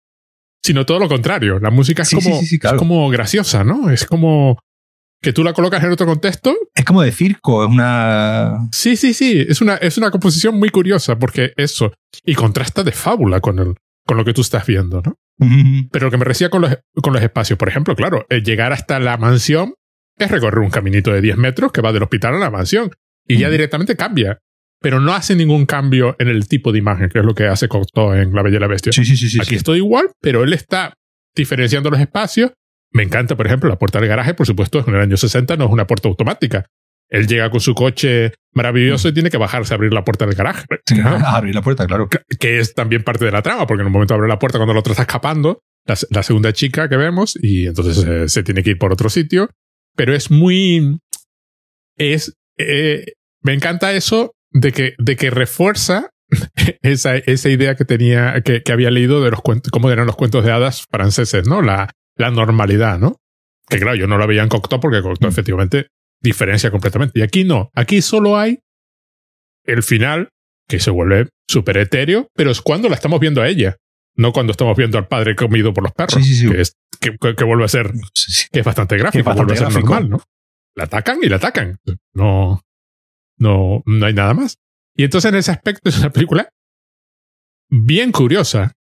Sino 0.64 0.86
todo 0.86 1.00
lo 1.00 1.10
contrario. 1.10 1.60
La 1.60 1.72
música 1.72 2.04
es, 2.04 2.12
como, 2.12 2.40
es 2.40 2.74
como 2.78 3.10
graciosa, 3.10 3.64
¿no? 3.64 3.90
Es 3.90 4.06
como 4.06 4.58
que 5.22 5.34
tú 5.34 5.44
la 5.44 5.54
colocas 5.54 5.84
en 5.84 5.92
otro 5.92 6.06
contexto. 6.06 6.56
Es 6.74 6.86
como 6.86 7.02
de 7.02 7.12
circo, 7.12 7.66
es 7.66 7.70
una. 7.70 8.70
Sí, 8.72 8.96
sí, 8.96 9.14
sí. 9.14 9.46
Es 9.48 9.62
una, 9.62 9.76
es 9.76 9.98
una 9.98 10.12
composición 10.12 10.58
muy 10.58 10.70
curiosa 10.70 11.18
porque 11.18 11.54
eso. 11.58 11.92
Y 12.24 12.36
contrasta 12.36 12.84
de 12.84 12.92
fábula 12.92 13.42
con, 13.42 13.60
el, 13.60 13.76
con 14.06 14.18
lo 14.18 14.24
que 14.24 14.34
tú 14.34 14.42
estás 14.42 14.66
viendo, 14.66 15.02
¿no? 15.02 15.18
Pero 15.92 16.06
lo 16.06 16.12
que 16.12 16.18
me 16.18 16.26
decía 16.26 16.50
con 16.50 16.62
los, 16.62 16.78
con 17.02 17.12
los 17.12 17.22
espacios, 17.22 17.58
por 17.58 17.68
ejemplo, 17.68 17.96
claro, 17.96 18.26
llegar 18.30 18.72
hasta 18.72 19.00
la 19.00 19.18
mansión 19.18 19.74
es 20.18 20.32
recorrer 20.32 20.60
un 20.60 20.70
caminito 20.70 21.12
de 21.12 21.22
10 21.22 21.38
metros 21.38 21.72
que 21.72 21.82
va 21.82 21.92
del 21.92 22.04
hospital 22.04 22.36
a 22.36 22.40
la 22.40 22.52
mansión. 22.52 22.92
Y 23.28 23.38
ya 23.38 23.50
directamente 23.50 23.96
cambia. 23.96 24.40
Pero 24.82 25.00
no 25.00 25.14
hace 25.14 25.36
ningún 25.36 25.66
cambio 25.66 26.16
en 26.20 26.28
el 26.28 26.48
tipo 26.48 26.74
de 26.74 26.80
imagen, 26.80 27.10
que 27.10 27.20
es 27.20 27.26
lo 27.26 27.34
que 27.34 27.48
hace 27.48 27.70
Cocteau 27.70 28.14
en 28.14 28.34
La 28.34 28.42
Bella 28.42 28.58
y 28.58 28.60
la 28.60 28.68
Bestia. 28.68 28.92
Sí, 28.92 29.06
sí, 29.06 29.16
sí, 29.16 29.40
Aquí 29.40 29.56
estoy 29.56 29.78
igual, 29.78 30.08
pero 30.20 30.44
él 30.44 30.52
está 30.52 30.94
diferenciando 31.34 31.90
los 31.90 32.02
espacios. 32.02 32.52
Me 32.92 33.04
encanta, 33.04 33.38
por 33.38 33.48
ejemplo, 33.48 33.70
la 33.70 33.80
puerta 33.80 34.00
del 34.00 34.10
garaje, 34.10 34.34
por 34.34 34.46
supuesto, 34.46 34.84
en 34.86 34.94
el 34.94 35.02
año 35.02 35.16
60 35.16 35.56
no 35.56 35.66
es 35.66 35.72
una 35.72 35.88
puerta 35.88 36.10
automática. 36.10 36.66
Él 37.10 37.28
llega 37.28 37.50
con 37.50 37.62
su 37.62 37.74
coche 37.76 38.34
maravilloso 38.54 39.08
y 39.08 39.14
tiene 39.14 39.30
que 39.30 39.38
bajarse 39.38 39.74
a 39.74 39.76
abrir 39.76 39.94
la 39.94 40.04
puerta 40.04 40.26
del 40.26 40.36
garaje. 40.36 40.66
abrir 41.26 41.56
la 41.56 41.62
puerta, 41.62 41.88
claro. 41.88 42.10
Que, 42.10 42.60
es 42.60 42.74
también 42.74 43.04
parte 43.04 43.24
de 43.24 43.32
la 43.32 43.42
trama, 43.42 43.66
porque 43.66 43.82
en 43.82 43.88
un 43.88 43.94
momento 43.94 44.14
abre 44.16 44.28
la 44.28 44.38
puerta 44.38 44.58
cuando 44.58 44.74
el 44.74 44.80
otro 44.80 44.92
está 44.92 45.04
escapando, 45.04 45.62
la, 45.86 46.24
segunda 46.24 46.52
chica 46.52 46.90
que 46.90 46.98
vemos, 46.98 47.38
y 47.42 47.68
entonces 47.68 48.04
eh, 48.06 48.28
se 48.28 48.44
tiene 48.44 48.64
que 48.64 48.72
ir 48.72 48.78
por 48.78 48.92
otro 48.92 49.10
sitio 49.10 49.50
pero 49.96 50.16
es 50.16 50.32
muy... 50.32 51.00
Es, 51.98 52.34
eh, 52.58 53.06
me 53.42 53.54
encanta 53.54 53.94
eso 53.94 54.34
de 54.52 54.72
que, 54.72 54.94
de 54.98 55.16
que 55.16 55.30
refuerza 55.30 56.10
esa, 56.82 57.16
esa 57.18 57.50
idea 57.50 57.76
que 57.76 57.86
tenía, 57.86 58.42
que, 58.44 58.64
que, 58.64 58.72
había 58.72 58.92
leído 58.92 59.24
de 59.24 59.32
los 59.32 59.42
cuentos, 59.42 59.72
cómo 59.72 59.92
eran 59.92 60.08
los 60.08 60.16
cuentos 60.16 60.44
de 60.44 60.52
hadas 60.52 60.86
franceses, 60.90 61.48
¿no? 61.48 61.62
La, 61.62 61.92
la 62.16 62.32
normalidad, 62.32 63.00
¿no? 63.00 63.18
Que 63.68 63.80
claro, 63.80 63.96
yo 63.96 64.08
no 64.08 64.18
lo 64.18 64.28
veía 64.28 64.44
en 64.44 64.50
Cocteau 64.50 64.80
porque 64.80 65.02
Cocteau 65.02 65.30
mm. 65.30 65.34
efectivamente 65.34 65.88
diferencia 66.22 66.72
completamente. 66.72 67.20
Y 67.20 67.22
aquí 67.22 67.44
no, 67.44 67.70
aquí 67.76 68.02
solo 68.02 68.38
hay 68.38 68.60
el 69.66 69.84
final 69.84 70.30
que 70.68 70.80
se 70.80 70.92
vuelve 70.92 71.30
súper 71.48 71.78
etéreo, 71.78 72.28
pero 72.34 72.52
es 72.52 72.62
cuando 72.62 72.90
la 72.90 72.96
estamos 72.96 73.20
viendo 73.20 73.42
a 73.42 73.50
ella, 73.50 73.76
no 74.16 74.32
cuando 74.32 74.52
estamos 74.52 74.78
viendo 74.78 74.98
al 74.98 75.08
padre 75.08 75.36
comido 75.36 75.74
por 75.74 75.84
los 75.84 75.94
perros, 75.94 76.24
que 76.24 76.62
es 76.62 76.78
que, 77.00 77.44
vuelve 77.44 77.66
a 77.66 77.68
ser, 77.68 77.92
que 78.52 78.60
es 78.60 78.66
bastante 78.66 78.98
gráfico, 78.98 79.34
vuelve 79.34 79.54
a 79.54 79.58
ser 79.58 79.74
normal, 79.74 80.10
¿no? 80.10 80.24
La 80.76 80.86
atacan 80.86 81.20
y 81.22 81.30
la 81.30 81.36
atacan. 81.36 81.78
No, 82.14 82.62
no, 83.38 83.84
no 83.86 84.06
hay 84.06 84.14
nada 84.14 84.34
más. 84.34 84.58
Y 84.96 85.04
entonces 85.04 85.30
en 85.30 85.38
ese 85.38 85.52
aspecto 85.52 85.90
es 85.90 86.00
una 86.00 86.12
película 86.12 86.50
bien 87.70 88.12
curiosa, 88.12 88.74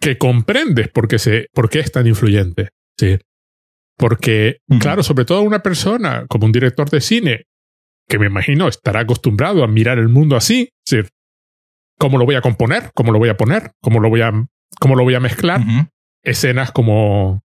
que 0.00 0.18
comprendes 0.18 0.88
por 0.88 1.08
qué, 1.08 1.18
se, 1.18 1.46
por 1.52 1.68
qué 1.68 1.80
es 1.80 1.92
tan 1.92 2.06
influyente. 2.06 2.70
Sí. 2.98 3.18
Porque, 3.96 4.60
claro, 4.80 5.02
sobre 5.02 5.26
todo 5.26 5.42
una 5.42 5.62
persona 5.62 6.24
como 6.26 6.46
un 6.46 6.52
director 6.52 6.88
de 6.88 7.02
cine, 7.02 7.44
que 8.08 8.18
me 8.18 8.26
imagino 8.26 8.66
estará 8.66 9.00
acostumbrado 9.00 9.62
a 9.62 9.68
mirar 9.68 9.98
el 9.98 10.08
mundo 10.08 10.36
así, 10.36 10.70
es 10.90 11.10
¿cómo 11.98 12.16
lo 12.16 12.24
voy 12.24 12.34
a 12.34 12.40
componer? 12.40 12.90
¿Cómo 12.94 13.12
lo 13.12 13.18
voy 13.18 13.28
a 13.28 13.36
poner? 13.36 13.72
¿Cómo 13.82 14.00
lo 14.00 14.08
voy 14.08 14.22
a, 14.22 14.32
cómo 14.78 14.94
lo 14.94 15.04
voy 15.04 15.14
a 15.14 15.20
mezclar? 15.20 15.60
Escenas 16.22 16.72
como 16.72 17.42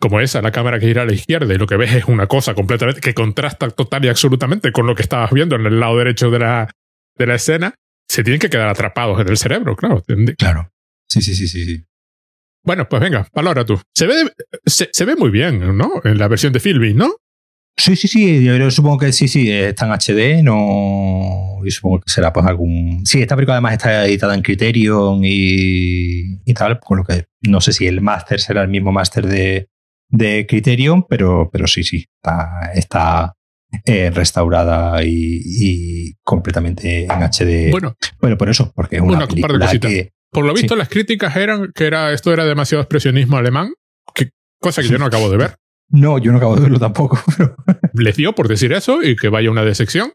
como 0.00 0.18
esa, 0.20 0.40
la 0.40 0.50
cámara 0.50 0.80
que 0.80 0.86
gira 0.86 1.02
a 1.02 1.04
la 1.04 1.12
izquierda 1.12 1.52
y 1.54 1.58
lo 1.58 1.66
que 1.66 1.76
ves 1.76 1.92
es 1.92 2.06
una 2.06 2.26
cosa 2.26 2.54
completamente 2.54 3.02
que 3.02 3.12
contrasta 3.12 3.68
total 3.68 4.02
y 4.06 4.08
absolutamente 4.08 4.72
con 4.72 4.86
lo 4.86 4.94
que 4.94 5.02
estabas 5.02 5.30
viendo 5.30 5.56
en 5.56 5.66
el 5.66 5.78
lado 5.78 5.98
derecho 5.98 6.30
de 6.30 6.38
la, 6.38 6.70
de 7.18 7.26
la 7.26 7.34
escena, 7.34 7.74
se 8.08 8.24
tienen 8.24 8.40
que 8.40 8.48
quedar 8.48 8.68
atrapados 8.68 9.20
en 9.20 9.28
el 9.28 9.36
cerebro, 9.36 9.76
claro. 9.76 10.02
Claro. 10.38 10.72
Sí, 11.06 11.20
sí, 11.20 11.34
sí, 11.34 11.46
sí, 11.46 11.66
sí. 11.66 11.84
Bueno, 12.64 12.88
pues 12.88 13.02
venga, 13.02 13.28
palabra 13.32 13.64
tú. 13.64 13.80
Se 13.94 14.06
ve, 14.06 14.32
se, 14.64 15.04
ve 15.04 15.16
muy 15.16 15.30
bien, 15.30 15.76
¿no? 15.76 16.00
En 16.04 16.18
la 16.18 16.28
versión 16.28 16.52
de 16.52 16.60
Filby, 16.60 16.94
¿no? 16.94 17.16
Sí, 17.76 17.96
sí, 17.96 18.08
sí, 18.08 18.44
yo 18.44 18.70
supongo 18.70 18.98
que 18.98 19.12
sí, 19.12 19.26
sí, 19.26 19.50
está 19.50 19.86
en 19.86 19.92
HD, 19.92 20.42
no. 20.42 21.58
Yo 21.64 21.70
supongo 21.70 22.00
que 22.00 22.10
será 22.10 22.32
pues 22.32 22.44
algún. 22.46 23.06
Sí, 23.06 23.22
esta 23.22 23.36
película 23.36 23.54
además 23.54 23.72
está 23.72 24.04
editada 24.04 24.34
en 24.34 24.42
Criterion 24.42 25.20
y, 25.24 26.40
y 26.44 26.54
tal, 26.54 26.78
con 26.78 26.98
lo 26.98 27.04
que 27.04 27.26
no 27.42 27.60
sé 27.60 27.72
si 27.72 27.86
el 27.86 28.00
máster 28.00 28.40
será 28.40 28.62
el 28.62 28.68
mismo 28.68 28.92
máster 28.92 29.26
de, 29.26 29.70
de 30.10 30.46
Criterion, 30.46 31.06
pero, 31.08 31.48
pero 31.50 31.66
sí, 31.66 31.82
sí, 31.82 32.06
está, 32.74 33.34
eh, 33.84 34.10
restaurada 34.10 35.02
y, 35.04 36.14
completamente 36.22 37.04
en 37.04 37.22
HD. 37.22 37.70
Bueno, 37.70 37.96
bueno, 38.20 38.36
por 38.36 38.50
eso, 38.50 38.72
porque 38.74 38.96
es 38.96 39.02
una 39.02 39.26
película 39.26 39.70
que... 39.78 40.12
Por 40.32 40.44
lo 40.44 40.54
visto, 40.54 40.76
las 40.76 40.88
críticas 40.88 41.34
eran 41.36 41.72
que 41.74 41.86
era, 41.86 42.12
esto 42.12 42.32
era 42.32 42.44
demasiado 42.44 42.82
expresionismo 42.82 43.36
alemán, 43.36 43.72
que, 44.14 44.30
cosa 44.60 44.80
que 44.80 44.88
yo 44.88 44.98
no 44.98 45.06
acabo 45.06 45.28
de 45.28 45.36
ver. 45.36 45.56
No, 45.90 46.18
yo 46.18 46.30
no 46.32 46.38
acabo 46.38 46.54
de 46.54 46.62
verlo 46.62 46.78
tampoco. 46.78 47.20
Les 47.94 48.16
dio 48.16 48.32
por 48.34 48.48
decir 48.48 48.72
eso 48.72 49.02
y 49.02 49.16
que 49.16 49.28
vaya 49.28 49.50
una 49.50 49.64
decepción 49.64 50.12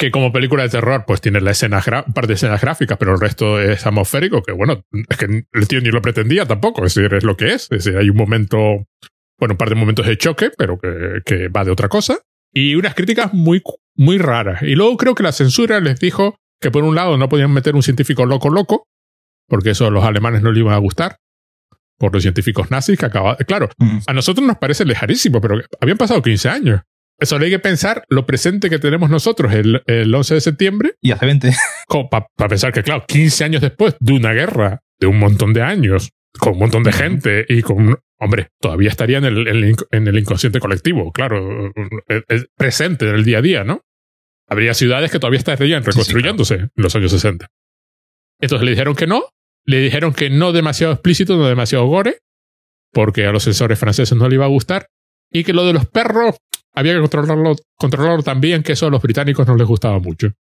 que 0.00 0.10
como 0.10 0.32
película 0.32 0.62
de 0.62 0.70
terror 0.70 1.04
pues 1.06 1.20
tiene 1.20 1.42
la 1.42 1.50
escena 1.50 1.82
un 2.06 2.14
par 2.14 2.26
de 2.26 2.32
escenas 2.32 2.62
gráficas, 2.62 2.96
pero 2.96 3.12
el 3.12 3.20
resto 3.20 3.60
es 3.60 3.86
atmosférico, 3.86 4.42
que 4.42 4.52
bueno, 4.52 4.82
es 5.08 5.16
que 5.18 5.44
el 5.52 5.68
tío 5.68 5.82
ni 5.82 5.90
lo 5.90 6.00
pretendía 6.00 6.46
tampoco, 6.46 6.86
es 6.86 6.96
es 6.96 7.22
lo 7.22 7.36
que 7.36 7.52
es. 7.52 7.64
Es 7.64 7.84
decir, 7.84 7.98
hay 7.98 8.08
un 8.08 8.16
momento, 8.16 8.86
bueno, 9.38 9.52
un 9.52 9.58
par 9.58 9.68
de 9.68 9.74
momentos 9.74 10.06
de 10.06 10.16
choque, 10.16 10.50
pero 10.56 10.78
que, 10.78 11.48
va 11.48 11.66
de 11.66 11.70
otra 11.70 11.90
cosa. 11.90 12.18
Y 12.50 12.76
unas 12.76 12.94
críticas 12.94 13.34
muy, 13.34 13.62
muy 13.94 14.16
raras. 14.16 14.62
Y 14.62 14.74
luego 14.74 14.96
creo 14.96 15.14
que 15.14 15.22
la 15.22 15.32
censura 15.32 15.80
les 15.80 16.00
dijo 16.00 16.36
que 16.62 16.70
por 16.70 16.82
un 16.82 16.94
lado 16.94 17.18
no 17.18 17.28
podían 17.28 17.52
meter 17.52 17.74
un 17.74 17.82
científico 17.82 18.24
loco 18.24 18.48
loco, 18.48 18.86
porque 19.48 19.70
eso 19.70 19.86
a 19.86 19.90
los 19.90 20.04
alemanes 20.04 20.40
no 20.40 20.50
les 20.50 20.60
iba 20.60 20.74
a 20.74 20.78
gustar, 20.78 21.18
por 22.00 22.14
los 22.14 22.22
científicos 22.22 22.70
nazis 22.70 22.98
que 22.98 23.06
acababan... 23.06 23.36
Claro, 23.46 23.68
mm. 23.76 23.98
a 24.06 24.12
nosotros 24.14 24.44
nos 24.44 24.56
parece 24.56 24.86
lejarísimo, 24.86 25.40
pero 25.40 25.60
habían 25.80 25.98
pasado 25.98 26.22
15 26.22 26.48
años. 26.48 26.80
Eso 27.18 27.36
hay 27.36 27.50
que 27.50 27.58
pensar 27.58 28.04
lo 28.08 28.24
presente 28.24 28.70
que 28.70 28.78
tenemos 28.78 29.10
nosotros 29.10 29.52
el, 29.52 29.82
el 29.84 30.12
11 30.12 30.34
de 30.34 30.40
septiembre. 30.40 30.94
Y 31.02 31.12
hace 31.12 31.26
20. 31.26 31.52
Para 32.10 32.48
pensar 32.48 32.72
que, 32.72 32.82
claro, 32.82 33.04
15 33.06 33.44
años 33.44 33.60
después 33.60 33.94
de 34.00 34.14
una 34.14 34.32
guerra 34.32 34.80
de 34.98 35.06
un 35.06 35.18
montón 35.18 35.52
de 35.52 35.62
años, 35.62 36.10
con 36.38 36.54
un 36.54 36.60
montón 36.60 36.82
de 36.82 36.92
gente 36.92 37.44
y 37.46 37.60
con. 37.60 37.98
Hombre, 38.18 38.48
todavía 38.60 38.88
estaría 38.88 39.18
en 39.18 39.24
el, 39.24 39.74
en 39.90 40.08
el 40.08 40.18
inconsciente 40.18 40.60
colectivo, 40.60 41.10
claro, 41.10 41.72
es 42.28 42.46
presente 42.54 43.08
en 43.08 43.14
el 43.14 43.24
día 43.24 43.38
a 43.38 43.42
día, 43.42 43.64
¿no? 43.64 43.82
Habría 44.46 44.74
ciudades 44.74 45.10
que 45.10 45.18
todavía 45.18 45.38
estarían 45.38 45.84
reconstruyéndose 45.84 46.54
en 46.54 46.70
los 46.74 46.94
años 46.94 47.12
60. 47.12 47.46
Entonces 48.40 48.64
le 48.64 48.72
dijeron 48.72 48.94
que 48.94 49.06
no, 49.06 49.24
le 49.70 49.80
dijeron 49.80 50.12
que 50.12 50.30
no 50.30 50.52
demasiado 50.52 50.92
explícito, 50.92 51.36
no 51.36 51.46
demasiado 51.46 51.86
gore, 51.86 52.18
porque 52.92 53.26
a 53.26 53.32
los 53.32 53.44
sensores 53.44 53.78
franceses 53.78 54.18
no 54.18 54.28
le 54.28 54.34
iba 54.34 54.44
a 54.44 54.48
gustar, 54.48 54.86
y 55.30 55.44
que 55.44 55.52
lo 55.52 55.64
de 55.64 55.72
los 55.72 55.86
perros 55.86 56.36
había 56.74 56.94
que 56.94 57.00
controlarlo, 57.00 57.56
controlarlo 57.76 58.22
también, 58.22 58.62
que 58.62 58.72
eso 58.72 58.86
a 58.86 58.90
los 58.90 59.00
británicos 59.00 59.46
no 59.46 59.56
les 59.56 59.66
gustaba 59.66 60.00
mucho. 60.00 60.32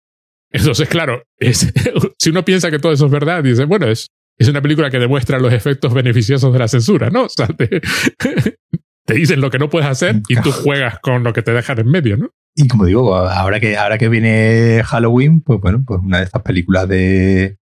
Entonces, 0.52 0.90
claro, 0.90 1.24
es, 1.38 1.72
si 2.18 2.30
uno 2.32 2.44
piensa 2.44 2.72
que 2.72 2.80
todo 2.80 2.92
eso 2.92 3.06
es 3.06 3.12
verdad, 3.12 3.44
dice, 3.44 3.66
bueno, 3.66 3.88
es, 3.88 4.08
es 4.38 4.48
una 4.48 4.64
película 4.64 4.90
que 4.90 4.98
demuestra 4.98 5.40
los 5.40 5.54
efectos 5.54 5.94
beneficiosos 5.94 6.52
de 6.52 6.60
la 6.60 6.68
censura, 6.68 7.10
¿no? 7.12 7.24
O 7.26 7.30
sea, 7.30 7.48
te, 7.48 7.70
te 9.06 9.14
dicen 9.14 9.42
lo 9.42 9.52
que 9.52 9.60
no 9.60 9.70
puedes 9.70 9.88
hacer 9.88 10.22
y 10.28 10.42
tú 10.42 10.52
juegas 10.52 11.00
con 11.00 11.24
lo 11.24 11.34
que 11.34 11.44
te 11.44 11.52
dejan 11.52 11.80
en 11.80 11.88
medio, 11.88 12.18
¿no? 12.18 12.32
Y 12.56 12.68
como 12.68 12.86
digo, 12.86 13.16
ahora 13.16 13.60
que, 13.60 13.78
ahora 13.78 14.00
que 14.00 14.10
viene 14.10 14.82
Halloween, 14.84 15.42
pues 15.42 15.60
bueno, 15.62 15.84
pues 15.86 16.02
una 16.04 16.18
de 16.18 16.24
estas 16.24 16.42
películas 16.42 16.90
de, 16.90 17.59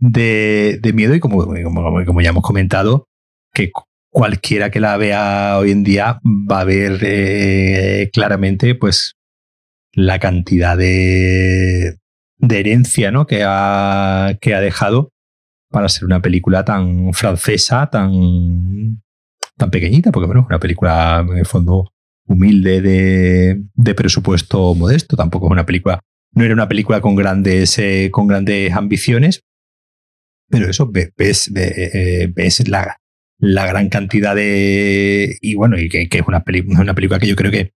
de, 0.00 0.78
de 0.82 0.92
miedo 0.92 1.14
y 1.14 1.20
como, 1.20 1.46
como, 1.46 2.20
ya 2.20 2.30
hemos 2.30 2.42
comentado, 2.42 3.06
que 3.52 3.70
cualquiera 4.10 4.70
que 4.70 4.80
la 4.80 4.96
vea 4.96 5.58
hoy 5.58 5.70
en 5.70 5.84
día 5.84 6.20
va 6.24 6.60
a 6.60 6.64
ver 6.64 6.98
eh, 7.02 8.10
claramente 8.12 8.74
pues 8.74 9.14
la 9.92 10.18
cantidad 10.18 10.76
de, 10.76 11.96
de 12.38 12.60
herencia 12.60 13.10
¿no? 13.10 13.26
que, 13.26 13.42
ha, 13.46 14.36
que 14.40 14.54
ha 14.54 14.60
dejado 14.60 15.12
para 15.70 15.88
ser 15.88 16.04
una 16.04 16.20
película 16.20 16.64
tan 16.64 17.12
francesa, 17.12 17.88
tan, 17.90 19.02
tan 19.56 19.70
pequeñita, 19.70 20.10
porque 20.10 20.26
bueno, 20.26 20.46
una 20.48 20.58
película 20.58 21.24
en 21.28 21.38
el 21.38 21.46
fondo 21.46 21.92
humilde 22.26 22.80
de, 22.80 23.62
de 23.74 23.94
presupuesto 23.94 24.74
modesto, 24.74 25.16
tampoco 25.16 25.46
es 25.46 25.52
una 25.52 25.66
película, 25.66 26.00
no 26.32 26.44
era 26.44 26.54
una 26.54 26.68
película 26.68 27.00
con 27.00 27.14
grandes, 27.14 27.78
eh, 27.78 28.08
con 28.10 28.26
grandes 28.26 28.72
ambiciones, 28.72 29.42
pero 30.50 30.68
eso 30.68 30.90
ves, 30.90 31.50
eh, 31.54 32.30
ves 32.34 32.68
la, 32.68 32.96
la, 33.38 33.66
gran 33.66 33.88
cantidad 33.88 34.34
de. 34.34 35.36
Y 35.40 35.54
bueno, 35.54 35.78
y 35.78 35.88
que, 35.88 36.08
es 36.10 36.22
una, 36.26 36.42
película 36.42 37.18
que 37.18 37.28
yo 37.28 37.36
creo 37.36 37.52
que 37.52 37.72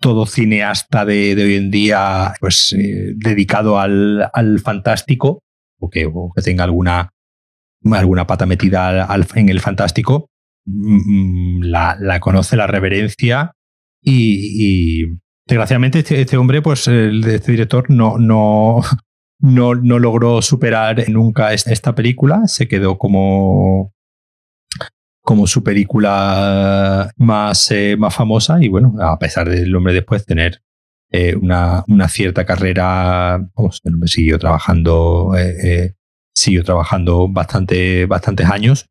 todo 0.00 0.26
cineasta 0.26 1.04
de, 1.04 1.34
de 1.34 1.44
hoy 1.44 1.54
en 1.54 1.70
día, 1.70 2.34
pues 2.40 2.72
eh, 2.72 3.12
dedicado 3.16 3.78
al, 3.78 4.28
al 4.32 4.58
fantástico, 4.58 5.42
o 5.78 5.88
que, 5.88 6.06
o 6.12 6.32
que, 6.34 6.42
tenga 6.42 6.64
alguna, 6.64 7.10
alguna 7.92 8.26
pata 8.26 8.46
metida 8.46 9.04
al, 9.04 9.26
en 9.34 9.48
el 9.48 9.60
fantástico, 9.60 10.28
mm, 10.66 11.58
mm, 11.58 11.62
la, 11.62 11.96
la, 12.00 12.18
conoce, 12.18 12.56
la 12.56 12.66
reverencia 12.66 13.52
y, 14.02 15.06
desgraciadamente 15.46 16.00
este, 16.00 16.20
este, 16.20 16.36
hombre, 16.36 16.62
pues 16.62 16.88
este 16.88 17.52
director 17.52 17.90
no, 17.90 18.18
no, 18.18 18.80
no, 19.40 19.74
no 19.74 19.98
logró 19.98 20.42
superar 20.42 21.08
nunca 21.08 21.52
esta 21.52 21.94
película, 21.94 22.46
se 22.46 22.68
quedó 22.68 22.98
como, 22.98 23.92
como 25.22 25.46
su 25.46 25.62
película 25.62 27.10
más, 27.16 27.70
eh, 27.70 27.96
más 27.98 28.14
famosa 28.14 28.62
y 28.62 28.68
bueno, 28.68 28.94
a 29.00 29.18
pesar 29.18 29.48
del 29.48 29.74
hombre 29.74 29.94
después 29.94 30.24
tener 30.24 30.62
eh, 31.10 31.34
una, 31.34 31.84
una, 31.88 32.08
cierta 32.08 32.46
carrera, 32.46 33.34
el 33.34 33.94
hombre 33.94 34.08
siguió 34.08 34.38
trabajando, 34.38 35.36
eh 35.36 35.94
siguió 36.34 36.64
trabajando 36.64 37.28
bastante, 37.28 38.06
bastantes 38.06 38.46
años, 38.46 38.86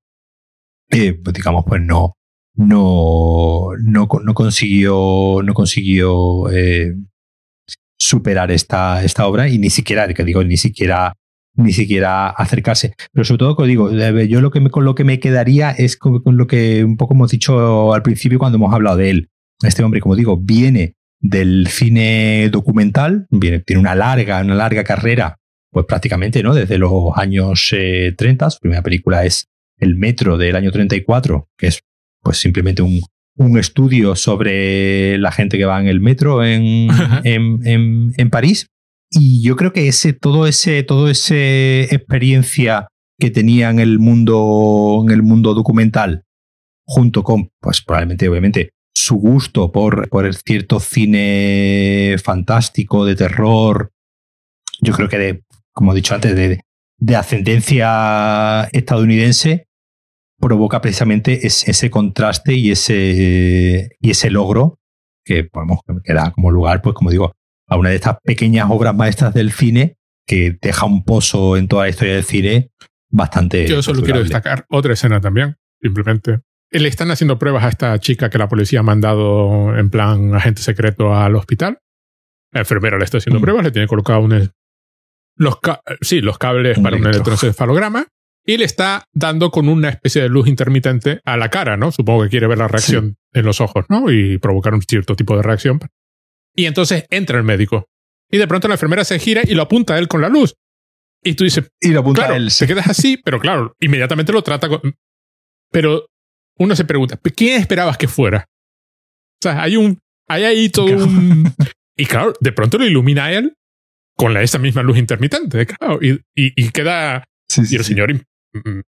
pues 0.88 1.34
digamos, 1.34 1.66
pues 1.68 1.82
no, 1.82 2.16
no, 2.56 3.70
no, 3.82 4.08
no 4.24 4.34
consiguió, 4.34 5.42
no 5.44 5.54
consiguió 5.54 6.50
superar 8.00 8.50
esta, 8.52 9.04
esta 9.04 9.28
obra 9.28 9.50
y 9.50 9.60
ni 9.60 9.70
siquiera, 9.70 10.12
que 10.14 10.24
digo, 10.24 10.44
ni 10.44 10.58
siquiera 10.58 11.14
ni 11.56 11.74
siquiera 11.74 12.30
acercarse. 12.30 12.94
Pero 13.12 13.26
sobre 13.26 13.40
todo, 13.40 13.56
como 13.56 13.68
digo, 13.68 13.92
yo 13.92 14.42
lo 14.42 14.52
que 14.52 14.62
me, 14.62 14.70
con 14.70 14.86
lo 14.86 14.96
que 14.96 15.04
me 15.04 15.20
quedaría 15.20 15.72
es 15.72 15.98
con, 15.98 16.22
lo 16.26 16.48
que 16.48 16.84
un 16.84 16.98
poco 16.98 17.14
hemos 17.14 17.32
dicho 17.32 17.94
al 17.94 18.02
principio 18.02 18.40
cuando 18.40 18.58
hemos 18.58 18.74
hablado 18.74 18.98
de 18.98 19.10
él. 19.10 19.30
Este 19.62 19.84
hombre, 19.84 20.00
como 20.00 20.16
digo, 20.16 20.38
viene 20.38 20.96
del 21.20 21.68
cine 21.68 22.50
documental, 22.50 23.28
viene, 23.30 23.60
tiene 23.60 23.82
una 23.82 23.94
larga, 23.94 24.42
una 24.42 24.56
larga 24.56 24.86
carrera, 24.86 25.38
pues 25.70 25.86
prácticamente, 25.86 26.42
¿no? 26.42 26.54
Desde 26.54 26.78
los 26.78 27.12
años 27.16 27.68
30. 27.70 28.46
Eh, 28.48 28.52
Su 28.52 28.60
primera 28.60 28.82
película 28.82 29.26
es 29.26 29.48
El 29.78 29.96
Metro 29.96 30.38
del 30.38 30.56
año 30.56 30.72
34, 30.72 31.50
que 31.58 31.68
es 31.68 31.82
pues 32.22 32.38
simplemente 32.38 32.82
un, 32.82 33.02
un 33.40 33.58
estudio 33.58 34.18
sobre 34.18 35.18
la 35.18 35.32
gente 35.32 35.58
que 35.58 35.66
va 35.66 35.80
en 35.80 35.88
el 35.88 36.02
metro 36.02 36.44
en, 36.44 36.90
en, 37.24 38.14
en, 38.18 38.30
París. 38.30 38.68
Y 39.10 39.42
yo 39.42 39.56
creo 39.56 39.72
que 39.72 39.88
ese, 39.88 40.12
todo 40.12 40.46
ese, 40.46 40.84
todo 40.84 41.10
ese 41.10 41.84
experiencia 41.96 42.88
que 43.18 43.32
tenía 43.32 43.70
en 43.70 43.80
el 43.80 43.98
mundo, 43.98 45.02
en 45.06 45.12
el 45.12 45.24
mundo 45.24 45.54
documental, 45.54 46.26
junto 46.86 47.24
con, 47.24 47.50
pues 47.62 47.82
probablemente, 47.82 48.28
obviamente, 48.28 48.72
su 48.94 49.16
gusto 49.16 49.72
por, 49.72 50.10
por 50.10 50.26
el 50.26 50.36
cierto 50.36 50.82
cine 50.82 52.18
fantástico, 52.22 53.06
de 53.06 53.16
terror, 53.16 53.92
yo 54.82 54.94
creo 54.94 55.08
que 55.08 55.18
de, 55.18 55.44
como 55.72 55.94
he 55.94 55.96
dicho 55.96 56.14
antes, 56.14 56.36
de, 56.36 56.60
de 56.98 57.16
ascendencia 57.16 58.66
estadounidense, 58.74 59.69
provoca 60.40 60.82
precisamente 60.82 61.46
ese 61.46 61.90
contraste 61.90 62.54
y 62.54 62.72
ese, 62.72 63.98
y 64.00 64.12
ese 64.12 64.30
logro 64.30 64.80
que, 65.26 65.44
podemos 65.44 65.80
que 66.04 66.14
da 66.14 66.32
como 66.32 66.52
lugar, 66.52 66.82
pues 66.82 66.96
como 66.96 67.12
digo, 67.12 67.34
a 67.68 67.78
una 67.78 67.90
de 67.90 67.96
estas 67.96 68.18
pequeñas 68.24 68.68
obras 68.70 68.96
maestras 68.96 69.34
del 69.34 69.52
cine 69.52 69.98
que 70.26 70.58
deja 70.62 70.86
un 70.86 71.04
pozo 71.04 71.58
en 71.58 71.68
toda 71.68 71.84
la 71.84 71.90
historia 71.90 72.16
del 72.16 72.24
cine 72.24 72.72
bastante. 73.10 73.68
Yo 73.68 73.82
solo 73.82 74.02
quiero 74.02 74.20
destacar 74.20 74.66
otra 74.70 74.94
escena 74.94 75.22
también, 75.22 75.58
simplemente. 75.82 76.40
Le 76.72 76.88
están 76.88 77.10
haciendo 77.10 77.40
pruebas 77.40 77.64
a 77.64 77.70
esta 77.70 78.00
chica 78.00 78.30
que 78.30 78.38
la 78.38 78.48
policía 78.48 78.82
ha 78.82 78.84
mandado 78.84 79.76
en 79.76 79.90
plan 79.90 80.36
agente 80.36 80.62
secreto 80.62 81.16
al 81.16 81.36
hospital. 81.36 81.80
La 82.52 82.62
enfermera 82.62 82.98
le 82.98 83.06
está 83.06 83.18
haciendo 83.18 83.40
mm. 83.40 83.42
pruebas, 83.42 83.64
le 83.64 83.72
tiene 83.72 83.88
colocado 83.88 84.22
un, 84.22 84.52
los, 85.36 85.58
sí, 86.02 86.22
los 86.22 86.38
cables 86.38 86.80
para 86.80 86.98
un 86.98 87.08
electroencefalograma 87.08 88.06
y 88.46 88.58
le 88.58 88.66
está 88.66 89.04
dando 89.14 89.52
con 89.52 89.70
una 89.70 89.90
especie 89.90 90.22
de 90.22 90.30
luz 90.30 90.48
intermitente 90.48 91.22
a 91.24 91.38
la 91.38 91.50
cara, 91.50 91.78
¿no? 91.78 91.92
Supongo 91.92 92.24
que 92.24 92.30
quiere 92.30 92.48
ver 92.48 92.58
la 92.58 92.68
reacción 92.68 93.18
en 93.34 93.46
los 93.46 93.62
ojos, 93.62 93.86
¿no? 93.90 94.12
Y 94.12 94.38
provocar 94.40 94.74
un 94.74 94.82
cierto 94.82 95.16
tipo 95.16 95.36
de 95.36 95.44
reacción. 95.44 95.80
Y 96.56 96.66
entonces 96.66 97.06
entra 97.10 97.38
el 97.38 97.44
médico. 97.44 97.88
Y 98.32 98.38
de 98.38 98.48
pronto 98.48 98.68
la 98.68 98.76
enfermera 98.76 99.04
se 99.04 99.20
gira 99.20 99.42
y 99.46 99.54
lo 99.56 99.64
apunta 99.64 99.96
a 99.96 100.00
él 100.00 100.08
con 100.08 100.22
la 100.22 100.30
luz. 100.30 100.56
Y 101.24 101.34
tú 101.34 101.44
dices, 101.44 101.70
y 101.80 101.90
lo 101.90 102.00
apunta 102.00 102.22
claro, 102.22 102.34
a 102.34 102.38
él. 102.38 102.52
Se 102.52 102.66
quedas 102.66 102.88
así, 102.88 103.18
pero 103.24 103.40
claro, 103.40 103.76
inmediatamente 103.80 104.32
lo 104.32 104.42
trata 104.42 104.70
con... 104.70 104.82
Pero 105.72 106.08
uno 106.58 106.76
se 106.76 106.86
pregunta, 106.86 107.20
¿quién 107.36 107.60
esperabas 107.62 107.98
que 107.98 108.08
fuera? 108.08 108.46
O 108.48 109.42
sea, 109.42 109.62
hay 109.62 109.78
un... 109.78 110.00
Hay 110.28 110.44
ahí 110.44 110.70
todo 110.70 110.86
un... 110.86 111.54
Y 111.98 112.06
claro, 112.06 112.34
de 112.40 112.52
pronto 112.52 112.78
lo 112.78 112.86
ilumina 112.86 113.26
a 113.26 113.34
él 113.34 113.54
con 114.16 114.34
la, 114.34 114.42
esa 114.42 114.58
misma 114.58 114.84
luz 114.84 114.98
intermitente, 114.98 115.66
claro. 115.66 116.00
Y, 116.02 116.14
y, 116.36 116.54
y 116.56 116.70
queda... 116.70 117.26
y 117.56 117.76
el 117.76 117.84
señor 117.84 118.12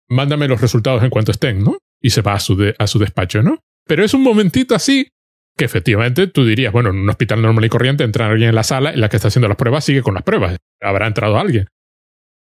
mándame 0.09 0.49
los 0.49 0.61
resultados 0.61 1.03
en 1.03 1.11
cuanto 1.11 1.33
estén, 1.33 1.63
¿no? 1.63 1.79
Y 2.01 2.11
se 2.11 2.23
va 2.23 2.35
a 2.35 2.41
su, 2.41 2.73
a 2.79 2.87
su 2.87 2.99
despacho, 2.99 3.43
¿no? 3.43 3.59
Pero 3.87 4.05
es 4.05 4.15
un 4.15 4.23
momentito 4.23 4.75
así 4.75 5.09
que 5.57 5.65
efectivamente 5.65 6.27
tú 6.27 6.45
dirías, 6.45 6.73
bueno, 6.73 6.91
en 6.91 6.97
un 6.97 7.09
hospital 7.11 7.43
normal 7.43 7.65
y 7.65 7.69
corriente 7.69 8.05
entra 8.05 8.29
alguien 8.29 8.51
en 8.51 8.55
la 8.55 8.63
sala 8.63 8.95
y 8.95 8.97
la 8.97 9.09
que 9.09 9.17
está 9.17 9.29
haciendo 9.29 9.49
las 9.49 9.57
pruebas 9.57 9.85
sigue 9.85 10.03
con 10.03 10.15
las 10.15 10.23
pruebas. 10.23 10.57
Habrá 10.81 11.07
entrado 11.07 11.39
alguien. 11.39 11.67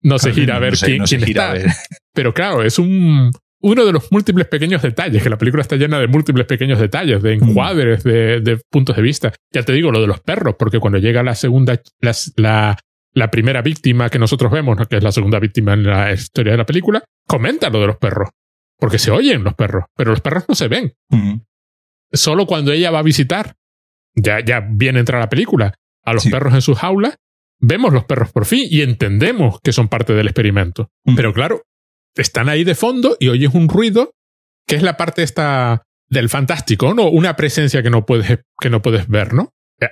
No 0.03 0.19
se 0.19 0.33
gira 0.33 0.57
a 0.57 0.59
ver 0.59 0.75
quién, 0.75 1.03
está. 1.03 1.55
Pero 2.15 2.35
claro, 2.35 2.63
es 2.63 2.79
un, 2.79 3.33
uno 3.61 3.85
de 3.85 3.93
los 3.93 4.13
múltiples 4.13 4.47
pequeños 4.47 4.83
detalles, 4.83 5.23
que 5.23 5.31
la 5.31 5.39
película 5.39 5.63
está 5.63 5.77
llena 5.77 5.99
de 5.99 6.07
múltiples 6.07 6.47
pequeños 6.47 6.79
detalles, 6.79 7.23
de 7.23 7.37
mm. 7.37 7.43
encuadres, 7.43 8.05
de, 8.05 8.41
de, 8.41 8.61
puntos 8.71 8.97
de 8.97 9.03
vista. 9.03 9.33
Ya 9.53 9.63
te 9.63 9.73
digo 9.73 9.91
lo 9.91 10.01
de 10.01 10.07
los 10.07 10.21
perros, 10.21 10.57
porque 10.59 10.79
cuando 10.79 10.99
llega 10.99 11.23
la 11.23 11.35
segunda, 11.35 11.81
la, 12.01 12.13
la 12.37 12.79
primera 13.31 13.63
víctima 13.63 14.09
que 14.11 14.19
nosotros 14.19 14.51
vemos, 14.53 14.77
que 14.89 14.97
es 14.97 15.03
la 15.03 15.13
segunda 15.13 15.39
víctima 15.39 15.75
en 15.75 15.85
la 15.85 16.13
historia 16.13 16.53
de 16.53 16.59
la 16.59 16.67
película, 16.67 17.05
comenta 17.27 17.71
lo 17.71 17.81
de 17.81 17.87
los 17.89 17.97
perros. 17.97 18.31
Porque 18.79 18.99
se 18.99 19.11
oyen 19.11 19.43
los 19.43 19.55
perros, 19.55 19.85
pero 19.97 20.11
los 20.11 20.21
perros 20.21 20.45
no 20.49 20.55
se 20.55 20.69
ven. 20.69 20.95
Solo 22.13 22.47
cuando 22.47 22.73
ella 22.73 22.91
va 22.91 23.01
a 23.01 23.03
visitar, 23.03 23.57
ya, 24.15 24.41
ya 24.45 24.67
viene 24.71 24.99
a 24.99 25.01
entrar 25.01 25.21
la 25.21 25.29
película, 25.29 25.75
a 26.05 26.13
los 26.13 26.27
perros 26.27 26.55
en 26.55 26.63
sus 26.63 26.79
jaulas, 26.79 27.17
vemos 27.61 27.93
los 27.93 28.05
perros 28.05 28.33
por 28.33 28.47
fin 28.47 28.67
y 28.71 28.83
entendemos 28.83 29.59
que 29.63 29.73
son 29.73 29.89
parte 29.89 30.15
del 30.15 30.29
experimento. 30.29 30.91
Pero 31.17 31.33
claro, 31.35 31.63
están 32.15 32.49
ahí 32.49 32.65
de 32.65 32.75
fondo 32.75 33.17
y 33.19 33.29
oyes 33.29 33.53
un 33.55 33.69
ruido 33.69 34.13
que 34.67 34.77
es 34.77 34.83
la 34.83 34.97
parte 34.97 35.23
esta 35.23 35.83
del 36.09 36.29
fantástico, 36.29 36.95
¿no? 36.95 37.09
Una 37.09 37.37
presencia 37.37 37.83
que 37.83 37.91
no 37.91 38.07
puedes, 38.07 38.41
que 38.61 38.71
no 38.71 38.83
puedes 38.83 39.09
ver, 39.09 39.35
¿no? 39.35 39.53
Eh, 39.81 39.89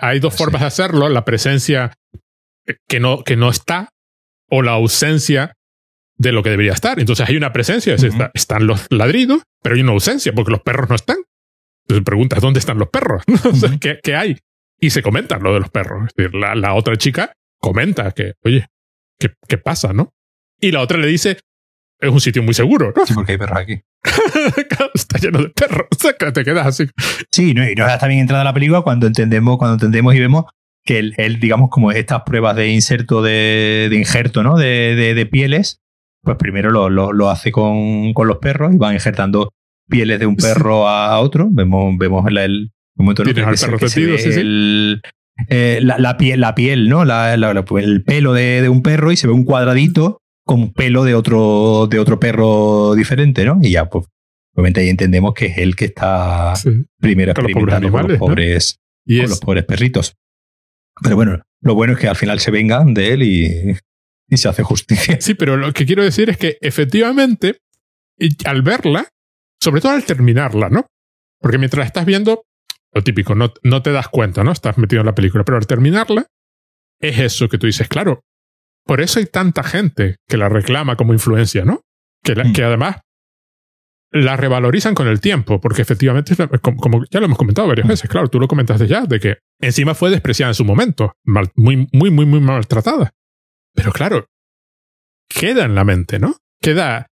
hay 0.00 0.20
dos 0.20 0.36
formas 0.36 0.60
de 0.62 0.66
hacerlo. 0.66 1.08
La 1.08 1.24
presencia 1.24 1.92
que 2.88 3.00
no, 3.00 3.22
que 3.24 3.36
no 3.36 3.48
está 3.48 3.90
o 4.48 4.62
la 4.62 4.72
ausencia 4.72 5.54
de 6.16 6.32
lo 6.32 6.42
que 6.42 6.50
debería 6.50 6.72
estar. 6.72 7.00
Entonces 7.00 7.28
hay 7.28 7.36
una 7.36 7.52
presencia, 7.52 7.96
están 8.34 8.66
los 8.66 8.86
ladridos, 8.90 9.42
pero 9.62 9.74
hay 9.74 9.80
una 9.80 9.92
ausencia 9.92 10.32
porque 10.32 10.50
los 10.50 10.60
perros 10.60 10.88
no 10.88 10.96
están. 10.96 11.16
Entonces 11.82 12.04
preguntas, 12.04 12.40
¿dónde 12.40 12.60
están 12.60 12.78
los 12.78 12.88
perros? 12.88 13.22
¿Qué, 13.80 13.98
¿Qué, 14.02 14.16
hay? 14.16 14.38
Y 14.78 14.90
se 14.90 15.02
comenta 15.02 15.38
lo 15.38 15.54
de 15.54 15.60
los 15.60 15.70
perros. 15.70 16.08
Es 16.08 16.14
decir, 16.14 16.34
la, 16.34 16.54
la 16.54 16.74
otra 16.74 16.96
chica 16.96 17.32
comenta 17.58 18.12
que, 18.12 18.34
oye, 18.44 18.66
¿qué, 19.18 19.32
¿qué, 19.48 19.58
pasa, 19.58 19.92
no? 19.92 20.12
Y 20.60 20.72
la 20.72 20.80
otra 20.80 20.98
le 20.98 21.06
dice, 21.06 21.38
es 21.98 22.10
un 22.10 22.20
sitio 22.20 22.42
muy 22.42 22.54
seguro, 22.54 22.92
¿no? 22.94 23.06
Sí, 23.06 23.14
porque 23.14 23.32
hay 23.32 23.38
perros 23.38 23.58
aquí. 23.58 23.80
Está 24.94 25.18
lleno 25.18 25.42
de 25.42 25.48
perros. 25.48 25.86
Te 26.34 26.44
quedas 26.44 26.66
así. 26.66 26.86
Sí, 27.30 27.54
no, 27.54 27.68
y 27.68 27.74
nos 27.74 27.90
está 27.90 28.06
bien 28.06 28.20
entrada 28.20 28.44
la 28.44 28.54
película 28.54 28.82
cuando 28.82 29.06
entendemos, 29.06 29.58
cuando 29.58 29.74
entendemos 29.74 30.14
y 30.14 30.20
vemos 30.20 30.44
que 30.90 31.12
él, 31.16 31.38
digamos, 31.38 31.70
como 31.70 31.92
estas 31.92 32.22
pruebas 32.22 32.56
de 32.56 32.68
inserto 32.68 33.22
de, 33.22 33.86
de 33.88 33.96
injerto, 33.96 34.42
¿no? 34.42 34.56
De, 34.56 34.96
de, 34.96 35.26
pieles, 35.26 35.80
pues 36.20 36.36
primero 36.36 36.70
lo, 36.70 36.90
lo, 36.90 37.12
lo 37.12 37.30
hace 37.30 37.52
con, 37.52 38.12
con, 38.12 38.26
los 38.26 38.38
perros 38.38 38.74
y 38.74 38.76
van 38.76 38.94
injertando 38.94 39.52
pieles 39.88 40.18
de 40.18 40.26
un 40.26 40.34
perro 40.34 40.88
a 40.88 41.20
otro. 41.20 41.46
Vemos, 41.48 41.96
vemos 41.96 42.26
el, 42.26 42.38
el 42.38 42.70
momento 42.96 43.22
en 43.22 43.28
el 43.28 43.34
que, 43.36 43.56
se, 43.56 43.76
que 43.76 43.88
se 43.88 44.04
ve 44.04 44.18
sí, 44.18 44.30
el, 44.40 45.00
eh, 45.48 45.78
la, 45.80 45.96
la, 45.98 46.16
piel, 46.16 46.40
la 46.40 46.56
piel, 46.56 46.88
¿no? 46.88 47.04
La, 47.04 47.34
el 47.34 48.02
pelo 48.02 48.32
de, 48.32 48.60
de, 48.60 48.68
un 48.68 48.82
perro 48.82 49.12
y 49.12 49.16
se 49.16 49.28
ve 49.28 49.32
un 49.32 49.44
cuadradito 49.44 50.18
con 50.44 50.72
pelo 50.72 51.04
de 51.04 51.14
otro, 51.14 51.86
de 51.88 52.00
otro 52.00 52.18
perro 52.18 52.96
diferente, 52.96 53.44
¿no? 53.44 53.60
Y 53.62 53.70
ya, 53.70 53.88
pues, 53.88 54.06
obviamente 54.56 54.80
ahí 54.80 54.88
entendemos 54.88 55.34
que 55.34 55.46
es 55.46 55.58
él 55.58 55.76
que 55.76 55.84
está 55.84 56.56
sí. 56.56 56.84
primero 56.98 57.30
experimentando 57.30 57.92
con 57.92 58.08
los 58.08 58.18
pobres, 58.18 58.18
con 58.18 58.18
los, 58.18 58.18
pobres, 58.18 58.76
¿no? 59.06 59.20
con 59.20 59.30
los 59.30 59.40
pobres 59.40 59.64
perritos. 59.66 60.16
Pero 61.02 61.16
bueno, 61.16 61.42
lo 61.60 61.74
bueno 61.74 61.94
es 61.94 61.98
que 61.98 62.08
al 62.08 62.16
final 62.16 62.40
se 62.40 62.50
vengan 62.50 62.94
de 62.94 63.12
él 63.12 63.22
y, 63.22 63.76
y 64.28 64.36
se 64.36 64.48
hace 64.48 64.62
justicia. 64.62 65.20
Sí, 65.20 65.34
pero 65.34 65.56
lo 65.56 65.72
que 65.72 65.86
quiero 65.86 66.02
decir 66.02 66.30
es 66.30 66.38
que 66.38 66.58
efectivamente, 66.60 67.58
al 68.44 68.62
verla, 68.62 69.08
sobre 69.60 69.80
todo 69.80 69.92
al 69.92 70.04
terminarla, 70.04 70.68
¿no? 70.68 70.86
Porque 71.40 71.58
mientras 71.58 71.86
estás 71.86 72.04
viendo, 72.04 72.44
lo 72.92 73.02
típico, 73.02 73.34
no, 73.34 73.52
no 73.62 73.82
te 73.82 73.92
das 73.92 74.08
cuenta, 74.08 74.44
¿no? 74.44 74.52
Estás 74.52 74.78
metido 74.78 75.00
en 75.00 75.06
la 75.06 75.14
película, 75.14 75.44
pero 75.44 75.58
al 75.58 75.66
terminarla, 75.66 76.26
es 77.00 77.18
eso 77.18 77.48
que 77.48 77.58
tú 77.58 77.66
dices, 77.66 77.88
claro. 77.88 78.22
Por 78.84 79.00
eso 79.00 79.18
hay 79.18 79.26
tanta 79.26 79.62
gente 79.62 80.16
que 80.26 80.36
la 80.36 80.48
reclama 80.48 80.96
como 80.96 81.12
influencia, 81.12 81.64
¿no? 81.64 81.82
Que, 82.22 82.34
la, 82.34 82.44
mm. 82.44 82.52
que 82.52 82.62
además 82.64 82.96
la 84.12 84.36
revalorizan 84.36 84.94
con 84.94 85.06
el 85.06 85.20
tiempo, 85.20 85.60
porque 85.60 85.82
efectivamente, 85.82 86.34
como, 86.60 87.04
ya 87.10 87.20
lo 87.20 87.26
hemos 87.26 87.38
comentado 87.38 87.68
varias 87.68 87.86
veces, 87.86 88.10
claro, 88.10 88.28
tú 88.28 88.40
lo 88.40 88.48
comentaste 88.48 88.86
ya, 88.86 89.06
de 89.06 89.20
que 89.20 89.38
encima 89.60 89.94
fue 89.94 90.10
despreciada 90.10 90.50
en 90.50 90.54
su 90.54 90.64
momento, 90.64 91.12
mal, 91.24 91.50
muy, 91.54 91.88
muy, 91.92 92.10
muy, 92.10 92.26
muy 92.26 92.40
maltratada. 92.40 93.12
Pero 93.74 93.92
claro, 93.92 94.26
queda 95.28 95.64
en 95.64 95.74
la 95.74 95.84
mente, 95.84 96.18
¿no? 96.18 96.36
Queda, 96.60 97.06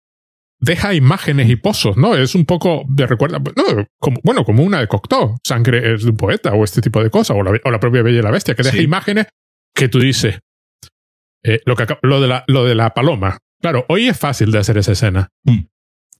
deja 0.59 0.95
imágenes 0.95 1.49
y 1.49 1.55
pozos, 1.55 1.97
¿no? 1.97 2.15
Es 2.15 2.33
un 2.33 2.45
poco 2.45 2.83
de 2.89 3.05
recuerda, 3.05 3.37
no, 3.39 3.85
como, 3.99 4.19
bueno, 4.23 4.43
como 4.43 4.63
una 4.63 4.79
de 4.79 4.87
Cocteau, 4.87 5.37
sangre 5.45 5.93
es 5.93 6.03
de 6.03 6.09
un 6.09 6.17
poeta 6.17 6.53
o 6.53 6.63
este 6.63 6.81
tipo 6.81 7.03
de 7.03 7.11
cosas, 7.11 7.37
o 7.37 7.43
la, 7.43 7.59
o 7.63 7.71
la 7.71 7.79
propia 7.79 8.01
Bella 8.01 8.19
y 8.19 8.23
la 8.23 8.31
Bestia, 8.31 8.55
que 8.55 8.63
deja 8.63 8.77
sí. 8.77 8.83
imágenes 8.83 9.27
que 9.75 9.87
tú 9.87 9.99
dices, 9.99 10.39
eh, 11.43 11.61
lo, 11.65 11.75
que, 11.75 11.85
lo, 12.01 12.19
de 12.19 12.27
la, 12.27 12.43
lo 12.47 12.65
de 12.65 12.73
la 12.73 12.93
paloma. 12.95 13.37
Claro, 13.61 13.85
hoy 13.89 14.07
es 14.07 14.17
fácil 14.17 14.51
de 14.51 14.57
hacer 14.57 14.77
esa 14.79 14.93
escena. 14.93 15.29
Mm. 15.43 15.59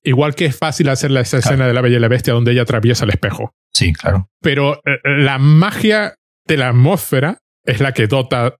Igual 0.07 0.35
que 0.35 0.45
es 0.45 0.57
fácil 0.57 0.87
hacer 0.87 1.11
esa 1.11 1.37
claro. 1.37 1.39
escena 1.39 1.67
de 1.67 1.73
la 1.73 1.81
Bella 1.81 1.97
y 1.97 1.99
la 1.99 2.07
Bestia 2.07 2.33
donde 2.33 2.53
ella 2.53 2.61
atraviesa 2.61 3.03
el 3.03 3.09
espejo. 3.09 3.53
Sí, 3.73 3.91
claro. 3.91 4.29
Pero 4.41 4.75
eh, 4.85 4.99
la 5.03 5.37
magia 5.37 6.15
de 6.45 6.55
la 6.55 6.69
atmósfera 6.69 7.39
es 7.65 7.81
la 7.81 7.91
que 7.91 8.07
dota 8.07 8.55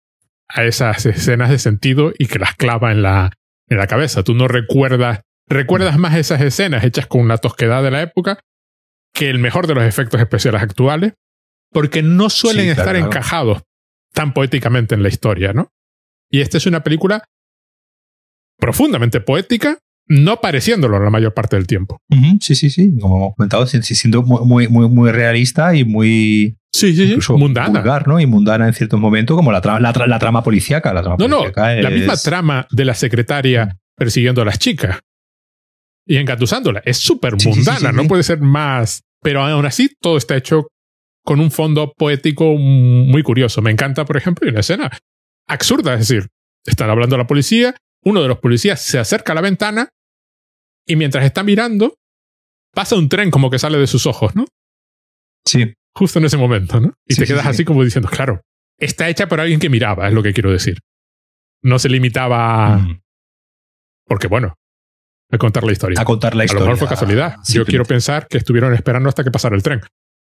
a 0.50 0.66
esas 0.66 1.06
escenas 1.06 1.50
de 1.50 1.58
sentido 1.58 2.12
y 2.20 2.28
que 2.28 2.38
las 2.38 2.56
clava 2.56 2.92
en 2.92 3.02
la, 3.02 3.32
en 3.70 3.78
la 3.78 3.88
cabeza. 3.88 4.24
Tú 4.24 4.34
no 4.34 4.50
recuerdas, 4.50 5.22
recuerdas 5.48 5.98
más 5.98 6.18
esas 6.18 6.42
escenas 6.42 6.84
hechas 6.84 7.08
con 7.08 7.22
una 7.22 7.38
tosquedad 7.38 7.82
de 7.82 7.92
la 7.92 8.02
época 8.02 8.42
que 9.14 9.30
el 9.30 9.40
mejor 9.40 9.68
de 9.68 9.76
los 9.76 9.86
efectos 9.86 10.20
especiales 10.20 10.62
actuales, 10.62 11.14
porque 11.72 12.02
no 12.02 12.30
suelen 12.30 12.66
sí, 12.66 12.72
estar 12.72 12.90
claro. 12.90 13.06
encajados 13.06 13.62
tan 14.12 14.34
poéticamente 14.34 14.96
en 14.96 15.02
la 15.02 15.08
historia, 15.08 15.54
¿no? 15.54 15.72
Y 16.30 16.42
esta 16.42 16.58
es 16.58 16.66
una 16.66 16.84
película 16.84 17.24
profundamente 18.58 19.22
poética, 19.22 19.80
no 20.08 20.40
pareciéndolo 20.42 21.00
la 21.00 21.10
mayor 21.10 21.34
parte 21.34 21.56
del 21.56 21.68
tiempo. 21.68 22.02
Uh 22.10 22.16
-huh, 22.16 22.38
sí, 22.42 22.56
sí, 22.56 22.70
sí. 22.70 22.98
Como 23.00 23.18
hemos 23.18 23.36
comentado, 23.36 23.66
siendo 23.68 24.24
muy, 24.24 24.68
muy, 24.68 24.90
muy 24.90 25.12
realista 25.12 25.76
y 25.76 25.84
muy. 25.84 26.58
Sí, 26.72 26.96
sí, 26.96 27.20
sí. 27.20 27.34
Mundana. 27.34 27.80
Vulgar, 27.80 28.08
¿no? 28.08 28.20
Y 28.20 28.26
mundana 28.26 28.68
en 28.68 28.74
ciertos 28.74 29.00
momentos, 29.00 29.36
como 29.36 29.52
la, 29.52 29.62
tra 29.62 29.80
la, 29.80 29.92
tra 29.94 30.08
la 30.08 30.20
trama 30.20 30.44
policíaca. 30.44 30.94
La 30.94 31.02
trama 31.02 31.18
no, 31.20 31.38
policíaca 31.38 31.62
no, 31.64 31.72
es... 31.72 31.84
la 31.84 31.90
misma 31.90 32.18
trama 32.18 32.68
de 32.72 32.86
la 32.86 32.94
secretaria 32.94 33.78
persiguiendo 33.96 34.42
a 34.42 34.46
las 34.46 34.60
chicas 34.60 35.00
y 36.06 36.18
engatusándola. 36.18 36.82
Es 36.86 36.98
súper 36.98 37.34
mundana, 37.34 37.78
sí, 37.78 37.86
sí, 37.86 37.92
sí, 37.92 37.96
no 37.96 38.08
puede 38.08 38.24
ser 38.24 38.40
más. 38.40 39.02
Pero 39.22 39.42
aún 39.42 39.66
así, 39.66 39.90
todo 40.00 40.18
está 40.18 40.36
hecho 40.38 40.68
con 41.26 41.40
un 41.42 41.52
fondo 41.52 41.94
poético 41.98 42.56
muy 42.56 43.24
curioso. 43.24 43.62
Me 43.62 43.72
encanta, 43.72 44.06
por 44.06 44.16
ejemplo, 44.16 44.50
una 44.50 44.62
escena 44.62 44.90
absurda, 45.48 45.94
es 45.96 46.08
decir, 46.08 46.28
están 46.66 46.90
hablando 46.90 47.16
a 47.16 47.18
la 47.18 47.28
policía, 47.28 47.76
uno 48.04 48.22
de 48.22 48.28
los 48.28 48.38
policías 48.40 48.82
se 48.82 49.00
acerca 49.00 49.34
a 49.34 49.36
la 49.36 49.42
ventana 49.42 49.90
y 50.88 50.96
mientras 50.96 51.26
está 51.26 51.44
mirando, 51.44 51.96
pasa 52.74 52.96
un 52.96 53.10
tren 53.10 53.30
como 53.30 53.50
que 53.50 53.60
sale 53.60 53.78
de 53.78 53.88
sus 53.88 54.06
ojos, 54.06 54.36
¿no? 54.36 54.46
Sí. 55.46 55.74
Justo 55.94 56.20
en 56.20 56.26
ese 56.26 56.38
momento, 56.38 56.80
¿no? 56.80 56.94
Y 57.06 57.16
sí, 57.16 57.22
te 57.22 57.28
quedas 57.28 57.44
sí, 57.44 57.50
así 57.50 57.66
como 57.66 57.84
diciendo, 57.84 58.10
claro, 58.10 58.42
está 58.80 59.10
hecha 59.10 59.28
por 59.28 59.40
alguien 59.40 59.60
que 59.60 59.70
miraba, 59.70 60.08
es 60.08 60.14
lo 60.14 60.24
que 60.24 60.34
quiero 60.34 60.52
decir. 60.52 60.80
No 61.64 61.80
se 61.80 61.90
limitaba 61.90 62.74
a... 62.74 62.78
Mm. 62.78 63.02
Porque 64.06 64.28
bueno, 64.28 64.56
a 65.32 65.38
contar 65.38 65.64
la 65.64 65.72
historia. 65.72 66.00
A 66.00 66.06
contar 66.06 66.36
la 66.36 66.46
historia. 66.46 66.64
A 66.64 66.66
lo 66.66 66.72
mejor 66.72 66.88
fue 66.88 66.96
casualidad. 66.96 67.36
Yo 67.50 67.66
quiero 67.66 67.84
pensar 67.84 68.28
que 68.28 68.38
estuvieron 68.38 68.74
esperando 68.74 69.10
hasta 69.10 69.24
que 69.24 69.32
pasara 69.32 69.56
el 69.56 69.64
tren. 69.64 69.82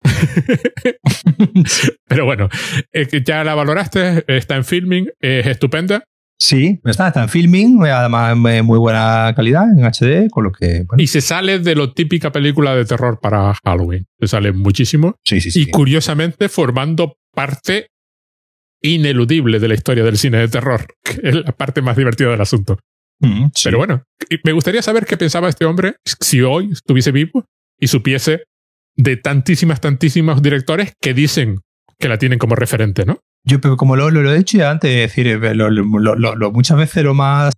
Pero 2.08 2.26
bueno, 2.26 2.50
eh, 2.92 3.24
ya 3.24 3.44
la 3.44 3.54
valoraste, 3.54 4.24
está 4.28 4.56
en 4.56 4.66
filming, 4.66 5.10
es 5.20 5.46
estupenda. 5.46 6.04
Sí, 6.42 6.80
está, 6.86 7.10
está 7.10 7.24
en 7.24 7.30
filming, 7.30 7.84
además 7.84 8.32
en 8.32 8.66
muy 8.66 8.80
buena 8.80 9.34
calidad, 9.36 9.66
en 9.78 9.84
HD, 9.84 10.30
con 10.32 10.46
lo 10.46 10.52
que... 10.54 10.86
Bueno. 10.88 11.04
Y 11.04 11.08
se 11.08 11.20
sale 11.20 11.60
de 11.60 11.76
lo 11.76 11.92
típica 11.94 12.32
película 12.32 12.76
de 12.76 12.86
terror 12.86 13.20
para 13.20 13.54
Halloween. 13.66 14.08
Se 14.20 14.28
sale 14.28 14.54
muchísimo. 14.54 15.16
Sí, 15.26 15.42
sí, 15.42 15.52
sí. 15.52 15.64
Y 15.64 15.66
curiosamente 15.70 16.48
formando 16.48 17.18
parte 17.34 17.88
ineludible 18.82 19.60
de 19.60 19.68
la 19.68 19.74
historia 19.74 20.06
del 20.06 20.18
cine 20.18 20.38
de 20.38 20.48
terror, 20.48 20.88
que 21.04 21.20
es 21.22 21.36
la 21.36 21.52
parte 21.52 21.82
más 21.82 21.98
divertida 21.98 22.30
del 22.30 22.42
asunto. 22.42 22.80
Mm, 23.20 23.48
sí. 23.54 23.64
Pero 23.66 23.80
bueno, 23.80 24.04
me 24.46 24.54
gustaría 24.54 24.82
saber 24.82 25.06
qué 25.06 25.18
pensaba 25.18 25.50
este 25.50 25.66
hombre 25.66 25.98
si 26.22 26.42
hoy 26.42 26.70
estuviese 26.72 27.12
vivo 27.12 27.44
y 27.78 27.88
supiese 27.88 28.44
de 28.96 29.18
tantísimas, 29.18 29.82
tantísimos 29.82 30.42
directores 30.42 30.94
que 31.02 31.14
dicen 31.14 31.60
que 31.98 32.08
la 32.08 32.18
tienen 32.18 32.40
como 32.40 32.56
referente, 32.56 33.06
¿no? 33.06 33.20
Yo, 33.46 33.62
pero 33.62 33.78
como 33.78 33.96
lo, 33.96 34.10
lo, 34.10 34.32
he 34.32 34.38
dicho 34.38 34.58
ya 34.58 34.72
antes, 34.72 34.92
es 34.92 35.10
decir, 35.10 35.28
eh, 35.28 35.56
lo, 35.56 36.52
muchas 36.52 36.78
veces 36.78 37.04
lo 37.04 37.14
más 37.14 37.54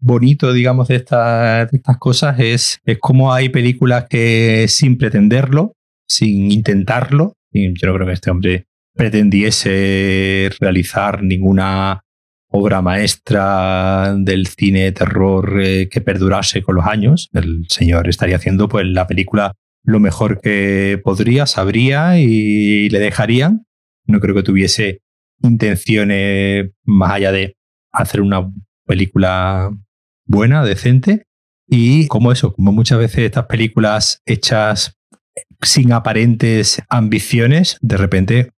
bonito, 0.00 0.52
digamos, 0.52 0.88
de, 0.88 0.96
esta, 0.96 1.66
de 1.66 1.76
estas 1.76 1.98
cosas 1.98 2.38
es, 2.38 2.80
es 2.84 2.98
cómo 3.00 3.32
hay 3.32 3.48
películas 3.48 4.06
que 4.08 4.66
sin 4.68 4.96
pretenderlo, 4.96 5.72
sin 6.08 6.52
intentarlo, 6.52 7.34
y 7.52 7.78
yo 7.78 7.88
no 7.88 7.94
creo 7.94 8.06
que 8.06 8.12
este 8.12 8.30
hombre 8.30 8.66
pretendiese 8.94 10.50
realizar 10.60 11.22
ninguna 11.22 12.00
obra 12.50 12.80
maestra 12.80 14.14
del 14.18 14.46
cine 14.46 14.92
terror 14.92 15.60
eh, 15.62 15.88
que 15.88 16.00
perdurase 16.00 16.62
con 16.62 16.76
los 16.76 16.86
años. 16.86 17.28
El 17.32 17.66
señor 17.68 18.08
estaría 18.08 18.36
haciendo 18.36 18.68
pues 18.68 18.86
la 18.86 19.06
película 19.06 19.52
lo 19.84 20.00
mejor 20.00 20.40
que 20.40 21.00
podría, 21.02 21.46
sabría 21.46 22.18
y 22.18 22.88
le 22.88 22.98
dejarían. 22.98 23.66
No 24.06 24.20
creo 24.20 24.34
que 24.34 24.42
tuviese 24.42 25.00
intenciones 25.42 26.70
más 26.84 27.12
allá 27.12 27.32
de 27.32 27.56
hacer 27.92 28.20
una 28.20 28.50
película 28.86 29.70
buena, 30.26 30.64
decente. 30.64 31.24
Y 31.66 32.06
como 32.06 32.32
eso, 32.32 32.52
como 32.54 32.72
muchas 32.72 32.98
veces 32.98 33.20
estas 33.20 33.46
películas 33.46 34.22
hechas 34.26 34.96
sin 35.62 35.92
aparentes 35.92 36.82
ambiciones, 36.88 37.78
de 37.80 37.96
repente 37.96 38.50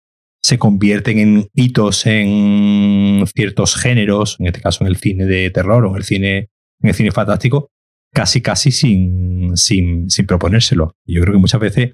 se 0.42 0.58
convierten 0.58 1.20
en 1.20 1.50
hitos 1.54 2.06
en 2.06 3.26
ciertos 3.36 3.76
géneros, 3.76 4.38
en 4.40 4.48
este 4.48 4.62
caso 4.62 4.84
en 4.84 4.90
el 4.90 4.98
cine 4.98 5.26
de 5.26 5.50
terror 5.50 5.86
o 5.86 5.92
en 5.92 5.98
el 5.98 6.04
cine, 6.04 6.38
en 6.82 6.90
el 6.90 6.94
cine 6.94 7.12
fantástico, 7.12 7.72
casi 8.14 8.42
casi 8.42 8.72
sin, 8.72 9.58
sin, 9.58 10.10
sin 10.10 10.26
proponérselo. 10.26 10.96
Yo 11.06 11.22
creo 11.22 11.34
que 11.34 11.40
muchas 11.40 11.60
veces 11.60 11.94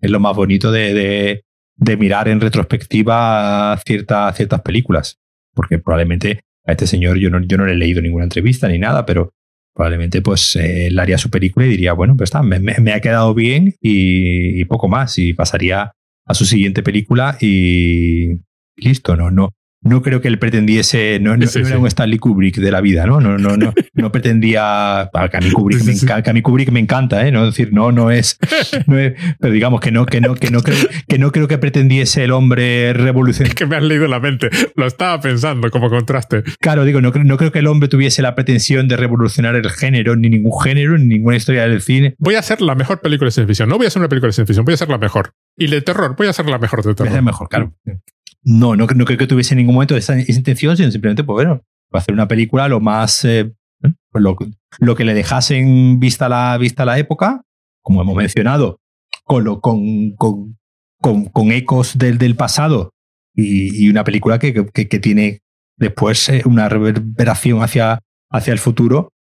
es 0.00 0.10
lo 0.10 0.20
más 0.20 0.34
bonito 0.34 0.72
de, 0.72 0.94
de, 0.94 1.44
de 1.76 1.96
mirar 1.96 2.28
en 2.28 2.40
retrospectiva 2.40 3.78
cierta, 3.84 4.32
ciertas 4.32 4.60
películas, 4.62 5.18
porque 5.54 5.78
probablemente 5.78 6.40
a 6.64 6.72
este 6.72 6.86
señor 6.86 7.18
yo 7.18 7.30
no, 7.30 7.40
yo 7.40 7.56
no 7.56 7.66
le 7.66 7.72
he 7.72 7.76
leído 7.76 8.00
ninguna 8.00 8.24
entrevista 8.24 8.68
ni 8.68 8.78
nada, 8.78 9.04
pero 9.04 9.32
probablemente 9.74 10.22
pues 10.22 10.56
eh, 10.56 10.88
él 10.88 10.98
haría 10.98 11.18
su 11.18 11.30
película 11.30 11.66
y 11.66 11.70
diría, 11.70 11.92
bueno, 11.92 12.16
pues 12.16 12.28
está, 12.28 12.42
me, 12.42 12.92
ha 12.92 13.00
quedado 13.00 13.34
bien 13.34 13.74
y, 13.80 14.60
y, 14.60 14.64
poco 14.66 14.88
más, 14.88 15.18
y 15.18 15.32
pasaría 15.32 15.92
a 16.24 16.34
su 16.34 16.44
siguiente 16.44 16.82
película 16.82 17.36
y 17.40 18.40
listo, 18.76 19.16
no, 19.16 19.30
no, 19.30 19.50
no 19.82 20.02
creo 20.02 20.20
que 20.20 20.28
él 20.28 20.38
pretendiese, 20.38 21.18
no, 21.20 21.36
no, 21.36 21.46
sí, 21.46 21.60
no 21.60 21.68
era 21.68 21.78
un 21.78 21.86
Stanley 21.86 22.18
Kubrick 22.18 22.56
de 22.56 22.70
la 22.70 22.80
vida, 22.80 23.06
¿no? 23.06 23.20
No, 23.20 23.36
no, 23.36 23.56
no, 23.56 23.72
no 23.94 24.12
pretendía, 24.12 25.10
que 25.30 25.36
a 25.36 25.40
mí 25.40 25.50
Kubrick, 25.50 25.84
me, 25.84 25.94
sí. 25.94 26.06
que 26.06 26.30
a 26.30 26.32
mí 26.32 26.42
Kubrick 26.42 26.70
me 26.70 26.80
encanta, 26.80 27.26
¿eh? 27.26 27.32
No 27.32 27.44
es 27.44 27.54
decir, 27.54 27.72
no, 27.72 27.92
no 27.92 28.10
es, 28.10 28.38
no 28.86 28.98
es, 28.98 29.14
pero 29.40 29.52
digamos 29.52 29.80
que 29.80 29.90
no, 29.90 30.06
que 30.06 30.20
no, 30.20 30.34
que 30.34 30.50
no 30.50 30.62
creo, 30.62 30.78
que 31.08 31.18
no 31.18 31.32
creo 31.32 31.48
que 31.48 31.58
pretendiese 31.58 32.24
el 32.24 32.30
hombre 32.30 32.92
revolucionar. 32.92 33.48
Es 33.48 33.54
que 33.54 33.66
me 33.66 33.76
has 33.76 33.82
leído 33.82 34.06
la 34.06 34.20
mente, 34.20 34.50
lo 34.76 34.86
estaba 34.86 35.20
pensando 35.20 35.70
como 35.70 35.90
contraste. 35.90 36.42
Claro, 36.60 36.84
digo, 36.84 37.00
no, 37.00 37.10
no 37.10 37.36
creo 37.36 37.52
que 37.52 37.58
el 37.58 37.66
hombre 37.66 37.88
tuviese 37.88 38.22
la 38.22 38.34
pretensión 38.34 38.88
de 38.88 38.96
revolucionar 38.96 39.56
el 39.56 39.68
género, 39.70 40.16
ni 40.16 40.28
ningún 40.28 40.60
género, 40.62 40.96
ni 40.96 41.06
ninguna 41.06 41.36
historia 41.36 41.66
del 41.66 41.82
cine. 41.82 42.14
Voy 42.18 42.36
a 42.36 42.38
hacer 42.38 42.60
la 42.60 42.74
mejor 42.74 43.00
película 43.00 43.26
de 43.26 43.32
ciencia 43.32 43.48
ficción, 43.48 43.68
no 43.68 43.76
voy 43.76 43.86
a 43.86 43.88
hacer 43.88 44.00
una 44.00 44.08
película 44.08 44.28
de 44.28 44.32
ciencia 44.34 44.52
ficción, 44.52 44.64
voy 44.64 44.72
a 44.72 44.76
hacer 44.76 44.88
la 44.88 44.98
mejor. 44.98 45.34
Y 45.56 45.66
de 45.66 45.82
terror, 45.82 46.14
voy 46.16 46.28
a 46.28 46.30
hacer 46.30 46.46
la 46.46 46.58
mejor 46.58 46.82
de 46.82 46.94
terror. 46.94 46.96
Voy 46.98 47.08
a 47.08 47.10
hacer 47.10 47.22
mejor, 47.22 47.48
claro. 47.48 47.74
No, 48.44 48.74
no, 48.74 48.86
no 48.86 49.04
creo 49.04 49.18
que 49.18 49.26
tuviese 49.26 49.54
en 49.54 49.58
ningún 49.58 49.74
momento 49.74 49.96
esa, 49.96 50.18
intención, 50.18 50.76
sino 50.76 50.90
simplemente, 50.90 51.22
pues 51.22 51.46
bueno, 51.46 51.62
hacer 51.92 52.12
una 52.12 52.26
película 52.26 52.68
lo 52.68 52.80
más, 52.80 53.24
eh, 53.24 53.52
lo, 54.12 54.36
lo 54.78 54.96
que 54.96 55.04
le 55.04 55.14
dejasen 55.14 56.00
vista 56.00 56.28
la, 56.28 56.58
vista 56.58 56.84
la 56.84 56.98
época, 56.98 57.42
como 57.82 58.02
hemos 58.02 58.16
mencionado, 58.16 58.80
con, 59.24 59.44
lo, 59.44 59.60
con, 59.60 60.12
con, 60.16 60.58
con, 61.00 61.26
con 61.26 61.52
ecos 61.52 61.96
del, 61.96 62.18
del 62.18 62.34
pasado 62.34 62.90
y, 63.34 63.88
una 63.88 64.04
película 64.04 64.38
que, 64.38 64.66
que, 64.72 64.88
que 64.88 64.98
tiene 64.98 65.40
después 65.76 66.28
eh, 66.28 66.42
una 66.44 66.68
reverberación 66.68 67.62
hacia, 67.62 68.00
hacia 68.30 68.52
el 68.52 68.58
futuro, 68.58 69.12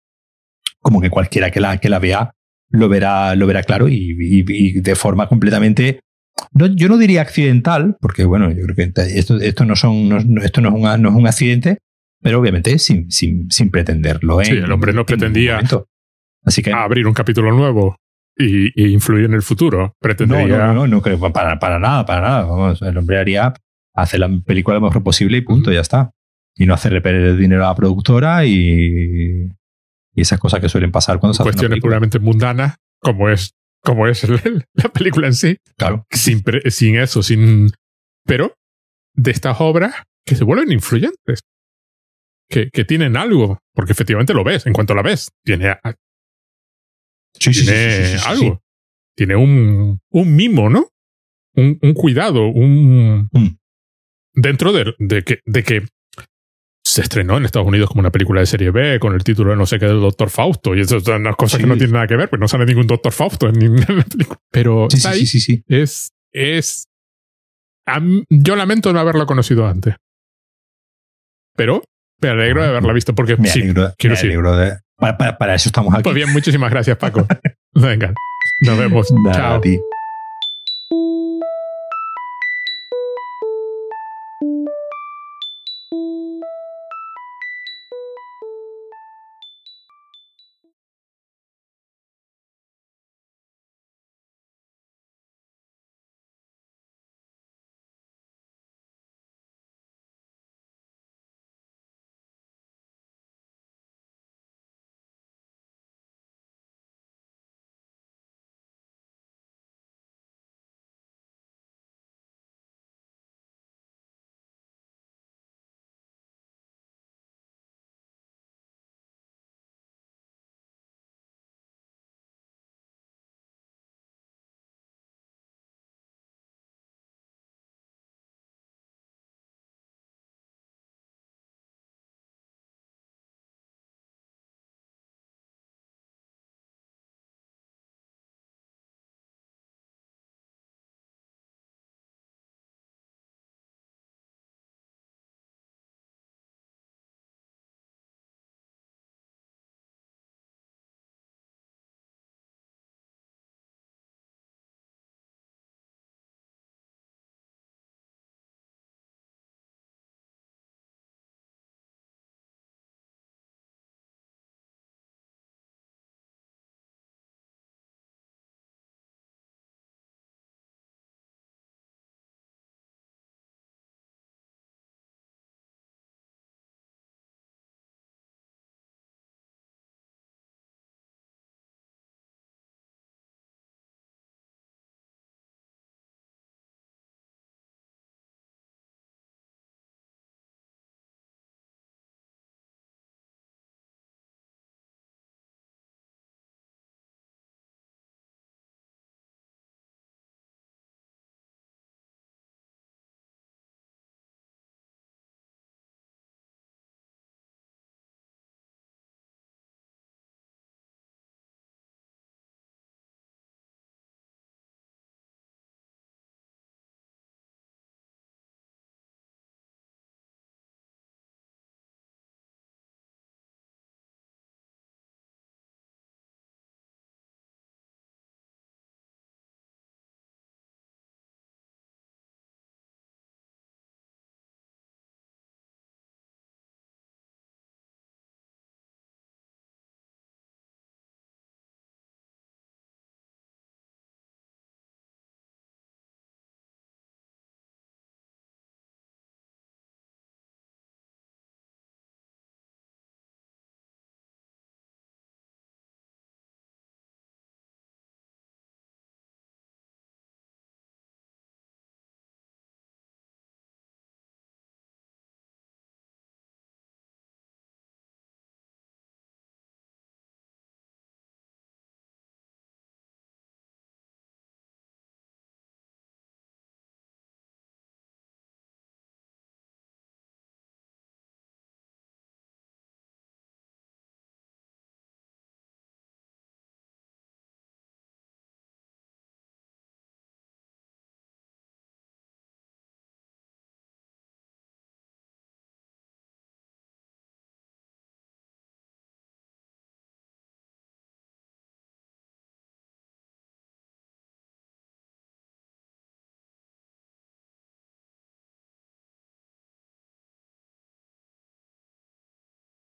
como 0.80 0.99
que 0.99 1.11
cualquiera 1.11 1.52
que 1.52 1.60
la, 1.60 1.77
que 1.77 1.89
la 1.89 1.99
vea 1.99 2.34
lo 2.69 2.89
verá, 2.89 3.35
lo 3.35 3.45
verá 3.45 3.64
claro 3.64 3.88
y 3.88 4.81
de 4.81 4.95
forma 4.95 5.27
completamente 5.27 6.02
no, 6.51 6.68
yo 6.68 6.88
no 6.88 6.97
diría 6.97 7.22
accidental, 7.22 7.97
porque 7.99 8.26
bueno, 8.26 8.49
yo 8.51 8.63
creo 8.63 8.76
que 8.76 8.91
esto, 9.18 9.38
esto 9.39 9.65
no 9.65 9.76
son, 9.76 10.09
no, 10.09 10.41
esto 10.41 10.61
no 10.61 10.69
es, 10.69 10.76
una, 10.76 10.97
no 10.97 11.09
es 11.09 11.15
un 11.15 11.27
accidente, 11.27 11.80
pero 12.22 12.39
obviamente 12.39 12.77
sin, 12.80 13.11
sin, 13.11 13.49
sin 13.51 13.72
pretenderlo. 13.72 14.41
¿eh? 14.41 14.45
Sí, 14.45 14.51
el 14.53 14.72
hombre 14.72 14.93
no 14.93 15.05
pretendía 15.05 15.59
Así 16.43 16.63
que, 16.63 16.73
abrir 16.73 17.05
un 17.05 17.13
capítulo 17.13 17.51
nuevo 17.51 17.95
y, 18.35 18.68
y, 18.81 18.93
influir 18.93 19.26
en 19.26 19.34
el 19.34 19.43
futuro. 19.43 19.93
Pretendía... 19.99 20.47
No, 20.47 20.68
no, 20.68 20.73
no, 20.73 20.88
no 20.88 21.01
creo, 21.01 21.19
para, 21.31 21.59
para 21.59 21.77
nada, 21.77 22.05
para 22.05 22.22
nada. 22.22 22.43
Vamos, 22.45 22.81
el 22.81 22.97
hombre 22.97 23.19
haría 23.19 23.53
hacer 23.93 24.22
la 24.22 24.30
película 24.45 24.76
lo 24.76 24.81
mejor 24.81 25.03
posible 25.03 25.38
y 25.38 25.41
punto, 25.41 25.72
ya 25.72 25.81
está. 25.81 26.11
Y 26.55 26.65
no 26.65 26.73
hacerle 26.73 27.01
perder 27.01 27.38
dinero 27.38 27.65
a 27.65 27.69
la 27.69 27.76
productora 27.76 28.45
y, 28.45 29.51
y 30.13 30.22
esas 30.22 30.39
cosas 30.39 30.59
que 30.59 30.69
suelen 30.69 30.91
pasar 30.91 31.19
cuando 31.19 31.34
se 31.34 31.43
Cuestiones 31.43 31.80
puramente 31.80 32.19
mundanas, 32.19 32.76
como 32.99 33.30
es 33.30 33.53
como 33.82 34.08
es 34.08 34.28
la 34.74 34.90
película 34.94 35.28
en 35.28 35.34
sí. 35.34 35.58
Claro. 35.78 36.06
Sin, 36.12 36.44
sin 36.70 36.98
eso, 36.98 37.24
sin. 37.24 37.72
Pero 38.26 38.53
de 39.14 39.32
estas 39.32 39.58
obras 39.60 39.95
que 40.26 40.36
se 40.36 40.44
vuelven 40.44 40.72
influyentes. 40.72 41.41
Que, 42.49 42.70
que 42.70 42.84
tienen 42.84 43.16
algo, 43.16 43.60
porque 43.74 43.94
efectivamente 43.94 44.34
lo 44.34 44.44
ves, 44.44 44.66
en 44.66 44.74
cuanto 44.74 44.94
la 44.94 45.02
ves, 45.02 45.32
tiene, 45.41 45.74
sí, 47.40 47.52
tiene 47.52 48.08
sí, 48.08 48.18
sí, 48.18 48.26
algo. 48.28 48.62
Tiene 49.16 49.38
un, 49.38 50.02
un 50.10 50.36
mimo, 50.36 50.70
¿no? 50.70 50.90
Un, 51.56 51.80
un 51.82 51.94
cuidado, 51.94 52.48
un. 52.48 53.30
Mm. 53.32 53.58
Dentro 54.34 54.74
de, 54.74 54.94
de, 54.99 55.24
que, 55.24 55.40
de 55.45 55.64
que 55.64 55.86
se 56.91 57.01
estrenó 57.01 57.38
en 57.38 57.45
Estados 57.45 57.65
Unidos 57.65 57.88
como 57.88 58.01
una 58.01 58.11
película 58.11 58.41
de 58.41 58.45
serie 58.45 58.69
B 58.69 58.99
con 58.99 59.13
el 59.13 59.23
título 59.23 59.51
de 59.51 59.55
no 59.55 59.65
sé 59.65 59.80
qué 59.80 59.85
del 59.85 60.01
Doctor 60.01 60.30
Fausto 60.30 60.76
y 60.76 60.81
eso 60.81 60.99
son 60.99 61.22
unas 61.22 61.38
cosas 61.38 61.57
sí. 61.57 61.63
que 61.63 61.69
no 61.69 61.77
tienen 61.77 61.93
nada 61.93 62.05
que 62.05 62.18
ver, 62.18 62.30
pues 62.30 62.38
no 62.38 62.49
sale 62.49 62.65
ningún 62.65 62.85
Doctor 62.85 63.13
Fausto 63.13 63.47
en, 63.47 63.76
la 63.77 64.03
película. 64.03 64.38
Pero 64.51 64.88
sí, 64.89 64.99
sí, 64.99 65.26
sí, 65.26 65.39
sí, 65.39 65.63
es 65.69 66.11
es 66.34 66.89
mí, 68.01 68.26
yo 68.30 68.57
lamento 68.57 68.91
no 68.91 68.99
haberla 68.99 69.26
conocido 69.26 69.65
antes. 69.68 69.95
Pero 71.55 71.81
me 72.22 72.27
alegro 72.27 72.61
de 72.61 72.68
haberla 72.68 72.91
visto 72.91 73.15
porque 73.15 73.38
me 73.38 73.47
sí, 73.47 73.61
alegro, 73.61 73.93
quiero 73.97 74.15
me 74.15 74.22
alegro 74.22 74.57
de, 74.57 74.77
para, 74.97 75.18
para, 75.18 75.38
para, 75.38 75.55
eso 75.55 75.69
estamos 75.69 75.93
aquí. 75.93 76.03
Pues 76.03 76.15
bien, 76.15 76.30
muchísimas 76.34 76.72
gracias, 76.72 76.97
Paco. 76.97 77.26
Venga, 77.73 78.13
nos 78.59 78.77
vemos. 78.77 79.11
Nada, 79.11 79.35
Chao. 79.38 79.55
A 79.55 79.61
ti. 79.61 79.80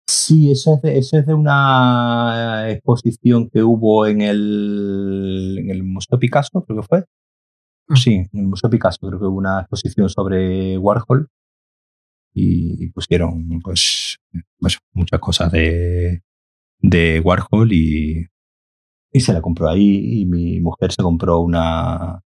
Sí, 0.07 0.51
eso 0.51 0.75
es, 0.75 0.81
de, 0.81 0.97
eso 0.97 1.17
es 1.17 1.25
de 1.25 1.33
una 1.33 2.69
exposición 2.69 3.49
que 3.49 3.63
hubo 3.63 4.05
en 4.05 4.21
el, 4.21 5.57
en 5.59 5.69
el 5.69 5.83
Museo 5.83 6.19
Picasso, 6.19 6.63
creo 6.65 6.81
que 6.81 6.87
fue. 6.87 7.05
Mm. 7.87 7.95
Sí, 7.95 8.13
en 8.15 8.39
el 8.39 8.47
Museo 8.47 8.69
Picasso 8.69 9.07
creo 9.07 9.19
que 9.19 9.25
hubo 9.25 9.37
una 9.37 9.61
exposición 9.61 10.09
sobre 10.09 10.77
Warhol 10.77 11.29
y 12.33 12.87
pusieron 12.91 13.59
pues, 13.61 14.17
pues 14.57 14.77
muchas 14.93 15.19
cosas 15.19 15.51
de, 15.51 16.21
de 16.79 17.19
Warhol 17.19 17.73
y, 17.73 18.25
y 19.11 19.19
se 19.19 19.33
la 19.33 19.41
compró 19.41 19.69
ahí 19.69 20.21
y 20.21 20.25
mi 20.25 20.59
mujer 20.59 20.91
se 20.91 21.03
compró 21.03 21.39
una, 21.39 22.21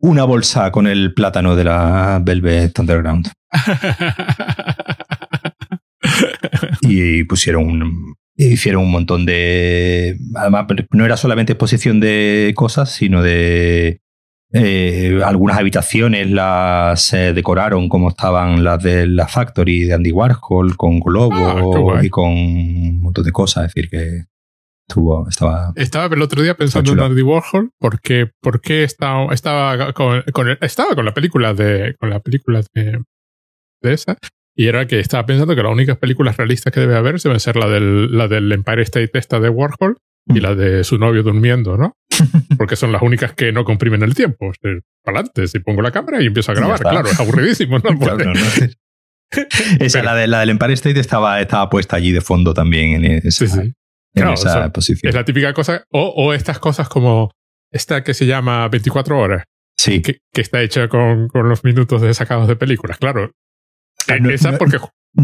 una 0.00 0.24
bolsa 0.24 0.70
con 0.70 0.86
el 0.86 1.14
plátano 1.14 1.56
de 1.56 1.64
la 1.64 2.20
Velvet 2.24 2.78
Underground. 2.78 3.30
y 6.88 7.24
pusieron 7.24 7.64
un, 7.64 8.14
hicieron 8.36 8.84
un 8.84 8.90
montón 8.90 9.26
de... 9.26 10.18
Además, 10.34 10.66
no 10.90 11.04
era 11.04 11.16
solamente 11.16 11.52
exposición 11.52 12.00
de 12.00 12.52
cosas, 12.56 12.92
sino 12.92 13.22
de... 13.22 14.00
Eh, 14.52 15.20
algunas 15.24 15.58
habitaciones 15.58 16.30
las 16.30 17.10
decoraron 17.10 17.88
como 17.88 18.10
estaban 18.10 18.62
las 18.62 18.80
de 18.82 19.06
la 19.06 19.26
Factory 19.26 19.84
de 19.84 19.94
Andy 19.94 20.12
Warhol, 20.12 20.76
con 20.76 21.00
globo 21.00 21.92
ah, 21.92 22.00
y 22.02 22.08
con 22.08 22.30
un 22.30 23.00
montón 23.00 23.24
de 23.24 23.32
cosas. 23.32 23.66
Es 23.66 23.74
decir, 23.74 23.90
que 23.90 24.24
estuvo, 24.88 25.28
estaba. 25.28 25.72
Estaba 25.74 26.14
el 26.14 26.22
otro 26.22 26.42
día 26.42 26.56
pensando 26.56 26.92
en 26.92 27.00
Andy 27.00 27.22
Warhol 27.22 27.72
porque, 27.78 28.30
porque 28.40 28.84
estaba, 28.84 29.34
estaba, 29.34 29.92
con, 29.92 30.22
estaba 30.60 30.94
con 30.94 31.04
la 31.04 31.12
película 31.12 31.52
de. 31.52 31.96
con 31.98 32.08
la 32.08 32.20
película 32.20 32.62
de, 32.72 33.02
de 33.82 33.92
esa 33.92 34.16
y 34.56 34.68
era 34.68 34.86
que 34.86 34.98
estaba 34.98 35.26
pensando 35.26 35.54
que 35.54 35.62
las 35.62 35.70
únicas 35.70 35.98
películas 35.98 36.38
realistas 36.38 36.72
que 36.72 36.80
debe 36.80 36.96
haber 36.96 37.20
deben 37.20 37.38
ser 37.38 37.56
la 37.56 37.68
del, 37.68 38.16
la 38.16 38.26
del 38.26 38.50
Empire 38.50 38.82
State 38.82 39.10
esta 39.14 39.38
de 39.38 39.50
Warhol 39.50 39.98
y 40.28 40.40
la 40.40 40.54
de 40.54 40.82
su 40.82 40.98
novio 40.98 41.22
durmiendo, 41.22 41.76
¿no? 41.76 41.92
Porque 42.58 42.74
son 42.74 42.90
las 42.90 43.02
únicas 43.02 43.34
que 43.34 43.52
no 43.52 43.64
comprimen 43.64 44.02
el 44.02 44.14
tiempo. 44.14 44.50
Para 45.04 45.18
adelante, 45.18 45.46
si 45.46 45.60
pongo 45.60 45.82
la 45.82 45.92
cámara 45.92 46.22
y 46.22 46.26
empiezo 46.26 46.52
a 46.52 46.54
grabar, 46.54 46.80
claro, 46.80 47.08
es 47.08 47.20
aburridísimo, 47.20 47.78
¿no? 47.78 47.90
esa, 49.80 50.02
la, 50.02 50.14
de, 50.14 50.26
la 50.26 50.40
del 50.40 50.50
Empire 50.50 50.72
State 50.72 51.00
estaba, 51.00 51.40
estaba 51.40 51.68
puesta 51.68 51.96
allí 51.96 52.12
de 52.12 52.22
fondo 52.22 52.54
también 52.54 53.04
en 53.04 53.26
esa, 53.26 53.46
sí, 53.46 53.74
En 54.14 54.28
esa 54.28 54.72
posición. 54.72 55.10
Es 55.10 55.14
la 55.14 55.24
típica 55.24 55.52
cosa, 55.52 55.84
o, 55.90 56.14
o, 56.16 56.32
estas 56.32 56.58
cosas 56.58 56.88
como 56.88 57.30
esta 57.70 58.02
que 58.02 58.14
se 58.14 58.24
llama 58.24 58.66
24 58.68 59.18
horas. 59.18 59.44
Sí. 59.76 60.00
Que, 60.00 60.18
que 60.32 60.40
está 60.40 60.62
hecha 60.62 60.88
con, 60.88 61.28
con, 61.28 61.48
los 61.48 61.62
minutos 61.62 62.00
de 62.00 62.14
sacados 62.14 62.48
de 62.48 62.56
películas. 62.56 62.98
Claro, 62.98 63.32
no, 64.20 64.30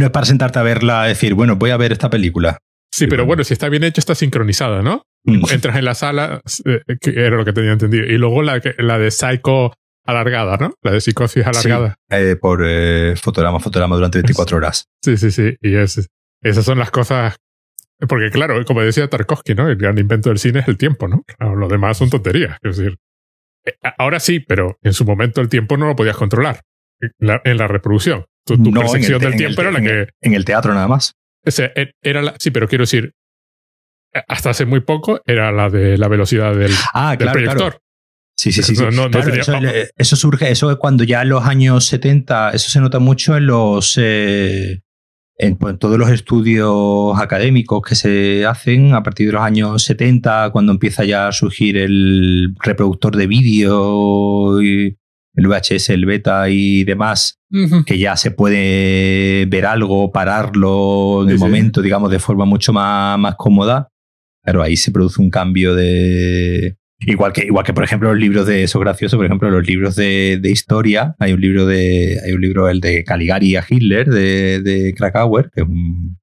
es 0.07 0.11
para 0.11 0.27
sentarte 0.27 0.59
a 0.59 0.63
verla 0.63 1.05
decir, 1.05 1.35
bueno, 1.35 1.57
voy 1.57 1.71
a 1.71 1.77
ver 1.77 1.93
esta 1.93 2.11
película. 2.11 2.59
Sí, 2.91 3.07
pero 3.07 3.25
bueno, 3.25 3.43
si 3.43 3.55
está 3.55 3.69
bien 3.71 3.85
hecho, 3.85 4.01
está 4.01 4.15
sincronizada, 4.15 4.83
¿no? 4.83 5.07
Mm. 5.25 5.45
Entras 5.51 5.77
en 5.77 5.85
la 5.85 5.95
sala, 5.95 6.43
eh, 6.67 6.81
que 7.01 7.11
era 7.11 7.37
lo 7.37 7.45
que 7.45 7.55
tenía 7.55 7.73
entendido. 7.73 8.05
Y 8.05 8.19
luego 8.19 8.43
la, 8.43 8.61
la 8.79 8.99
de 8.99 9.11
Psycho 9.11 9.73
alargada, 10.05 10.57
¿no? 10.59 10.75
La 10.83 10.93
de 10.93 11.01
psicosis 11.01 11.47
alargada. 11.47 11.97
Eh, 12.11 12.37
por 12.39 12.63
eh, 12.65 13.15
fotograma, 13.17 13.61
fotograma 13.61 13.97
durante 13.97 14.19
24 14.19 14.57
horas. 14.57 14.89
Sí, 15.03 15.17
sí, 15.17 15.31
sí. 15.31 15.57
Y 15.61 15.77
es, 15.77 16.07
esas 16.43 16.65
son 16.65 16.79
las 16.79 16.91
cosas. 16.91 17.37
Porque, 18.09 18.31
claro, 18.31 18.63
como 18.65 18.83
decía 18.83 19.09
Tarkovsky, 19.09 19.55
¿no? 19.55 19.69
El 19.69 19.77
gran 19.77 19.97
invento 19.97 20.29
del 20.29 20.39
cine 20.39 20.61
es 20.61 20.69
el 20.69 20.77
tiempo, 20.77 21.07
¿no? 21.07 21.25
lo 21.39 21.69
demás 21.69 21.99
son 21.99 22.11
tonterías. 22.11 22.59
Es 22.63 22.77
decir, 22.77 22.99
ahora 23.97 24.19
sí, 24.19 24.41
pero 24.41 24.77
en 24.83 24.93
su 24.93 25.05
momento 25.05 25.41
el 25.41 25.49
tiempo 25.49 25.77
no 25.77 25.87
lo 25.87 25.95
podías 25.95 26.17
controlar 26.17 26.63
en 27.01 27.57
la 27.59 27.69
reproducción. 27.69 28.27
Tu, 28.45 28.73
percepción 28.73 29.21
del 29.21 29.37
tiempo 29.37 29.61
era 29.63 29.71
la 29.71 29.81
que. 29.81 30.09
En 30.21 30.35
el 30.35 30.45
teatro 30.45 30.75
nada 30.75 30.89
más. 30.89 31.15
Ese, 31.45 31.73
e, 31.75 31.93
era 32.03 32.23
la, 32.23 32.35
sí, 32.39 32.51
pero 32.51 32.69
quiero 32.69 32.83
decir, 32.83 33.15
hasta 34.29 34.51
hace 34.51 34.65
muy 34.65 34.81
poco 34.81 35.21
era 35.27 35.53
la 35.53 35.71
de 35.71 35.99
la 35.99 36.09
velocidad 36.09 36.55
del, 36.55 36.73
ah, 36.95 37.17
proyector. 37.19 37.79
Sí, 38.37 38.51
sí, 38.51 38.63
sí. 38.63 38.75
eso, 39.97 40.17
surge, 40.17 40.51
eso 40.51 40.71
es 40.71 40.77
cuando 40.79 41.05
ya 41.05 41.23
en 41.23 41.29
los 41.29 41.45
años 41.45 41.87
70, 41.87 42.51
eso 42.51 42.71
se 42.71 42.81
nota 42.81 42.99
mucho 42.99 43.37
en 43.37 43.47
los. 43.47 43.99
Eh, 43.99 44.81
en, 45.37 45.57
pues, 45.57 45.79
todos 45.79 45.99
los 45.99 46.11
estudios 46.11 47.19
académicos 47.19 47.83
que 47.83 47.95
se 47.95 48.47
hacen 48.47 48.95
a 48.95 49.03
partir 49.03 49.29
de 49.29 49.33
los 49.35 49.43
años 49.43 49.83
70, 49.85 50.51
cuando 50.51 50.73
empieza 50.73 51.05
ya 51.05 51.29
a 51.29 51.33
surgir 51.33 51.77
el 51.77 52.55
reproductor 52.61 53.17
de 53.17 53.27
vídeo 53.27 54.63
y, 54.63 54.97
el 55.35 55.47
VHS, 55.47 55.91
el 55.91 56.07
beta 56.07 56.49
y 56.49 56.85
demás, 56.85 57.39
que 57.87 57.99
ya 57.99 58.17
se 58.17 58.31
puede 58.31 59.47
ver 59.47 59.67
algo, 59.67 60.11
pararlo 60.11 61.23
en 61.23 61.31
el 61.31 61.39
momento, 61.39 61.83
digamos, 61.83 62.11
de 62.11 62.19
forma 62.19 62.45
mucho 62.45 62.73
más, 62.73 63.19
más 63.19 63.35
cómoda. 63.37 63.89
Pero 64.45 64.63
ahí 64.63 64.77
se 64.77 64.91
produce 64.91 65.21
un 65.21 65.31
cambio 65.31 65.75
de. 65.75 66.77
Igual 67.01 67.33
que, 67.33 67.45
igual 67.45 67.65
que, 67.65 67.73
por 67.73 67.85
ejemplo, 67.85 68.11
los 68.11 68.19
libros 68.19 68.47
de. 68.47 68.65
Eso 68.65 68.81
gracioso, 68.81 69.17
por 69.17 69.27
ejemplo, 69.27 69.51
los 69.51 69.67
libros 69.67 69.95
de, 69.97 70.39
de 70.41 70.51
historia. 70.51 71.15
Hay 71.19 71.33
un 71.33 71.41
libro 71.41 71.67
de. 71.67 72.19
Hay 72.25 72.33
un 72.33 72.41
libro, 72.41 72.69
el 72.69 72.81
de 72.81 73.05
Caligari 73.05 73.57
a 73.57 73.65
Hitler, 73.69 74.09
de, 74.09 74.61
de 74.61 74.95
Krakauer, 74.95 75.51
que 75.55 75.63
es 75.63 75.69
un. 75.69 76.19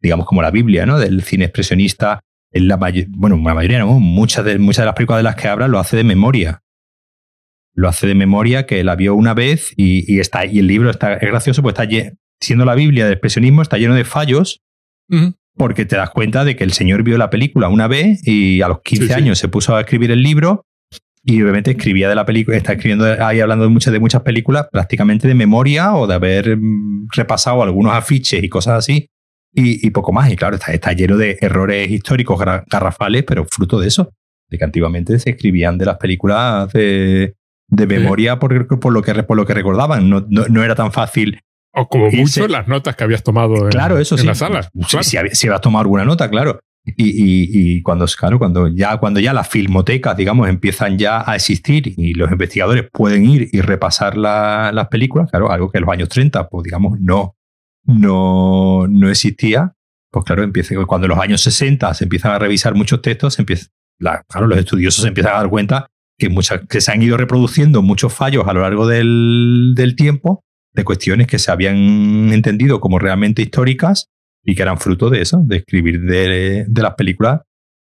digamos 0.00 0.26
como 0.26 0.42
la 0.42 0.50
Biblia, 0.50 0.86
¿no? 0.86 0.98
Del 0.98 1.22
cine 1.22 1.44
expresionista. 1.44 2.20
En 2.52 2.68
la 2.68 2.76
bueno, 3.08 3.36
la 3.44 3.54
mayoría, 3.54 3.80
¿no? 3.80 4.00
Muchas 4.00 4.44
de, 4.44 4.58
muchas 4.58 4.84
de 4.84 4.86
las 4.86 4.94
películas 4.94 5.18
de 5.18 5.24
las 5.24 5.36
que 5.36 5.48
habla 5.48 5.68
lo 5.68 5.78
hace 5.78 5.96
de 5.96 6.04
memoria 6.04 6.62
lo 7.76 7.88
hace 7.88 8.06
de 8.06 8.14
memoria, 8.14 8.66
que 8.66 8.82
la 8.82 8.96
vio 8.96 9.14
una 9.14 9.34
vez 9.34 9.72
y, 9.76 10.18
está, 10.18 10.46
y 10.46 10.58
el 10.58 10.66
libro 10.66 10.90
está, 10.90 11.14
es 11.14 11.28
gracioso, 11.28 11.62
pues 11.62 11.78
está 11.78 11.86
siendo 12.40 12.64
la 12.64 12.74
Biblia 12.74 13.04
del 13.04 13.12
expresionismo, 13.12 13.62
está 13.62 13.76
lleno 13.76 13.94
de 13.94 14.04
fallos, 14.04 14.62
porque 15.54 15.84
te 15.84 15.96
das 15.96 16.10
cuenta 16.10 16.44
de 16.44 16.56
que 16.56 16.64
el 16.64 16.72
señor 16.72 17.02
vio 17.02 17.18
la 17.18 17.30
película 17.30 17.68
una 17.68 17.86
vez 17.86 18.26
y 18.26 18.62
a 18.62 18.68
los 18.68 18.80
15 18.82 19.14
años 19.14 19.38
se 19.38 19.48
puso 19.48 19.76
a 19.76 19.80
escribir 19.80 20.10
el 20.10 20.22
libro 20.22 20.64
y 21.22 21.42
obviamente 21.42 21.72
escribía 21.72 22.08
de 22.08 22.14
la 22.14 22.24
película, 22.24 22.56
está 22.56 22.72
escribiendo 22.72 23.04
ahí 23.04 23.40
hablando 23.40 23.64
de 23.64 23.70
muchas, 23.70 23.92
de 23.92 24.00
muchas 24.00 24.22
películas 24.22 24.68
prácticamente 24.70 25.28
de 25.28 25.34
memoria 25.34 25.94
o 25.96 26.06
de 26.06 26.14
haber 26.14 26.56
mm, 26.56 27.08
repasado 27.12 27.62
algunos 27.62 27.92
afiches 27.94 28.42
y 28.42 28.48
cosas 28.48 28.78
así 28.78 29.08
y, 29.52 29.90
poco 29.90 30.12
más. 30.12 30.30
Y 30.30 30.36
claro, 30.36 30.56
está, 30.56 30.72
está 30.72 30.92
lleno 30.92 31.16
de 31.16 31.38
errores 31.40 31.90
históricos 31.90 32.38
garrafales, 32.66 33.24
pero 33.24 33.44
fruto 33.44 33.80
de 33.80 33.88
eso, 33.88 34.12
de 34.48 34.58
que 34.58 34.64
antiguamente 34.64 35.18
se 35.18 35.30
escribían 35.30 35.78
de 35.78 35.86
las 35.86 35.96
películas 35.96 36.72
de, 36.72 37.34
de 37.68 37.86
memoria 37.86 38.38
por, 38.38 38.66
por, 38.78 38.92
lo 38.92 39.02
que, 39.02 39.14
por 39.22 39.36
lo 39.36 39.46
que 39.46 39.54
recordaban. 39.54 40.08
No, 40.08 40.24
no, 40.28 40.62
era 40.62 40.74
tan 40.74 40.92
fácil. 40.92 41.40
O 41.72 41.88
como 41.88 42.10
mucho 42.10 42.48
las 42.48 42.68
notas 42.68 42.96
que 42.96 43.04
habías 43.04 43.22
tomado 43.22 43.64
en, 43.64 43.68
claro, 43.68 43.98
eso 43.98 44.16
la 44.16 44.34
sala. 44.34 44.70
Si, 45.02 45.16
habías 45.16 45.60
tomado 45.60 45.82
alguna 45.82 46.04
nota, 46.04 46.30
claro. 46.30 46.60
Y, 46.84 46.92
y, 46.92 47.48
y, 47.52 47.82
cuando, 47.82 48.06
claro, 48.06 48.38
cuando 48.38 48.68
ya, 48.68 48.96
cuando 48.98 49.18
ya 49.18 49.32
las 49.32 49.48
filmotecas, 49.48 50.16
digamos, 50.16 50.48
empiezan 50.48 50.96
ya 50.96 51.28
a 51.28 51.34
existir 51.34 51.92
y 51.96 52.14
los 52.14 52.30
investigadores 52.30 52.86
pueden 52.92 53.28
ir 53.28 53.48
y 53.52 53.60
repasar 53.60 54.16
las 54.16 54.88
películas, 54.88 55.28
claro, 55.28 55.50
algo 55.50 55.68
que 55.70 55.78
en 55.78 55.84
los 55.84 55.92
años 55.92 56.08
30, 56.08 56.48
pues 56.48 56.62
digamos, 56.62 57.00
no, 57.00 57.36
no, 57.82 58.86
no 58.88 59.10
existía, 59.10 59.74
pues 60.12 60.24
claro, 60.24 60.44
empieza, 60.44 60.76
cuando 60.86 61.06
en 61.06 61.10
los 61.10 61.18
años 61.18 61.40
60 61.40 61.92
se 61.92 62.04
empiezan 62.04 62.30
a 62.30 62.38
revisar 62.38 62.76
muchos 62.76 63.02
textos, 63.02 63.36
empieza, 63.40 63.66
claro, 63.98 64.46
los 64.46 64.58
estudiosos 64.58 65.02
se 65.02 65.08
empiezan 65.08 65.34
a 65.34 65.38
dar 65.38 65.50
cuenta 65.50 65.90
que, 66.18 66.28
muchas, 66.28 66.62
que 66.68 66.80
se 66.80 66.92
han 66.92 67.02
ido 67.02 67.16
reproduciendo 67.16 67.82
muchos 67.82 68.12
fallos 68.12 68.46
a 68.46 68.52
lo 68.52 68.62
largo 68.62 68.86
del, 68.86 69.94
tiempo 69.96 70.44
de 70.72 70.84
cuestiones 70.84 71.26
que 71.26 71.38
se 71.38 71.50
habían 71.50 72.32
entendido 72.32 72.80
como 72.80 72.98
realmente 72.98 73.42
históricas 73.42 74.08
y 74.44 74.54
que 74.54 74.62
eran 74.62 74.78
fruto 74.78 75.10
de 75.10 75.22
eso, 75.22 75.42
de 75.44 75.56
escribir 75.56 76.02
de, 76.02 76.66
las 76.74 76.94
películas 76.94 77.40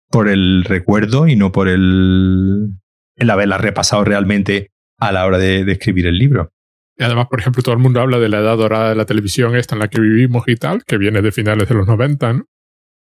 por 0.10 0.30
el 0.30 0.64
recuerdo 0.64 1.28
y 1.28 1.36
no 1.36 1.52
por 1.52 1.68
el, 1.68 2.70
el 3.16 3.30
haberlas 3.30 3.62
repasado 3.62 4.04
realmente 4.04 4.72
a 5.00 5.12
la 5.12 5.26
hora 5.26 5.38
de, 5.38 5.66
de, 5.66 5.72
escribir 5.74 6.08
el 6.08 6.18
libro. 6.18 6.50
Y 6.98 7.04
además, 7.04 7.28
por 7.30 7.40
ejemplo, 7.40 7.62
todo 7.62 7.74
el 7.74 7.82
mundo 7.82 8.00
habla 8.00 8.18
de 8.18 8.30
la 8.30 8.40
edad 8.40 8.58
dorada 8.58 8.90
de 8.90 8.96
la 8.96 9.06
televisión 9.06 9.56
esta 9.56 9.76
en 9.76 9.80
la 9.80 9.90
que 9.90 10.00
vivimos 10.00 10.48
y 10.48 10.56
tal, 10.56 10.84
que 10.86 10.98
viene 10.98 11.22
de 11.22 11.32
finales 11.32 11.68
de 11.68 11.76
los 11.76 11.86
90, 11.86 12.34
¿no? 12.34 12.46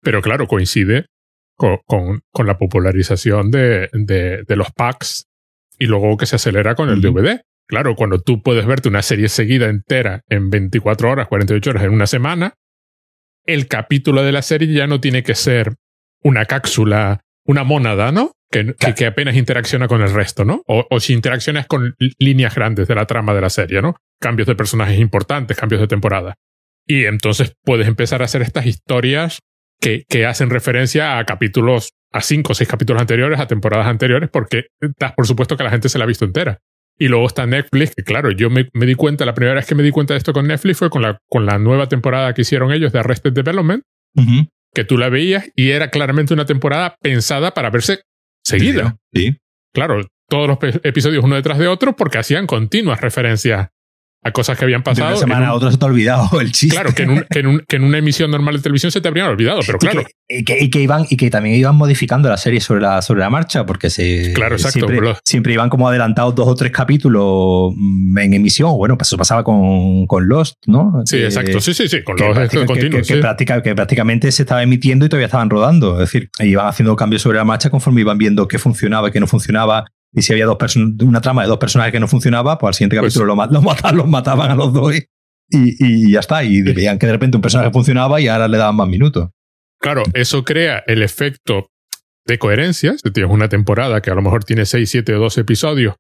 Pero 0.03 0.23
claro, 0.23 0.47
coincide 0.47 1.07
con, 1.59 2.23
con, 2.33 2.47
la 2.47 2.57
popularización 2.57 3.51
de, 3.51 3.91
de, 3.93 4.45
de, 4.47 4.57
los 4.57 4.71
packs 4.71 5.27
y 5.79 5.87
luego 5.87 6.17
que 6.17 6.27
se 6.27 6.37
acelera 6.37 6.75
con 6.77 6.89
el 6.89 7.01
DVD. 7.03 7.41
Claro, 7.67 7.97
cuando 7.97 8.21
tú 8.21 8.43
puedes 8.43 8.65
verte 8.65 8.89
una 8.89 9.03
serie 9.03 9.29
seguida 9.29 9.69
entera 9.69 10.23
en 10.29 10.51
24 10.51 11.11
horas, 11.11 11.29
48 11.29 11.71
horas, 11.71 11.83
en 11.83 11.91
una 11.91 12.07
semana, 12.07 12.55
el 13.45 13.67
capítulo 13.67 14.23
de 14.23 14.33
la 14.33 14.43
serie 14.43 14.73
ya 14.73 14.87
no 14.87 15.01
tiene 15.01 15.23
que 15.23 15.35
ser 15.35 15.75
una 16.23 16.45
cápsula, 16.45 17.21
una 17.45 17.65
mónada, 17.65 18.13
¿no? 18.13 18.33
Que, 18.51 18.75
que, 18.97 19.05
apenas 19.05 19.37
interacciona 19.37 19.89
con 19.89 20.01
el 20.01 20.15
resto, 20.15 20.45
¿no? 20.45 20.63
O, 20.67 20.87
o, 20.89 21.01
si 21.01 21.13
interaccionas 21.13 21.67
con 21.67 21.95
líneas 22.19 22.55
grandes 22.55 22.89
de 22.89 22.95
la 22.95 23.05
trama 23.05 23.35
de 23.35 23.43
la 23.43 23.51
serie, 23.51 23.83
¿no? 23.83 23.97
Cambios 24.21 24.47
de 24.47 24.55
personajes 24.55 24.99
importantes, 24.99 25.57
cambios 25.57 25.83
de 25.83 25.89
temporada. 25.89 26.37
Y 26.87 27.05
entonces 27.05 27.53
puedes 27.63 27.87
empezar 27.87 28.23
a 28.23 28.25
hacer 28.25 28.41
estas 28.41 28.65
historias 28.65 29.41
que, 29.81 30.05
que 30.09 30.27
hacen 30.27 30.51
referencia 30.51 31.19
a 31.19 31.25
capítulos, 31.25 31.91
a 32.13 32.21
cinco 32.21 32.53
o 32.53 32.55
seis 32.55 32.69
capítulos 32.69 33.01
anteriores, 33.01 33.41
a 33.41 33.47
temporadas 33.47 33.87
anteriores, 33.87 34.29
porque 34.31 34.67
das 34.99 35.13
por 35.13 35.27
supuesto 35.27 35.57
que 35.57 35.65
la 35.65 35.71
gente 35.71 35.89
se 35.89 35.99
la 35.99 36.05
ha 36.05 36.07
visto 36.07 36.25
entera. 36.25 36.59
Y 37.01 37.07
luego 37.07 37.27
está 37.27 37.47
Netflix, 37.47 37.95
que 37.95 38.03
claro, 38.03 38.33
yo 38.33 38.51
me, 38.51 38.69
di 38.73 38.95
cuenta, 38.97 39.25
la 39.25 39.35
primera 39.35 39.55
vez 39.55 39.67
que 39.67 39.77
me 39.77 39.85
di 39.85 39.93
cuenta 39.93 40.15
de 40.15 40.19
esto 40.19 40.33
con 40.33 40.49
Netflix 40.49 40.79
fue 40.79 40.91
con 40.91 41.03
la, 41.03 41.19
con 41.29 41.47
la 41.47 41.59
nueva 41.59 41.89
temporada 41.89 42.35
que 42.35 42.43
hicieron 42.43 42.73
ellos 42.73 42.93
de 42.93 42.99
Arrested 42.99 43.33
Development, 43.33 43.85
que 44.75 44.85
tú 44.85 44.99
la 44.99 45.09
veías 45.09 45.49
y 45.55 45.71
era 45.71 45.91
claramente 45.91 46.35
una 46.35 46.45
temporada 46.45 46.97
pensada 47.01 47.55
para 47.55 47.71
verse 47.71 48.01
seguida. 48.45 48.97
Sí. 49.13 49.37
Claro, 49.73 50.01
todos 50.29 50.49
los 50.49 50.59
episodios 50.83 51.25
uno 51.25 51.37
detrás 51.37 51.59
de 51.59 51.69
otro 51.69 51.95
porque 51.95 52.19
hacían 52.19 52.49
continuas 52.49 53.01
referencias 53.01 53.69
a 54.23 54.33
cosas 54.33 54.59
que 54.59 54.65
habían 54.65 54.83
pasado. 54.83 55.09
De 55.09 55.15
una 55.15 55.21
semana 55.21 55.49
a 55.49 55.55
otra 55.55 55.71
se 55.71 55.79
te 55.79 55.85
ha 55.85 55.89
olvidado 55.89 56.29
el 56.41 56.53
chiste. 56.53 56.75
Claro, 56.75 56.95
que 56.95 57.03
en, 57.03 57.65
que, 57.67 57.77
en 57.77 57.85
una 57.85 57.99
emisión 57.99 58.31
normal 58.31 58.57
de 58.57 58.63
televisión 58.63 58.91
se 58.91 59.01
te 59.01 59.09
habrían 59.09 59.29
olvidado, 59.29 59.61
pero 59.67 59.79
claro. 59.79 60.05
Y 60.31 60.45
que, 60.45 60.63
y 60.63 60.69
que, 60.69 60.83
iban, 60.83 61.07
y 61.09 61.17
que 61.17 61.31
también 61.31 61.57
iban 61.57 61.75
modificando 61.75 62.29
la 62.29 62.37
serie 62.37 62.61
sobre 62.61 62.83
la, 62.83 63.01
sobre 63.01 63.21
la 63.21 63.31
marcha, 63.31 63.65
porque 63.65 63.89
se, 63.89 64.33
claro, 64.35 64.57
exacto, 64.57 64.87
siempre, 64.87 65.15
siempre, 65.25 65.53
iban 65.55 65.71
como 65.71 65.89
adelantados 65.89 66.35
dos 66.35 66.47
o 66.49 66.55
tres 66.55 66.71
capítulos 66.71 67.73
mm, 67.75 68.19
en 68.19 68.35
emisión. 68.35 68.77
Bueno, 68.77 68.99
pues 68.99 69.09
eso 69.09 69.17
pasaba 69.17 69.43
con, 69.43 70.07
con 70.07 70.29
Lost, 70.29 70.57
¿no? 70.67 71.01
Sí, 71.07 71.17
exacto. 71.19 71.61
Sí, 71.61 71.73
sí, 71.73 71.89
sí, 71.89 72.03
con 72.03 72.17
Lost 72.17 72.53
que, 72.53 73.03
que, 73.63 73.75
prácticamente 73.75 74.31
se 74.33 74.43
estaba 74.43 74.63
emitiendo 74.63 75.07
y 75.07 75.09
todavía 75.09 75.27
estaban 75.27 75.49
rodando. 75.49 75.95
Es 75.95 76.11
decir, 76.13 76.29
iban 76.41 76.67
haciendo 76.67 76.95
cambios 76.97 77.23
sobre 77.23 77.39
la 77.39 77.45
marcha 77.45 77.71
conforme 77.71 78.03
iban 78.03 78.19
viendo 78.19 78.49
qué 78.49 78.59
funcionaba 78.59 79.09
y 79.09 79.13
qué 79.13 79.21
no 79.21 79.27
funcionaba 79.27 79.87
y 80.13 80.23
si 80.23 80.33
había 80.33 80.47
dos 80.47 80.57
una 80.77 81.21
trama 81.21 81.43
de 81.43 81.49
dos 81.49 81.59
personajes 81.59 81.93
que 81.93 82.01
no 82.01 82.09
funcionaba, 82.09 82.59
pues 82.59 82.69
al 82.69 82.75
siguiente 82.75 82.99
pues 82.99 83.13
capítulo 83.13 83.27
lo, 83.27 83.37
mataban, 83.37 83.97
los 83.97 84.09
mataban 84.09 84.51
a 84.51 84.55
los 84.55 84.73
dos 84.73 84.95
y, 84.95 85.07
y, 85.51 86.13
ya 86.13 86.21
está. 86.21 86.45
Y 86.45 86.63
veían 86.63 86.99
que 86.99 87.07
de 87.07 87.13
repente 87.13 87.37
un 87.37 87.43
personaje 87.43 87.71
funcionaba 87.71 88.21
y 88.21 88.29
ahora 88.29 88.49
le 88.49 88.59
daban 88.59 88.77
más 88.77 88.89
minutos. 88.89 89.29
Claro, 89.81 90.03
eso 90.15 90.45
crea 90.45 90.83
el 90.87 91.03
efecto 91.03 91.71
de 92.27 92.39
coherencia. 92.39 92.97
Si 93.03 93.11
tienes 93.11 93.33
una 93.33 93.49
temporada 93.49 94.01
que 94.01 94.11
a 94.11 94.15
lo 94.15 94.23
mejor 94.23 94.45
tiene 94.45 94.67
6, 94.67 94.89
7 94.91 95.15
o 95.15 95.21
12 95.21 95.43
episodios 95.43 95.95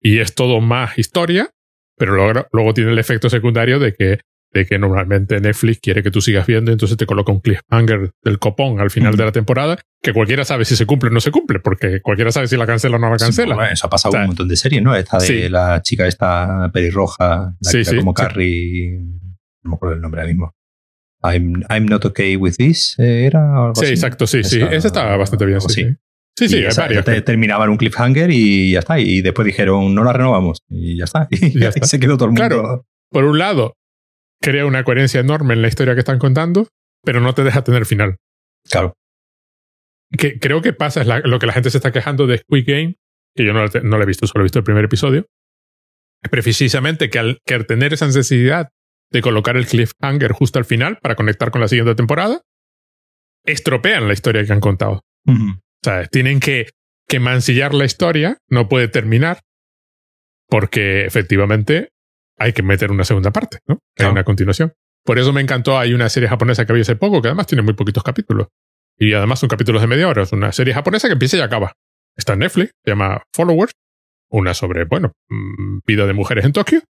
y 0.00 0.18
es 0.18 0.34
todo 0.34 0.60
más 0.60 0.98
historia, 0.98 1.50
pero 1.96 2.14
luego, 2.14 2.46
luego 2.52 2.74
tiene 2.74 2.92
el 2.92 2.98
efecto 2.98 3.28
secundario 3.30 3.78
de 3.78 3.94
que 3.94 4.20
de 4.52 4.66
que 4.66 4.78
normalmente 4.78 5.40
Netflix 5.40 5.80
quiere 5.80 6.02
que 6.02 6.10
tú 6.10 6.20
sigas 6.20 6.46
viendo, 6.46 6.72
entonces 6.72 6.96
te 6.96 7.06
coloca 7.06 7.32
un 7.32 7.40
cliffhanger 7.40 8.10
del 8.22 8.38
copón 8.38 8.80
al 8.80 8.90
final 8.90 9.16
de 9.16 9.24
la 9.24 9.32
temporada, 9.32 9.78
que 10.02 10.12
cualquiera 10.12 10.44
sabe 10.44 10.64
si 10.64 10.76
se 10.76 10.86
cumple 10.86 11.10
o 11.10 11.12
no 11.12 11.20
se 11.20 11.30
cumple, 11.30 11.60
porque 11.60 12.00
cualquiera 12.00 12.32
sabe 12.32 12.48
si 12.48 12.56
la 12.56 12.66
cancela 12.66 12.96
o 12.96 12.98
no 12.98 13.10
la 13.10 13.16
cancela. 13.16 13.70
eso 13.70 13.86
ha 13.86 13.90
pasado 13.90 14.16
un 14.16 14.26
montón 14.28 14.48
de 14.48 14.56
series, 14.56 14.82
¿no? 14.82 14.94
Esta 14.94 15.18
de 15.18 15.50
la 15.50 15.82
chica 15.82 16.06
esta 16.06 16.70
pelirroja, 16.72 17.54
la 17.60 17.70
sí, 17.70 17.96
como 17.96 18.14
Carrie, 18.14 18.98
no 19.62 19.70
me 19.70 19.74
acuerdo 19.74 19.96
el 19.96 20.00
nombre 20.00 20.20
ahora 20.20 20.32
mismo. 20.32 20.54
I'm, 21.22 21.62
I'm 21.68 21.84
not 21.84 22.04
okay 22.06 22.36
with 22.36 22.54
this, 22.56 22.98
¿eh? 22.98 23.26
¿era? 23.26 23.72
sí, 23.74 23.86
exacto, 23.86 24.26
sí, 24.26 24.42
sí. 24.42 24.60
Esa 24.62 24.88
estaba 24.88 25.16
bastante 25.16 25.44
bien, 25.44 25.60
sí. 25.60 25.86
Sí, 26.38 26.48
sí, 26.48 26.56
hay 26.56 26.74
varios. 26.74 27.04
terminaban 27.24 27.68
un 27.68 27.76
cliffhanger 27.76 28.30
y 28.30 28.72
ya 28.72 28.78
está. 28.78 28.98
Y 28.98 29.20
después 29.20 29.44
dijeron, 29.44 29.94
no 29.94 30.02
la 30.02 30.14
renovamos. 30.14 30.62
Y 30.70 30.96
ya 30.96 31.04
está. 31.04 31.28
Y, 31.30 31.58
ya 31.58 31.70
se 31.72 32.00
quedó 32.00 32.16
todo 32.16 32.26
el 32.26 32.30
mundo. 32.30 32.48
Claro, 32.48 32.86
por 33.10 33.24
un 33.24 33.38
lado, 33.38 33.74
crea 34.40 34.64
una 34.64 34.82
coherencia 34.82 35.20
enorme 35.20 35.52
en 35.52 35.60
la 35.60 35.68
historia 35.68 35.92
que 35.92 36.00
están 36.00 36.18
contando, 36.18 36.68
pero 37.04 37.20
no 37.20 37.34
te 37.34 37.44
deja 37.44 37.62
tener 37.62 37.84
final. 37.84 38.16
Claro. 38.70 38.94
Que 40.16 40.38
creo 40.38 40.60
que 40.60 40.72
pasa, 40.72 41.02
es 41.02 41.24
lo 41.24 41.38
que 41.38 41.46
la 41.46 41.52
gente 41.52 41.70
se 41.70 41.78
está 41.78 41.92
quejando 41.92 42.26
de 42.26 42.38
Squid 42.38 42.64
Game, 42.66 42.96
que 43.34 43.44
yo 43.44 43.52
no, 43.52 43.64
no 43.64 43.96
lo 43.96 44.02
he 44.02 44.06
visto, 44.06 44.26
solo 44.26 44.42
he 44.42 44.44
visto 44.44 44.58
el 44.58 44.64
primer 44.64 44.84
episodio. 44.84 45.26
Es 46.22 46.30
precisamente 46.30 47.10
que 47.10 47.18
al, 47.18 47.40
que 47.46 47.54
al 47.54 47.66
tener 47.66 47.92
esa 47.92 48.06
necesidad 48.06 48.70
de 49.10 49.22
colocar 49.22 49.56
el 49.56 49.66
cliffhanger 49.66 50.32
justo 50.32 50.58
al 50.58 50.64
final 50.64 50.98
para 51.00 51.16
conectar 51.16 51.50
con 51.50 51.60
la 51.60 51.68
siguiente 51.68 51.94
temporada, 51.94 52.42
estropean 53.44 54.06
la 54.06 54.12
historia 54.12 54.44
que 54.44 54.52
han 54.52 54.60
contado. 54.60 55.02
O 55.26 55.60
sea, 55.82 56.06
tienen 56.06 56.40
que, 56.40 56.70
que 57.08 57.20
mancillar 57.20 57.74
la 57.74 57.84
historia, 57.84 58.38
no 58.48 58.68
puede 58.68 58.88
terminar, 58.88 59.40
porque 60.48 61.06
efectivamente 61.06 61.90
hay 62.38 62.52
que 62.52 62.62
meter 62.62 62.90
una 62.90 63.04
segunda 63.04 63.30
parte, 63.30 63.58
¿no? 63.66 63.78
Hay 63.98 64.06
una 64.06 64.24
continuación. 64.24 64.72
Por 65.04 65.18
eso 65.18 65.32
me 65.32 65.40
encantó, 65.40 65.78
hay 65.78 65.94
una 65.94 66.08
serie 66.08 66.28
japonesa 66.28 66.66
que 66.66 66.72
había 66.72 66.82
hace 66.82 66.96
poco, 66.96 67.22
que 67.22 67.28
además 67.28 67.46
tiene 67.46 67.62
muy 67.62 67.74
poquitos 67.74 68.02
capítulos. 68.02 68.48
Y 69.00 69.14
además 69.14 69.38
son 69.38 69.48
capítulos 69.48 69.80
de 69.80 69.88
media 69.88 70.06
hora. 70.06 70.22
Es 70.22 70.32
una 70.32 70.52
serie 70.52 70.74
japonesa 70.74 71.08
que 71.08 71.14
empieza 71.14 71.38
y 71.38 71.40
acaba. 71.40 71.72
Está 72.16 72.34
en 72.34 72.40
Netflix, 72.40 72.72
se 72.84 72.90
llama 72.90 73.22
Followers. 73.34 73.72
Una 74.30 74.52
sobre, 74.52 74.84
bueno, 74.84 75.12
mm, 75.30 75.78
vida 75.86 76.06
de 76.06 76.12
mujeres 76.12 76.44
en 76.44 76.52
Tokio. 76.52 76.82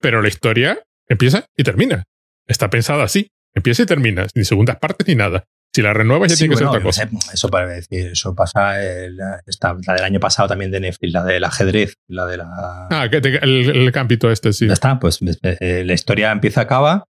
Pero 0.00 0.20
la 0.20 0.28
historia 0.28 0.82
empieza 1.08 1.46
y 1.56 1.62
termina. 1.62 2.02
Está 2.48 2.70
pensada 2.70 3.04
así. 3.04 3.28
Empieza 3.54 3.84
y 3.84 3.86
termina. 3.86 4.26
Ni 4.34 4.44
segundas 4.44 4.78
partes 4.78 5.06
ni 5.06 5.14
nada. 5.14 5.44
Si 5.72 5.80
la 5.80 5.92
renuevas 5.92 6.30
ya 6.30 6.36
tiene 6.36 6.54
que 6.54 6.58
ser 6.58 6.66
otra 6.66 6.82
cosa. 6.82 7.08
Eso 7.32 7.48
para 7.48 7.68
decir, 7.68 8.08
eso 8.08 8.34
pasa, 8.34 8.76
la, 8.78 9.40
del 9.42 10.04
año 10.04 10.20
pasado 10.20 10.48
también 10.48 10.72
de 10.72 10.80
Netflix, 10.80 11.12
la 11.12 11.24
del 11.24 11.42
ajedrez, 11.44 11.94
la 12.08 12.26
de 12.26 12.36
la... 12.36 12.88
Ah, 12.90 13.08
el, 13.10 13.70
el 13.70 13.92
campito 13.92 14.30
este, 14.30 14.52
sí. 14.52 14.66
Ya 14.66 14.72
está, 14.72 14.98
pues 14.98 15.20
eh, 15.42 15.82
la 15.84 15.92
historia 15.92 16.32
empieza, 16.32 16.62
acaba. 16.62 17.04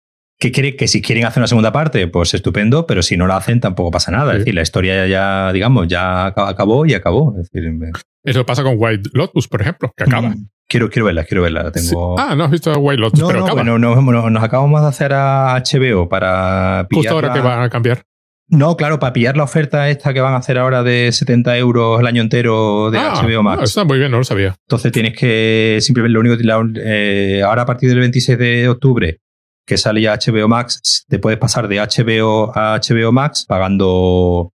¿Qué 0.41 0.51
quiere? 0.51 0.75
Que 0.75 0.87
si 0.87 1.03
quieren 1.03 1.25
hacer 1.25 1.39
una 1.39 1.47
segunda 1.47 1.71
parte, 1.71 2.07
pues 2.07 2.33
estupendo, 2.33 2.87
pero 2.87 3.03
si 3.03 3.15
no 3.15 3.27
la 3.27 3.37
hacen 3.37 3.59
tampoco 3.59 3.91
pasa 3.91 4.09
nada. 4.09 4.31
Es 4.33 4.39
decir, 4.39 4.55
la 4.55 4.63
historia 4.63 5.05
ya, 5.05 5.53
digamos, 5.53 5.87
ya 5.87 6.25
acabó 6.25 6.83
y 6.87 6.95
acabó. 6.95 7.35
Es 7.39 7.51
decir, 7.51 7.71
eso 8.23 8.43
pasa 8.43 8.63
con 8.63 8.73
White 8.75 9.11
Lotus, 9.13 9.47
por 9.47 9.61
ejemplo, 9.61 9.93
que 9.95 10.03
acaba. 10.03 10.29
Mm, 10.29 10.47
quiero, 10.67 10.89
quiero 10.89 11.05
verla, 11.05 11.25
quiero 11.25 11.43
verla. 11.43 11.71
tengo... 11.71 12.19
Ah, 12.19 12.33
no 12.35 12.45
has 12.45 12.49
visto 12.49 12.73
White 12.75 12.99
Lotus, 12.99 13.21
pero 13.21 13.45
acaba. 13.45 13.61
Bueno, 13.61 14.29
nos 14.31 14.43
acabamos 14.43 14.81
de 14.81 14.87
hacer 14.87 15.13
a 15.13 15.61
HBO 15.63 16.09
para 16.09 16.87
pillar. 16.89 17.03
Justo 17.03 17.13
ahora 17.13 17.33
que 17.33 17.39
van 17.39 17.61
a 17.61 17.69
cambiar. 17.69 18.01
No, 18.47 18.75
claro, 18.75 18.97
para 18.97 19.13
pillar 19.13 19.37
la 19.37 19.43
oferta 19.43 19.89
esta 19.91 20.11
que 20.11 20.21
van 20.21 20.33
a 20.33 20.37
hacer 20.37 20.57
ahora 20.57 20.81
de 20.81 21.11
70 21.11 21.55
euros 21.59 21.99
el 21.99 22.07
año 22.07 22.23
entero 22.23 22.89
de 22.89 22.97
HBO 22.97 23.39
ah, 23.39 23.43
Max. 23.43 23.59
Ah, 23.61 23.63
está 23.65 23.83
muy 23.83 23.99
bien, 23.99 24.09
no 24.09 24.17
lo 24.17 24.23
sabía. 24.23 24.55
Entonces 24.67 24.91
tienes 24.91 25.15
que, 25.15 25.77
simplemente 25.81 26.13
lo 26.13 26.19
único 26.19 26.35
que 26.35 26.81
eh, 26.83 27.43
ahora 27.43 27.61
a 27.61 27.65
partir 27.67 27.89
del 27.89 27.99
26 27.99 28.37
de 28.39 28.67
octubre 28.67 29.20
que 29.65 29.77
sale 29.77 30.01
ya 30.01 30.17
HBO 30.17 30.47
Max, 30.47 31.05
te 31.07 31.19
puedes 31.19 31.39
pasar 31.39 31.67
de 31.67 31.77
HBO 31.77 32.51
a 32.55 32.79
HBO 32.79 33.11
Max 33.11 33.45
pagando 33.47 34.53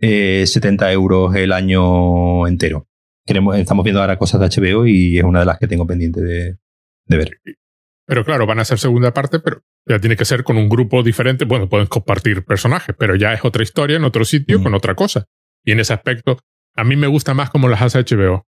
70 0.00 0.90
eh, 0.90 0.92
euros 0.92 1.34
el 1.34 1.52
año 1.52 2.46
entero. 2.46 2.86
Queremos, 3.26 3.56
estamos 3.56 3.84
viendo 3.84 4.00
ahora 4.00 4.18
cosas 4.18 4.40
de 4.40 4.48
HBO 4.48 4.86
y 4.86 5.18
es 5.18 5.24
una 5.24 5.40
de 5.40 5.46
las 5.46 5.58
que 5.58 5.68
tengo 5.68 5.86
pendiente 5.86 6.20
de, 6.20 6.58
de 7.06 7.16
ver. 7.16 7.40
Pero 8.06 8.24
claro, 8.24 8.46
van 8.46 8.58
a 8.58 8.64
ser 8.64 8.78
segunda 8.78 9.12
parte, 9.12 9.38
pero 9.38 9.62
ya 9.86 10.00
tiene 10.00 10.16
que 10.16 10.24
ser 10.24 10.42
con 10.42 10.56
un 10.56 10.68
grupo 10.68 11.02
diferente. 11.02 11.44
Bueno, 11.44 11.68
pueden 11.68 11.86
compartir 11.86 12.44
personajes, 12.44 12.94
pero 12.98 13.14
ya 13.14 13.32
es 13.32 13.44
otra 13.44 13.62
historia 13.62 13.96
en 13.96 14.04
otro 14.04 14.24
sitio 14.24 14.58
mm. 14.58 14.62
con 14.62 14.74
otra 14.74 14.94
cosa. 14.94 15.26
Y 15.64 15.72
en 15.72 15.80
ese 15.80 15.92
aspecto, 15.92 16.38
a 16.74 16.84
mí 16.84 16.96
me 16.96 17.06
gusta 17.06 17.34
más 17.34 17.50
como 17.50 17.68
las 17.68 17.82
hace 17.82 18.00
HBO, 18.00 18.46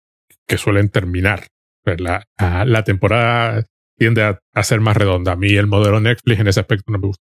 que 0.48 0.58
suelen 0.58 0.90
terminar. 0.90 1.48
Pues 1.84 2.02
la, 2.02 2.28
la 2.66 2.84
temporada 2.84 3.64
tiende 3.98 4.24
a, 4.24 4.64
ser 4.64 4.82
más 4.82 4.98
redonda. 4.98 5.34
A 5.34 5.36
mí 5.36 5.54
el 5.56 5.68
modelo 5.68 6.00
Netflix 6.00 6.40
en 6.40 6.48
ese 6.48 6.60
aspecto 6.60 6.92
no 6.92 7.00
me 7.00 7.08
gusta. 7.08 7.24